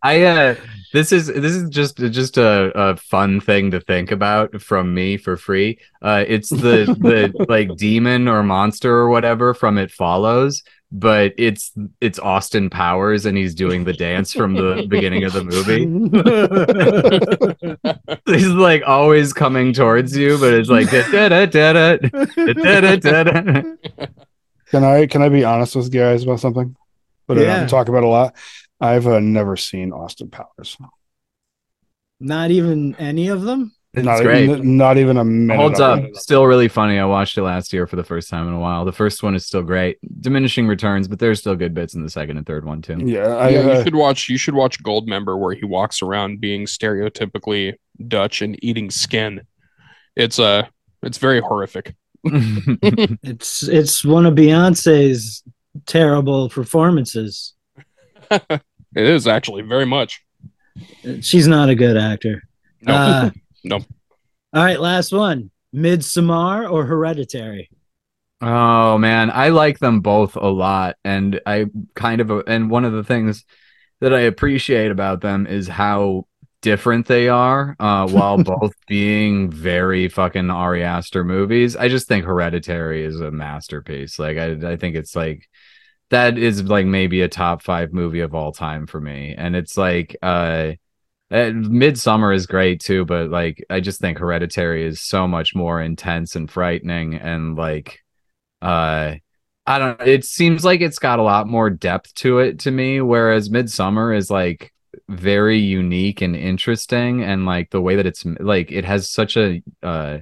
I 0.03 0.22
uh 0.22 0.55
this 0.92 1.12
is 1.12 1.26
this 1.26 1.55
is 1.55 1.68
just 1.70 1.97
just 1.99 2.38
a, 2.38 2.72
a 2.74 2.97
fun 2.97 3.40
thing 3.40 3.70
to 3.72 3.80
think 3.80 4.11
about 4.11 4.61
from 4.61 4.95
me 4.95 5.16
for 5.16 5.36
free. 5.36 5.78
Uh 6.03 6.24
it's 6.26 6.49
the 6.51 6.97
the 7.01 7.47
like 7.49 7.76
demon 7.76 8.28
or 8.28 8.42
monster 8.42 8.92
or 8.95 9.09
whatever 9.09 9.55
from 9.55 9.78
It 9.78 9.90
Follows, 9.90 10.62
but 10.95 11.34
it's 11.36 11.72
it's 12.01 12.20
Austin 12.20 12.70
Powers 12.70 13.26
and 13.26 13.36
he's 13.36 13.53
doing 13.53 13.82
the 13.82 13.92
dance 13.92 14.32
from 14.32 14.55
the 14.55 14.86
beginning 14.88 15.24
of 15.24 15.32
the 15.32 15.42
movie. 15.42 15.86
he's 18.32 18.47
like 18.47 18.84
always 18.86 19.32
coming 19.32 19.72
towards 19.72 20.16
you, 20.16 20.38
but 20.38 20.55
it's 20.55 20.68
like. 20.68 20.88
Can 24.70 24.84
I 24.84 25.07
can 25.07 25.20
I 25.22 25.28
be 25.28 25.45
honest 25.45 25.74
with 25.74 25.92
you 25.92 26.01
guys 26.01 26.22
about 26.22 26.40
something 26.40 26.76
But 27.26 27.38
uh, 27.38 27.40
yeah. 27.42 27.55
I 27.55 27.59
don't 27.59 27.68
talk 27.68 27.88
about 27.88 28.05
a 28.05 28.09
lot? 28.09 28.36
I've 28.80 29.07
uh, 29.07 29.18
never 29.18 29.57
seen 29.57 29.92
Austin 29.92 30.30
Powers. 30.30 30.76
Not 32.20 32.53
even 32.53 32.95
any 32.97 33.28
of 33.28 33.42
them. 33.42 33.74
It's 33.97 34.05
not 34.05 34.22
great. 34.22 34.45
Even, 34.49 34.76
not 34.76 34.99
even 34.99 35.16
a 35.18 35.24
minute. 35.24 35.57
holds 35.57 35.80
up 35.80 36.01
it. 36.01 36.16
still 36.16 36.45
really 36.47 36.68
funny 36.68 36.99
i 36.99 37.05
watched 37.05 37.38
it 37.38 37.42
last 37.42 37.72
year 37.72 37.86
for 37.86 37.97
the 37.97 38.05
first 38.05 38.28
time 38.28 38.49
in 38.49 38.55
a 38.55 38.59
while 38.59 38.84
the 38.84 38.92
first 38.92 39.22
one 39.22 39.34
is 39.34 39.47
still 39.47 39.62
great 39.62 39.99
diminishing 40.20 40.66
returns 40.66 41.07
but 41.07 41.18
there's 41.18 41.38
still 41.40 41.55
good 41.55 41.74
bits 41.74 41.95
in 41.95 42.03
the 42.03 42.11
second 42.11 42.36
and 42.36 42.47
third 42.47 42.64
one 42.64 42.82
too 42.82 42.99
Yeah, 42.99 43.26
I, 43.36 43.49
yeah, 43.51 43.61
uh, 43.61 43.78
you 43.78 43.84
should 43.84 43.95
watch. 43.95 44.28
You 44.28 44.36
should 44.38 44.55
watch 44.55 44.82
Goldmember, 44.82 45.38
where 45.38 45.55
he 45.55 45.64
walks 45.64 46.03
around 46.03 46.40
being 46.40 46.66
stereotypically 46.66 47.74
Dutch 48.09 48.42
and 48.42 48.59
eating 48.64 48.90
skin. 48.90 49.42
It's 50.16 50.38
uh, 50.38 50.66
it's 51.03 51.18
very 51.18 51.40
horrific. 51.40 51.95
It's 53.22 53.62
it's 53.68 54.05
one 54.05 54.26
of 54.26 54.34
Beyonce's 54.34 55.42
terrible 55.86 56.49
performances. 56.49 57.55
It 58.97 59.07
is 59.07 59.26
actually 59.26 59.62
very 59.62 59.86
much. 59.86 60.22
She's 61.20 61.49
not 61.49 61.68
a 61.68 61.74
good 61.74 61.97
actor. 61.97 62.42
No, 62.82 62.95
Uh, 62.95 63.30
no. 63.65 63.77
All 64.53 64.62
right, 64.62 64.81
last 64.81 65.12
one. 65.12 65.51
Midsommar 65.75 66.71
or 66.71 66.85
Hereditary? 66.85 67.69
oh 68.41 68.99
man 68.99 69.31
i 69.31 69.49
like 69.49 69.79
them 69.79 70.01
both 70.01 70.37
a 70.37 70.47
lot 70.47 70.97
and 71.05 71.41
i 71.47 71.67
kind 71.95 72.21
of 72.21 72.31
and 72.47 72.71
one 72.71 72.85
of 72.85 72.93
the 72.93 73.05
things 73.05 73.45
that 74.01 74.12
i 74.12 74.21
appreciate 74.21 74.91
about 74.91 75.21
them 75.21 75.47
is 75.47 75.67
how 75.67 76.27
different 76.61 77.07
they 77.07 77.29
are 77.29 77.75
uh 77.79 78.07
while 78.09 78.37
both 78.43 78.73
being 78.87 79.51
very 79.51 80.09
fucking 80.09 80.51
ari 80.51 80.83
aster 80.83 81.25
movies 81.25 81.77
i 81.77 81.89
just 81.89 82.07
think 82.07 82.25
hereditary 82.25 83.05
is 83.05 83.21
a 83.21 83.31
masterpiece 83.31 84.19
like 84.19 84.37
i, 84.37 84.73
I 84.73 84.77
think 84.77 84.97
it's 84.97 85.15
like 85.15 85.49
that 86.11 86.37
is 86.37 86.62
like 86.65 86.87
maybe 86.87 87.23
a 87.23 87.29
top 87.29 87.62
five 87.62 87.93
movie 87.93 88.21
of 88.21 88.35
all 88.35 88.53
time 88.53 88.87
for 88.87 89.01
me 89.01 89.35
and 89.37 89.57
it's 89.57 89.79
like 89.79 90.17
uh 90.23 90.73
uh, 91.31 91.51
Midsommar 91.51 92.35
is 92.35 92.47
great 92.47 92.81
too, 92.81 93.05
but 93.05 93.31
like 93.31 93.64
I 93.70 93.81
just 93.81 94.01
think 94.01 94.18
Hereditary 94.18 94.87
is 94.87 95.01
so 95.01 95.27
much 95.27 95.55
more 95.55 95.81
intense 95.81 96.37
and 96.37 96.51
frightening, 96.51 97.14
and 97.14 97.57
like, 97.57 98.01
uh, 98.62 99.14
I 99.66 99.79
don't. 99.79 100.01
It 100.03 100.25
seems 100.25 100.64
like 100.64 100.81
it's 100.81 100.99
got 100.99 101.18
a 101.18 101.22
lot 101.22 101.49
more 101.49 101.70
depth 101.70 102.14
to 102.16 102.39
it 102.41 102.61
to 102.61 102.70
me, 102.70 103.01
whereas 103.01 103.49
Midsommar 103.49 104.16
is 104.16 104.31
like 104.31 104.72
very 105.09 105.59
unique 105.59 106.20
and 106.20 106.37
interesting, 106.37 107.22
and 107.22 107.47
like 107.47 107.70
the 107.70 107.81
way 107.81 107.97
that 107.97 108.07
it's 108.07 108.25
like 108.25 108.70
it 108.70 108.85
has 108.85 109.11
such 109.11 109.37
a 109.37 109.62
uh 109.83 110.18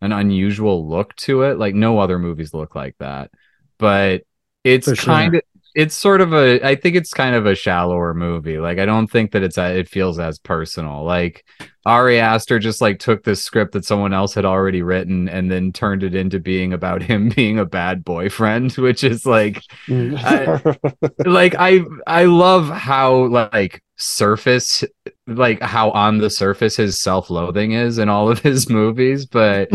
an 0.00 0.12
unusual 0.12 0.88
look 0.88 1.14
to 1.16 1.42
it. 1.42 1.58
Like 1.58 1.74
no 1.74 1.98
other 1.98 2.18
movies 2.18 2.54
look 2.54 2.74
like 2.74 2.96
that, 2.98 3.30
but 3.78 4.22
it's 4.64 4.90
kind 4.94 5.34
of 5.36 5.42
it's 5.78 5.94
sort 5.94 6.20
of 6.20 6.34
a 6.34 6.60
i 6.66 6.74
think 6.74 6.96
it's 6.96 7.14
kind 7.14 7.36
of 7.36 7.46
a 7.46 7.54
shallower 7.54 8.12
movie. 8.12 8.58
Like 8.58 8.80
i 8.80 8.84
don't 8.84 9.06
think 9.06 9.30
that 9.30 9.44
it's 9.44 9.56
a, 9.58 9.78
it 9.78 9.88
feels 9.88 10.18
as 10.18 10.38
personal. 10.40 11.04
Like 11.04 11.44
ari 11.86 12.18
aster 12.18 12.58
just 12.58 12.80
like 12.80 12.98
took 12.98 13.22
this 13.22 13.44
script 13.44 13.72
that 13.72 13.84
someone 13.84 14.12
else 14.12 14.34
had 14.34 14.44
already 14.44 14.82
written 14.82 15.28
and 15.28 15.52
then 15.52 15.72
turned 15.72 16.02
it 16.02 16.16
into 16.16 16.40
being 16.40 16.72
about 16.72 17.00
him 17.10 17.28
being 17.28 17.60
a 17.60 17.64
bad 17.64 18.04
boyfriend 18.04 18.72
which 18.86 19.04
is 19.04 19.24
like 19.24 19.62
like 19.88 21.54
i 21.58 21.80
i 22.08 22.24
love 22.24 22.68
how 22.68 23.26
like 23.26 23.80
surface 23.96 24.82
like 25.28 25.62
how 25.62 25.92
on 25.92 26.18
the 26.18 26.28
surface 26.28 26.76
his 26.76 27.00
self-loathing 27.00 27.70
is 27.70 27.98
in 27.98 28.08
all 28.08 28.28
of 28.28 28.40
his 28.40 28.68
movies 28.68 29.26
but 29.26 29.68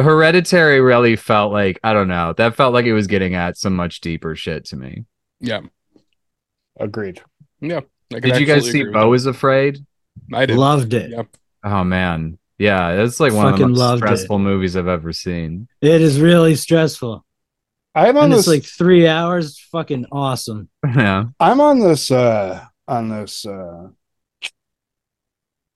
hereditary 0.00 0.80
really 0.80 1.16
felt 1.16 1.52
like 1.52 1.78
i 1.84 1.92
don't 1.92 2.08
know 2.08 2.32
that 2.38 2.54
felt 2.54 2.72
like 2.72 2.86
it 2.86 2.94
was 2.94 3.06
getting 3.08 3.34
at 3.34 3.56
some 3.58 3.74
much 3.76 4.00
deeper 4.00 4.34
shit 4.34 4.64
to 4.64 4.76
me 4.76 5.04
Yeah, 5.40 5.60
Agreed. 6.78 7.20
yeah. 7.60 7.80
Did 8.10 8.38
you 8.38 8.46
guys 8.46 8.70
see 8.70 8.84
Beau 8.84 9.12
is 9.12 9.26
Afraid? 9.26 9.84
I 10.32 10.46
did. 10.46 10.56
Loved 10.56 10.94
it. 10.94 11.10
Yeah. 11.10 11.22
Oh 11.64 11.82
man. 11.84 12.38
Yeah, 12.58 12.94
that's 12.96 13.18
like 13.20 13.32
one 13.32 13.52
of 13.52 13.58
the 13.58 13.66
most 13.68 13.78
loved 13.78 14.02
it. 14.02 14.06
stressful 14.06 14.38
movies 14.38 14.76
I've 14.76 14.86
ever 14.88 15.12
seen. 15.12 15.66
It 15.80 16.00
is 16.00 16.20
really 16.20 16.54
stressful. 16.54 17.24
I'm 17.94 18.16
on 18.16 18.24
And 18.24 18.32
this. 18.34 18.40
it's 18.40 18.48
like 18.48 18.64
three 18.64 19.06
hours. 19.08 19.58
Fucking 19.72 20.06
awesome. 20.12 20.68
Yeah. 20.96 21.24
I'm 21.40 21.60
on 21.60 21.80
this. 21.80 22.10
uh 22.10 22.64
On 22.88 23.08
this. 23.08 23.44
uh 23.46 23.88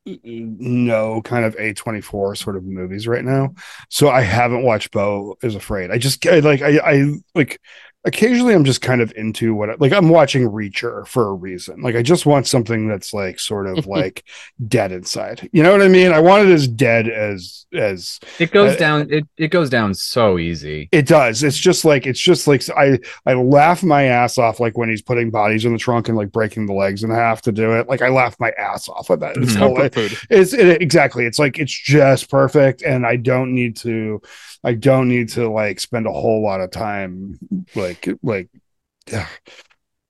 no 0.07 1.21
kind 1.23 1.45
of 1.45 1.57
a24 1.57 2.37
sort 2.37 2.57
of 2.57 2.65
movies 2.65 3.09
right 3.09 3.25
now. 3.25 3.55
So 3.91 4.09
i 4.09 4.21
haven't 4.21 4.63
watched 4.63 4.93
beau 4.93 5.37
is 5.43 5.55
afraid. 5.55 5.91
I 5.91 5.99
just 5.99 6.25
I, 6.27 6.39
like 6.41 6.63
i 6.63 6.79
i 6.79 7.15
like 7.35 7.61
occasionally 8.07 8.55
i'm 8.55 8.65
just 8.65 8.81
kind 8.81 9.01
of 9.01 9.13
into 9.17 9.55
what 9.55 9.81
like 9.81 9.93
i'm 9.93 10.09
watching 10.09 10.49
reacher 10.49 11.07
for 11.07 11.29
a 11.29 11.33
reason. 11.35 11.83
Like 11.83 11.97
i 11.97 12.03
just 12.03 12.25
want 12.25 12.47
something 12.47 12.89
that's 12.89 13.13
like 13.13 13.39
sort 13.39 13.67
of 13.67 13.87
like 13.99 14.25
dead 14.69 14.93
inside. 14.93 15.49
You 15.53 15.63
know 15.63 15.73
what 15.73 15.83
i 15.83 15.89
mean? 15.89 16.13
I 16.13 16.21
want 16.21 16.49
it 16.49 16.53
as 16.53 16.67
dead 16.69 17.09
as 17.09 17.67
as 17.75 18.21
It 18.39 18.53
goes 18.53 18.75
Uh, 18.75 18.79
down 18.79 19.07
it, 19.11 19.27
it 19.37 19.49
goes 19.49 19.69
down 19.69 19.93
so 19.95 20.39
easy. 20.39 20.89
it 20.93 21.07
does. 21.07 21.43
It's 21.43 21.59
just 21.59 21.85
like 21.85 22.07
it's 22.07 22.21
just 22.21 22.47
like 22.47 22.63
i 22.71 22.99
i 23.27 23.35
laugh 23.35 23.83
my 23.83 24.05
ass 24.05 24.39
off 24.39 24.61
like 24.61 24.79
when 24.79 24.89
he's 24.89 25.03
putting 25.03 25.31
bodies 25.31 25.65
in 25.65 25.73
the 25.73 25.79
trunk 25.79 26.09
and 26.09 26.17
like 26.17 26.33
breaking 26.33 26.67
the 26.67 26.73
legs 26.75 27.03
in 27.05 27.11
half 27.11 27.43
to 27.43 27.53
do 27.53 27.73
it. 27.73 27.89
Like 27.89 28.03
i 28.03 28.09
laugh 28.09 28.37
my 28.41 28.51
ass 28.59 28.89
off 28.89 29.11
at 29.11 29.21
that. 29.21 29.37
It's, 29.37 29.55
Mhm. 29.55 29.59
Comfort 29.59 29.95
hilarious. 29.95 30.27
it's 30.31 30.53
it, 30.53 30.81
exactly. 30.81 31.27
It's 31.27 31.39
like 31.39 31.59
it's 31.59 31.73
just 31.73 32.31
perfect 32.31 32.83
and 32.83 33.05
i 33.05 33.17
don't 33.17 33.53
need 33.55 33.77
to 33.79 34.23
i 34.67 34.75
don't 34.75 35.09
need 35.09 35.31
to 35.31 35.49
like 35.49 35.81
spend 35.81 36.07
a 36.07 36.13
whole 36.13 36.43
lot 36.43 36.61
of 36.61 36.71
time 36.71 37.39
like 37.75 38.09
like 38.23 38.51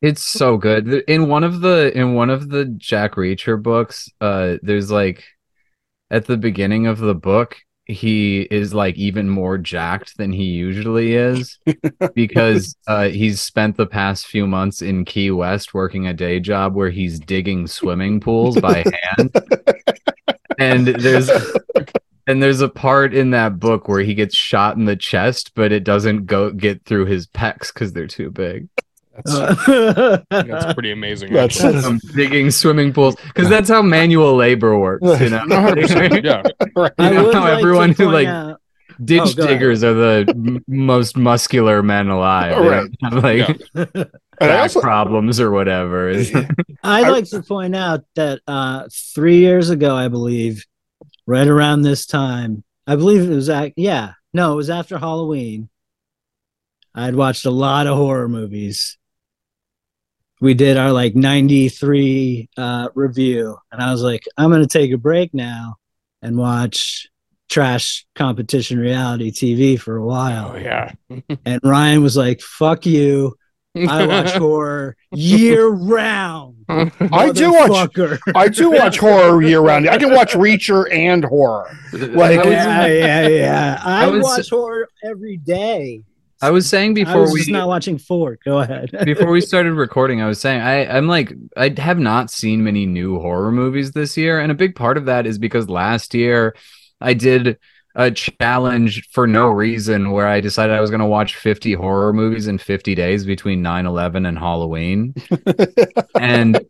It's 0.03 0.23
so 0.23 0.59
good. 0.59 0.89
In 1.09 1.29
one 1.29 1.43
of 1.43 1.61
the 1.61 1.97
in 1.97 2.15
one 2.15 2.31
of 2.31 2.51
the 2.51 2.67
Jack 2.67 3.15
Reacher 3.15 3.61
books, 3.61 4.11
uh 4.21 4.57
there's 4.63 4.91
like 4.91 5.25
at 6.11 6.27
the 6.27 6.37
beginning 6.37 6.87
of 6.87 6.99
the 6.99 7.15
book, 7.15 7.57
he 7.87 8.43
is 8.43 8.75
like 8.75 8.97
even 8.97 9.29
more 9.29 9.59
jacked 9.59 10.17
than 10.19 10.33
he 10.33 10.45
usually 10.45 11.15
is 11.15 11.59
because 12.15 12.77
uh 12.87 13.09
he's 13.09 13.41
spent 13.41 13.77
the 13.77 13.87
past 13.87 14.27
few 14.27 14.47
months 14.47 14.83
in 14.83 15.05
Key 15.05 15.31
West 15.31 15.73
working 15.75 16.07
a 16.07 16.15
day 16.15 16.41
job 16.41 16.75
where 16.75 16.91
he's 16.91 17.19
digging 17.19 17.67
swimming 17.67 18.21
pools 18.21 18.61
by 18.61 18.85
hand. 19.17 19.31
And 20.59 20.87
there's 20.87 21.29
and 22.27 22.43
there's 22.43 22.61
a 22.61 22.69
part 22.69 23.15
in 23.15 23.31
that 23.31 23.59
book 23.59 23.89
where 23.89 24.01
he 24.01 24.15
gets 24.15 24.37
shot 24.37 24.77
in 24.77 24.85
the 24.85 24.97
chest, 24.97 25.53
but 25.55 25.73
it 25.73 25.85
doesn't 25.85 26.27
go 26.27 26.51
get 26.51 26.85
through 26.85 27.07
his 27.07 27.27
pecs 27.27 27.73
because 27.73 27.93
they're 27.93 28.07
too 28.07 28.31
big. 28.31 28.69
Uh, 29.25 30.19
That's 30.31 30.75
pretty 30.75 30.93
amazing. 30.93 31.33
That's- 31.33 31.63
actually. 31.65 31.85
I'm 31.85 31.99
digging 32.15 32.51
swimming 32.51 32.93
pools 32.93 33.17
because 33.17 33.49
that's 33.49 33.69
how 33.71 33.81
manual 33.83 34.37
labor 34.37 34.79
works. 34.79 35.03
You 35.21 35.31
know, 35.31 35.45
yeah. 35.49 36.43
I 36.77 37.09
You 37.09 37.15
know 37.15 37.33
how 37.33 37.41
like 37.41 37.59
everyone 37.59 37.95
to 37.95 38.05
who 38.05 38.11
like 38.11 38.29
out- 38.29 38.61
ditch 39.03 39.21
Oh, 39.23 39.33
go 39.35 39.43
ahead. 39.45 39.55
diggers 39.59 39.85
are 39.85 39.95
the 39.95 40.25
m- 40.35 40.65
most 40.69 41.17
muscular 41.17 41.83
men 41.83 42.09
alive. 42.09 42.57
They 42.63 42.69
Right. 42.69 42.91
don't 43.01 43.13
have, 43.15 43.25
like 43.25 43.39
Yeah. 43.75 43.85
and 43.95 44.11
back 44.39 44.61
also, 44.63 44.81
problems 44.83 45.41
or 45.41 45.51
whatever. 45.51 46.11
I'd 46.83 47.09
like 47.09 47.25
to 47.31 47.43
point 47.43 47.75
out 47.77 48.05
that 48.17 48.41
uh, 48.47 48.85
three 49.15 49.39
years 49.39 49.71
ago, 49.71 49.95
I 49.97 50.09
believe, 50.09 50.65
right 51.27 51.47
around 51.47 51.83
this 51.83 52.07
time, 52.07 52.65
I 52.87 52.97
believe 52.97 53.29
it 53.29 53.35
was 53.35 53.49
at 53.49 53.73
yeah. 53.77 54.13
No, 54.33 54.53
it 54.53 54.57
was 54.57 54.71
after 54.71 54.99
Halloween. 54.99 55.69
I'd 56.95 57.15
watched 57.15 57.45
a 57.45 57.51
lot 57.51 57.87
of 57.87 57.97
horror 57.97 58.29
movies. 58.29 58.97
We 60.41 60.55
did 60.55 60.77
our 60.77 60.93
like 60.93 61.15
93 61.15 62.51
uh 62.57 62.89
review 62.95 63.57
and 63.73 63.83
I 63.83 63.91
was 63.91 64.03
like, 64.03 64.25
I'm 64.37 64.51
gonna 64.51 64.67
take 64.67 64.93
a 64.93 64.99
break 64.99 65.35
now 65.35 65.77
and 66.23 66.37
watch 66.37 67.09
trash 67.49 68.05
competition 68.15 68.79
reality 68.79 69.31
TV 69.31 69.79
for 69.79 69.97
a 69.97 70.05
while. 70.05 70.53
Oh 70.55 70.57
yeah. 70.57 70.93
And 71.45 71.61
Ryan 71.63 72.03
was 72.03 72.17
like, 72.17 72.41
fuck 72.41 72.87
you. 72.87 73.37
I 73.89 74.07
watch 74.07 74.33
horror 74.37 74.97
year 75.13 75.69
round. 75.69 76.65
I 76.69 77.31
do 77.33 77.53
watch 77.53 77.99
I 78.35 78.49
do 78.49 78.71
watch 78.71 78.99
horror 78.99 79.43
year 79.43 79.61
round. 79.61 79.89
I 79.89 79.99
can 79.99 80.13
watch 80.13 80.33
Reacher 80.33 80.93
and 80.93 81.25
horror. 81.25 81.69
Like- 81.93 82.39
I 82.41 82.45
was, 82.45 82.53
yeah, 82.53 82.87
yeah, 82.87 83.29
yeah. 83.29 83.83
I, 83.85 84.05
I 84.05 84.09
was- 84.09 84.23
watch 84.23 84.51
horror 84.51 84.89
every 85.05 85.37
day. 85.37 86.03
I 86.43 86.51
was 86.51 86.69
saying 86.69 86.91
I 86.91 86.95
before 87.05 87.23
was 87.23 87.33
we 87.33 87.39
just 87.41 87.51
not 87.51 87.67
watching 87.67 87.97
four. 87.97 88.39
Go 88.45 88.59
ahead. 88.59 88.91
before 89.07 89.31
we 89.31 89.41
started 89.41 89.73
recording, 89.73 90.21
I 90.21 90.27
was 90.27 90.39
saying 90.39 90.61
I, 90.61 90.85
I'm 90.87 91.09
like 91.09 91.33
I 91.57 91.73
have 91.79 91.99
not 91.99 92.31
seen 92.31 92.63
many 92.63 92.85
new 92.85 93.19
horror 93.19 93.51
movies 93.51 93.93
this 93.93 94.19
year, 94.19 94.39
and 94.39 94.53
a 94.53 94.55
big 94.55 94.75
part 94.77 94.99
of 94.99 95.07
that 95.07 95.27
is 95.27 95.39
because 95.39 95.71
last 95.71 96.13
year 96.13 96.55
I 97.01 97.15
did 97.15 97.59
a 97.99 98.11
challenge 98.11 99.09
for 99.11 99.27
no 99.27 99.49
reason 99.49 100.11
where 100.13 100.27
I 100.29 100.41
decided 100.41 100.77
I 100.77 100.81
was 100.81 100.91
going 100.91 101.01
to 101.01 101.07
watch 101.07 101.35
50 101.37 101.73
horror 101.73 102.13
movies 102.13 102.47
in 102.47 102.59
50 102.59 102.95
days 102.95 103.25
between 103.25 103.63
9/11 103.63 104.29
and 104.29 104.39
Halloween, 104.39 105.15
and 106.21 106.61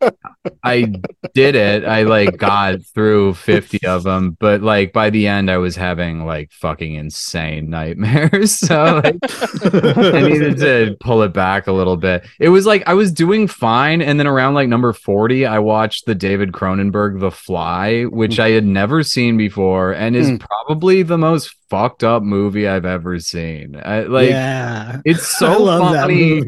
I 0.63 0.93
did 1.33 1.55
it. 1.55 1.83
I 1.85 2.03
like 2.03 2.37
got 2.37 2.81
through 2.93 3.33
50 3.35 3.85
of 3.85 4.03
them, 4.03 4.37
but 4.39 4.61
like 4.61 4.93
by 4.93 5.09
the 5.09 5.27
end, 5.27 5.51
I 5.51 5.57
was 5.57 5.75
having 5.75 6.25
like 6.25 6.51
fucking 6.51 6.95
insane 6.95 7.69
nightmares. 7.69 8.57
So 8.67 9.01
like, 9.03 9.15
I 9.21 10.21
needed 10.27 10.57
to 10.59 10.97
pull 10.99 11.21
it 11.23 11.33
back 11.33 11.67
a 11.67 11.71
little 11.71 11.95
bit. 11.97 12.25
It 12.39 12.49
was 12.49 12.65
like 12.65 12.83
I 12.87 12.93
was 12.93 13.11
doing 13.11 13.47
fine, 13.47 14.01
and 14.01 14.19
then 14.19 14.27
around 14.27 14.53
like 14.55 14.67
number 14.67 14.93
40, 14.93 15.45
I 15.45 15.59
watched 15.59 16.05
the 16.05 16.15
David 16.15 16.51
Cronenberg 16.51 17.19
The 17.19 17.31
Fly, 17.31 18.03
which 18.03 18.39
I 18.39 18.49
had 18.51 18.65
never 18.65 19.03
seen 19.03 19.37
before, 19.37 19.91
and 19.93 20.15
is 20.15 20.27
Mm. 20.31 20.39
probably 20.39 21.03
the 21.03 21.16
most 21.17 21.55
fucked 21.69 22.03
up 22.03 22.23
movie 22.23 22.67
I've 22.67 22.85
ever 22.85 23.19
seen. 23.19 23.75
I, 23.83 24.01
like 24.01 24.29
yeah. 24.29 25.01
it's 25.05 25.27
so 25.37 25.65
funny 25.65 26.41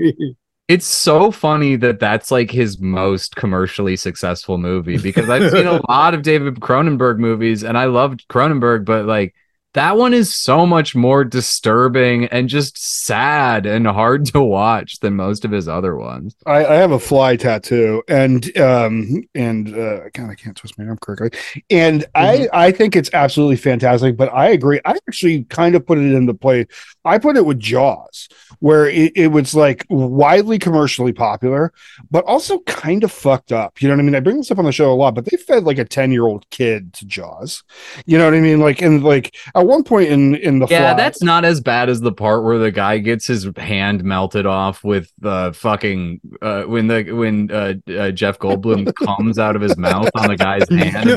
it's 0.70 0.86
so 0.86 1.32
funny 1.32 1.76
that 1.78 2.00
that's 2.00 2.30
like 2.30 2.52
his 2.52 2.80
most 2.80 3.36
commercially 3.36 3.96
successful 3.96 4.60
movie 4.60 5.00
because 5.00 5.28
I've 5.28 5.50
seen 5.50 5.66
a 5.66 5.82
lot 5.90 6.14
of 6.14 6.22
David 6.22 6.60
Cronenberg 6.60 7.18
movies 7.18 7.64
and 7.64 7.76
I 7.76 7.86
loved 7.86 8.28
Cronenberg, 8.28 8.86
but 8.86 9.06
like 9.06 9.34
that 9.74 9.98
one 9.98 10.14
is 10.14 10.36
so 10.36 10.66
much 10.66 10.96
more 10.96 11.24
disturbing 11.24 12.26
and 12.26 12.50
just 12.50 12.78
sad 12.78 13.66
and 13.68 13.86
hard 13.86 14.26
to 14.28 14.42
watch 14.42 15.00
than 15.00 15.16
most 15.16 15.46
of 15.46 15.52
his 15.52 15.68
other 15.68 15.96
ones. 15.96 16.36
I, 16.46 16.66
I 16.66 16.76
have 16.76 16.92
a 16.92 17.00
fly 17.00 17.36
tattoo, 17.36 18.02
and 18.08 18.58
um, 18.58 19.24
and 19.36 19.70
uh, 19.76 20.10
God, 20.14 20.32
I 20.32 20.36
can't 20.36 20.58
twist 20.58 20.78
my 20.80 20.86
arm 20.86 20.98
correctly. 20.98 21.40
And 21.70 22.06
I, 22.16 22.50
I 22.52 22.72
think 22.72 22.96
it's 22.96 23.12
absolutely 23.14 23.58
fantastic. 23.58 24.18
But 24.18 24.34
I 24.34 24.50
agree. 24.50 24.80
I 24.86 24.98
actually 25.08 25.44
kind 25.46 25.76
of 25.76 25.86
put 25.86 26.00
it 26.00 26.14
into 26.14 26.34
play. 26.34 26.66
I 27.10 27.18
put 27.18 27.36
it 27.38 27.46
with 27.46 27.60
Jaws, 27.60 28.30
where 28.60 28.88
it, 28.88 29.12
it 29.16 29.28
was 29.28 29.54
like 29.56 29.86
widely 29.90 30.60
commercially 30.60 31.14
popular, 31.14 31.74
but 32.12 32.24
also 32.26 32.60
kind 32.60 33.04
of 33.04 33.12
fucked 33.12 33.52
up. 33.52 33.82
You 33.82 33.88
know 33.88 33.96
what 33.96 34.02
I 34.02 34.04
mean? 34.04 34.16
I 34.16 34.20
bring 34.20 34.38
this 34.38 34.52
up 34.52 34.60
on 34.60 34.66
the 34.66 34.72
show 34.72 34.92
a 34.92 34.96
lot, 34.96 35.16
but 35.16 35.26
they 35.26 35.38
fed 35.38 35.64
like 35.64 35.78
a 35.78 35.86
ten 35.86 36.12
year 36.12 36.26
old 36.26 36.50
kid 36.50 36.94
to 36.94 37.06
Jaws. 37.06 37.64
You 38.06 38.18
know 38.18 38.26
what 38.26 38.34
I 38.34 38.40
mean? 38.40 38.60
Like, 38.60 38.82
and 38.82 39.04
like 39.04 39.36
at 39.56 39.66
one 39.66 39.84
point 39.84 40.10
in 40.10 40.36
in 40.36 40.60
the 40.60 40.68
Yeah, 40.70 40.94
Fly- 40.94 41.04
that's 41.04 41.22
not 41.24 41.46
as 41.46 41.62
bad 41.62 41.90
as 41.90 42.00
the 42.02 42.12
part 42.12 42.44
where 42.44 42.58
the 42.58 42.72
guy 42.72 43.00
gets 43.00 43.28
his 43.28 43.50
hand 43.58 44.04
melted 44.04 44.46
off 44.46 44.84
with 44.84 45.12
the 45.20 45.52
fucking 45.56 46.22
uh, 46.42 46.64
when 46.64 46.88
the 46.88 47.04
when 47.12 47.50
uh, 47.52 47.74
uh, 47.92 48.12
Jeff 48.12 48.38
Goldblum 48.40 48.94
comes 49.06 49.40
out 49.40 49.56
of 49.56 49.62
his 49.62 49.78
mouth 49.78 50.10
on 50.16 50.28
the 50.28 50.38
guy's 50.38 50.68
hand. 50.70 51.10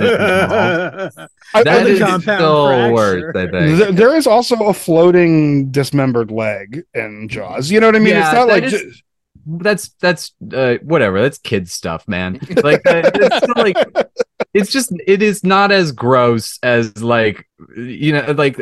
That 1.64 1.86
is 1.86 1.98
still 1.98 2.20
fracture. 2.68 2.92
worse, 2.92 3.36
I 3.36 3.46
think. 3.50 3.96
There 3.96 4.16
is 4.16 4.26
also 4.26 4.56
a 4.66 4.74
floating 4.74 5.70
dismembered 5.82 6.30
leg 6.30 6.84
in 6.94 7.28
Jaws. 7.28 7.70
You 7.70 7.80
know 7.80 7.86
what 7.88 7.96
I 7.96 8.00
mean? 8.00 8.14
Yeah, 8.14 8.26
it's 8.26 8.34
not 8.34 8.48
like 8.48 8.64
is- 8.64 9.02
that's 9.46 9.88
that's 10.00 10.32
uh, 10.52 10.76
whatever. 10.82 11.20
That's 11.20 11.38
kid 11.38 11.68
stuff, 11.68 12.06
man. 12.06 12.38
Like 12.62 12.86
uh, 12.86 13.10
it's 13.14 13.36
still, 13.36 13.54
like 13.56 13.76
it's 14.54 14.70
just 14.70 14.92
it 15.06 15.22
is 15.22 15.44
not 15.44 15.72
as 15.72 15.92
gross 15.92 16.58
as 16.62 17.02
like 17.02 17.48
you 17.76 18.12
know 18.12 18.32
like 18.32 18.58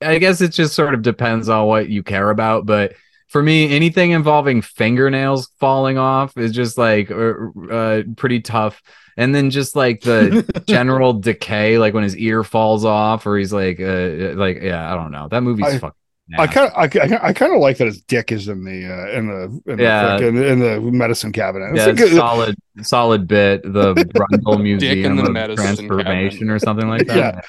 I 0.00 0.18
guess 0.18 0.40
it 0.40 0.48
just 0.52 0.74
sort 0.74 0.94
of 0.94 1.02
depends 1.02 1.48
on 1.48 1.66
what 1.66 1.88
you 1.88 2.02
care 2.02 2.30
about, 2.30 2.66
but 2.66 2.94
for 3.28 3.42
me 3.42 3.74
anything 3.74 4.12
involving 4.12 4.62
fingernails 4.62 5.50
falling 5.58 5.98
off 5.98 6.36
is 6.36 6.52
just 6.52 6.78
like 6.78 7.10
uh, 7.10 7.32
uh, 7.70 8.02
pretty 8.16 8.40
tough 8.40 8.80
and 9.16 9.34
then 9.34 9.50
just 9.50 9.74
like 9.74 10.00
the 10.02 10.62
general 10.68 11.12
decay 11.14 11.78
like 11.78 11.94
when 11.94 12.04
his 12.04 12.16
ear 12.16 12.44
falls 12.44 12.84
off 12.84 13.26
or 13.26 13.36
he's 13.36 13.52
like 13.52 13.80
uh 13.80 14.34
like 14.34 14.60
yeah 14.62 14.92
i 14.92 14.94
don't 14.94 15.10
know 15.10 15.26
that 15.28 15.42
movie's 15.42 15.66
I- 15.66 15.78
fucking 15.78 15.96
I 16.38 16.46
kind 16.46 16.68
of, 16.70 16.72
I, 16.76 16.88
kind- 16.88 17.18
I 17.22 17.32
kind 17.34 17.52
of 17.52 17.60
like 17.60 17.76
that 17.78 17.86
his 17.86 18.00
dick 18.00 18.32
is 18.32 18.48
in 18.48 18.64
the, 18.64 18.88
uh, 18.90 19.18
in 19.18 19.26
the, 19.28 19.72
in 19.72 19.78
Yeah. 19.78 20.16
the, 20.16 20.24
fucking- 20.24 20.42
in 20.42 20.58
the 20.58 20.80
medicine 20.80 21.32
cabinet. 21.32 21.70
It's 21.72 21.78
Yeah, 21.80 21.86
a 21.86 21.90
it's 21.90 22.00
good- 22.00 22.12
solid, 22.16 22.54
solid 22.82 23.28
bit. 23.28 23.62
The 23.62 23.94
Brundle 23.94 24.62
Museum 24.62 25.16
the 25.16 25.22
of 25.50 25.56
Transformation 25.56 26.38
cabinet. 26.38 26.54
or 26.54 26.58
something 26.58 26.88
like 26.88 27.06
that. 27.08 27.16
Yeah. 27.16 27.40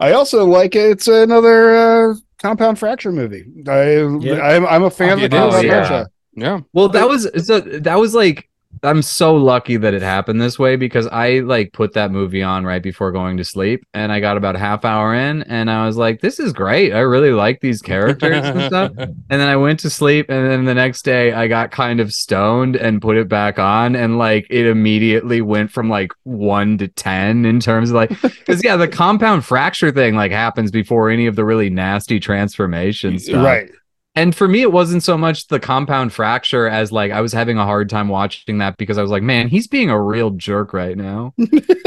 I 0.00 0.12
also 0.12 0.44
like 0.44 0.74
it. 0.74 0.90
It's 0.90 1.06
another 1.08 2.10
uh, 2.10 2.14
compound 2.38 2.78
fracture 2.80 3.12
movie. 3.12 3.44
I, 3.68 3.98
Yeah. 4.20 4.40
I'm, 4.42 4.66
I'm 4.66 4.82
a 4.82 4.90
fan 4.90 5.10
Oh, 5.10 5.12
of 5.12 5.18
the 5.20 5.24
it 5.26 5.32
is, 5.34 5.38
compound 5.38 5.64
yeah. 5.66 6.04
Yeah. 6.36 6.60
Well, 6.72 6.88
that 6.88 7.08
was 7.08 7.28
so. 7.46 7.60
That 7.60 8.00
was 8.00 8.12
like 8.12 8.48
I'm 8.84 9.02
so 9.02 9.34
lucky 9.34 9.76
that 9.76 9.94
it 9.94 10.02
happened 10.02 10.40
this 10.40 10.58
way 10.58 10.76
because 10.76 11.06
I 11.08 11.40
like 11.40 11.72
put 11.72 11.94
that 11.94 12.10
movie 12.10 12.42
on 12.42 12.64
right 12.64 12.82
before 12.82 13.10
going 13.12 13.36
to 13.38 13.44
sleep, 13.44 13.86
and 13.94 14.12
I 14.12 14.20
got 14.20 14.36
about 14.36 14.56
a 14.56 14.58
half 14.58 14.84
hour 14.84 15.14
in, 15.14 15.42
and 15.44 15.70
I 15.70 15.86
was 15.86 15.96
like, 15.96 16.20
"This 16.20 16.38
is 16.38 16.52
great. 16.52 16.92
I 16.92 17.00
really 17.00 17.32
like 17.32 17.60
these 17.60 17.80
characters 17.82 18.44
and 18.44 18.62
stuff." 18.62 18.92
And 19.30 19.40
then 19.40 19.48
I 19.48 19.56
went 19.56 19.80
to 19.80 19.90
sleep, 19.90 20.28
and 20.28 20.50
then 20.50 20.64
the 20.64 20.74
next 20.74 21.02
day 21.02 21.32
I 21.32 21.48
got 21.48 21.70
kind 21.70 21.98
of 21.98 22.12
stoned 22.12 22.76
and 22.76 23.00
put 23.00 23.16
it 23.16 23.28
back 23.28 23.58
on, 23.58 23.96
and 23.96 24.18
like 24.18 24.46
it 24.50 24.66
immediately 24.66 25.40
went 25.40 25.70
from 25.70 25.88
like 25.88 26.12
one 26.24 26.78
to 26.78 26.88
ten 26.88 27.44
in 27.44 27.58
terms 27.58 27.90
of 27.90 27.96
like, 27.96 28.10
because 28.22 28.62
yeah, 28.62 28.76
the 28.76 28.88
compound 28.88 29.44
fracture 29.44 29.90
thing 29.90 30.14
like 30.14 30.30
happens 30.30 30.70
before 30.70 31.10
any 31.10 31.26
of 31.26 31.36
the 31.36 31.44
really 31.44 31.70
nasty 31.70 32.20
transformation 32.20 33.18
stuff. 33.18 33.44
Right. 33.44 33.70
And 34.16 34.34
for 34.34 34.46
me, 34.46 34.62
it 34.62 34.70
wasn't 34.70 35.02
so 35.02 35.18
much 35.18 35.48
the 35.48 35.58
compound 35.58 36.12
fracture 36.12 36.68
as 36.68 36.92
like 36.92 37.10
I 37.10 37.20
was 37.20 37.32
having 37.32 37.58
a 37.58 37.64
hard 37.64 37.90
time 37.90 38.08
watching 38.08 38.58
that 38.58 38.76
because 38.76 38.96
I 38.96 39.02
was 39.02 39.10
like, 39.10 39.24
man, 39.24 39.48
he's 39.48 39.66
being 39.66 39.90
a 39.90 40.00
real 40.00 40.30
jerk 40.30 40.72
right 40.72 40.96
now. 40.96 41.34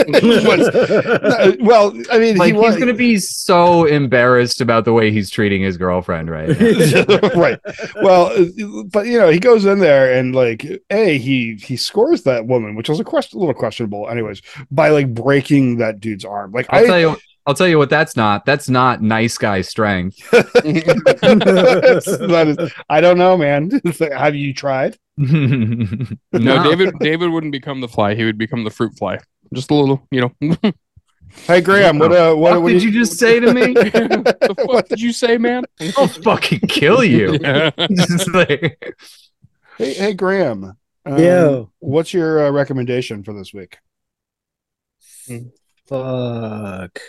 Uh, 0.07 1.51
well, 1.59 1.93
I 2.11 2.17
mean, 2.17 2.37
Like 2.37 2.53
he 2.53 2.59
was 2.59 2.75
he's 2.75 2.79
gonna 2.79 2.93
be 2.93 3.17
so 3.17 3.85
embarrassed 3.85 4.61
about 4.61 4.85
the 4.85 4.93
way 4.93 5.11
he's 5.11 5.29
treating 5.29 5.61
his 5.61 5.75
girlfriend 5.75 6.29
right 6.29 6.47
right. 7.35 7.59
Well, 8.01 8.47
but 8.85 9.07
you 9.07 9.17
know, 9.17 9.29
he 9.29 9.39
goes 9.39 9.65
in 9.65 9.79
there 9.79 10.13
and 10.17 10.33
like, 10.33 10.65
a 10.89 11.17
he 11.17 11.55
he 11.55 11.75
scores 11.75 12.23
that 12.23 12.45
woman, 12.45 12.75
which 12.75 12.89
was 12.89 12.99
a 12.99 13.03
question, 13.03 13.37
a 13.37 13.39
little 13.39 13.53
questionable, 13.53 14.07
anyways, 14.09 14.41
by 14.71 14.89
like 14.89 15.13
breaking 15.13 15.77
that 15.77 15.99
dude's 15.99 16.23
arm. 16.25 16.51
Like 16.51 16.67
I'll 16.69 16.83
I, 16.83 16.87
tell 16.87 16.99
you 16.99 17.17
I'll 17.47 17.53
tell 17.53 17.67
you 17.67 17.77
what 17.77 17.89
that's 17.89 18.15
not. 18.17 18.45
That's 18.45 18.69
not 18.69 19.01
nice 19.01 19.37
guy 19.37 19.61
strength. 19.61 20.17
that 20.31 20.55
is, 22.59 22.73
I 22.89 22.99
don't 23.01 23.17
know, 23.17 23.37
man. 23.37 23.71
Have 24.11 24.35
you 24.35 24.53
tried? 24.53 24.97
no, 25.17 26.05
No, 26.33 26.63
David 26.63 26.93
David 26.99 27.29
wouldn't 27.31 27.51
become 27.53 27.79
the 27.81 27.87
fly. 27.87 28.13
He 28.15 28.25
would 28.25 28.37
become 28.37 28.63
the 28.65 28.69
fruit 28.69 28.97
fly. 28.97 29.19
Just 29.53 29.71
a 29.71 29.75
little, 29.75 30.05
you 30.11 30.21
know. 30.21 30.31
Hey, 31.45 31.61
Graham, 31.61 31.99
what 31.99 32.11
uh, 32.11 32.35
what, 32.35 32.53
What 32.53 32.61
what 32.63 32.71
did 32.73 32.79
do 32.81 32.85
you 32.87 32.91
just 32.91 33.17
say 33.17 33.39
to 33.39 33.53
me? 33.53 33.73
What 33.73 33.93
the 34.41 34.67
fuck 34.71 34.87
did 34.89 34.99
you 34.99 35.13
say, 35.13 35.37
man? 35.37 35.63
I'll 35.97 36.07
fucking 36.07 36.59
kill 36.67 37.01
you. 37.03 37.39
Just 37.39 38.33
like- 38.33 38.93
Hey, 39.77 39.93
hey, 39.93 40.13
Graham. 40.13 40.73
um, 41.05 41.17
Yo. 41.19 41.71
what's 41.79 42.13
your 42.13 42.47
uh, 42.47 42.51
recommendation 42.51 43.23
for 43.23 43.33
this 43.33 43.53
week? 43.53 43.77
Fuck. 45.87 46.99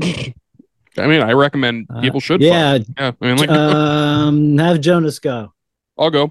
I 0.00 1.06
mean, 1.06 1.22
I 1.22 1.32
recommend 1.32 1.86
Uh, 1.90 2.00
people 2.00 2.20
should. 2.20 2.40
Yeah. 2.40 2.78
fuck. 2.78 2.86
yeah. 2.98 3.12
I 3.20 3.26
mean, 3.26 3.36
like, 3.36 3.50
Um, 3.50 4.58
have 4.58 4.80
Jonas 4.80 5.18
go. 5.18 5.52
I'll 5.98 6.10
go. 6.10 6.30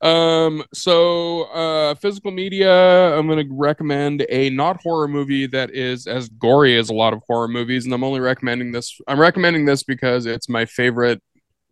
Um, 0.00 0.64
so 0.74 1.42
uh 1.44 1.94
physical 1.94 2.30
media, 2.32 3.16
I'm 3.16 3.28
gonna 3.28 3.44
recommend 3.48 4.26
a 4.28 4.50
not 4.50 4.80
horror 4.82 5.06
movie 5.06 5.46
that 5.48 5.70
is 5.70 6.06
as 6.06 6.28
gory 6.28 6.76
as 6.76 6.88
a 6.90 6.94
lot 6.94 7.12
of 7.12 7.22
horror 7.26 7.46
movies, 7.46 7.84
and 7.84 7.94
I'm 7.94 8.02
only 8.02 8.20
recommending 8.20 8.72
this. 8.72 8.98
I'm 9.06 9.20
recommending 9.20 9.64
this 9.64 9.82
because 9.84 10.26
it's 10.26 10.48
my 10.48 10.64
favorite 10.64 11.22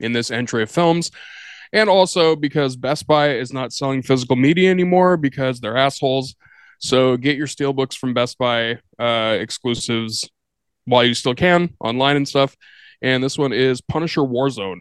in 0.00 0.12
this 0.12 0.30
entry 0.30 0.62
of 0.62 0.70
films, 0.70 1.10
and 1.72 1.88
also 1.88 2.36
because 2.36 2.76
Best 2.76 3.06
Buy 3.06 3.30
is 3.36 3.52
not 3.52 3.72
selling 3.72 4.02
physical 4.02 4.36
media 4.36 4.70
anymore 4.70 5.16
because 5.16 5.60
they're 5.60 5.76
assholes. 5.76 6.36
So 6.80 7.16
get 7.16 7.36
your 7.36 7.46
steelbooks 7.48 7.96
from 7.96 8.14
Best 8.14 8.38
Buy 8.38 8.78
uh 8.98 9.38
exclusives 9.40 10.28
while 10.86 11.04
you 11.04 11.14
still 11.14 11.34
can 11.34 11.74
online 11.80 12.16
and 12.16 12.28
stuff. 12.28 12.56
and 13.02 13.22
this 13.22 13.36
one 13.38 13.52
is 13.52 13.80
Punisher 13.80 14.20
Warzone. 14.22 14.80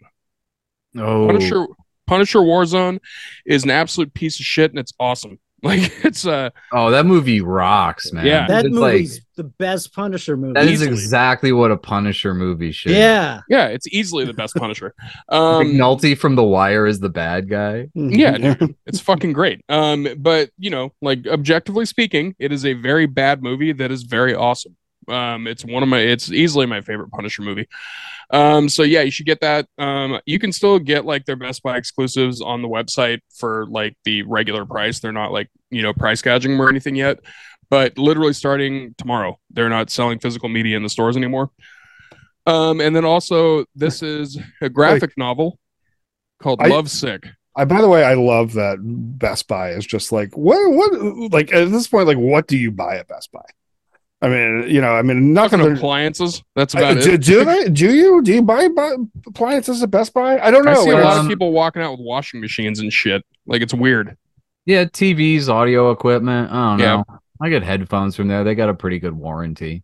Oh, 0.96 1.26
Punisher 1.26 1.66
Punisher 2.06 2.38
Warzone 2.40 2.98
is 3.46 3.64
an 3.64 3.70
absolute 3.70 4.12
piece 4.14 4.38
of 4.38 4.44
shit, 4.46 4.70
and 4.70 4.78
it's 4.78 4.92
awesome. 5.00 5.38
Like 5.64 5.90
it's 6.04 6.26
uh 6.26 6.50
oh, 6.72 6.90
that 6.90 7.06
movie 7.06 7.40
rocks, 7.40 8.12
man. 8.12 8.26
Yeah. 8.26 8.46
That 8.46 8.66
It's 8.66 8.74
movie's 8.74 9.14
like 9.14 9.22
the 9.36 9.44
best 9.44 9.94
Punisher 9.94 10.36
movie. 10.36 10.52
that 10.52 10.66
is 10.66 10.82
easily. 10.82 10.90
exactly 10.90 11.52
what 11.52 11.70
a 11.70 11.78
Punisher 11.78 12.34
movie 12.34 12.70
should. 12.70 12.90
Be. 12.90 12.96
Yeah. 12.96 13.40
yeah, 13.48 13.68
it's 13.68 13.86
easily 13.88 14.26
the 14.26 14.34
best 14.34 14.54
Punisher. 14.56 14.94
Um, 15.30 15.38
Um, 15.40 15.66
McNulty 15.68 16.18
from 16.18 16.34
The 16.34 16.42
Wire 16.44 16.86
is 16.86 17.00
the 17.00 17.08
bad 17.08 17.48
guy. 17.48 17.88
Yeah, 17.94 18.56
it's 18.86 19.00
fucking 19.00 19.32
great. 19.32 19.62
Um, 19.70 20.06
but 20.18 20.50
you 20.58 20.68
know, 20.68 20.92
like 21.00 21.26
objectively 21.26 21.86
speaking, 21.86 22.34
it 22.38 22.52
is 22.52 22.66
a 22.66 22.74
very 22.74 23.06
bad 23.06 23.42
movie 23.42 23.72
that 23.72 23.90
is 23.90 24.02
very 24.02 24.34
awesome. 24.34 24.76
Um, 25.08 25.46
it's 25.46 25.64
one 25.64 25.82
of 25.82 25.88
my, 25.88 26.00
it's 26.00 26.30
easily 26.30 26.66
my 26.66 26.80
favorite 26.80 27.10
Punisher 27.10 27.42
movie. 27.42 27.68
Um, 28.30 28.68
so 28.68 28.82
yeah, 28.82 29.02
you 29.02 29.10
should 29.10 29.26
get 29.26 29.40
that. 29.40 29.66
Um, 29.78 30.20
you 30.26 30.38
can 30.38 30.52
still 30.52 30.78
get 30.78 31.04
like 31.04 31.24
their 31.24 31.36
Best 31.36 31.62
Buy 31.62 31.76
exclusives 31.76 32.40
on 32.40 32.62
the 32.62 32.68
website 32.68 33.20
for 33.36 33.66
like 33.66 33.96
the 34.04 34.22
regular 34.22 34.64
price. 34.64 35.00
They're 35.00 35.12
not 35.12 35.32
like 35.32 35.48
you 35.70 35.82
know 35.82 35.92
price 35.92 36.22
gouging 36.22 36.58
or 36.58 36.68
anything 36.68 36.96
yet. 36.96 37.18
But 37.70 37.98
literally 37.98 38.34
starting 38.34 38.94
tomorrow, 38.98 39.38
they're 39.50 39.70
not 39.70 39.90
selling 39.90 40.18
physical 40.18 40.48
media 40.48 40.76
in 40.76 40.82
the 40.82 40.88
stores 40.88 41.16
anymore. 41.16 41.50
Um, 42.46 42.80
and 42.80 42.94
then 42.94 43.04
also 43.04 43.64
this 43.74 44.02
is 44.02 44.38
a 44.60 44.68
graphic 44.68 45.16
novel 45.16 45.58
called 46.40 46.60
I- 46.60 46.68
Love 46.68 46.90
Sick. 46.90 47.26
I, 47.56 47.64
by 47.64 47.80
the 47.80 47.88
way, 47.88 48.02
I 48.02 48.14
love 48.14 48.54
that 48.54 48.78
Best 48.80 49.46
Buy 49.46 49.70
is 49.70 49.86
just 49.86 50.10
like 50.10 50.36
what 50.36 50.58
what 50.72 51.32
like 51.32 51.52
at 51.52 51.70
this 51.70 51.86
point, 51.86 52.08
like 52.08 52.18
what 52.18 52.48
do 52.48 52.56
you 52.56 52.72
buy 52.72 52.96
at 52.96 53.06
Best 53.06 53.30
Buy? 53.30 53.44
I 54.24 54.28
mean, 54.28 54.68
you 54.68 54.80
know, 54.80 54.92
I 54.94 55.02
mean, 55.02 55.34
Fucking 55.34 55.58
nothing. 55.58 55.76
appliances. 55.76 56.42
That's 56.56 56.74
I- 56.74 56.80
about 56.90 57.02
do, 57.02 57.12
it. 57.12 57.22
do 57.22 57.44
they? 57.44 57.68
Do 57.68 57.92
you? 57.94 58.22
Do 58.22 58.32
you 58.32 58.42
buy, 58.42 58.68
buy 58.68 58.94
appliances 59.26 59.82
at 59.82 59.90
Best 59.90 60.14
Buy? 60.14 60.38
I 60.40 60.50
don't 60.50 60.64
know. 60.64 60.72
I 60.72 60.84
see 60.84 60.90
a 60.90 60.94
lot 60.98 61.18
um, 61.18 61.26
of 61.26 61.28
people 61.30 61.52
walking 61.52 61.82
out 61.82 61.92
with 61.92 62.00
washing 62.00 62.40
machines 62.40 62.80
and 62.80 62.92
shit. 62.92 63.22
Like 63.46 63.62
it's 63.62 63.74
weird. 63.74 64.16
Yeah, 64.66 64.84
TVs, 64.84 65.48
audio 65.48 65.90
equipment. 65.90 66.50
I 66.50 66.70
don't 66.70 66.78
Yeah. 66.78 66.96
know. 66.96 67.04
I 67.42 67.50
get 67.50 67.62
headphones 67.62 68.16
from 68.16 68.28
there. 68.28 68.44
They 68.44 68.54
got 68.54 68.68
a 68.70 68.74
pretty 68.74 68.98
good 68.98 69.12
warranty. 69.12 69.82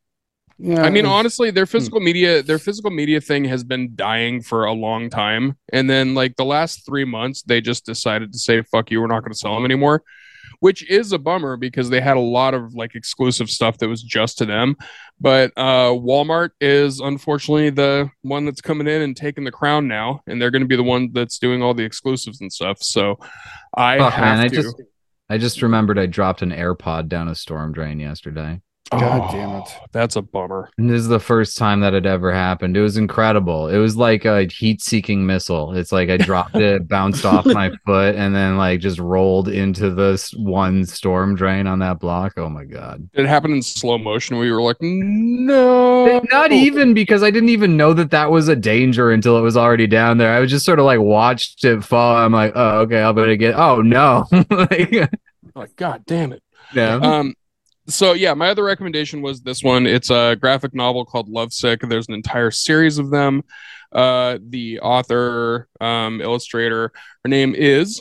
yeah, 0.58 0.82
I 0.82 0.90
mean, 0.90 1.04
honestly, 1.06 1.48
Hmm. 1.50 1.54
their 1.54 1.66
physical 1.66 2.00
media, 2.00 2.42
their 2.42 2.58
physical 2.58 2.90
media 2.90 3.20
thing 3.20 3.44
has 3.46 3.64
been 3.64 3.92
dying 3.94 4.40
for 4.42 4.64
a 4.66 4.72
long 4.72 5.08
time. 5.10 5.56
And 5.72 5.88
then, 5.88 6.14
like 6.14 6.36
the 6.36 6.44
last 6.44 6.84
three 6.86 7.04
months, 7.04 7.42
they 7.42 7.60
just 7.60 7.84
decided 7.86 8.32
to 8.32 8.38
say, 8.38 8.62
"Fuck 8.62 8.90
you, 8.90 9.00
we're 9.00 9.06
not 9.06 9.20
going 9.20 9.32
to 9.32 9.38
sell 9.38 9.54
them 9.54 9.64
anymore," 9.64 10.02
which 10.60 10.88
is 10.88 11.12
a 11.12 11.18
bummer 11.18 11.56
because 11.56 11.90
they 11.90 12.00
had 12.00 12.16
a 12.16 12.20
lot 12.20 12.54
of 12.54 12.74
like 12.74 12.94
exclusive 12.94 13.50
stuff 13.50 13.78
that 13.78 13.88
was 13.88 14.02
just 14.02 14.38
to 14.38 14.46
them. 14.46 14.76
But 15.20 15.52
uh, 15.56 15.90
Walmart 15.90 16.50
is 16.60 17.00
unfortunately 17.00 17.70
the 17.70 18.10
one 18.22 18.44
that's 18.44 18.60
coming 18.60 18.86
in 18.86 19.02
and 19.02 19.16
taking 19.16 19.44
the 19.44 19.52
crown 19.52 19.88
now, 19.88 20.20
and 20.26 20.40
they're 20.40 20.50
going 20.50 20.62
to 20.62 20.68
be 20.68 20.76
the 20.76 20.82
one 20.82 21.10
that's 21.12 21.38
doing 21.38 21.62
all 21.62 21.74
the 21.74 21.84
exclusives 21.84 22.40
and 22.40 22.52
stuff. 22.52 22.82
So, 22.82 23.18
I 23.74 23.94
have 23.94 24.20
man, 24.20 24.38
I 24.38 24.48
to. 24.48 24.54
just 24.54 24.76
I 25.28 25.38
just 25.38 25.62
remembered 25.62 25.98
I 25.98 26.06
dropped 26.06 26.42
an 26.42 26.50
AirPod 26.50 27.08
down 27.08 27.28
a 27.28 27.34
storm 27.34 27.72
drain 27.72 28.00
yesterday. 28.00 28.60
God 28.90 29.30
damn 29.30 29.50
it. 29.50 29.68
Oh, 29.80 29.84
That's 29.92 30.16
a 30.16 30.22
bummer. 30.22 30.68
And 30.76 30.90
this 30.90 31.00
is 31.00 31.08
the 31.08 31.20
first 31.20 31.56
time 31.56 31.80
that 31.80 31.94
it 31.94 32.06
ever 32.06 32.32
happened. 32.32 32.76
It 32.76 32.80
was 32.82 32.96
incredible. 32.96 33.68
It 33.68 33.78
was 33.78 33.96
like 33.96 34.24
a 34.24 34.44
heat-seeking 34.46 35.24
missile. 35.24 35.74
It's 35.76 35.92
like 35.92 36.10
I 36.10 36.16
dropped 36.16 36.56
it, 36.56 36.88
bounced 36.88 37.24
off 37.24 37.46
my 37.46 37.70
foot, 37.86 38.16
and 38.16 38.34
then 38.34 38.56
like 38.56 38.80
just 38.80 38.98
rolled 38.98 39.48
into 39.48 39.90
this 39.94 40.32
one 40.34 40.84
storm 40.84 41.36
drain 41.36 41.66
on 41.68 41.78
that 41.78 42.00
block. 42.00 42.34
Oh 42.36 42.48
my 42.48 42.64
god! 42.64 43.08
It 43.14 43.26
happened 43.26 43.54
in 43.54 43.62
slow 43.62 43.96
motion. 43.98 44.38
We 44.38 44.50
were 44.50 44.62
like, 44.62 44.78
no, 44.80 46.20
Not 46.30 46.52
even 46.52 46.94
because 46.94 47.22
I 47.22 47.30
didn't 47.30 47.50
even 47.50 47.76
know 47.76 47.92
that 47.94 48.10
that 48.10 48.30
was 48.30 48.48
a 48.48 48.56
danger 48.56 49.10
until 49.10 49.38
it 49.38 49.42
was 49.42 49.56
already 49.56 49.86
down 49.86 50.18
there. 50.18 50.32
I 50.34 50.40
was 50.40 50.50
just 50.50 50.64
sort 50.64 50.78
of 50.78 50.84
like 50.84 51.00
watched 51.00 51.64
it 51.64 51.84
fall. 51.84 52.16
I'm 52.16 52.32
like, 52.32 52.52
oh 52.54 52.80
okay, 52.80 53.00
I'll 53.00 53.12
gonna 53.12 53.36
get. 53.36 53.54
Oh 53.54 53.80
no! 53.82 54.26
like, 54.50 55.10
Like, 55.54 55.76
God 55.76 56.04
damn 56.06 56.32
it. 56.32 56.42
yeah. 56.74 56.94
Um, 56.96 57.34
so 57.90 58.12
yeah, 58.12 58.34
my 58.34 58.48
other 58.48 58.64
recommendation 58.64 59.22
was 59.22 59.42
this 59.42 59.62
one. 59.62 59.86
It's 59.86 60.10
a 60.10 60.36
graphic 60.40 60.74
novel 60.74 61.04
called 61.04 61.28
Lovesick. 61.28 61.80
There's 61.80 62.08
an 62.08 62.14
entire 62.14 62.50
series 62.50 62.98
of 62.98 63.10
them. 63.10 63.42
Uh, 63.92 64.38
the 64.48 64.80
author, 64.80 65.68
um, 65.80 66.20
illustrator, 66.20 66.92
her 67.24 67.28
name 67.28 67.54
is 67.54 68.00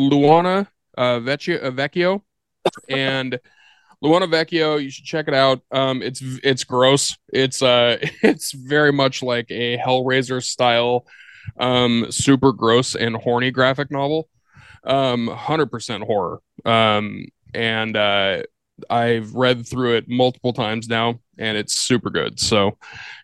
Luana 0.00 0.66
uh, 0.96 1.20
Vecchio, 1.20 2.22
uh, 2.64 2.70
and 2.88 3.38
Luana 4.02 4.30
Vecchio. 4.30 4.82
You 4.82 4.90
should 4.90 5.04
check 5.04 5.28
it 5.28 5.34
out. 5.34 5.60
Um, 5.70 6.02
it's 6.02 6.22
it's 6.42 6.64
gross. 6.64 7.16
It's 7.32 7.62
uh, 7.62 7.98
it's 8.22 8.52
very 8.52 8.92
much 8.92 9.22
like 9.22 9.50
a 9.50 9.78
Hellraiser 9.78 10.42
style, 10.42 11.06
um, 11.58 12.06
super 12.10 12.52
gross 12.52 12.94
and 12.94 13.16
horny 13.16 13.50
graphic 13.50 13.90
novel. 13.90 14.28
Um, 14.84 15.28
hundred 15.28 15.66
percent 15.66 16.04
horror. 16.04 16.40
Um, 16.64 17.26
and 17.54 17.96
uh, 17.96 18.42
I've 18.90 19.34
read 19.34 19.66
through 19.66 19.96
it 19.96 20.08
multiple 20.08 20.52
times 20.52 20.88
now, 20.88 21.20
and 21.38 21.56
it's 21.56 21.74
super 21.74 22.10
good. 22.10 22.38
So, 22.38 22.76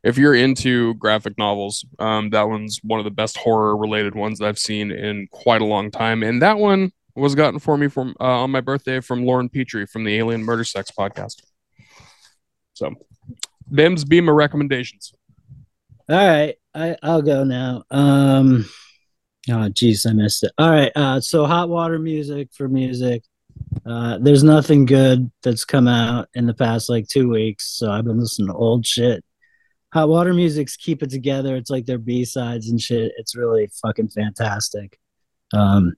if 0.02 0.16
you're 0.18 0.34
into 0.34 0.94
graphic 0.94 1.36
novels, 1.38 1.84
um, 1.98 2.30
that 2.30 2.48
one's 2.48 2.80
one 2.82 2.98
of 2.98 3.04
the 3.04 3.10
best 3.10 3.36
horror 3.36 3.76
related 3.76 4.14
ones 4.14 4.38
that 4.38 4.46
I've 4.46 4.58
seen 4.58 4.90
in 4.90 5.28
quite 5.30 5.60
a 5.60 5.66
long 5.66 5.90
time. 5.90 6.22
And 6.22 6.40
that 6.42 6.58
one 6.58 6.92
was 7.14 7.34
gotten 7.34 7.58
for 7.58 7.76
me 7.76 7.88
from 7.88 8.14
uh, 8.20 8.42
on 8.42 8.50
my 8.50 8.60
birthday 8.60 9.00
from 9.00 9.24
Lauren 9.24 9.48
Petrie 9.48 9.86
from 9.86 10.04
the 10.04 10.16
Alien 10.16 10.42
Murder 10.42 10.64
Sex 10.64 10.90
podcast. 10.90 11.42
So, 12.74 12.94
them's 13.70 14.04
be 14.04 14.20
my 14.20 14.32
recommendations. 14.32 15.12
All 16.08 16.16
right, 16.16 16.56
I 16.74 16.96
I'll 17.02 17.22
go 17.22 17.44
now. 17.44 17.84
Um, 17.90 18.66
oh 19.48 19.68
jeez, 19.68 20.08
I 20.08 20.12
missed 20.12 20.44
it. 20.44 20.52
All 20.58 20.70
right, 20.70 20.92
uh, 20.96 21.20
so 21.20 21.46
hot 21.46 21.68
water 21.68 21.98
music 21.98 22.48
for 22.52 22.68
music. 22.68 23.22
Uh, 23.86 24.18
there's 24.20 24.44
nothing 24.44 24.84
good 24.84 25.30
that's 25.42 25.64
come 25.64 25.88
out 25.88 26.28
in 26.34 26.46
the 26.46 26.54
past 26.54 26.88
like 26.88 27.06
two 27.08 27.28
weeks, 27.28 27.66
so 27.76 27.90
I've 27.90 28.04
been 28.04 28.20
listening 28.20 28.48
to 28.48 28.54
old 28.54 28.86
shit. 28.86 29.24
Hot 29.92 30.08
water 30.08 30.32
music's 30.32 30.76
keep 30.76 31.02
it 31.02 31.10
together. 31.10 31.56
It's 31.56 31.70
like 31.70 31.86
their 31.86 31.98
B 31.98 32.24
sides 32.24 32.70
and 32.70 32.80
shit. 32.80 33.12
It's 33.18 33.36
really 33.36 33.68
fucking 33.82 34.08
fantastic. 34.08 34.98
Um, 35.52 35.94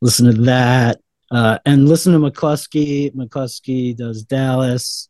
listen 0.00 0.26
to 0.26 0.42
that, 0.42 1.00
uh, 1.30 1.58
and 1.66 1.88
listen 1.88 2.12
to 2.12 2.18
Mclusky. 2.18 3.12
Mclusky 3.14 3.96
does 3.96 4.22
Dallas, 4.22 5.08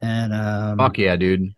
and 0.00 0.32
um, 0.32 0.78
Fuck 0.78 0.98
yeah, 0.98 1.16
dude. 1.16 1.54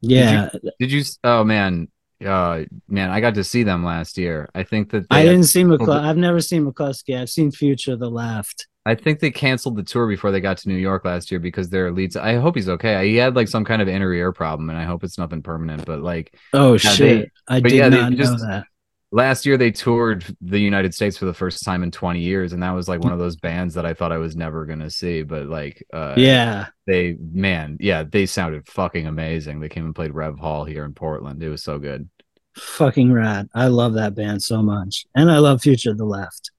yeah, 0.00 0.50
Did 0.78 0.92
you? 0.92 1.00
s- 1.00 1.18
Oh 1.24 1.44
man, 1.44 1.88
uh, 2.24 2.64
man, 2.88 3.10
I 3.10 3.20
got 3.20 3.34
to 3.36 3.44
see 3.44 3.62
them 3.62 3.84
last 3.84 4.18
year. 4.18 4.50
I 4.54 4.64
think 4.64 4.90
that 4.90 5.06
I 5.10 5.22
didn't 5.22 5.44
see 5.44 5.62
Mclusky. 5.64 6.00
I've 6.04 6.16
never 6.18 6.40
seen 6.40 6.66
Mclusky. 6.70 7.18
I've 7.18 7.30
seen 7.30 7.50
Future 7.52 7.96
the 7.96 8.10
Left. 8.10 8.66
I 8.84 8.94
think 8.96 9.20
they 9.20 9.30
canceled 9.30 9.76
the 9.76 9.82
tour 9.84 10.08
before 10.08 10.32
they 10.32 10.40
got 10.40 10.58
to 10.58 10.68
New 10.68 10.74
York 10.76 11.04
last 11.04 11.30
year 11.30 11.38
because 11.38 11.68
their 11.68 11.92
leads. 11.92 12.16
I 12.16 12.34
hope 12.36 12.56
he's 12.56 12.68
okay. 12.68 13.08
He 13.08 13.16
had 13.16 13.36
like 13.36 13.48
some 13.48 13.64
kind 13.64 13.80
of 13.80 13.88
inner 13.88 14.12
ear 14.12 14.32
problem, 14.32 14.70
and 14.70 14.78
I 14.78 14.84
hope 14.84 15.04
it's 15.04 15.18
nothing 15.18 15.42
permanent. 15.42 15.84
But 15.84 16.00
like 16.00 16.34
Oh 16.52 16.72
Yeah, 16.72 16.78
shit! 16.78 17.30
they- 17.48 17.54
I 17.54 17.60
did 17.60 17.72
yeah, 17.72 17.88
not 17.88 18.12
just- 18.14 18.32
know 18.42 18.48
that. 18.48 18.64
last 19.12 19.44
year, 19.46 19.56
they 19.56 19.70
toured 19.70 20.24
the 20.40 20.58
United 20.58 20.94
States 20.94 21.16
for 21.18 21.26
the 21.26 21.34
first 21.34 21.64
time 21.64 21.82
in 21.82 21.90
20 21.90 22.20
years, 22.20 22.52
and 22.54 22.62
that 22.62 22.70
was 22.72 22.88
like 22.88 23.00
one 23.00 23.12
of 23.12 23.18
those 23.18 23.36
bands 23.36 23.74
that 23.74 23.84
I 23.86 23.94
thought 23.94 24.10
I 24.10 24.16
was 24.18 24.34
never 24.36 24.64
gonna 24.66 24.90
see. 24.90 25.22
But 25.22 25.46
like, 25.46 25.84
uh, 25.92 26.14
Yeah, 26.16 26.66
they 26.86 27.16
man, 27.20 27.76
yeah, 27.78 28.02
they 28.02 28.26
sounded 28.26 28.66
fucking 28.66 29.06
amazing. 29.06 29.60
They 29.60 29.68
came 29.68 29.84
and 29.84 29.94
played 29.94 30.12
Rev 30.14 30.38
Hall 30.38 30.64
here 30.64 30.84
in 30.84 30.94
Portland. 30.94 31.42
It 31.42 31.50
was 31.50 31.62
so 31.62 31.78
good. 31.78 32.08
fucking 32.56 33.12
rad. 33.12 33.48
I 33.54 33.68
love 33.68 33.94
that 33.94 34.14
band 34.14 34.42
so 34.42 34.60
much, 34.62 35.06
and 35.14 35.30
I 35.30 35.38
love 35.38 35.62
Future 35.62 35.94
the 35.94 36.04
Left. 36.04 36.50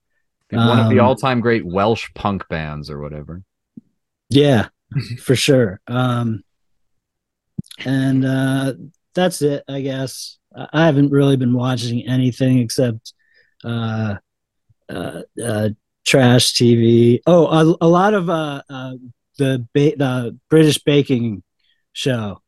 One 0.55 0.79
of 0.79 0.89
the 0.89 0.99
Um, 0.99 1.05
all-time 1.05 1.39
great 1.39 1.65
Welsh 1.65 2.09
punk 2.15 2.47
bands 2.49 2.89
or 2.89 2.99
whatever. 2.99 3.43
Yeah, 4.29 4.69
for 5.19 5.35
sure. 5.35 5.79
Um, 5.87 6.43
and 7.85 8.25
uh, 8.25 8.73
that's 9.13 9.41
it, 9.41 9.63
I 9.67 9.81
guess. 9.81 10.37
I 10.55 10.67
I 10.73 10.85
haven't 10.85 11.11
really 11.11 11.35
been 11.35 11.53
watching 11.53 12.07
anything 12.07 12.59
except 12.59 13.13
uh, 13.63 14.15
uh, 14.89 15.21
uh, 15.43 15.69
trash 16.05 16.53
TV. 16.53 17.19
Oh, 17.25 17.47
a, 17.47 17.85
a 17.85 17.87
lot 17.87 18.13
of 18.13 18.29
uh, 18.29 18.61
uh, 18.69 18.93
the 19.37 19.67
ba- 19.73 19.95
the 19.97 20.37
British 20.49 20.77
baking 20.79 21.43
show. 21.93 22.41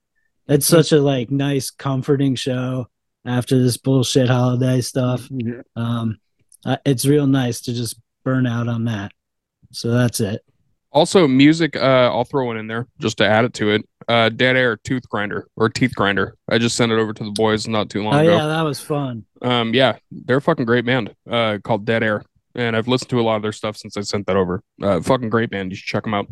It's 0.47 0.67
such 0.67 0.91
a 0.91 0.99
like 1.01 1.31
nice, 1.31 1.71
comforting 1.71 2.35
show 2.35 2.87
after 3.25 3.61
this 3.61 3.77
bullshit 3.77 4.29
holiday 4.29 4.81
stuff. 4.81 5.27
Um, 5.75 6.17
uh, 6.65 6.77
it's 6.85 7.05
real 7.05 7.27
nice 7.27 7.61
to 7.61 7.73
just 7.73 7.99
burn 8.23 8.45
out 8.47 8.67
on 8.67 8.85
that. 8.85 9.11
So 9.71 9.91
that's 9.91 10.19
it. 10.19 10.41
Also, 10.91 11.27
music. 11.27 11.75
Uh, 11.75 12.09
I'll 12.11 12.23
throw 12.23 12.45
one 12.45 12.57
in 12.57 12.67
there 12.67 12.87
just 12.99 13.17
to 13.17 13.27
add 13.27 13.45
it 13.45 13.53
to 13.55 13.71
it. 13.71 13.87
Uh, 14.07 14.29
Dead 14.29 14.55
Air 14.55 14.77
Tooth 14.77 15.07
Grinder 15.09 15.47
or 15.55 15.67
Teeth 15.69 15.93
Grinder. 15.93 16.37
I 16.49 16.57
just 16.57 16.75
sent 16.75 16.91
it 16.91 16.95
over 16.95 17.11
to 17.11 17.23
the 17.23 17.31
boys 17.31 17.67
not 17.67 17.89
too 17.89 18.01
long 18.01 18.13
ago. 18.13 18.19
Oh 18.19 18.33
ago. 18.33 18.37
yeah, 18.37 18.47
that 18.47 18.61
was 18.61 18.79
fun. 18.79 19.25
Um, 19.41 19.73
yeah, 19.73 19.97
they're 20.11 20.37
a 20.37 20.41
fucking 20.41 20.65
great 20.65 20.85
band. 20.85 21.13
Uh, 21.29 21.57
called 21.63 21.85
Dead 21.85 22.01
Air, 22.01 22.23
and 22.53 22.77
I've 22.77 22.87
listened 22.87 23.09
to 23.09 23.19
a 23.19 23.23
lot 23.23 23.35
of 23.35 23.41
their 23.41 23.51
stuff 23.51 23.75
since 23.75 23.97
I 23.97 24.01
sent 24.01 24.27
that 24.27 24.37
over. 24.37 24.63
Uh, 24.81 25.01
fucking 25.01 25.29
great 25.29 25.49
band. 25.49 25.71
You 25.71 25.75
should 25.75 25.87
check 25.87 26.03
them 26.03 26.13
out. 26.13 26.27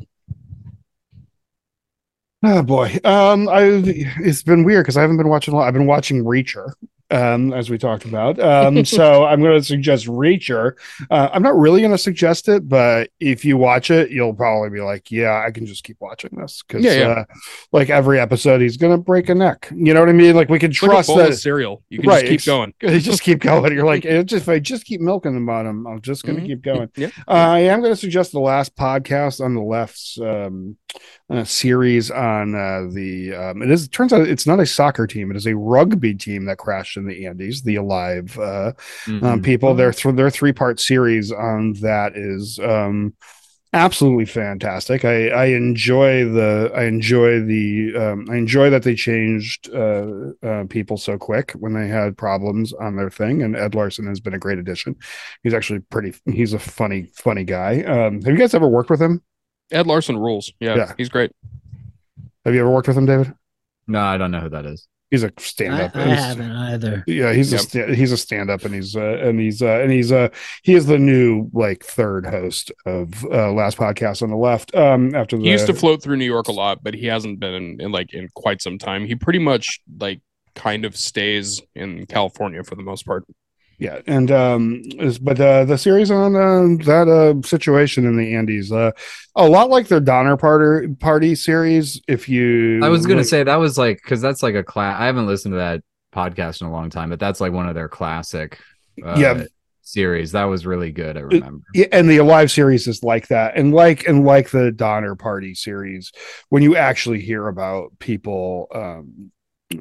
Oh 2.43 2.61
boy. 2.61 2.99
Um, 3.03 3.49
I 3.49 3.63
it's 3.63 4.43
been 4.43 4.63
weird 4.63 4.83
because 4.83 4.97
I 4.97 5.01
haven't 5.01 5.17
been 5.17 5.29
watching 5.29 5.53
a 5.53 5.57
lot. 5.57 5.67
I've 5.67 5.73
been 5.73 5.85
watching 5.87 6.23
Reacher, 6.23 6.71
um, 7.13 7.53
as 7.53 7.69
we 7.69 7.77
talked 7.77 8.05
about. 8.05 8.39
Um, 8.39 8.83
so 8.97 9.25
I'm 9.25 9.41
going 9.41 9.59
to 9.59 9.63
suggest 9.63 10.07
Reacher. 10.07 10.73
Uh, 11.11 11.29
I'm 11.31 11.43
not 11.43 11.55
really 11.57 11.81
going 11.81 11.91
to 11.91 11.97
suggest 11.97 12.49
it, 12.49 12.67
but 12.67 13.09
if 13.19 13.45
you 13.45 13.57
watch 13.57 13.91
it, 13.91 14.11
you'll 14.11 14.33
probably 14.33 14.69
be 14.69 14.81
like, 14.81 15.11
"Yeah, 15.11 15.43
I 15.45 15.51
can 15.51 15.65
just 15.65 15.83
keep 15.83 15.97
watching 15.99 16.31
this." 16.37 16.63
Because 16.67 16.83
Yeah, 16.83 16.93
yeah. 16.93 17.07
Uh, 17.07 17.25
like 17.71 17.89
every 17.89 18.19
episode, 18.19 18.61
he's 18.61 18.77
going 18.77 18.91
to 18.97 19.01
break 19.03 19.29
a 19.29 19.35
neck. 19.35 19.69
You 19.75 19.93
know 19.93 19.99
what 19.99 20.09
I 20.09 20.13
mean? 20.13 20.35
Like 20.35 20.49
we 20.49 20.59
can 20.59 20.71
It's 20.71 20.81
like 20.81 20.89
a 20.91 20.93
trust 20.93 21.07
bowl 21.07 21.19
of 21.19 21.27
that. 21.29 21.35
cereal. 21.37 21.83
You 21.89 21.99
can 21.99 22.09
Right, 22.09 22.25
just 22.25 22.45
keep 22.45 22.45
going. 22.45 22.73
You 22.81 22.99
just 23.11 23.21
keep 23.21 23.39
going. 23.39 23.73
You're 23.73 23.85
like, 23.85 24.05
"Eh, 24.05 24.23
just 24.23 24.43
if 24.43 24.49
I 24.49 24.59
just 24.59 24.85
keep 24.85 24.99
milking 25.01 25.35
the 25.35 25.45
bottom, 25.45 25.85
I'm 25.87 26.01
just 26.01 26.23
going 26.23 26.37
to 26.37 26.41
Mhm. 26.43 26.47
keep 26.47 26.61
going. 26.61 26.89
Yeah. 26.97 27.07
Uh, 27.27 27.31
I 27.31 27.59
am 27.59 27.81
going 27.81 27.91
to 27.93 27.97
suggest 27.97 28.31
the 28.31 28.39
last 28.39 28.75
podcast 28.75 29.39
on 29.43 29.53
the 29.53 29.61
left's 29.61 30.17
um, 30.19 30.77
uh, 31.29 31.43
series 31.43 32.11
on 32.11 32.55
uh, 32.55 32.87
the. 32.91 33.33
Um, 33.33 33.61
it 33.61 33.69
is. 33.71 33.85
It 33.85 33.91
turns 33.91 34.13
out 34.13 34.27
it's 34.27 34.47
not 34.47 34.59
a 34.59 34.65
soccer 34.65 35.07
team. 35.07 35.31
It 35.31 35.37
is 35.37 35.47
a 35.47 35.55
rugby 35.55 36.13
team 36.15 36.45
that 36.45 36.57
crashed 36.57 36.97
in 37.03 37.07
the 37.07 37.25
Andes. 37.27 37.61
The 37.63 37.75
Alive 37.75 38.37
uh, 38.39 38.71
um, 39.07 39.21
Mhm. 39.21 39.43
people. 39.43 39.73
Their 39.75 39.91
th- 39.91 40.15
their 40.15 40.29
three 40.29 40.53
part 40.53 40.79
series 40.79 41.31
on 41.31 41.73
that 41.81 42.13
is 42.15 42.59
um, 42.59 43.13
absolutely 43.73 44.25
fantastic. 44.25 45.03
I, 45.03 45.29
I 45.29 45.45
enjoy 45.45 46.25
the 46.29 46.71
I 46.75 46.83
enjoy 46.85 47.41
the 47.41 47.95
um, 47.95 48.27
I 48.29 48.35
enjoy 48.37 48.69
that 48.69 48.83
they 48.83 48.95
changed 48.95 49.69
uh, 49.73 50.05
uh, 50.43 50.63
people 50.69 50.97
so 50.97 51.17
quick 51.17 51.51
when 51.53 51.73
they 51.73 51.87
had 51.87 52.17
problems 52.17 52.71
on 52.73 52.95
their 52.95 53.09
thing. 53.09 53.41
And 53.43 53.55
Ed 53.55 53.75
Larson 53.75 54.07
has 54.07 54.19
been 54.19 54.33
a 54.33 54.39
great 54.39 54.59
addition. 54.59 54.95
He's 55.43 55.53
actually 55.53 55.79
pretty. 55.79 56.13
He's 56.25 56.53
a 56.53 56.59
funny 56.59 57.07
funny 57.15 57.43
guy. 57.43 57.81
Um, 57.83 58.21
have 58.21 58.33
you 58.33 58.37
guys 58.39 58.53
ever 58.53 58.67
worked 58.67 58.89
with 58.89 59.01
him? 59.01 59.21
Ed 59.71 59.87
Larson 59.87 60.17
rules. 60.17 60.53
Yeah, 60.59 60.75
Yeah. 60.75 60.93
he's 60.97 61.09
great. 61.09 61.31
Have 62.45 62.53
you 62.53 62.59
ever 62.59 62.69
worked 62.69 62.87
with 62.87 62.97
him, 62.97 63.05
David? 63.05 63.33
No, 63.87 64.01
I 64.01 64.17
don't 64.17 64.29
know 64.31 64.41
who 64.41 64.49
that 64.49 64.65
is. 64.65 64.87
He's 65.13 65.23
a 65.23 65.27
I, 65.27 65.41
stand 65.41 65.73
up. 65.75 65.95
I 65.95 66.05
haven't 66.15 66.51
either. 66.51 67.03
Yeah, 67.05 67.33
he's 67.33 67.51
Yep. 67.51 67.61
a 67.61 67.63
sta- 67.63 67.93
he's 67.93 68.11
a 68.11 68.17
stand 68.17 68.49
up, 68.49 68.65
and 68.65 68.73
he's 68.73 68.95
uh, 68.95 69.19
and 69.21 69.39
he's 69.39 69.61
uh, 69.61 69.79
and 69.79 69.91
he's 69.91 70.11
uh, 70.11 70.29
he 70.63 70.73
is 70.73 70.87
the 70.87 70.97
new 70.97 71.51
like 71.53 71.83
third 71.83 72.25
host 72.25 72.71
of 72.87 73.23
uh, 73.25 73.51
last 73.51 73.77
podcast 73.77 74.23
on 74.23 74.31
the 74.31 74.35
left. 74.35 74.73
Um, 74.73 75.13
after 75.13 75.37
the 75.37 75.43
He 75.43 75.51
used 75.51 75.67
to 75.67 75.75
float 75.75 76.01
through 76.01 76.17
New 76.17 76.25
York 76.25 76.47
a 76.47 76.51
lot, 76.51 76.83
but 76.83 76.95
he 76.95 77.05
hasn't 77.05 77.39
been 77.39 77.53
in, 77.53 77.79
in 77.79 77.91
like 77.91 78.11
in 78.11 78.27
quite 78.33 78.59
some 78.63 78.79
time. 78.79 79.05
He 79.05 79.13
pretty 79.13 79.37
much 79.37 79.79
like 79.99 80.19
kind 80.55 80.83
of 80.83 80.97
stays 80.97 81.61
in 81.75 82.07
California 82.07 82.63
for 82.63 82.73
the 82.73 82.81
most 82.81 83.05
part. 83.05 83.23
Yeah, 83.83 83.99
and 84.07 84.31
um, 84.31 84.81
is, 84.97 85.19
but 85.19 85.37
uh, 85.39 85.65
the 85.65 85.77
series 85.77 86.09
on 86.09 86.35
uh, 86.35 86.83
that 86.85 87.07
uh 87.09 87.45
situation 87.45 88.05
in 88.05 88.15
the 88.15 88.33
Andes, 88.35 88.71
uh, 88.71 88.91
a 89.35 89.45
lot 89.47 89.69
like 89.69 89.89
their 89.89 89.99
Donner 89.99 90.37
Party 90.37 90.87
party 90.95 91.35
series. 91.35 92.01
If 92.07 92.29
you, 92.29 92.79
I 92.81 92.87
was 92.87 93.05
gonna 93.05 93.19
like- 93.19 93.27
say 93.27 93.43
that 93.43 93.55
was 93.57 93.77
like 93.77 93.97
because 94.01 94.21
that's 94.21 94.41
like 94.41 94.55
a 94.55 94.63
class. 94.63 94.99
I 95.01 95.05
haven't 95.07 95.27
listened 95.27 95.51
to 95.51 95.57
that 95.57 95.81
podcast 96.15 96.61
in 96.61 96.67
a 96.67 96.71
long 96.71 96.89
time, 96.89 97.09
but 97.09 97.19
that's 97.19 97.41
like 97.41 97.51
one 97.51 97.67
of 97.67 97.75
their 97.75 97.89
classic. 97.89 98.57
Uh, 99.03 99.15
Yeah. 99.17 99.43
series 99.85 100.31
that 100.31 100.45
was 100.45 100.65
really 100.65 100.91
good. 100.91 101.17
I 101.17 101.21
remember. 101.21 101.65
Yeah, 101.73 101.87
and 101.91 102.09
the 102.09 102.17
Alive 102.17 102.49
series 102.51 102.87
is 102.87 103.03
like 103.03 103.27
that, 103.27 103.57
and 103.57 103.73
like 103.73 104.07
and 104.07 104.23
like 104.23 104.49
the 104.49 104.71
Donner 104.71 105.15
Party 105.15 105.55
series, 105.55 106.13
when 106.47 106.63
you 106.63 106.77
actually 106.77 107.19
hear 107.19 107.49
about 107.49 107.91
people 107.99 108.67
um, 108.73 109.31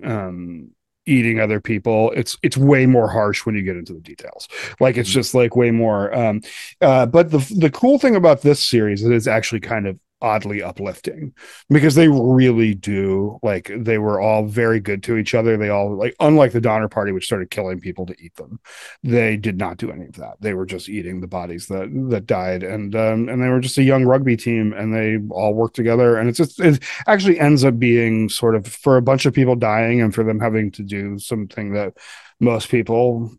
um, 0.03 0.71
eating 1.07 1.41
other 1.41 1.61
people, 1.61 2.13
it's 2.17 2.39
it's 2.43 2.57
way 2.57 2.87
more 2.87 3.09
harsh 3.09 3.45
when 3.45 3.55
you 3.55 3.63
get 3.63 3.77
into 3.77 3.93
the 3.93 4.01
details. 4.01 4.49
Like 4.81 4.97
it's 4.97 5.11
Mhm. 5.11 5.13
just 5.13 5.35
like 5.35 5.57
way 5.57 5.71
more. 5.71 6.15
Um, 6.15 6.41
uh, 6.81 7.07
but 7.07 7.31
the 7.31 7.39
the 7.59 7.71
cool 7.71 7.99
thing 7.99 8.17
about 8.17 8.43
this 8.43 8.67
series 8.67 9.03
is 9.03 9.11
it's 9.11 9.27
actually 9.27 9.61
kind 9.61 9.87
of 9.87 9.99
oddly 10.23 10.63
uplifting 10.63 11.35
because 11.69 11.95
they 11.95 12.09
really 12.09 12.75
do 12.75 13.39
like 13.43 13.71
they 13.77 13.99
were 13.99 14.21
all 14.21 14.47
very 14.47 14.81
good 14.81 15.03
to 15.03 15.17
each 15.17 15.35
other. 15.35 15.57
They 15.57 15.69
all 15.69 15.95
like 15.95 16.15
unlike 16.21 16.53
the 16.53 16.61
donner 16.61 16.89
party 16.89 17.13
which 17.13 17.27
started 17.27 17.51
killing 17.51 17.81
people 17.81 18.07
to 18.07 18.17
eat 18.19 18.35
them 18.37 18.61
they 19.03 19.37
did 19.37 19.59
not 19.59 19.79
do 19.79 19.91
any 19.91 20.07
of 20.07 20.15
that. 20.15 20.37
They 20.41 20.55
were 20.55 20.67
just 20.67 20.89
eating 20.89 21.21
the 21.21 21.27
bodies 21.27 21.67
that 21.67 21.89
that 22.11 22.27
died. 22.27 22.63
And 22.63 22.95
um 22.95 23.29
and 23.29 23.43
they 23.43 23.49
were 23.49 23.61
just 23.61 23.79
a 23.79 23.83
young 23.83 24.05
rugby 24.05 24.37
team 24.37 24.73
and 24.73 24.95
they 24.95 25.19
all 25.31 25.55
worked 25.55 25.77
together. 25.77 26.17
And 26.17 26.29
it's 26.29 26.39
just 26.39 26.61
it 26.61 26.83
actually 27.07 27.39
ends 27.41 27.65
up 27.65 27.79
being 27.79 28.29
sort 28.29 28.55
of 28.55 28.67
for 28.67 28.97
a 28.97 29.03
bunch 29.03 29.27
of 29.27 29.35
people 29.35 29.57
dying 29.57 30.01
and 30.01 30.15
for 30.15 30.25
them 30.25 30.41
having 30.41 30.71
to 30.73 30.83
do 30.83 31.19
something 31.19 31.73
that 31.73 31.95
most 32.41 32.69
people 32.69 33.33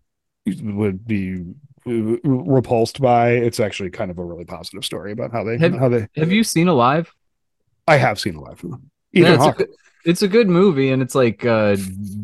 would 0.46 1.06
be 1.06 1.44
repulsed 1.86 3.02
by 3.02 3.32
it's 3.32 3.60
actually 3.60 3.90
kind 3.90 4.10
of 4.12 4.18
a 4.18 4.24
really 4.24 4.46
positive 4.46 4.86
story 4.86 5.12
about 5.12 5.32
how 5.32 5.44
they 5.44 5.58
Have- 5.58 5.76
how 5.76 5.90
they 5.90 6.08
Have 6.16 6.32
you 6.32 6.44
seen 6.44 6.68
Alive? 6.68 7.14
i 7.88 7.98
have 7.98 8.20
seen 8.20 8.36
live 8.36 8.64
Yeah, 9.12 9.22
Ethan 9.24 9.34
it's, 9.34 9.42
a 9.42 9.46
Hawke. 9.46 9.58
good, 9.58 9.70
it's 10.06 10.22
a 10.22 10.28
good 10.28 10.50
movie, 10.50 10.90
and 10.92 11.02
it's 11.02 11.16
like 11.16 11.46
uh 11.46 11.76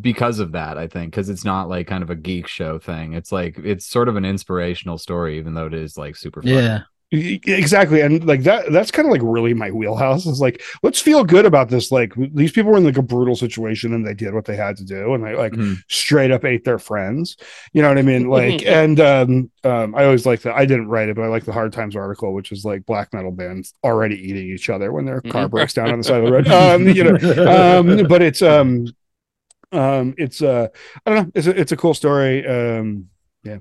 because 0.01 0.39
of 0.39 0.51
that, 0.53 0.77
I 0.77 0.87
think, 0.87 1.11
because 1.11 1.29
it's 1.29 1.45
not 1.45 1.69
like 1.69 1.87
kind 1.87 2.03
of 2.03 2.09
a 2.09 2.15
geek 2.15 2.47
show 2.47 2.77
thing. 2.79 3.13
It's 3.13 3.31
like 3.31 3.57
it's 3.59 3.85
sort 3.85 4.09
of 4.09 4.15
an 4.17 4.25
inspirational 4.25 4.97
story, 4.97 5.37
even 5.37 5.53
though 5.53 5.67
it 5.67 5.73
is 5.73 5.97
like 5.97 6.15
super. 6.15 6.41
Funny. 6.41 6.55
Yeah. 6.55 6.79
Exactly 7.11 8.01
and 8.01 8.23
like 8.27 8.43
that 8.43 8.71
that's 8.71 8.91
kind 8.91 9.07
of 9.07 9.11
like 9.11 9.21
really 9.23 9.55
my 9.55 9.71
wheelhouse 9.71 10.27
is 10.27 10.39
like 10.39 10.61
let's 10.83 11.01
feel 11.01 11.23
good 11.23 11.43
about 11.43 11.67
this 11.67 11.91
like 11.91 12.13
these 12.35 12.51
people 12.51 12.71
were 12.71 12.77
in 12.77 12.83
like 12.83 12.97
a 12.97 13.01
brutal 13.01 13.35
situation 13.35 13.95
and 13.95 14.05
they 14.05 14.13
did 14.13 14.31
what 14.31 14.45
they 14.45 14.55
had 14.55 14.77
to 14.77 14.85
do 14.85 15.15
and 15.15 15.25
they 15.25 15.33
like 15.35 15.53
Mhm. 15.53 15.83
straight 15.89 16.29
up 16.29 16.45
ate 16.45 16.63
their 16.65 16.77
friends 16.77 17.35
you 17.73 17.81
know 17.81 17.87
what 17.89 17.97
i 17.97 18.03
mean 18.03 18.29
like 18.29 18.61
and 18.61 18.99
um 18.99 19.49
um 19.63 19.95
i 19.95 20.05
always 20.05 20.27
like 20.27 20.41
that 20.43 20.53
i 20.55 20.67
didn't 20.67 20.87
write 20.87 21.09
it 21.09 21.15
but 21.15 21.23
i 21.23 21.27
like 21.27 21.45
the 21.45 21.51
hard 21.51 21.73
times 21.73 21.95
article 21.95 22.31
which 22.31 22.51
is 22.51 22.63
like 22.63 22.85
black 22.85 23.11
metal 23.11 23.31
bands 23.31 23.73
already 23.83 24.15
eating 24.15 24.47
each 24.47 24.69
other 24.69 24.91
when 24.93 25.05
their 25.05 25.21
car 25.21 25.47
Mhm. 25.47 25.51
breaks 25.51 25.73
down 25.73 25.91
on 25.91 25.97
the 25.97 26.03
side 26.03 26.17
of 26.17 26.25
the 26.25 26.31
road 26.31 26.47
um 26.51 26.87
you 26.87 27.03
know 27.03 27.17
um 27.51 28.05
but 28.07 28.21
it's 28.21 28.43
um 28.43 28.85
um 29.71 30.15
it's 30.17 30.41
uh 30.41 30.67
i 31.05 31.09
don't 31.11 31.25
know 31.25 31.31
it's 31.35 31.47
a, 31.47 31.59
it's 31.59 31.71
a 31.71 31.77
cool 31.77 31.93
story 31.93 32.45
um 32.47 33.07
yeah 33.49 33.57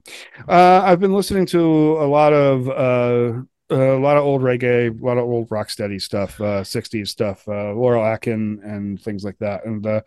uh 0.48 0.82
i've 0.84 1.00
been 1.00 1.12
listening 1.14 1.46
to 1.46 1.60
a 1.98 2.06
lot 2.06 2.32
of 2.32 2.68
uh 2.68 3.40
a 3.70 3.98
lot 3.98 4.16
of 4.16 4.24
old 4.24 4.40
reggae, 4.40 4.98
a 4.98 5.04
lot 5.04 5.18
of 5.18 5.24
old 5.24 5.50
rocksteady 5.50 6.00
stuff, 6.00 6.40
uh, 6.40 6.64
60s 6.64 7.08
stuff, 7.08 7.46
uh, 7.48 7.74
Laurel 7.74 8.02
Aitken 8.02 8.60
and 8.64 8.98
things 8.98 9.24
like 9.24 9.36
that. 9.40 9.66
And 9.66 9.86
uh, 9.86 10.00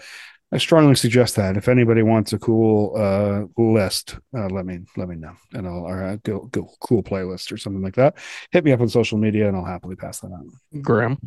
I 0.51 0.57
strongly 0.57 0.95
suggest 0.95 1.35
that 1.35 1.57
if 1.57 1.67
anybody 1.67 2.01
wants 2.01 2.33
a 2.33 2.39
cool 2.39 2.95
uh, 2.97 3.61
list, 3.61 4.17
uh, 4.35 4.47
let 4.47 4.65
me 4.65 4.79
let 4.97 5.07
me 5.07 5.15
know, 5.15 5.33
and 5.53 5.67
I'll 5.67 5.85
or 5.85 6.03
uh, 6.03 6.17
go, 6.23 6.49
go 6.51 6.69
cool 6.79 7.03
playlist 7.03 7.51
or 7.51 7.57
something 7.57 7.83
like 7.83 7.95
that. 7.95 8.17
Hit 8.51 8.65
me 8.65 8.71
up 8.71 8.81
on 8.81 8.89
social 8.89 9.17
media, 9.19 9.47
and 9.47 9.55
I'll 9.55 9.63
happily 9.63 9.95
pass 9.95 10.19
that 10.21 10.31
on. 10.31 10.49
Graham. 10.81 11.19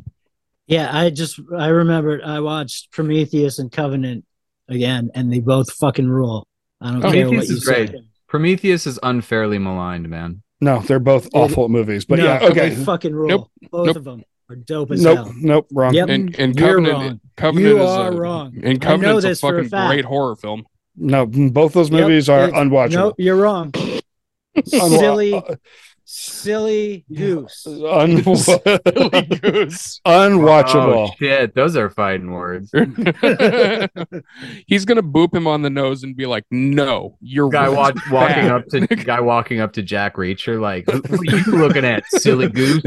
Yeah, 0.66 0.90
I 0.93 1.10
just 1.10 1.40
I 1.56 1.68
remembered 1.68 2.22
I 2.22 2.40
watched 2.40 2.90
Prometheus 2.90 3.60
and 3.60 3.70
Covenant 3.70 4.24
again, 4.68 5.10
and 5.14 5.32
they 5.32 5.40
both 5.40 5.72
fucking 5.74 6.09
rule. 6.09 6.48
I 6.81 6.90
don't 6.93 7.05
Oh, 7.05 7.12
care 7.12 7.31
what 7.31 7.47
you 7.47 7.55
is 7.55 7.64
great. 7.64 7.94
Say. 8.35 8.39
Prometheus 8.39 8.86
is 8.86 8.98
unfairly 9.02 9.59
maligned, 9.59 10.09
man. 10.09 10.43
No, 10.61 10.81
they're 10.81 10.98
both 10.98 11.28
awful 11.35 11.69
movies, 11.69 12.05
but 12.05 12.19
No, 12.19 12.24
yeah, 12.24 12.39
okay. 12.43 12.70
they 12.70 12.85
fucking 12.85 13.15
rule. 13.15 13.28
Nope. 13.28 13.51
Both 13.70 13.86
Nope. 13.89 13.97
of 13.97 14.05
them 14.05 14.24
are 14.48 14.56
dope 14.56 14.90
as 14.93 15.02
Nope, 15.02 15.16
hell. 15.19 15.32
nope, 15.36 15.66
wrong. 15.73 15.94
Yep. 15.94 16.09
And 16.09 16.36
and 16.39 16.59
You're 16.59 16.69
Covenant 16.77 16.98
wrong. 16.98 17.20
Covenant 17.36 17.66
You 17.69 17.82
is 17.82 17.90
are 17.90 18.12
a, 18.12 18.16
wrong. 18.16 18.55
And 18.56 18.66
I 18.66 18.73
know 18.73 18.78
Covenant's 18.78 19.24
a 19.24 19.28
this 19.28 19.40
for 19.40 19.59
a 19.59 19.65
fucking 19.69 19.89
great 19.89 20.05
horror 20.05 20.36
film. 20.36 20.65
No, 20.97 21.27
both 21.27 21.73
those 21.73 21.90
Yep, 21.90 22.01
movies 22.01 22.28
are 22.28 22.48
unwatchable. 22.48 22.93
Nope, 22.93 23.15
you're 23.19 23.36
wrong. 23.36 23.73
Silly, 24.65 25.35
uh, 25.35 25.56
silly 26.05 27.05
goose. 27.12 27.66
un- 27.66 28.22
Silly 28.36 29.22
goose. 29.40 30.01
unwatchable. 30.06 31.09
Oh 31.09 31.14
shit, 31.18 31.55
those 31.55 31.76
are 31.76 31.90
fighting 31.90 32.31
words. 32.31 32.70
He's 34.66 34.85
gonna 34.85 35.02
boop 35.02 35.35
him 35.35 35.47
on 35.47 35.62
the 35.62 35.70
nose 35.70 36.02
and 36.02 36.16
be 36.16 36.26
like, 36.26 36.44
"No, 36.51 37.16
you're 37.20 37.48
Guy 37.48 37.66
right." 37.68 37.76
watch, 37.76 37.98
walking 38.10 38.47
up 38.48 38.66
to 38.68 38.86
guy 38.86 39.20
walking 39.20 39.60
up 39.60 39.72
to 39.74 39.82
Jack 39.82 40.16
Reacher, 40.16 40.60
like, 40.60 40.85
"Who 40.90 41.01
who 41.01 41.16
are 41.16 41.24
you 41.24 41.43
looking 41.59 41.85
at, 41.85 42.05
silly 42.06 42.48
goose?" 42.48 42.82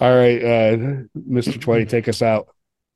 All 0.00 0.16
right, 0.16 0.42
uh, 0.42 0.76
Mr. 1.30 1.60
Twenty, 1.60 1.84
take 1.84 2.08
us 2.08 2.22
out. 2.22 2.48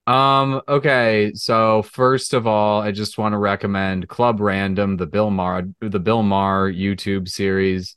Um, 0.07 0.61
okay, 0.69 1.33
so 1.35 1.83
first 1.83 2.33
of 2.33 2.47
all, 2.47 2.81
I 2.81 2.93
just 2.93 3.19
want 3.19 3.33
to 3.33 3.39
recommend 3.39 4.09
Club 4.09 4.41
Random, 4.41 4.97
the 4.97 5.07
Bill 5.07 5.31
Maher, 5.31 5.69
the 5.81 5.99
Bill 5.99 6.23
Maher 6.23 6.70
YouTube 6.73 7.28
series. 7.28 7.97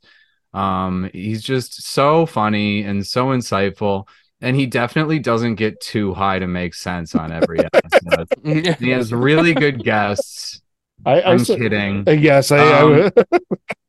Um, 0.53 1.09
he's 1.13 1.43
just 1.43 1.83
so 1.83 2.25
funny 2.25 2.81
and 2.81 3.05
so 3.05 3.27
insightful, 3.27 4.07
and 4.41 4.55
he 4.55 4.65
definitely 4.65 5.19
doesn't 5.19 5.55
get 5.55 5.79
too 5.81 6.13
high 6.15 6.39
to 6.39 6.47
make 6.47 6.73
sense 6.73 7.13
on 7.13 7.31
every 7.31 7.59
episode. 7.73 8.27
he 8.79 8.89
has 8.89 9.13
really 9.13 9.53
good 9.53 9.83
guests. 9.83 10.61
I, 11.05 11.21
s- 11.21 11.45
kidding. 11.47 12.03
I 12.07 12.15
guess 12.15 12.51
I, 12.51 12.57
Um, 12.81 13.11
I 13.15 13.39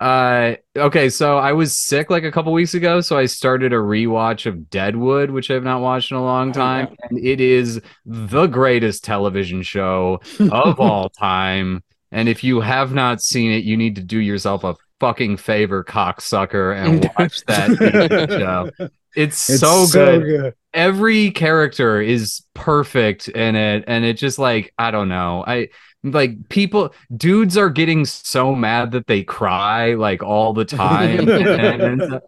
Uh, 0.00 0.54
okay, 0.76 1.08
so 1.08 1.38
I 1.38 1.52
was 1.52 1.76
sick 1.76 2.08
like 2.08 2.22
a 2.22 2.30
couple 2.30 2.52
weeks 2.52 2.74
ago, 2.74 3.00
so 3.00 3.18
I 3.18 3.26
started 3.26 3.72
a 3.72 3.76
rewatch 3.76 4.46
of 4.46 4.70
Deadwood, 4.70 5.30
which 5.30 5.50
I've 5.50 5.64
not 5.64 5.80
watched 5.80 6.12
in 6.12 6.16
a 6.16 6.22
long 6.22 6.52
time, 6.52 6.88
and 7.10 7.18
it 7.18 7.40
is 7.40 7.80
the 8.06 8.46
greatest 8.46 9.02
television 9.04 9.62
show 9.62 10.20
of 10.52 10.78
all 10.80 11.08
time. 11.10 11.82
And 12.12 12.28
if 12.28 12.44
you 12.44 12.60
have 12.60 12.94
not 12.94 13.20
seen 13.20 13.50
it, 13.50 13.64
you 13.64 13.76
need 13.76 13.96
to 13.96 14.02
do 14.02 14.18
yourself 14.18 14.62
a 14.62 14.76
fucking 15.00 15.36
favor, 15.38 15.82
cocksucker, 15.82 16.76
and 16.76 17.10
watch 17.18 17.44
that 17.46 18.28
show. 18.30 18.70
it's, 19.16 19.50
It's 19.50 19.60
so, 19.60 19.84
so 19.86 20.20
good. 20.20 20.24
good. 20.24 20.54
Every 20.74 21.30
character 21.32 22.00
is 22.00 22.42
perfect 22.54 23.28
in 23.28 23.56
it, 23.56 23.84
and 23.88 24.04
it 24.04 24.14
just 24.16 24.38
like 24.38 24.72
I 24.78 24.90
don't 24.92 25.08
know. 25.08 25.42
I 25.46 25.68
like 26.12 26.48
people 26.48 26.94
dudes 27.16 27.56
are 27.56 27.70
getting 27.70 28.04
so 28.04 28.54
mad 28.54 28.92
that 28.92 29.06
they 29.06 29.22
cry 29.22 29.94
like 29.94 30.22
all 30.22 30.52
the 30.52 30.64
time. 30.64 31.28
and, 31.28 32.02
and, 32.02 32.20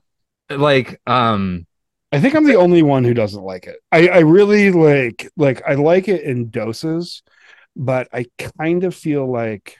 like 0.51 1.01
um 1.07 1.67
I 2.13 2.21
think 2.21 2.35
I'm 2.35 2.47
the 2.47 2.57
only 2.57 2.83
one 2.83 3.05
who 3.05 3.15
doesn't 3.15 3.43
like 3.43 3.67
it. 3.67 3.77
I, 3.93 4.09
I 4.09 4.19
really 4.21 4.71
like 4.73 5.31
like 5.37 5.63
I 5.67 5.75
like 5.75 6.09
it 6.09 6.23
in 6.23 6.51
doses, 6.51 7.23
but 7.77 8.09
I 8.13 8.27
kind 8.59 8.85
of 8.85 8.95
feel 8.95 9.31
like 9.31 9.79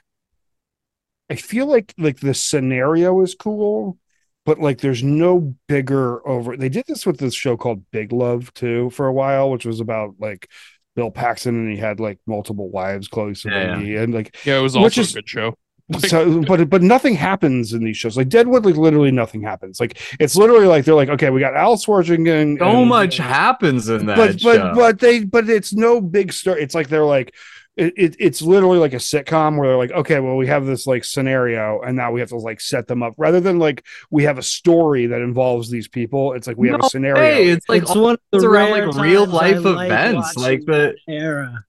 I 1.29 1.37
feel 1.37 1.67
like 1.67 1.95
like 1.99 2.21
the 2.21 2.35
scenario 2.35 3.21
is 3.23 3.35
cool, 3.35 3.99
but 4.45 4.61
like 4.61 4.79
there's 4.81 5.03
no 5.03 5.57
bigger 5.69 6.27
over. 6.27 6.57
They 6.57 6.69
did 6.69 6.87
this 6.87 7.05
with 7.05 7.19
this 7.19 7.35
show 7.35 7.57
called 7.57 7.91
Big 7.91 8.13
Love 8.13 8.55
too 8.55 8.91
for 8.91 9.07
a 9.07 9.13
while, 9.13 9.51
which 9.51 9.67
was 9.67 9.81
about 9.81 10.15
like 10.19 10.49
Bill 11.01 11.11
Paxton 11.11 11.55
and 11.55 11.71
he 11.73 11.79
had 11.79 11.99
like 12.01 12.19
multiple 12.27 12.69
wives, 12.69 13.09
Chloe 13.09 13.33
Sevigny, 13.33 13.99
and 14.03 14.13
like 14.13 14.37
Yeah, 14.45 14.59
it 14.59 14.63
was 14.63 14.75
Which 14.75 14.99
also 14.99 15.01
is- 15.01 15.11
a 15.13 15.15
good 15.21 15.29
show. 15.29 15.57
So 16.07 16.43
but 16.43 16.71
but 16.71 16.83
nothing 16.83 17.15
happens 17.17 17.73
in 17.73 17.83
these 17.83 17.97
shows 17.97 18.17
like 18.17 18.29
deadwood 18.29 18.65
like 18.65 18.77
literally 18.77 19.11
nothing 19.11 19.43
happens 19.43 19.81
like 19.81 19.99
it's 20.21 20.37
literally 20.37 20.67
like 20.75 20.85
they're 20.85 20.95
like 21.03 21.09
okay 21.09 21.31
we 21.31 21.41
got 21.41 21.57
al 21.57 21.77
Swearengen 21.77 22.59
so 22.61 22.65
and- 22.81 22.89
much 22.89 23.17
happens 23.17 23.89
in 23.89 24.07
that 24.07 24.17
but 24.17 24.41
show. 24.41 24.47
but 24.59 24.75
but 24.77 24.99
they 25.01 25.25
but 25.25 25.49
it's 25.51 25.73
no 25.73 26.01
big 26.01 26.33
story 26.33 26.63
it's 26.63 26.77
like 26.77 26.89
they're 26.91 27.05
like 27.19 27.35
it, 27.81 27.95
it, 27.97 28.17
it's 28.19 28.43
literally 28.43 28.79
like 28.79 28.93
a 28.93 28.97
sitcom 28.97 29.59
where 29.59 29.69
they're 29.69 29.77
like 29.77 29.93
okay 29.93 30.21
well 30.21 30.37
we 30.37 30.47
have 30.47 30.67
this 30.67 30.87
like 30.87 31.05
scenario 31.05 31.81
and 31.81 31.97
now 31.97 32.13
we 32.13 32.21
have 32.21 32.29
to 32.29 32.37
like 32.37 32.61
set 32.61 32.87
them 32.87 33.03
up 33.03 33.15
rather 33.17 33.41
than 33.41 33.59
like 33.59 33.85
we 34.11 34.25
have 34.25 34.39
a 34.39 34.43
story 34.43 35.07
that 35.07 35.21
involves 35.21 35.71
these 35.71 35.89
people 35.89 36.33
it's 36.35 36.47
like 36.47 36.57
we 36.57 36.69
have 36.69 36.81
a 36.81 36.89
scenario 36.89 37.23
Hey, 37.23 37.49
it's 37.49 37.69
like 37.69 37.83
it's 37.83 37.95
one 37.95 38.15
of 38.15 38.21
the 38.33 38.37
it's 38.39 38.45
around, 38.45 38.71
like, 38.71 39.03
real 39.03 39.27
life 39.27 39.65
like 39.65 39.87
events, 39.87 40.37
like 40.37 40.65
the- 40.67 40.95
era. 41.09 41.65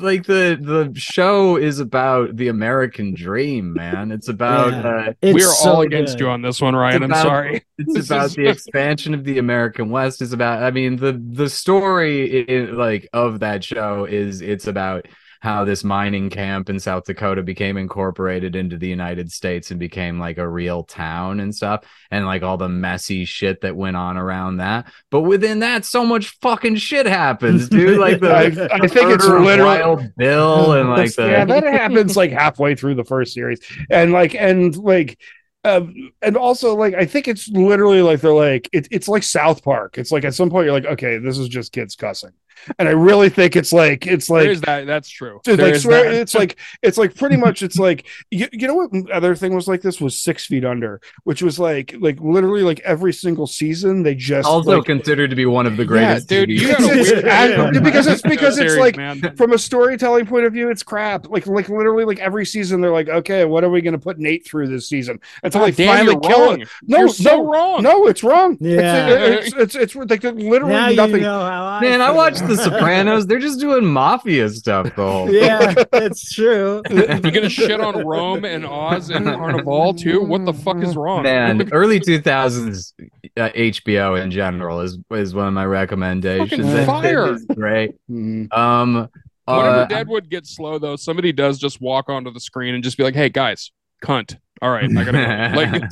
like 0.00 0.24
the 0.24 0.58
the 0.60 0.98
show 0.98 1.56
is 1.56 1.78
about 1.78 2.36
the 2.36 2.48
American 2.48 3.12
dream, 3.14 3.74
man. 3.74 4.12
It's 4.12 4.28
about 4.28 4.72
Yeah. 4.72 4.88
uh, 5.08 5.12
It's 5.20 5.34
we 5.34 5.42
are 5.42 5.46
so 5.52 5.70
all 5.72 5.80
against 5.82 6.14
good. 6.14 6.24
you 6.24 6.30
on 6.30 6.40
this 6.40 6.58
one, 6.62 6.74
Ryan. 6.74 7.02
I'm 7.02 7.10
sorry. 7.12 7.62
it's 7.78 7.92
This 7.92 8.06
about 8.10 8.26
is- 8.26 8.34
the 8.34 8.48
expansion 8.56 9.12
of 9.12 9.24
the 9.24 9.36
American 9.38 9.90
West. 9.90 10.22
It's 10.22 10.32
about 10.32 10.62
I 10.62 10.70
mean 10.70 10.96
the 10.96 11.12
the 11.32 11.50
story 11.50 12.46
i 12.48 12.72
like 12.72 13.08
of 13.12 13.40
that 13.40 13.62
show 13.62 14.06
is 14.06 14.40
it's 14.40 14.66
about 14.66 15.06
how 15.44 15.62
this 15.62 15.84
mining 15.84 16.30
camp 16.30 16.70
in 16.70 16.80
South 16.80 17.04
Dakota 17.04 17.42
became 17.42 17.76
incorporated 17.76 18.56
into 18.56 18.78
the 18.78 18.88
United 18.88 19.30
States 19.30 19.70
and 19.70 19.78
became 19.78 20.18
like 20.18 20.38
a 20.38 20.48
real 20.48 20.84
town 20.84 21.38
and 21.38 21.54
stuff 21.54 21.84
and 22.10 22.24
like 22.24 22.42
all 22.42 22.56
the 22.56 22.66
messy 22.66 23.26
shit 23.26 23.60
that 23.60 23.76
went 23.76 23.94
on 23.94 24.16
around 24.16 24.56
that. 24.56 24.90
But 25.10 25.20
within 25.20 25.58
that 25.58 25.84
so 25.84 26.02
much 26.02 26.30
fucking 26.40 26.76
shit 26.76 27.04
happens, 27.04 27.68
dude. 27.74 27.98
Like 27.98 28.20
the 28.20 28.32
I, 28.32 28.44
I 28.44 28.88
think 28.88 29.10
it's 29.10 29.26
literally 29.26 29.60
Wild 29.60 30.14
Bill 30.16 30.72
and 30.72 30.88
like 30.88 31.14
the 31.14 31.26
yeah 31.30 31.44
that 31.44 31.64
happens 31.64 32.16
like 32.16 32.30
halfway 32.30 32.74
through 32.74 32.94
the 32.94 33.04
first 33.04 33.34
series 33.34 33.60
and 33.90 34.12
like 34.12 34.34
and 34.34 34.74
like 34.78 35.18
um, 35.66 36.12
and 36.22 36.38
also 36.38 36.74
like 36.74 36.94
I 36.94 37.04
think 37.04 37.28
it's 37.28 37.48
literally 37.48 38.00
like 38.00 38.22
they're 38.22 38.32
like 38.32 38.68
it, 38.72 38.88
it's 38.90 39.08
like 39.08 39.22
South 39.22 39.62
Park. 39.62 39.98
It's 39.98 40.10
like 40.10 40.24
at 40.24 40.34
some 40.34 40.48
point 40.48 40.64
you're 40.64 40.74
like, 40.74 40.86
okay, 40.86 41.18
this 41.18 41.36
is 41.36 41.48
just 41.48 41.72
kids 41.72 41.96
cussing, 41.96 42.32
and 42.78 42.88
I 42.88 42.92
really 42.92 43.28
think 43.28 43.56
it's 43.56 43.72
like 43.72 44.06
it's 44.06 44.30
like 44.30 44.48
is 44.48 44.60
that. 44.62 44.86
That's 44.86 45.08
true. 45.08 45.40
Dude, 45.44 45.60
like 45.60 45.76
swear, 45.76 46.04
that. 46.04 46.14
it's 46.20 46.34
like 46.34 46.56
it's 46.82 46.98
like 46.98 47.14
pretty 47.14 47.36
much 47.36 47.62
it's 47.62 47.78
like 47.78 48.06
you, 48.30 48.48
you 48.52 48.66
know 48.68 48.74
what 48.74 49.10
other 49.10 49.34
thing 49.34 49.54
was 49.54 49.68
like 49.68 49.82
this 49.82 50.00
was 50.00 50.18
Six 50.18 50.46
Feet 50.46 50.64
Under, 50.64 51.00
which 51.24 51.42
was 51.42 51.58
like 51.58 51.94
like 52.00 52.20
literally 52.20 52.62
like 52.62 52.80
every 52.80 53.12
single 53.12 53.46
season 53.46 54.02
they 54.02 54.14
just 54.14 54.46
also 54.48 54.78
like, 54.78 54.86
considered 54.86 55.30
to 55.30 55.36
be 55.36 55.46
one 55.46 55.66
of 55.66 55.76
the 55.76 55.82
yeah, 55.82 55.88
greatest. 55.88 56.28
dude. 56.28 56.50
You 56.50 56.68
got 56.68 56.80
a 56.80 56.84
It's- 56.84 57.10
weird 57.10 57.24
I- 57.26 57.80
because 57.80 58.06
it's 58.06 58.22
because 58.22 58.58
it's 58.58 58.76
like 58.76 58.96
man. 58.96 59.34
from 59.36 59.52
a 59.52 59.58
storytelling 59.58 60.26
point 60.26 60.46
of 60.46 60.52
view, 60.52 60.70
it's 60.70 60.82
crap. 60.82 61.28
Like 61.28 61.46
like 61.46 61.68
literally 61.68 62.04
like 62.04 62.18
every 62.18 62.46
season 62.46 62.80
they're 62.80 62.92
like, 62.92 63.08
okay, 63.08 63.44
what 63.44 63.64
are 63.64 63.70
we 63.70 63.80
gonna 63.80 63.98
put 63.98 64.18
Nate 64.18 64.46
through 64.46 64.68
this 64.68 64.88
season 64.88 65.20
until 65.42 65.62
God 65.62 65.72
they 65.74 65.84
damn, 65.84 65.96
finally 65.96 66.12
you're 66.12 66.20
kill 66.20 66.46
wrong. 66.46 66.60
it. 66.62 66.68
No, 66.82 66.98
You're 66.98 67.08
so 67.08 67.36
no, 67.36 67.50
wrong. 67.52 67.82
no, 67.82 68.06
it's 68.06 68.22
wrong. 68.22 68.56
Yeah. 68.60 69.08
It's 69.08 69.46
it's 69.54 69.74
it's, 69.74 69.94
it's, 69.96 70.10
like 70.10 70.22
literally 70.22 70.72
now 70.72 70.88
nothing. 70.90 71.16
you 71.16 71.20
know 71.22 71.40
how 71.40 71.64
I 71.64 71.80
Man, 71.80 72.00
I 72.00 72.10
watched 72.10 72.43
The 72.48 72.56
Sopranos. 72.56 73.26
They're 73.26 73.38
just 73.38 73.60
doing 73.60 73.84
mafia 73.84 74.48
stuff 74.50 74.94
the 74.96 75.06
whole. 75.10 75.32
yeah, 75.32 75.74
it's 75.94 76.32
true. 76.34 76.82
You're 76.90 77.18
gonna 77.20 77.48
shit 77.48 77.80
on 77.80 78.04
Rome 78.06 78.44
and 78.44 78.64
Oz 78.66 79.10
and 79.10 79.24
Carnival 79.26 79.94
too. 79.94 80.22
What 80.22 80.44
the 80.44 80.52
fuck 80.52 80.82
is 80.82 80.96
wrong, 80.96 81.22
Man, 81.24 81.68
early 81.72 82.00
two 82.00 82.20
thousands 82.20 82.94
uh, 83.36 83.50
HBO 83.50 84.20
in 84.22 84.30
general 84.30 84.80
is 84.80 84.98
is 85.10 85.34
one 85.34 85.48
of 85.48 85.54
my 85.54 85.64
recommendations. 85.66 86.50
Fucking 86.50 86.66
It- 86.66 86.80
it 86.82 86.86
fire. 86.86 87.32
is 87.32 87.44
great. 87.46 87.92
Mm. 88.10 88.52
Um, 88.56 89.08
Whenever 89.46 89.68
uh, 89.80 89.84
Deadwood 89.86 90.30
gets 90.30 90.56
slow, 90.56 90.78
though, 90.78 90.96
somebody 90.96 91.30
does 91.30 91.58
just 91.58 91.78
walk 91.80 92.08
onto 92.08 92.30
the 92.32 92.40
screen 92.40 92.74
and 92.74 92.82
just 92.82 92.96
be 92.96 93.02
like, 93.04 93.14
"Hey 93.14 93.28
guys, 93.28 93.72
cunt." 94.02 94.36
All 94.64 94.70
right, 94.70 94.88
I 94.96 95.04
gotta 95.04 95.50
go. 95.52 95.60
like. 95.60 95.82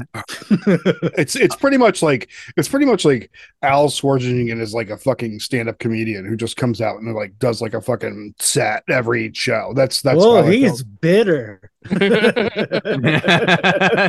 it's 1.19 1.36
it's 1.36 1.55
pretty 1.57 1.77
much 1.77 2.03
like 2.03 2.31
it's 2.57 2.69
pretty 2.70 2.86
much 2.86 3.05
like 3.05 3.31
Al 3.61 3.89
Swearengen 3.89 4.59
is 4.62 4.73
like 4.73 4.89
a 4.89 4.97
fucking 4.97 5.40
stand-up 5.40 5.78
comedian 5.78 6.24
who 6.24 6.39
just 6.39 6.57
comes 6.57 6.81
out 6.81 6.97
and 6.99 7.15
like 7.15 7.39
does 7.39 7.61
like 7.61 7.74
a 7.74 7.82
fucking 7.82 8.35
set 8.39 8.82
every 8.89 9.31
show. 9.35 9.74
That's 9.77 10.01
that's 10.01 10.16
Whoa, 10.16 10.43
he's 10.44 10.81
felt. 10.81 11.01
bitter. 11.03 11.70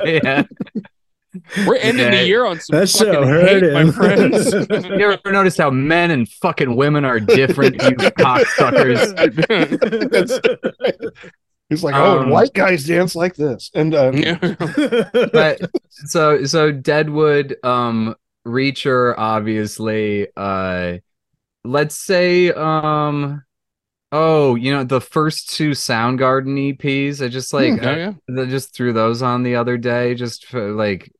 yeah. 0.05 0.43
We're 1.67 1.77
ending 1.77 2.11
the 2.11 2.25
year 2.25 2.45
on 2.45 2.61
some 2.61 2.79
That 2.79 2.87
show 2.87 3.11
fucking 3.11 3.27
hurt 3.27 3.63
hate, 3.63 3.73
my 3.73 3.91
friends. 3.91 4.53
You 4.97 5.11
ever 5.11 5.31
noticed 5.31 5.57
how 5.57 5.71
men 5.71 6.11
and 6.11 6.29
fucking 6.29 6.73
women 6.75 7.03
are 7.03 7.19
different, 7.19 7.81
you 7.81 7.89
cocksuckers? 7.89 9.13
He's 11.73 11.83
like, 11.83 11.95
oh, 11.95 12.19
Um, 12.21 12.29
white 12.29 12.53
guys 12.53 12.85
dance 12.85 13.15
like 13.15 13.35
this, 13.35 13.71
and 13.73 13.93
uh, 13.95 14.11
Yeah. 14.13 14.37
but 15.33 15.59
so 15.91 16.45
so 16.45 16.71
Deadwood, 16.71 17.57
um, 17.63 18.15
Reacher, 18.45 19.15
obviously, 19.17 20.27
uh, 20.35 20.97
let's 21.63 21.95
say, 21.95 22.51
um, 22.51 23.43
oh, 24.11 24.55
you 24.55 24.71
know, 24.71 24.83
the 24.83 25.01
first 25.01 25.49
two 25.55 25.71
Soundgarden 25.71 26.77
EPs, 26.77 27.23
I 27.23 27.29
just 27.29 27.53
like, 27.53 27.79
Hmm, 27.79 27.83
yeah, 27.83 28.13
yeah. 28.29 28.43
I 28.43 28.45
just 28.45 28.73
threw 28.75 28.93
those 28.93 29.21
on 29.21 29.43
the 29.43 29.55
other 29.55 29.77
day, 29.77 30.15
just 30.15 30.45
for, 30.47 30.71
like. 30.73 31.11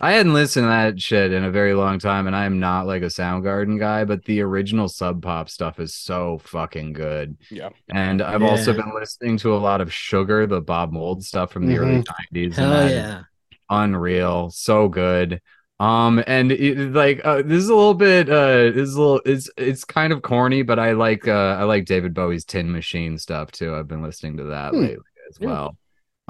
I 0.00 0.12
hadn't 0.12 0.34
listened 0.34 0.64
to 0.64 0.68
that 0.68 1.00
shit 1.00 1.32
in 1.32 1.44
a 1.44 1.50
very 1.50 1.74
long 1.74 1.98
time, 1.98 2.26
and 2.26 2.34
I 2.34 2.44
am 2.44 2.58
not 2.58 2.86
like 2.86 3.02
a 3.02 3.06
Soundgarden 3.06 3.78
guy, 3.78 4.04
but 4.04 4.24
the 4.24 4.40
original 4.40 4.88
Sub 4.88 5.22
Pop 5.22 5.48
stuff 5.48 5.78
is 5.78 5.94
so 5.94 6.40
fucking 6.44 6.92
good. 6.92 7.36
Yeah. 7.50 7.68
And 7.90 8.20
I've 8.20 8.42
also 8.42 8.72
been 8.72 8.92
listening 8.94 9.36
to 9.38 9.54
a 9.54 9.58
lot 9.58 9.80
of 9.80 9.92
Sugar, 9.92 10.46
the 10.46 10.60
Bob 10.60 10.92
Mould 10.92 11.24
stuff 11.24 11.52
from 11.52 11.66
the 11.66 11.78
early 11.78 12.02
90s. 12.32 12.44
and 12.46 12.54
Hell 12.54 12.90
yeah. 12.90 13.22
unreal 13.70 14.50
so 14.50 14.88
good 14.88 15.40
um 15.80 16.22
and 16.26 16.52
it, 16.52 16.92
like 16.92 17.20
uh, 17.24 17.40
this 17.42 17.62
is 17.62 17.68
a 17.70 17.74
little 17.74 17.94
bit 17.94 18.28
uh 18.28 18.70
this 18.70 18.88
is 18.88 18.94
a 18.94 19.00
little 19.00 19.20
it's 19.24 19.48
it's 19.56 19.84
kind 19.84 20.12
of 20.12 20.20
corny 20.20 20.62
but 20.62 20.78
i 20.78 20.92
like 20.92 21.26
uh 21.26 21.56
i 21.58 21.64
like 21.64 21.86
david 21.86 22.12
bowie's 22.12 22.44
tin 22.44 22.70
machine 22.70 23.16
stuff 23.16 23.50
too 23.50 23.74
i've 23.74 23.88
been 23.88 24.02
listening 24.02 24.36
to 24.36 24.44
that 24.44 24.72
Hmm. 24.72 24.80
lately 24.82 25.04
as 25.30 25.38
Yeah. 25.40 25.46
well 25.48 25.76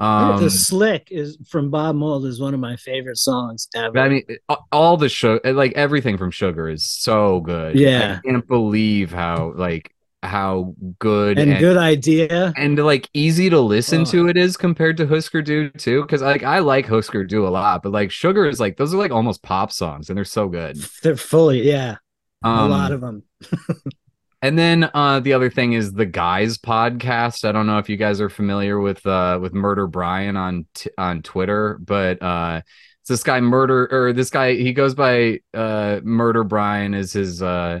um 0.03 0.41
the 0.43 0.49
Slick 0.49 1.07
is 1.11 1.37
from 1.49 1.69
Bob 1.69 1.95
Mould 1.95 2.25
is 2.25 2.39
one 2.39 2.53
of 2.53 2.59
my 2.59 2.75
favorite 2.75 3.17
songs 3.17 3.67
ever. 3.75 3.97
i 3.99 4.09
mean 4.09 4.23
all 4.71 4.97
the 4.97 5.09
sugar 5.09 5.53
like 5.53 5.73
everything 5.73 6.17
from 6.17 6.31
sugar 6.31 6.69
is 6.69 6.85
so 6.85 7.39
good 7.41 7.75
Yeah. 7.75 8.19
i 8.23 8.27
can't 8.27 8.47
believe 8.47 9.11
how 9.11 9.53
like 9.55 9.89
how 10.21 10.73
good 10.99 11.37
and 11.37 11.59
good 11.59 11.75
idea. 11.75 12.53
and 12.55 12.77
like 12.79 13.09
easy 13.13 13.49
to 13.49 13.59
listen 13.59 14.01
Oh. 14.01 14.05
to 14.05 14.27
it 14.29 14.37
is 14.37 14.55
compared 14.55 14.95
to 14.97 15.05
Husker 15.05 15.41
Du 15.41 15.69
too. 15.71 16.01
Because 16.01 16.21
like 16.21 16.43
I 16.43 16.59
like 16.59 16.87
Husker 16.87 17.25
Du 17.25 17.45
a 17.45 17.49
lot, 17.49 17.83
but 17.83 17.91
like 17.91 18.09
Sugar 18.09 18.45
is 18.47 18.57
like 18.57 18.77
those 18.77 18.93
are 18.93 18.97
like 18.97 19.11
almost 19.11 19.43
pop 19.43 19.69
songs 19.69 20.09
and 20.09 20.15
they're 20.15 20.23
so 20.23 20.47
good. 20.47 20.77
They're 21.03 21.17
fully, 21.17 21.63
yeah, 21.69 21.97
a 22.41 22.47
Um, 22.47 22.71
lot 22.71 22.93
of 22.93 23.01
them. 23.01 23.23
And 24.43 24.59
then 24.59 24.91
uh, 24.93 25.21
the 25.21 25.31
other 25.31 25.49
thing 25.49 25.71
is 25.71 25.93
the 25.93 26.05
Guys 26.05 26.57
podcast. 26.57 27.47
I 27.47 27.53
don't 27.53 27.65
know 27.65 27.77
if 27.77 27.87
you 27.87 27.95
guys 27.95 28.19
are 28.19 28.29
familiar 28.29 28.77
with 28.77 29.05
uh, 29.05 29.39
with 29.41 29.53
Murder 29.53 29.87
Brian 29.87 30.35
on 30.35 30.65
t- 30.73 30.89
on 30.97 31.21
Twitter, 31.21 31.79
but 31.81 32.21
uh, 32.21 32.61
it's 32.99 33.07
this 33.07 33.23
guy 33.23 33.39
Murder 33.39 33.87
or 33.89 34.11
this 34.11 34.29
guy 34.29 34.55
he 34.55 34.73
goes 34.73 34.95
by 34.95 35.39
uh, 35.53 36.01
Murder 36.03 36.43
Brian 36.43 36.93
is 36.93 37.13
his 37.13 37.41
uh, 37.41 37.79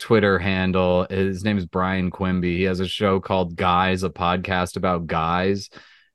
Twitter 0.00 0.40
handle. 0.40 1.06
His 1.08 1.44
name 1.44 1.58
is 1.58 1.66
Brian 1.66 2.10
Quimby. 2.10 2.56
He 2.56 2.64
has 2.64 2.80
a 2.80 2.88
show 2.88 3.20
called 3.20 3.54
Guys, 3.54 4.02
a 4.02 4.10
podcast 4.10 4.76
about 4.76 5.06
guys. 5.06 5.70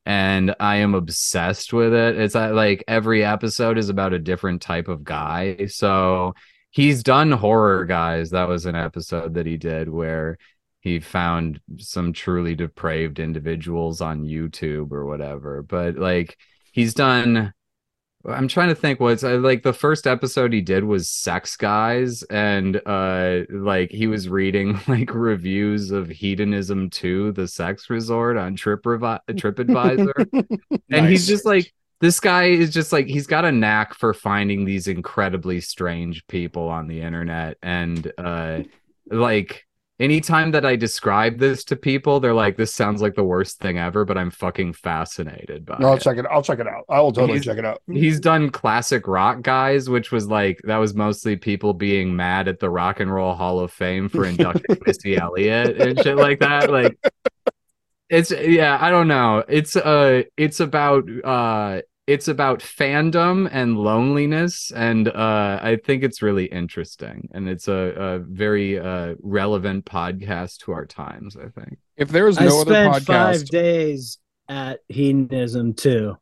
And 0.06 0.56
I 0.60 0.78
am 0.78 0.94
obsessed 0.94 1.72
with 1.72 1.94
it. 1.94 2.20
It's 2.20 2.36
uh, 2.36 2.54
like 2.54 2.84
every 2.90 3.24
episode 3.24 3.78
is 3.78 3.88
about 3.88 4.12
a 4.12 4.20
different 4.20 4.62
type 4.62 4.90
of 4.90 5.06
guy. 5.06 5.68
So 5.68 6.34
he's 6.76 7.04
done 7.04 7.32
horror 7.32 7.86
guys. 7.86 8.32
That 8.32 8.50
was 8.50 8.66
an 8.66 8.76
episode 8.76 9.36
that 9.36 9.46
he 9.46 9.56
did 9.56 9.90
where 9.90 10.38
he 10.82 11.00
found 11.00 11.62
some 11.78 12.12
truly 12.12 12.54
depraved 12.54 13.20
individuals 13.20 14.02
on 14.02 14.26
youtube 14.26 14.92
or 14.92 15.06
whatever. 15.06 15.64
But 15.64 15.96
like 15.96 16.38
he's 16.74 16.94
done 16.94 17.54
I'm 18.28 18.48
trying 18.48 18.70
to 18.70 18.76
think 18.76 19.00
what's 19.00 19.24
uh, 19.24 19.38
like 19.38 19.62
the 19.62 19.74
first 19.74 20.08
episode 20.08 20.52
he 20.52 20.62
did 20.62 20.84
was 20.84 21.08
Sex 21.08 21.56
Guys, 21.58 22.24
and 22.24 22.82
uh, 22.84 23.42
like 23.52 23.92
he 23.92 24.08
was 24.08 24.28
reading 24.28 24.80
like 24.88 25.14
reviews 25.14 25.92
of 25.92 26.10
Hedonism 26.10 26.90
2, 26.90 27.34
the 27.34 27.48
sex 27.48 27.88
resort 27.88 28.36
on 28.36 28.56
Trip 28.56 28.82
Revi- 28.82 29.20
TripAdvisor, 29.30 30.60
and 30.90 31.08
he's 31.08 31.28
just 31.28 31.46
like 31.46 31.72
this 32.02 32.20
guy 32.20 32.46
is 32.46 32.72
just 32.74 32.92
like 32.92 33.08
he's 33.08 33.28
got 33.28 33.46
a 33.46 33.52
knack 33.52 33.94
for 33.94 34.14
finding 34.14 34.66
these 34.66 34.88
incredibly 34.88 35.62
strange 35.62 36.26
people 36.28 36.68
on 36.70 36.88
the 36.88 37.02
internet, 37.02 37.58
and 37.64 38.12
uh, 38.18 38.62
like 39.10 39.66
anytime 39.98 40.52
that 40.52 40.66
I 40.66 40.76
describe 40.76 41.40
this 41.40 41.64
to 41.66 41.76
people, 41.78 42.20
they're 42.20 42.34
like, 42.34 42.58
"This 42.58 42.74
sounds 42.74 43.02
like 43.02 43.16
the 43.16 43.24
worst 43.24 43.60
thing 43.60 43.78
ever," 43.78 44.04
but 44.04 44.18
I'm 44.18 44.30
fucking 44.30 44.74
fascinated 44.74 45.66
by 45.66 45.78
I'll 45.80 45.94
it 45.94 46.02
check 46.02 46.18
it. 46.18 46.26
I'll 46.30 46.42
check 46.44 46.60
it 46.60 46.68
out. 46.68 46.84
I 46.90 47.00
will 47.00 47.14
totally 47.14 47.40
He's- 47.40 47.46
check 47.46 47.58
it 47.58 47.66
out. 47.66 47.82
he's 47.92 48.20
done 48.20 48.50
classic 48.50 49.08
rock 49.08 49.42
guys 49.42 49.90
which 49.90 50.12
was 50.12 50.28
like 50.28 50.60
that 50.66 50.78
was 50.78 50.94
mostly 50.96 51.36
people 51.38 51.74
being 51.74 52.14
mad 52.16 52.48
at 52.50 52.60
the 52.60 52.70
rock 52.70 53.00
and 53.00 53.14
roll 53.14 53.34
hall 53.36 53.60
of 53.62 53.72
fame 53.72 54.10
for 54.10 54.26
inducting 54.26 54.78
missy 54.86 55.16
elliott 55.18 55.80
and 55.80 55.98
shit 56.02 56.18
like 56.18 56.40
that 56.40 56.70
like 56.72 56.98
it's 58.18 58.32
yeah 58.32 58.78
i 58.82 58.90
don't 58.90 59.08
know 59.08 59.44
it's 59.48 59.76
uh 59.76 60.24
it's 60.38 60.60
about 60.60 61.04
uh 61.24 61.82
it's 62.08 62.28
about 62.28 62.60
fandom 62.60 63.50
and 63.52 63.78
loneliness 63.78 64.72
and 64.76 65.08
uh 65.08 65.60
i 65.62 65.78
think 65.86 66.04
it's 66.04 66.22
really 66.22 66.46
interesting 66.46 67.28
and 67.34 67.50
it's 67.50 67.68
a, 67.68 67.74
a 67.74 68.20
very 68.20 68.80
uh 68.80 69.16
relevant 69.22 69.86
podcast 69.86 70.58
to 70.60 70.72
our 70.72 70.86
times 70.86 71.36
i 71.36 71.48
think 71.60 71.78
If 71.98 72.10
there 72.10 72.28
is 72.28 72.38
was 72.38 72.38
I 72.38 72.46
no 72.46 72.62
other 72.62 72.74
spent 72.74 73.04
five 73.06 73.46
days 73.50 74.20
at 74.48 74.80
hedonism 74.90 75.74
2, 75.74 76.16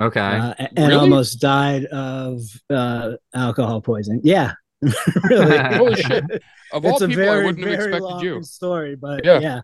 okay 0.00 0.20
uh, 0.20 0.54
and 0.58 0.78
Really? 0.88 0.94
almost 0.96 1.40
died 1.40 1.84
of 1.86 2.40
uh, 2.70 3.12
alcohol 3.34 3.80
poisoning. 3.80 4.20
Yeah, 4.24 4.52
really. 5.30 5.58
Holy 5.76 6.02
shit. 6.02 6.24
of 6.72 6.84
all 6.84 6.92
it's 6.94 7.02
a 7.02 7.08
people, 7.08 7.30
I 7.30 7.44
wouldn't 7.44 7.64
have 7.64 7.80
expected 7.80 8.20
you. 8.22 8.42
story, 8.42 8.96
but 8.96 9.24
Yeah. 9.24 9.38
yeah. 9.40 9.60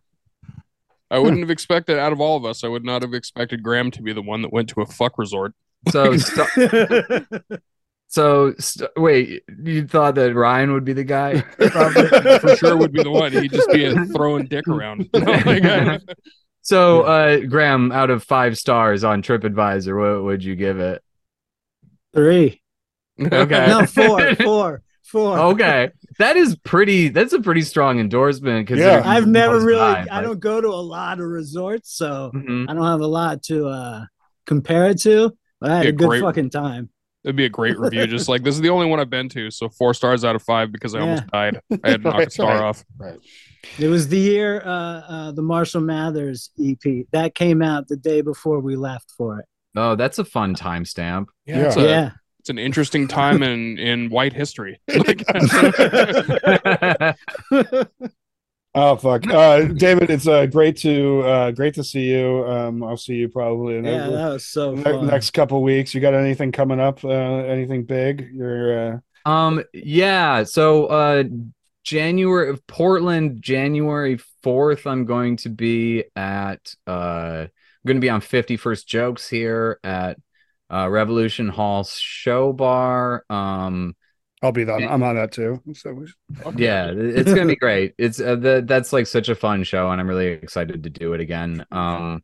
I 1.13 1.19
wouldn't 1.19 1.41
have 1.41 1.51
expected 1.51 1.99
out 1.99 2.13
of 2.13 2.21
all 2.21 2.37
of 2.37 2.45
us. 2.45 2.65
I 2.65 2.69
would 2.69 2.85
not 2.85 3.03
have 3.03 3.15
expected 3.15 3.63
Graham 3.63 3.91
to 3.93 4.03
be 4.03 4.13
the 4.13 4.23
one 4.23 4.43
that 4.43 4.53
went 4.53 4.69
to 4.71 4.81
a 4.81 4.87
fuck 4.87 5.19
resort. 5.19 5.53
so 5.91 6.17
st- 6.17 6.49
so 8.09 8.55
st- 8.59 8.91
wait 8.97 9.43
you 9.65 9.85
thought 9.87 10.15
that 10.15 10.33
ryan 10.35 10.73
would 10.73 10.85
be 10.85 10.93
the 10.93 11.03
guy 11.03 11.41
For 11.41 12.57
sure, 12.57 12.77
would 12.77 12.93
be 12.93 13.03
the 13.03 13.11
one. 13.11 13.33
He'd 13.33 13.53
just 13.53 13.71
be 13.73 13.93
throwing 14.15 14.47
dick 14.47 14.67
around. 14.69 15.09
Like, 15.15 15.65
I- 15.65 15.99
So, 16.65 17.03
uh, 17.03 17.41
Graham, 17.41 17.91
out 17.91 18.11
of 18.11 18.23
five 18.23 18.57
stars 18.57 19.03
on 19.03 19.21
TripAdvisor, 19.23 19.99
what 20.17 20.23
would 20.25 20.45
you 20.45 20.55
give 20.55 20.79
it? 20.79 21.03
Three. 22.15 22.63
Okay. 23.21 23.67
No, 23.67 23.85
four, 23.87 24.35
four, 24.37 24.83
four. 25.05 25.39
Okay, 25.39 25.91
that 26.19 26.37
is 26.37 26.57
pretty. 26.57 27.09
That's 27.09 27.33
a 27.33 27.41
pretty 27.41 27.63
strong 27.63 27.99
endorsement. 28.01 28.67
Because 28.67 28.81
Yeah. 28.81 29.03
I've 29.05 29.27
never 29.27 29.61
really. 29.61 29.81
I 29.81 30.21
don't 30.23 30.41
go 30.41 30.61
to 30.61 30.69
a 30.69 30.71
lot 30.71 31.21
of 31.21 31.27
resorts, 31.27 31.95
so 31.97 32.31
Mhm. 32.35 32.67
I 32.69 32.75
don't 32.75 32.85
have 32.87 33.01
a 33.01 33.07
lot 33.07 33.43
to 33.45 33.67
uh 33.69 34.05
compare 34.47 34.87
it 34.91 35.01
to. 35.03 35.33
But 35.61 35.71
I 35.71 35.77
had 35.77 35.85
Yeah, 35.85 35.89
a 35.91 35.93
good 35.93 36.09
great. 36.09 36.23
fucking 36.23 36.51
time. 36.51 36.89
It'd 37.25 37.37
be 37.37 37.45
a 37.45 37.49
great 37.49 37.79
review. 37.79 38.07
Just 38.09 38.29
like 38.29 38.43
this 38.43 38.55
is 38.57 38.61
the 38.61 38.71
only 38.71 38.87
one 38.87 38.99
I've 38.99 39.11
been 39.11 39.29
to, 39.29 39.51
so 39.51 39.69
four 39.69 39.95
stars 39.95 40.25
out 40.25 40.35
of 40.35 40.43
five 40.43 40.73
because 40.73 40.95
I 40.97 41.01
almost 41.01 41.27
died. 41.29 41.61
I 41.85 41.91
had 41.91 42.03
to 42.03 42.11
knock 42.11 42.23
a 42.27 42.31
star 42.31 42.55
right. 42.55 42.63
off. 42.65 42.85
Right. 42.99 43.19
It 43.79 43.87
was 43.87 44.09
the 44.09 44.19
year 44.19 44.61
uh, 44.65 44.69
uh, 44.69 45.33
the 45.33 45.43
Marshall 45.43 45.83
Mathers 45.83 46.51
EP 46.61 47.07
that 47.13 47.37
came 47.37 47.63
out 47.63 47.87
the 47.87 47.97
day 47.97 48.21
before 48.23 48.59
we 48.59 48.75
left 48.75 49.13
for 49.17 49.39
it. 49.39 49.45
Oh, 49.77 49.95
that's 49.95 50.19
a 50.19 50.25
fun 50.25 50.57
timestamp. 50.57 51.27
Yeah, 51.47 51.67
It's, 51.69 51.77
yeah, 51.77 52.11
it's 52.43 52.51
an 52.51 52.59
interesting 52.59 53.07
time 53.07 53.45
in 53.45 53.79
in 53.79 54.11
white 54.11 54.33
history. 54.33 54.81
Like, 54.89 55.25
Oh 58.75 58.97
fuck, 58.97 59.27
uh, 59.29 59.67
David! 59.67 60.09
It's 60.09 60.27
uh, 60.27 60.47
great 60.47 60.79
to 60.79 61.21
uh, 61.21 61.51
great 61.51 61.75
to 61.75 61.85
see 61.85 62.11
you. 62.11 62.47
Um, 62.47 62.83
I'll 62.83 62.97
see 62.97 63.17
you 63.17 63.29
probably 63.29 63.77
in 63.77 63.85
yeah, 63.85 64.07
the 64.07 64.13
that 64.13 64.29
was 64.31 64.47
so 64.47 64.75
ne- 64.75 65.03
next 65.03 65.33
couple 65.33 65.63
weeks. 65.63 65.95
You 65.95 66.01
got 66.01 66.15
anything 66.15 66.53
coming 66.53 66.81
up? 66.81 67.05
Uh, 67.05 67.11
anything 67.11 67.85
big? 67.85 68.31
You're 68.33 69.03
uh, 69.27 69.31
Um, 69.31 69.63
yeah. 69.75 70.45
So, 70.45 70.87
uh, 70.87 71.25
January 71.85 72.49
of 72.49 72.67
Portland, 72.67 73.43
January 73.43 74.19
fourth. 74.43 74.87
I'm 74.87 75.05
going 75.05 75.37
to 75.39 75.51
be 75.51 76.05
at. 76.17 76.75
Uh, 76.87 77.47
I'm 77.49 77.87
going 77.87 77.99
to 77.99 78.01
be 78.01 78.11
on 78.11 78.23
Fifty 78.23 78.57
First 78.57 78.89
Jokes 78.89 79.29
here 79.29 79.81
at 79.85 80.17
uh, 80.73 80.89
Revolution 80.89 81.49
Hall 81.49 81.85
Show 81.85 82.53
Bar. 82.53 83.25
Um. 83.31 83.95
I'll 84.45 84.51
be 84.51 84.65
on. 84.69 84.83
I'm 84.83 85.03
on 85.05 85.15
that 85.15 85.31
too. 85.31 85.63
So 85.75 85.93
we- 85.93 86.13
yeah 86.57 86.91
it's 86.93 87.33
gonna 87.33 87.47
be 87.47 87.55
great 87.57 87.95
it's 87.97 88.19
uh, 88.21 88.35
the, 88.35 88.65
that's 88.67 88.93
like 88.93 89.07
such 89.07 89.29
a 89.29 89.35
fun 89.37 89.63
show 89.63 89.89
and 89.91 90.01
i'm 90.01 90.09
really 90.09 90.27
excited 90.27 90.83
to 90.83 90.91
do 90.91 91.13
it 91.13 91.21
again 91.21 91.65
um 91.71 92.23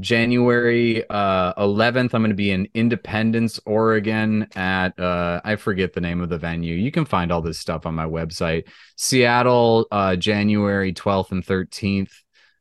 january 0.00 1.02
uh 1.10 1.52
11th 1.54 2.14
i'm 2.14 2.22
gonna 2.22 2.34
be 2.34 2.50
in 2.52 2.68
independence 2.74 3.58
oregon 3.66 4.46
at 4.54 4.96
uh 5.00 5.40
i 5.44 5.56
forget 5.56 5.92
the 5.94 6.00
name 6.00 6.20
of 6.20 6.28
the 6.28 6.38
venue 6.38 6.74
you 6.76 6.92
can 6.92 7.04
find 7.04 7.32
all 7.32 7.40
this 7.42 7.58
stuff 7.58 7.86
on 7.86 7.94
my 7.94 8.04
website 8.06 8.68
seattle 8.96 9.86
uh 9.90 10.14
january 10.14 10.92
12th 10.92 11.32
and 11.32 11.44
13th 11.44 12.12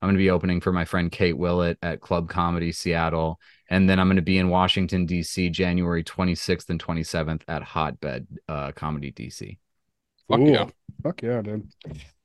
i'm 0.01 0.07
gonna 0.09 0.17
be 0.17 0.31
opening 0.31 0.61
for 0.61 0.71
my 0.71 0.85
friend 0.85 1.11
kate 1.11 1.37
willett 1.37 1.77
at 1.83 2.01
club 2.01 2.27
comedy 2.27 2.71
seattle 2.71 3.39
and 3.69 3.89
then 3.89 3.99
i'm 3.99 4.07
gonna 4.07 4.21
be 4.21 4.37
in 4.37 4.49
washington 4.49 5.05
dc 5.07 5.51
january 5.51 6.03
26th 6.03 6.69
and 6.69 6.83
27th 6.83 7.41
at 7.47 7.63
hotbed 7.63 8.27
uh 8.47 8.71
comedy 8.73 9.11
dc 9.11 9.57
Fuck 10.27 10.39
Cool. 10.39 10.49
yeah. 10.49 10.65
Fuck 11.03 11.21
yeah, 11.21 11.41
dude. 11.43 11.69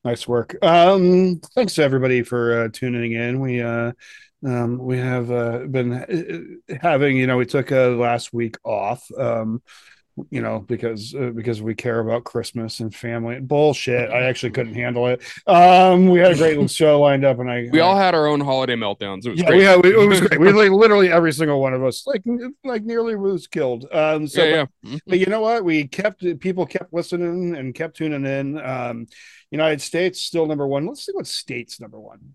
Nice 0.04 0.26
work. 0.26 0.56
Um, 0.64 1.40
thanks 1.54 1.74
to 1.74 1.82
everybody 1.82 2.22
for 2.22 2.62
uh, 2.62 2.68
tuning 2.72 3.12
in. 3.12 3.40
We 3.40 3.60
uh, 3.60 3.92
um, 4.42 4.78
we 4.78 4.96
have 4.96 5.30
uh, 5.30 5.66
been 5.66 5.92
uh, 5.92 6.76
having, 6.80 7.18
you 7.18 7.26
know, 7.26 7.36
we 7.36 7.44
took 7.44 7.70
uh, 7.72 7.88
last 7.90 8.32
week 8.32 8.56
off, 8.64 9.06
um, 9.18 9.60
you 10.30 10.40
know, 10.40 10.60
because 10.60 11.14
uh, 11.14 11.30
because 11.34 11.62
we 11.62 11.74
care 11.74 12.00
about 12.00 12.24
Christmas 12.24 12.80
and 12.80 12.94
family. 12.94 13.40
Bullshit. 13.40 14.10
I 14.10 14.22
actually 14.22 14.50
couldn't 14.50 14.74
handle 14.74 15.06
it. 15.06 15.22
Um, 15.46 16.08
we 16.08 16.18
had 16.18 16.32
a 16.32 16.36
great 16.36 16.70
show 16.70 17.00
lined 17.00 17.24
up, 17.24 17.38
and 17.38 17.50
I 17.50 17.68
We 17.72 17.80
all 17.80 17.96
had 17.96 18.14
our 18.14 18.26
own 18.26 18.40
holiday 18.40 18.74
meltdowns. 18.74 19.26
It 19.26 19.30
was 19.30 19.40
yeah, 19.40 19.46
great. 19.46 19.58
we 19.58 19.64
had, 19.64 19.84
it 19.84 20.08
was 20.08 20.20
great. 20.20 20.40
We 20.40 20.52
like 20.52 20.70
literally 20.70 21.10
every 21.10 21.32
single 21.32 21.60
one 21.60 21.74
of 21.74 21.84
us, 21.84 22.06
like 22.06 22.22
like 22.64 22.82
nearly 22.82 23.16
was 23.16 23.46
killed. 23.46 23.86
Um, 23.92 24.26
so 24.26 24.44
yeah, 24.44 24.66
yeah. 24.82 24.98
but 25.06 25.18
you 25.18 25.26
know 25.26 25.40
what? 25.40 25.64
We 25.64 25.88
kept 25.88 26.24
people 26.40 26.66
kept 26.66 26.92
listening 26.92 27.56
and 27.56 27.74
kept 27.74 27.96
tuning 27.96 28.26
in. 28.26 28.58
Um, 28.58 29.06
United 29.50 29.80
States 29.80 30.20
still 30.20 30.46
number 30.46 30.66
one. 30.66 30.86
Let's 30.86 31.04
see 31.04 31.12
what 31.12 31.26
states 31.26 31.80
number 31.80 32.00
one. 32.00 32.34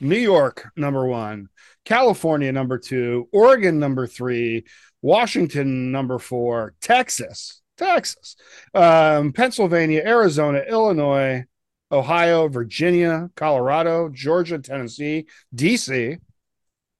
New 0.00 0.18
York 0.18 0.68
number 0.76 1.06
one, 1.06 1.48
California 1.84 2.52
number 2.52 2.78
two, 2.78 3.28
Oregon 3.32 3.78
number 3.78 4.06
three, 4.06 4.64
Washington 5.02 5.92
number 5.92 6.18
four, 6.18 6.74
Texas, 6.80 7.60
Texas, 7.76 8.36
um, 8.74 9.32
Pennsylvania, 9.32 10.02
Arizona, 10.04 10.62
Illinois, 10.68 11.44
Ohio, 11.90 12.48
Virginia, 12.48 13.28
Colorado, 13.36 14.08
Georgia, 14.08 14.58
Tennessee, 14.58 15.26
DC, 15.54 16.18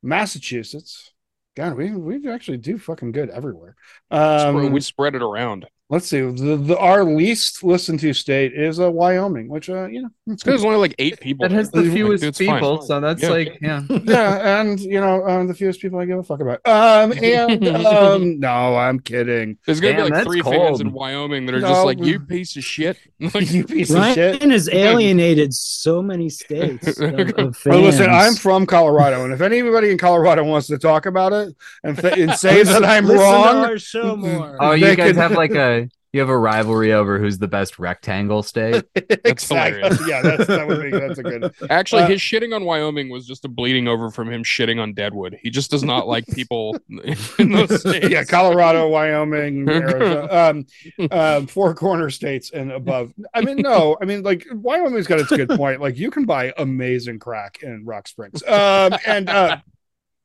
Massachusetts. 0.02 1.12
God, 1.56 1.76
we 1.76 1.92
we 1.92 2.28
actually 2.30 2.58
do 2.58 2.78
fucking 2.78 3.12
good 3.12 3.30
everywhere. 3.30 3.76
Um, 4.10 4.72
we 4.72 4.80
spread 4.80 5.14
it 5.14 5.22
around. 5.22 5.66
Let's 5.92 6.06
see. 6.08 6.20
The, 6.22 6.56
the 6.56 6.76
our 6.78 7.04
least 7.04 7.62
listened 7.62 8.00
to 8.00 8.12
state 8.14 8.54
is 8.54 8.80
uh, 8.80 8.90
Wyoming, 8.90 9.48
which 9.48 9.70
uh, 9.70 9.86
you 9.86 10.02
know, 10.02 10.08
it's 10.26 10.42
There's 10.42 10.64
only 10.64 10.78
like 10.78 10.94
eight 10.98 11.20
people. 11.20 11.44
It 11.44 11.52
has 11.52 11.70
there. 11.70 11.82
the 11.82 11.88
Like, 11.88 11.96
fewest 11.96 12.24
fine. 12.24 12.32
people, 12.32 12.82
so 12.82 12.98
that's 13.00 13.22
Yeah. 13.22 13.28
like 13.28 13.58
yeah. 13.62 13.82
yeah, 14.04 14.60
and 14.60 14.80
you 14.80 15.00
know, 15.00 15.24
um, 15.28 15.46
the 15.46 15.54
fewest 15.54 15.80
people 15.80 15.98
I 16.00 16.06
give 16.06 16.18
a 16.18 16.22
fuck 16.24 16.40
about. 16.40 16.60
Um, 16.66 17.12
and 17.22 17.68
um, 17.86 18.40
no, 18.40 18.74
I'm 18.76 18.98
kidding. 18.98 19.58
There's 19.66 19.80
gonna 19.80 19.96
Damn, 19.98 20.06
be 20.06 20.12
like 20.14 20.24
three 20.24 20.40
cold. 20.40 20.56
fans 20.56 20.80
in 20.80 20.90
Wyoming 20.90 21.46
that 21.46 21.54
are 21.54 21.60
No. 21.60 21.68
just 21.68 21.84
like 21.84 22.02
you 22.02 22.18
piece 22.18 22.56
of 22.56 22.64
shit. 22.64 22.96
You 23.22 23.64
piece 23.64 23.90
of 23.94 24.04
shit. 24.14 24.40
Ryan 24.40 24.50
has 24.50 24.68
alienated 24.68 25.54
so 25.54 26.02
many 26.02 26.28
states 26.28 26.98
of, 26.98 27.12
of 27.38 27.56
fans. 27.56 27.66
Well, 27.66 27.80
listen, 27.82 28.10
I'm 28.10 28.34
from 28.34 28.66
Colorado, 28.66 29.22
and 29.24 29.32
if 29.32 29.40
anybody 29.40 29.90
in 29.90 29.98
Colorado 29.98 30.42
wants 30.42 30.66
to 30.68 30.78
talk 30.78 31.06
about 31.06 31.32
it 31.32 31.54
and, 31.84 31.96
th- 31.96 32.18
and 32.18 32.32
say 32.32 32.62
that 32.64 32.84
I'm 32.84 33.04
Listen 33.04 33.20
wrong, 33.20 33.54
To 33.62 33.68
our 33.68 33.78
show 33.78 34.16
more. 34.16 34.56
Oh, 34.58 34.72
you 34.72 34.86
guys 34.96 35.08
could- 35.08 35.16
have 35.16 35.32
like 35.32 35.52
a 35.54 35.81
you 36.12 36.20
have 36.20 36.28
a 36.28 36.36
rivalry 36.38 36.92
over 36.92 37.18
who's 37.18 37.38
the 37.38 37.48
best 37.48 37.78
rectangle 37.78 38.42
state. 38.42 38.84
exactly. 39.24 39.80
hilarious. 39.80 40.08
Yeah, 40.08 40.20
that's 40.22 40.46
that 40.46 40.68
would 40.68 40.82
be 40.82 40.90
that's 40.90 41.18
a 41.18 41.22
good. 41.22 41.54
Actually, 41.70 42.02
Uh, 42.02 42.08
his 42.08 42.20
shitting 42.20 42.54
on 42.54 42.64
Wyoming 42.64 43.08
was 43.08 43.26
just 43.26 43.44
a 43.46 43.48
bleeding 43.48 43.88
over 43.88 44.10
from 44.10 44.30
him 44.30 44.44
shitting 44.44 44.80
on 44.80 44.92
Deadwood. 44.92 45.38
He 45.42 45.48
just 45.48 45.70
does 45.70 45.82
not 45.82 46.06
like 46.06 46.26
people 46.26 46.76
in 47.38 47.52
those 47.52 47.80
states. 47.80 48.08
yeah, 48.10 48.24
Colorado, 48.24 48.88
Wyoming, 48.88 49.68
Arizona, 49.68 50.28
um, 50.30 50.66
um, 51.10 51.46
four 51.46 51.74
corner 51.74 52.10
states 52.10 52.50
and 52.52 52.72
above. 52.72 53.12
I 53.32 53.40
mean, 53.40 53.56
no, 53.58 53.96
I 54.02 54.04
mean, 54.04 54.22
like 54.22 54.46
Wyoming's 54.52 55.06
got 55.06 55.20
its 55.20 55.30
good 55.30 55.48
point. 55.48 55.80
Like 55.80 55.96
you 55.96 56.10
can 56.10 56.26
buy 56.26 56.52
amazing 56.58 57.20
crack 57.20 57.62
in 57.62 57.86
Rock 57.86 58.06
Springs, 58.06 58.42
um, 58.46 58.94
and 59.06 59.30
uh, 59.30 59.56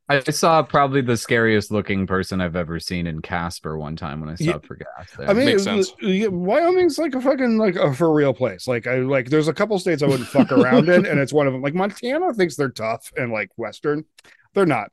I 0.09 0.19
saw 0.21 0.63
probably 0.63 1.01
the 1.01 1.17
scariest 1.17 1.69
looking 1.69 2.07
person 2.07 2.39
I've 2.39 2.55
ever 2.55 2.79
seen 2.79 3.07
in 3.07 3.21
Casper 3.21 3.77
one 3.77 3.95
time 3.97 4.21
when 4.21 4.29
I 4.29 4.35
Yeah. 4.39 4.51
stopped 4.51 4.67
for 4.67 4.75
gas. 4.75 5.11
There. 5.17 5.29
I 5.29 5.33
mean, 5.33 5.45
Makes 5.47 5.63
sense. 5.63 5.93
Wyoming's 6.01 6.97
like 6.97 7.13
a 7.13 7.21
fucking 7.21 7.57
like 7.57 7.75
a 7.75 7.93
for 7.93 8.13
real 8.13 8.33
place. 8.33 8.67
Like 8.67 8.87
I 8.87 8.97
like, 8.99 9.29
there's 9.29 9.49
a 9.49 9.53
couple 9.53 9.77
states 9.79 10.01
I 10.01 10.07
wouldn't 10.07 10.29
fuck 10.29 10.51
around 10.51 10.87
in, 10.89 11.05
and 11.05 11.19
it's 11.19 11.33
one 11.33 11.45
of 11.47 11.53
them. 11.53 11.61
Like 11.61 11.73
Montana 11.75 12.33
thinks 12.33 12.55
they're 12.55 12.69
tough 12.69 13.11
and 13.17 13.31
like 13.33 13.49
Western, 13.57 14.05
they're 14.53 14.65
not. 14.65 14.91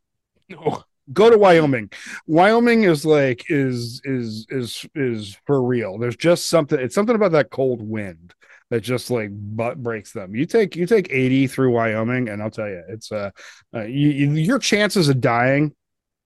No. 0.48 0.82
Go 1.12 1.28
to 1.30 1.36
Wyoming. 1.38 1.90
Wyoming 2.26 2.84
is 2.84 3.04
like 3.04 3.44
is 3.50 4.00
is 4.04 4.46
is 4.50 4.86
is 4.94 5.36
for 5.46 5.62
real. 5.62 5.98
There's 5.98 6.16
just 6.16 6.48
something. 6.48 6.78
It's 6.80 6.94
something 6.94 7.14
about 7.14 7.32
that 7.32 7.50
cold 7.50 7.82
wind 7.82 8.33
that 8.70 8.80
just 8.80 9.10
like 9.10 9.30
butt 9.32 9.82
breaks 9.82 10.12
them. 10.12 10.34
You 10.34 10.46
take 10.46 10.76
you 10.76 10.86
take 10.86 11.08
80 11.10 11.46
through 11.46 11.70
Wyoming, 11.72 12.28
and 12.28 12.42
I'll 12.42 12.50
tell 12.50 12.68
you, 12.68 12.82
it's 12.88 13.12
uh, 13.12 13.30
uh 13.74 13.82
you, 13.82 14.08
you- 14.10 14.32
your 14.32 14.58
chances 14.58 15.08
of 15.08 15.20
dying 15.20 15.74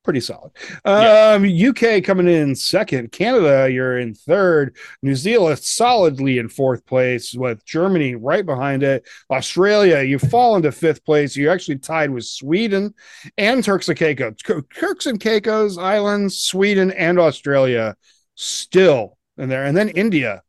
pretty 0.09 0.21
solid. 0.21 0.51
Yeah. 0.87 1.35
Um, 1.37 1.45
UK 1.45 2.03
coming 2.03 2.29
in 2.29 2.55
second, 2.55 3.13
Canada 3.13 3.71
you're 3.71 3.99
in 3.99 4.15
third, 4.15 4.75
New 5.03 5.15
Zealand 5.15 5.59
solidly 5.59 6.39
in 6.39 6.49
fourth 6.49 6.87
place 6.87 7.35
with 7.35 7.63
Germany 7.67 8.15
right 8.15 8.47
behind 8.47 8.83
it. 8.83 9.07
Australia, 9.31 10.01
you 10.01 10.19
fall 10.19 10.57
into 10.57 10.73
fifth 10.73 11.05
place. 11.05 11.37
You're 11.37 11.53
actually 11.53 11.77
tied 11.77 12.09
with 12.09 12.25
Sweden 12.25 12.95
and 13.37 13.63
Turks 13.63 13.91
and 13.91 13.99
Caicos. 13.99 14.37
Turks 14.75 15.05
and 15.05 15.21
Caicos 15.21 15.77
Islands, 15.77 16.39
Sweden 16.39 16.91
and 16.93 17.19
Australia 17.19 17.95
still 18.35 19.19
in 19.37 19.51
there, 19.51 19.67
and 19.67 19.77
then 19.77 19.91
India. 19.91 20.43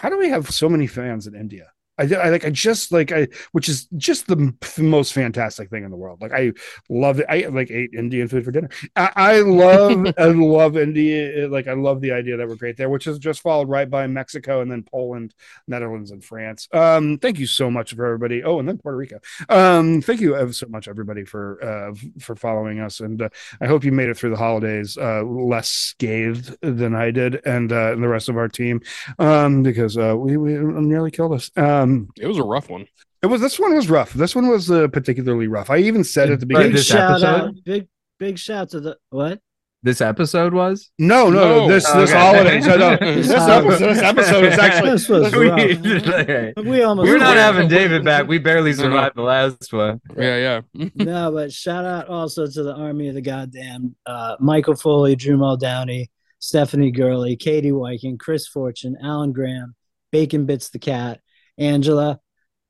How 0.00 0.08
do 0.08 0.16
we 0.16 0.28
have 0.28 0.48
so 0.50 0.68
many 0.68 0.86
fans 0.86 1.26
in 1.26 1.34
India? 1.34 1.72
I, 1.98 2.04
I 2.14 2.28
like 2.30 2.44
I 2.44 2.50
just 2.50 2.92
like 2.92 3.12
I 3.12 3.28
which 3.52 3.68
is 3.68 3.86
just 3.96 4.26
the 4.26 4.54
most 4.78 5.12
fantastic 5.12 5.70
thing 5.70 5.84
in 5.84 5.90
the 5.90 5.96
world. 5.96 6.20
Like 6.20 6.32
I 6.32 6.52
love 6.88 7.20
it. 7.20 7.26
I 7.28 7.46
like 7.48 7.70
ate 7.70 7.90
Indian 7.94 8.28
food 8.28 8.44
for 8.44 8.50
dinner. 8.50 8.70
I, 8.96 9.10
I 9.16 9.40
love 9.40 10.06
I 10.18 10.26
love 10.26 10.76
India. 10.76 11.48
Like 11.48 11.66
I 11.66 11.74
love 11.74 12.00
the 12.00 12.12
idea 12.12 12.36
that 12.36 12.48
we're 12.48 12.56
great 12.56 12.76
there, 12.76 12.88
which 12.88 13.06
is 13.06 13.18
just 13.18 13.40
followed 13.40 13.68
right 13.68 13.88
by 13.88 14.06
Mexico 14.06 14.60
and 14.60 14.70
then 14.70 14.82
Poland, 14.82 15.34
Netherlands, 15.66 16.10
and 16.10 16.24
France. 16.24 16.68
Um, 16.72 17.18
thank 17.18 17.38
you 17.38 17.46
so 17.46 17.70
much 17.70 17.94
for 17.94 18.06
everybody. 18.06 18.42
Oh, 18.44 18.58
and 18.58 18.68
then 18.68 18.78
Puerto 18.78 18.96
Rico. 18.96 19.20
Um, 19.48 20.00
thank 20.00 20.20
you 20.20 20.52
so 20.52 20.66
much 20.68 20.88
everybody 20.88 21.24
for 21.24 21.62
uh 21.64 21.94
for 22.20 22.36
following 22.36 22.80
us, 22.80 23.00
and 23.00 23.22
uh, 23.22 23.28
I 23.60 23.66
hope 23.66 23.84
you 23.84 23.92
made 23.92 24.08
it 24.08 24.16
through 24.16 24.30
the 24.30 24.36
holidays 24.36 24.96
uh 24.96 25.22
less 25.22 25.68
scathed 25.68 26.56
than 26.62 26.94
I 26.94 27.10
did, 27.10 27.40
and 27.44 27.72
uh, 27.72 27.92
and 27.92 28.02
the 28.02 28.08
rest 28.08 28.28
of 28.28 28.36
our 28.36 28.48
team, 28.48 28.82
um, 29.18 29.62
because 29.62 29.96
uh 29.96 30.14
we 30.16 30.36
we 30.36 30.52
nearly 30.54 31.10
killed 31.10 31.32
us. 31.32 31.50
Um, 31.56 31.87
It 32.20 32.26
was 32.26 32.38
a 32.38 32.42
rough 32.42 32.68
one. 32.70 32.86
it 33.22 33.26
was 33.26 33.40
this 33.40 33.58
one 33.58 33.74
was 33.74 33.88
rough. 33.90 34.12
This 34.12 34.34
one 34.34 34.48
was 34.48 34.70
uh, 34.70 34.88
particularly 34.88 35.46
rough. 35.48 35.70
I 35.70 35.78
even 35.78 36.04
said 36.04 36.30
at 36.30 36.40
the 36.40 36.46
beginning. 36.46 36.68
Big 36.68 36.76
this 36.76 36.86
shout 36.86 37.10
episode? 37.22 37.26
out, 37.26 37.54
big 37.64 37.88
big 38.18 38.38
shout 38.38 38.70
to 38.70 38.80
the 38.80 38.96
what? 39.10 39.40
this 39.84 40.00
episode 40.00 40.52
was. 40.52 40.90
No, 40.98 41.30
no, 41.30 41.66
No. 41.66 41.68
this 41.68 41.84
this 41.92 42.10
Okay. 42.10 42.18
holiday. 42.18 42.60
So 42.68 42.76
no, 42.76 42.96
This 43.00 43.28
this, 43.28 43.40
episode, 43.40 43.78
this 43.94 44.02
episode 44.02 44.44
is 44.44 44.58
actually 44.58 44.90
This 44.90 45.08
was 45.08 45.32
we, 45.34 45.48
rough. 45.48 46.54
We 46.66 46.82
almost 46.82 47.08
we're 47.08 47.18
not 47.18 47.36
Wait. 47.36 47.42
having 47.42 47.68
David 47.68 48.04
back. 48.04 48.26
We 48.26 48.38
barely 48.38 48.72
No, 48.72 48.76
no. 48.78 48.82
survived 48.84 49.16
the 49.16 49.22
last 49.22 49.72
one. 49.72 50.00
Yeah, 50.16 50.60
yeah. 50.74 50.88
no, 50.96 51.30
but 51.30 51.52
shout 51.52 51.84
out 51.84 52.08
also 52.08 52.46
to 52.48 52.62
the 52.64 52.74
Army 52.74 53.08
of 53.08 53.14
the 53.14 53.20
Goddamn, 53.22 53.94
uh, 54.04 54.34
Michael 54.40 54.74
Foley, 54.74 55.14
Drew 55.14 55.36
Muldowney, 55.36 56.06
Stephanie 56.40 56.90
Gurley, 56.90 57.36
Katie 57.36 57.70
Wyken, 57.70 58.18
Chris 58.18 58.48
Fortune, 58.48 58.96
Alan 59.02 59.32
Graham, 59.32 59.76
Bacon 60.10 60.44
Bits 60.44 60.70
the 60.70 60.78
Cat, 60.80 61.20
Angela, 61.58 62.20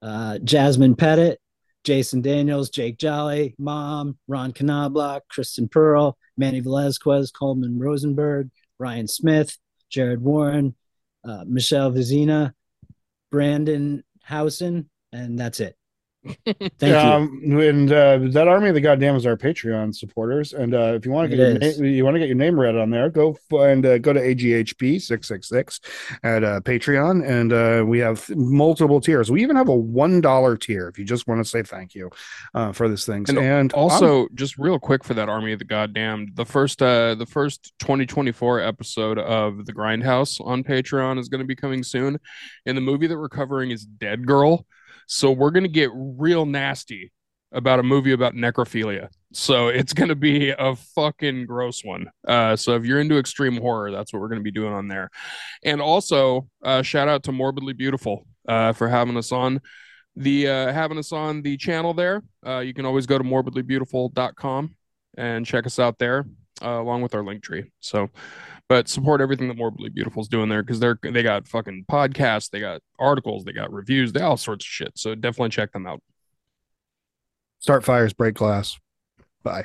uh, 0.02 0.39
Jasmine 0.39 0.97
Pettit, 0.97 1.40
Jason 1.85 2.20
Daniels, 2.20 2.70
Jake 2.70 2.98
Jolly, 2.98 3.55
Mom, 3.59 4.19
Ron 4.27 4.52
Knobloch, 4.52 5.23
Kristen 5.28 5.69
Pearl, 5.69 6.19
Manny 6.36 6.60
Velazquez, 6.60 7.31
Coleman 7.31 7.78
Rosenberg, 7.78 8.51
Ryan 8.78 9.09
Smith, 9.09 9.56
Jared 9.90 10.20
Warren, 10.20 10.74
uh, 11.24 11.44
Michelle 11.47 11.90
Vizina, 11.90 12.52
Brandon 13.31 14.02
Housen, 14.23 14.90
and 15.12 15.39
that's 15.39 15.60
it. 15.60 15.78
Thank 16.45 16.81
you. 16.81 16.97
um, 16.97 17.61
and 17.61 17.93
uh, 17.93 18.19
that 18.33 18.49
army 18.49 18.69
of 18.69 18.75
the 18.75 18.81
goddamn 18.81 19.17
is 19.17 19.27
our 19.27 19.37
Patreon 19.37 19.95
supporters. 19.95 20.53
And 20.53 20.75
uh, 20.75 20.95
if 20.95 21.05
you 21.05 21.13
want 21.13 21.31
to 21.31 21.37
get 21.37 21.43
your 21.43 21.57
is. 21.59 21.81
name, 21.81 21.93
you 21.93 22.05
want 22.05 22.15
to 22.15 22.19
get 22.19 22.29
your 22.29 22.37
name 22.37 22.59
read 22.59 22.77
on 22.77 22.91
there, 22.91 23.11
go 23.11 23.39
and 23.51 23.85
uh, 23.85 23.99
go 23.99 24.13
to 24.13 24.21
AGHP 24.21 25.01
six 25.01 25.29
six 25.29 25.49
six 25.49 25.81
at 26.23 26.45
uh, 26.45 26.61
Patreon, 26.61 27.27
and 27.27 27.53
uh, 27.53 27.85
we 27.87 27.99
have 27.99 28.29
multiple 28.37 29.01
tiers. 29.01 29.31
We 29.31 29.43
even 29.43 29.57
have 29.57 29.69
a 29.69 29.75
one 29.75 30.21
dollar 30.21 30.57
tier 30.57 30.89
if 30.89 30.99
you 30.99 31.05
just 31.05 31.27
want 31.27 31.43
to 31.43 31.49
say 31.49 31.63
thank 31.63 31.95
you 31.95 32.11
uh, 32.55 32.73
for 32.73 32.89
this 32.89 33.07
thing. 33.07 33.25
And 33.29 33.39
And, 33.39 33.73
Also, 33.73 34.29
just 34.35 34.59
real 34.59 34.79
quick 34.79 35.05
for 35.05 35.15
that 35.15 35.29
Army 35.29 35.53
of 35.53 35.59
the 35.59 35.65
Goddamn, 35.65 36.29
the 36.35 36.45
first 36.45 36.83
uh 36.83 37.15
the 37.15 37.27
first 37.27 37.73
2024 37.81 38.61
episode 38.61 39.19
of 39.19 39.67
the 39.67 39.73
Grindhouse 39.73 40.41
on 40.45 40.63
Patreon 40.63 41.19
is 41.19 41.29
going 41.29 41.41
to 41.41 41.47
be 41.47 41.57
coming 41.57 41.83
soon. 41.83 42.19
And 42.67 42.77
the 42.77 42.83
movie 42.83 43.07
that 43.07 43.19
we're 43.19 43.29
covering 43.29 43.71
is 43.71 43.85
Dead 43.85 44.27
Girl. 44.27 44.67
So 45.09 45.32
we're 45.32 45.51
going 45.51 45.64
to 45.64 45.70
get 45.70 45.90
real 45.93 46.47
nasty 46.47 47.12
about 47.51 47.80
a 47.80 47.82
movie 47.82 48.12
about 48.12 48.35
necrophilia. 48.35 49.09
So 49.32 49.68
it's 49.68 49.94
going 49.94 50.10
to 50.10 50.14
be 50.14 50.51
a 50.51 50.76
fucking 50.76 51.47
gross 51.47 51.82
one. 51.82 52.10
Uh 52.26 52.56
so 52.56 52.76
if 52.76 52.85
you're 52.85 53.01
into 53.01 53.18
extreme 53.18 53.56
horror, 53.56 53.90
that's 53.90 54.12
what 54.12 54.20
we're 54.20 54.28
going 54.28 54.40
to 54.40 54.44
be 54.44 54.52
doing 54.52 54.72
on 54.72 54.86
there. 54.86 55.10
And 55.64 55.80
also, 55.80 56.47
uh 56.62 56.82
shout 56.82 57.09
out 57.09 57.22
to 57.24 57.32
Morbidly 57.32 57.76
Beautiful 57.76 58.26
uh 58.47 58.72
for 58.74 58.89
having 58.89 59.16
us 59.16 59.32
on 59.32 59.60
the 60.14 60.48
uh 60.48 60.72
having 60.72 60.98
us 60.98 61.12
on 61.12 61.43
the 61.43 61.56
channel 61.56 61.94
there 61.94 62.22
uh 62.44 62.59
you 62.59 62.74
can 62.74 62.85
always 62.85 63.06
go 63.06 63.16
to 63.16 63.24
morbidlybeautiful.com 63.24 64.74
and 65.16 65.47
check 65.47 65.64
us 65.64 65.78
out 65.78 65.98
there 65.98 66.26
uh, 66.60 66.80
along 66.80 67.02
with 67.02 67.14
our 67.14 67.22
Linktree 67.22 67.70
so 67.78 68.10
but 68.69 68.89
support 68.89 69.20
everything 69.20 69.49
that 69.49 69.57
morbidly 69.57 69.89
beautiful 69.89 70.23
is 70.23 70.28
doing 70.28 70.49
there 70.49 70.62
because 70.62 70.81
they're 70.81 70.99
they 71.03 71.23
got 71.23 71.49
fucking 71.49 71.85
podcasts 71.90 72.51
they 72.51 72.61
got 72.61 72.81
articles 72.99 73.45
they 73.45 73.53
got 73.53 73.73
reviews 73.73 74.12
they 74.12 74.20
all 74.20 74.36
sorts 74.36 74.65
of 74.65 74.69
shit 74.69 74.93
so 74.97 75.15
definitely 75.15 75.51
check 75.51 75.73
them 75.73 75.86
out 75.86 76.03
start 77.61 77.85
fires, 77.85 78.12
break 78.12 78.35
glass. 78.35 78.78
Bye. 79.43 79.65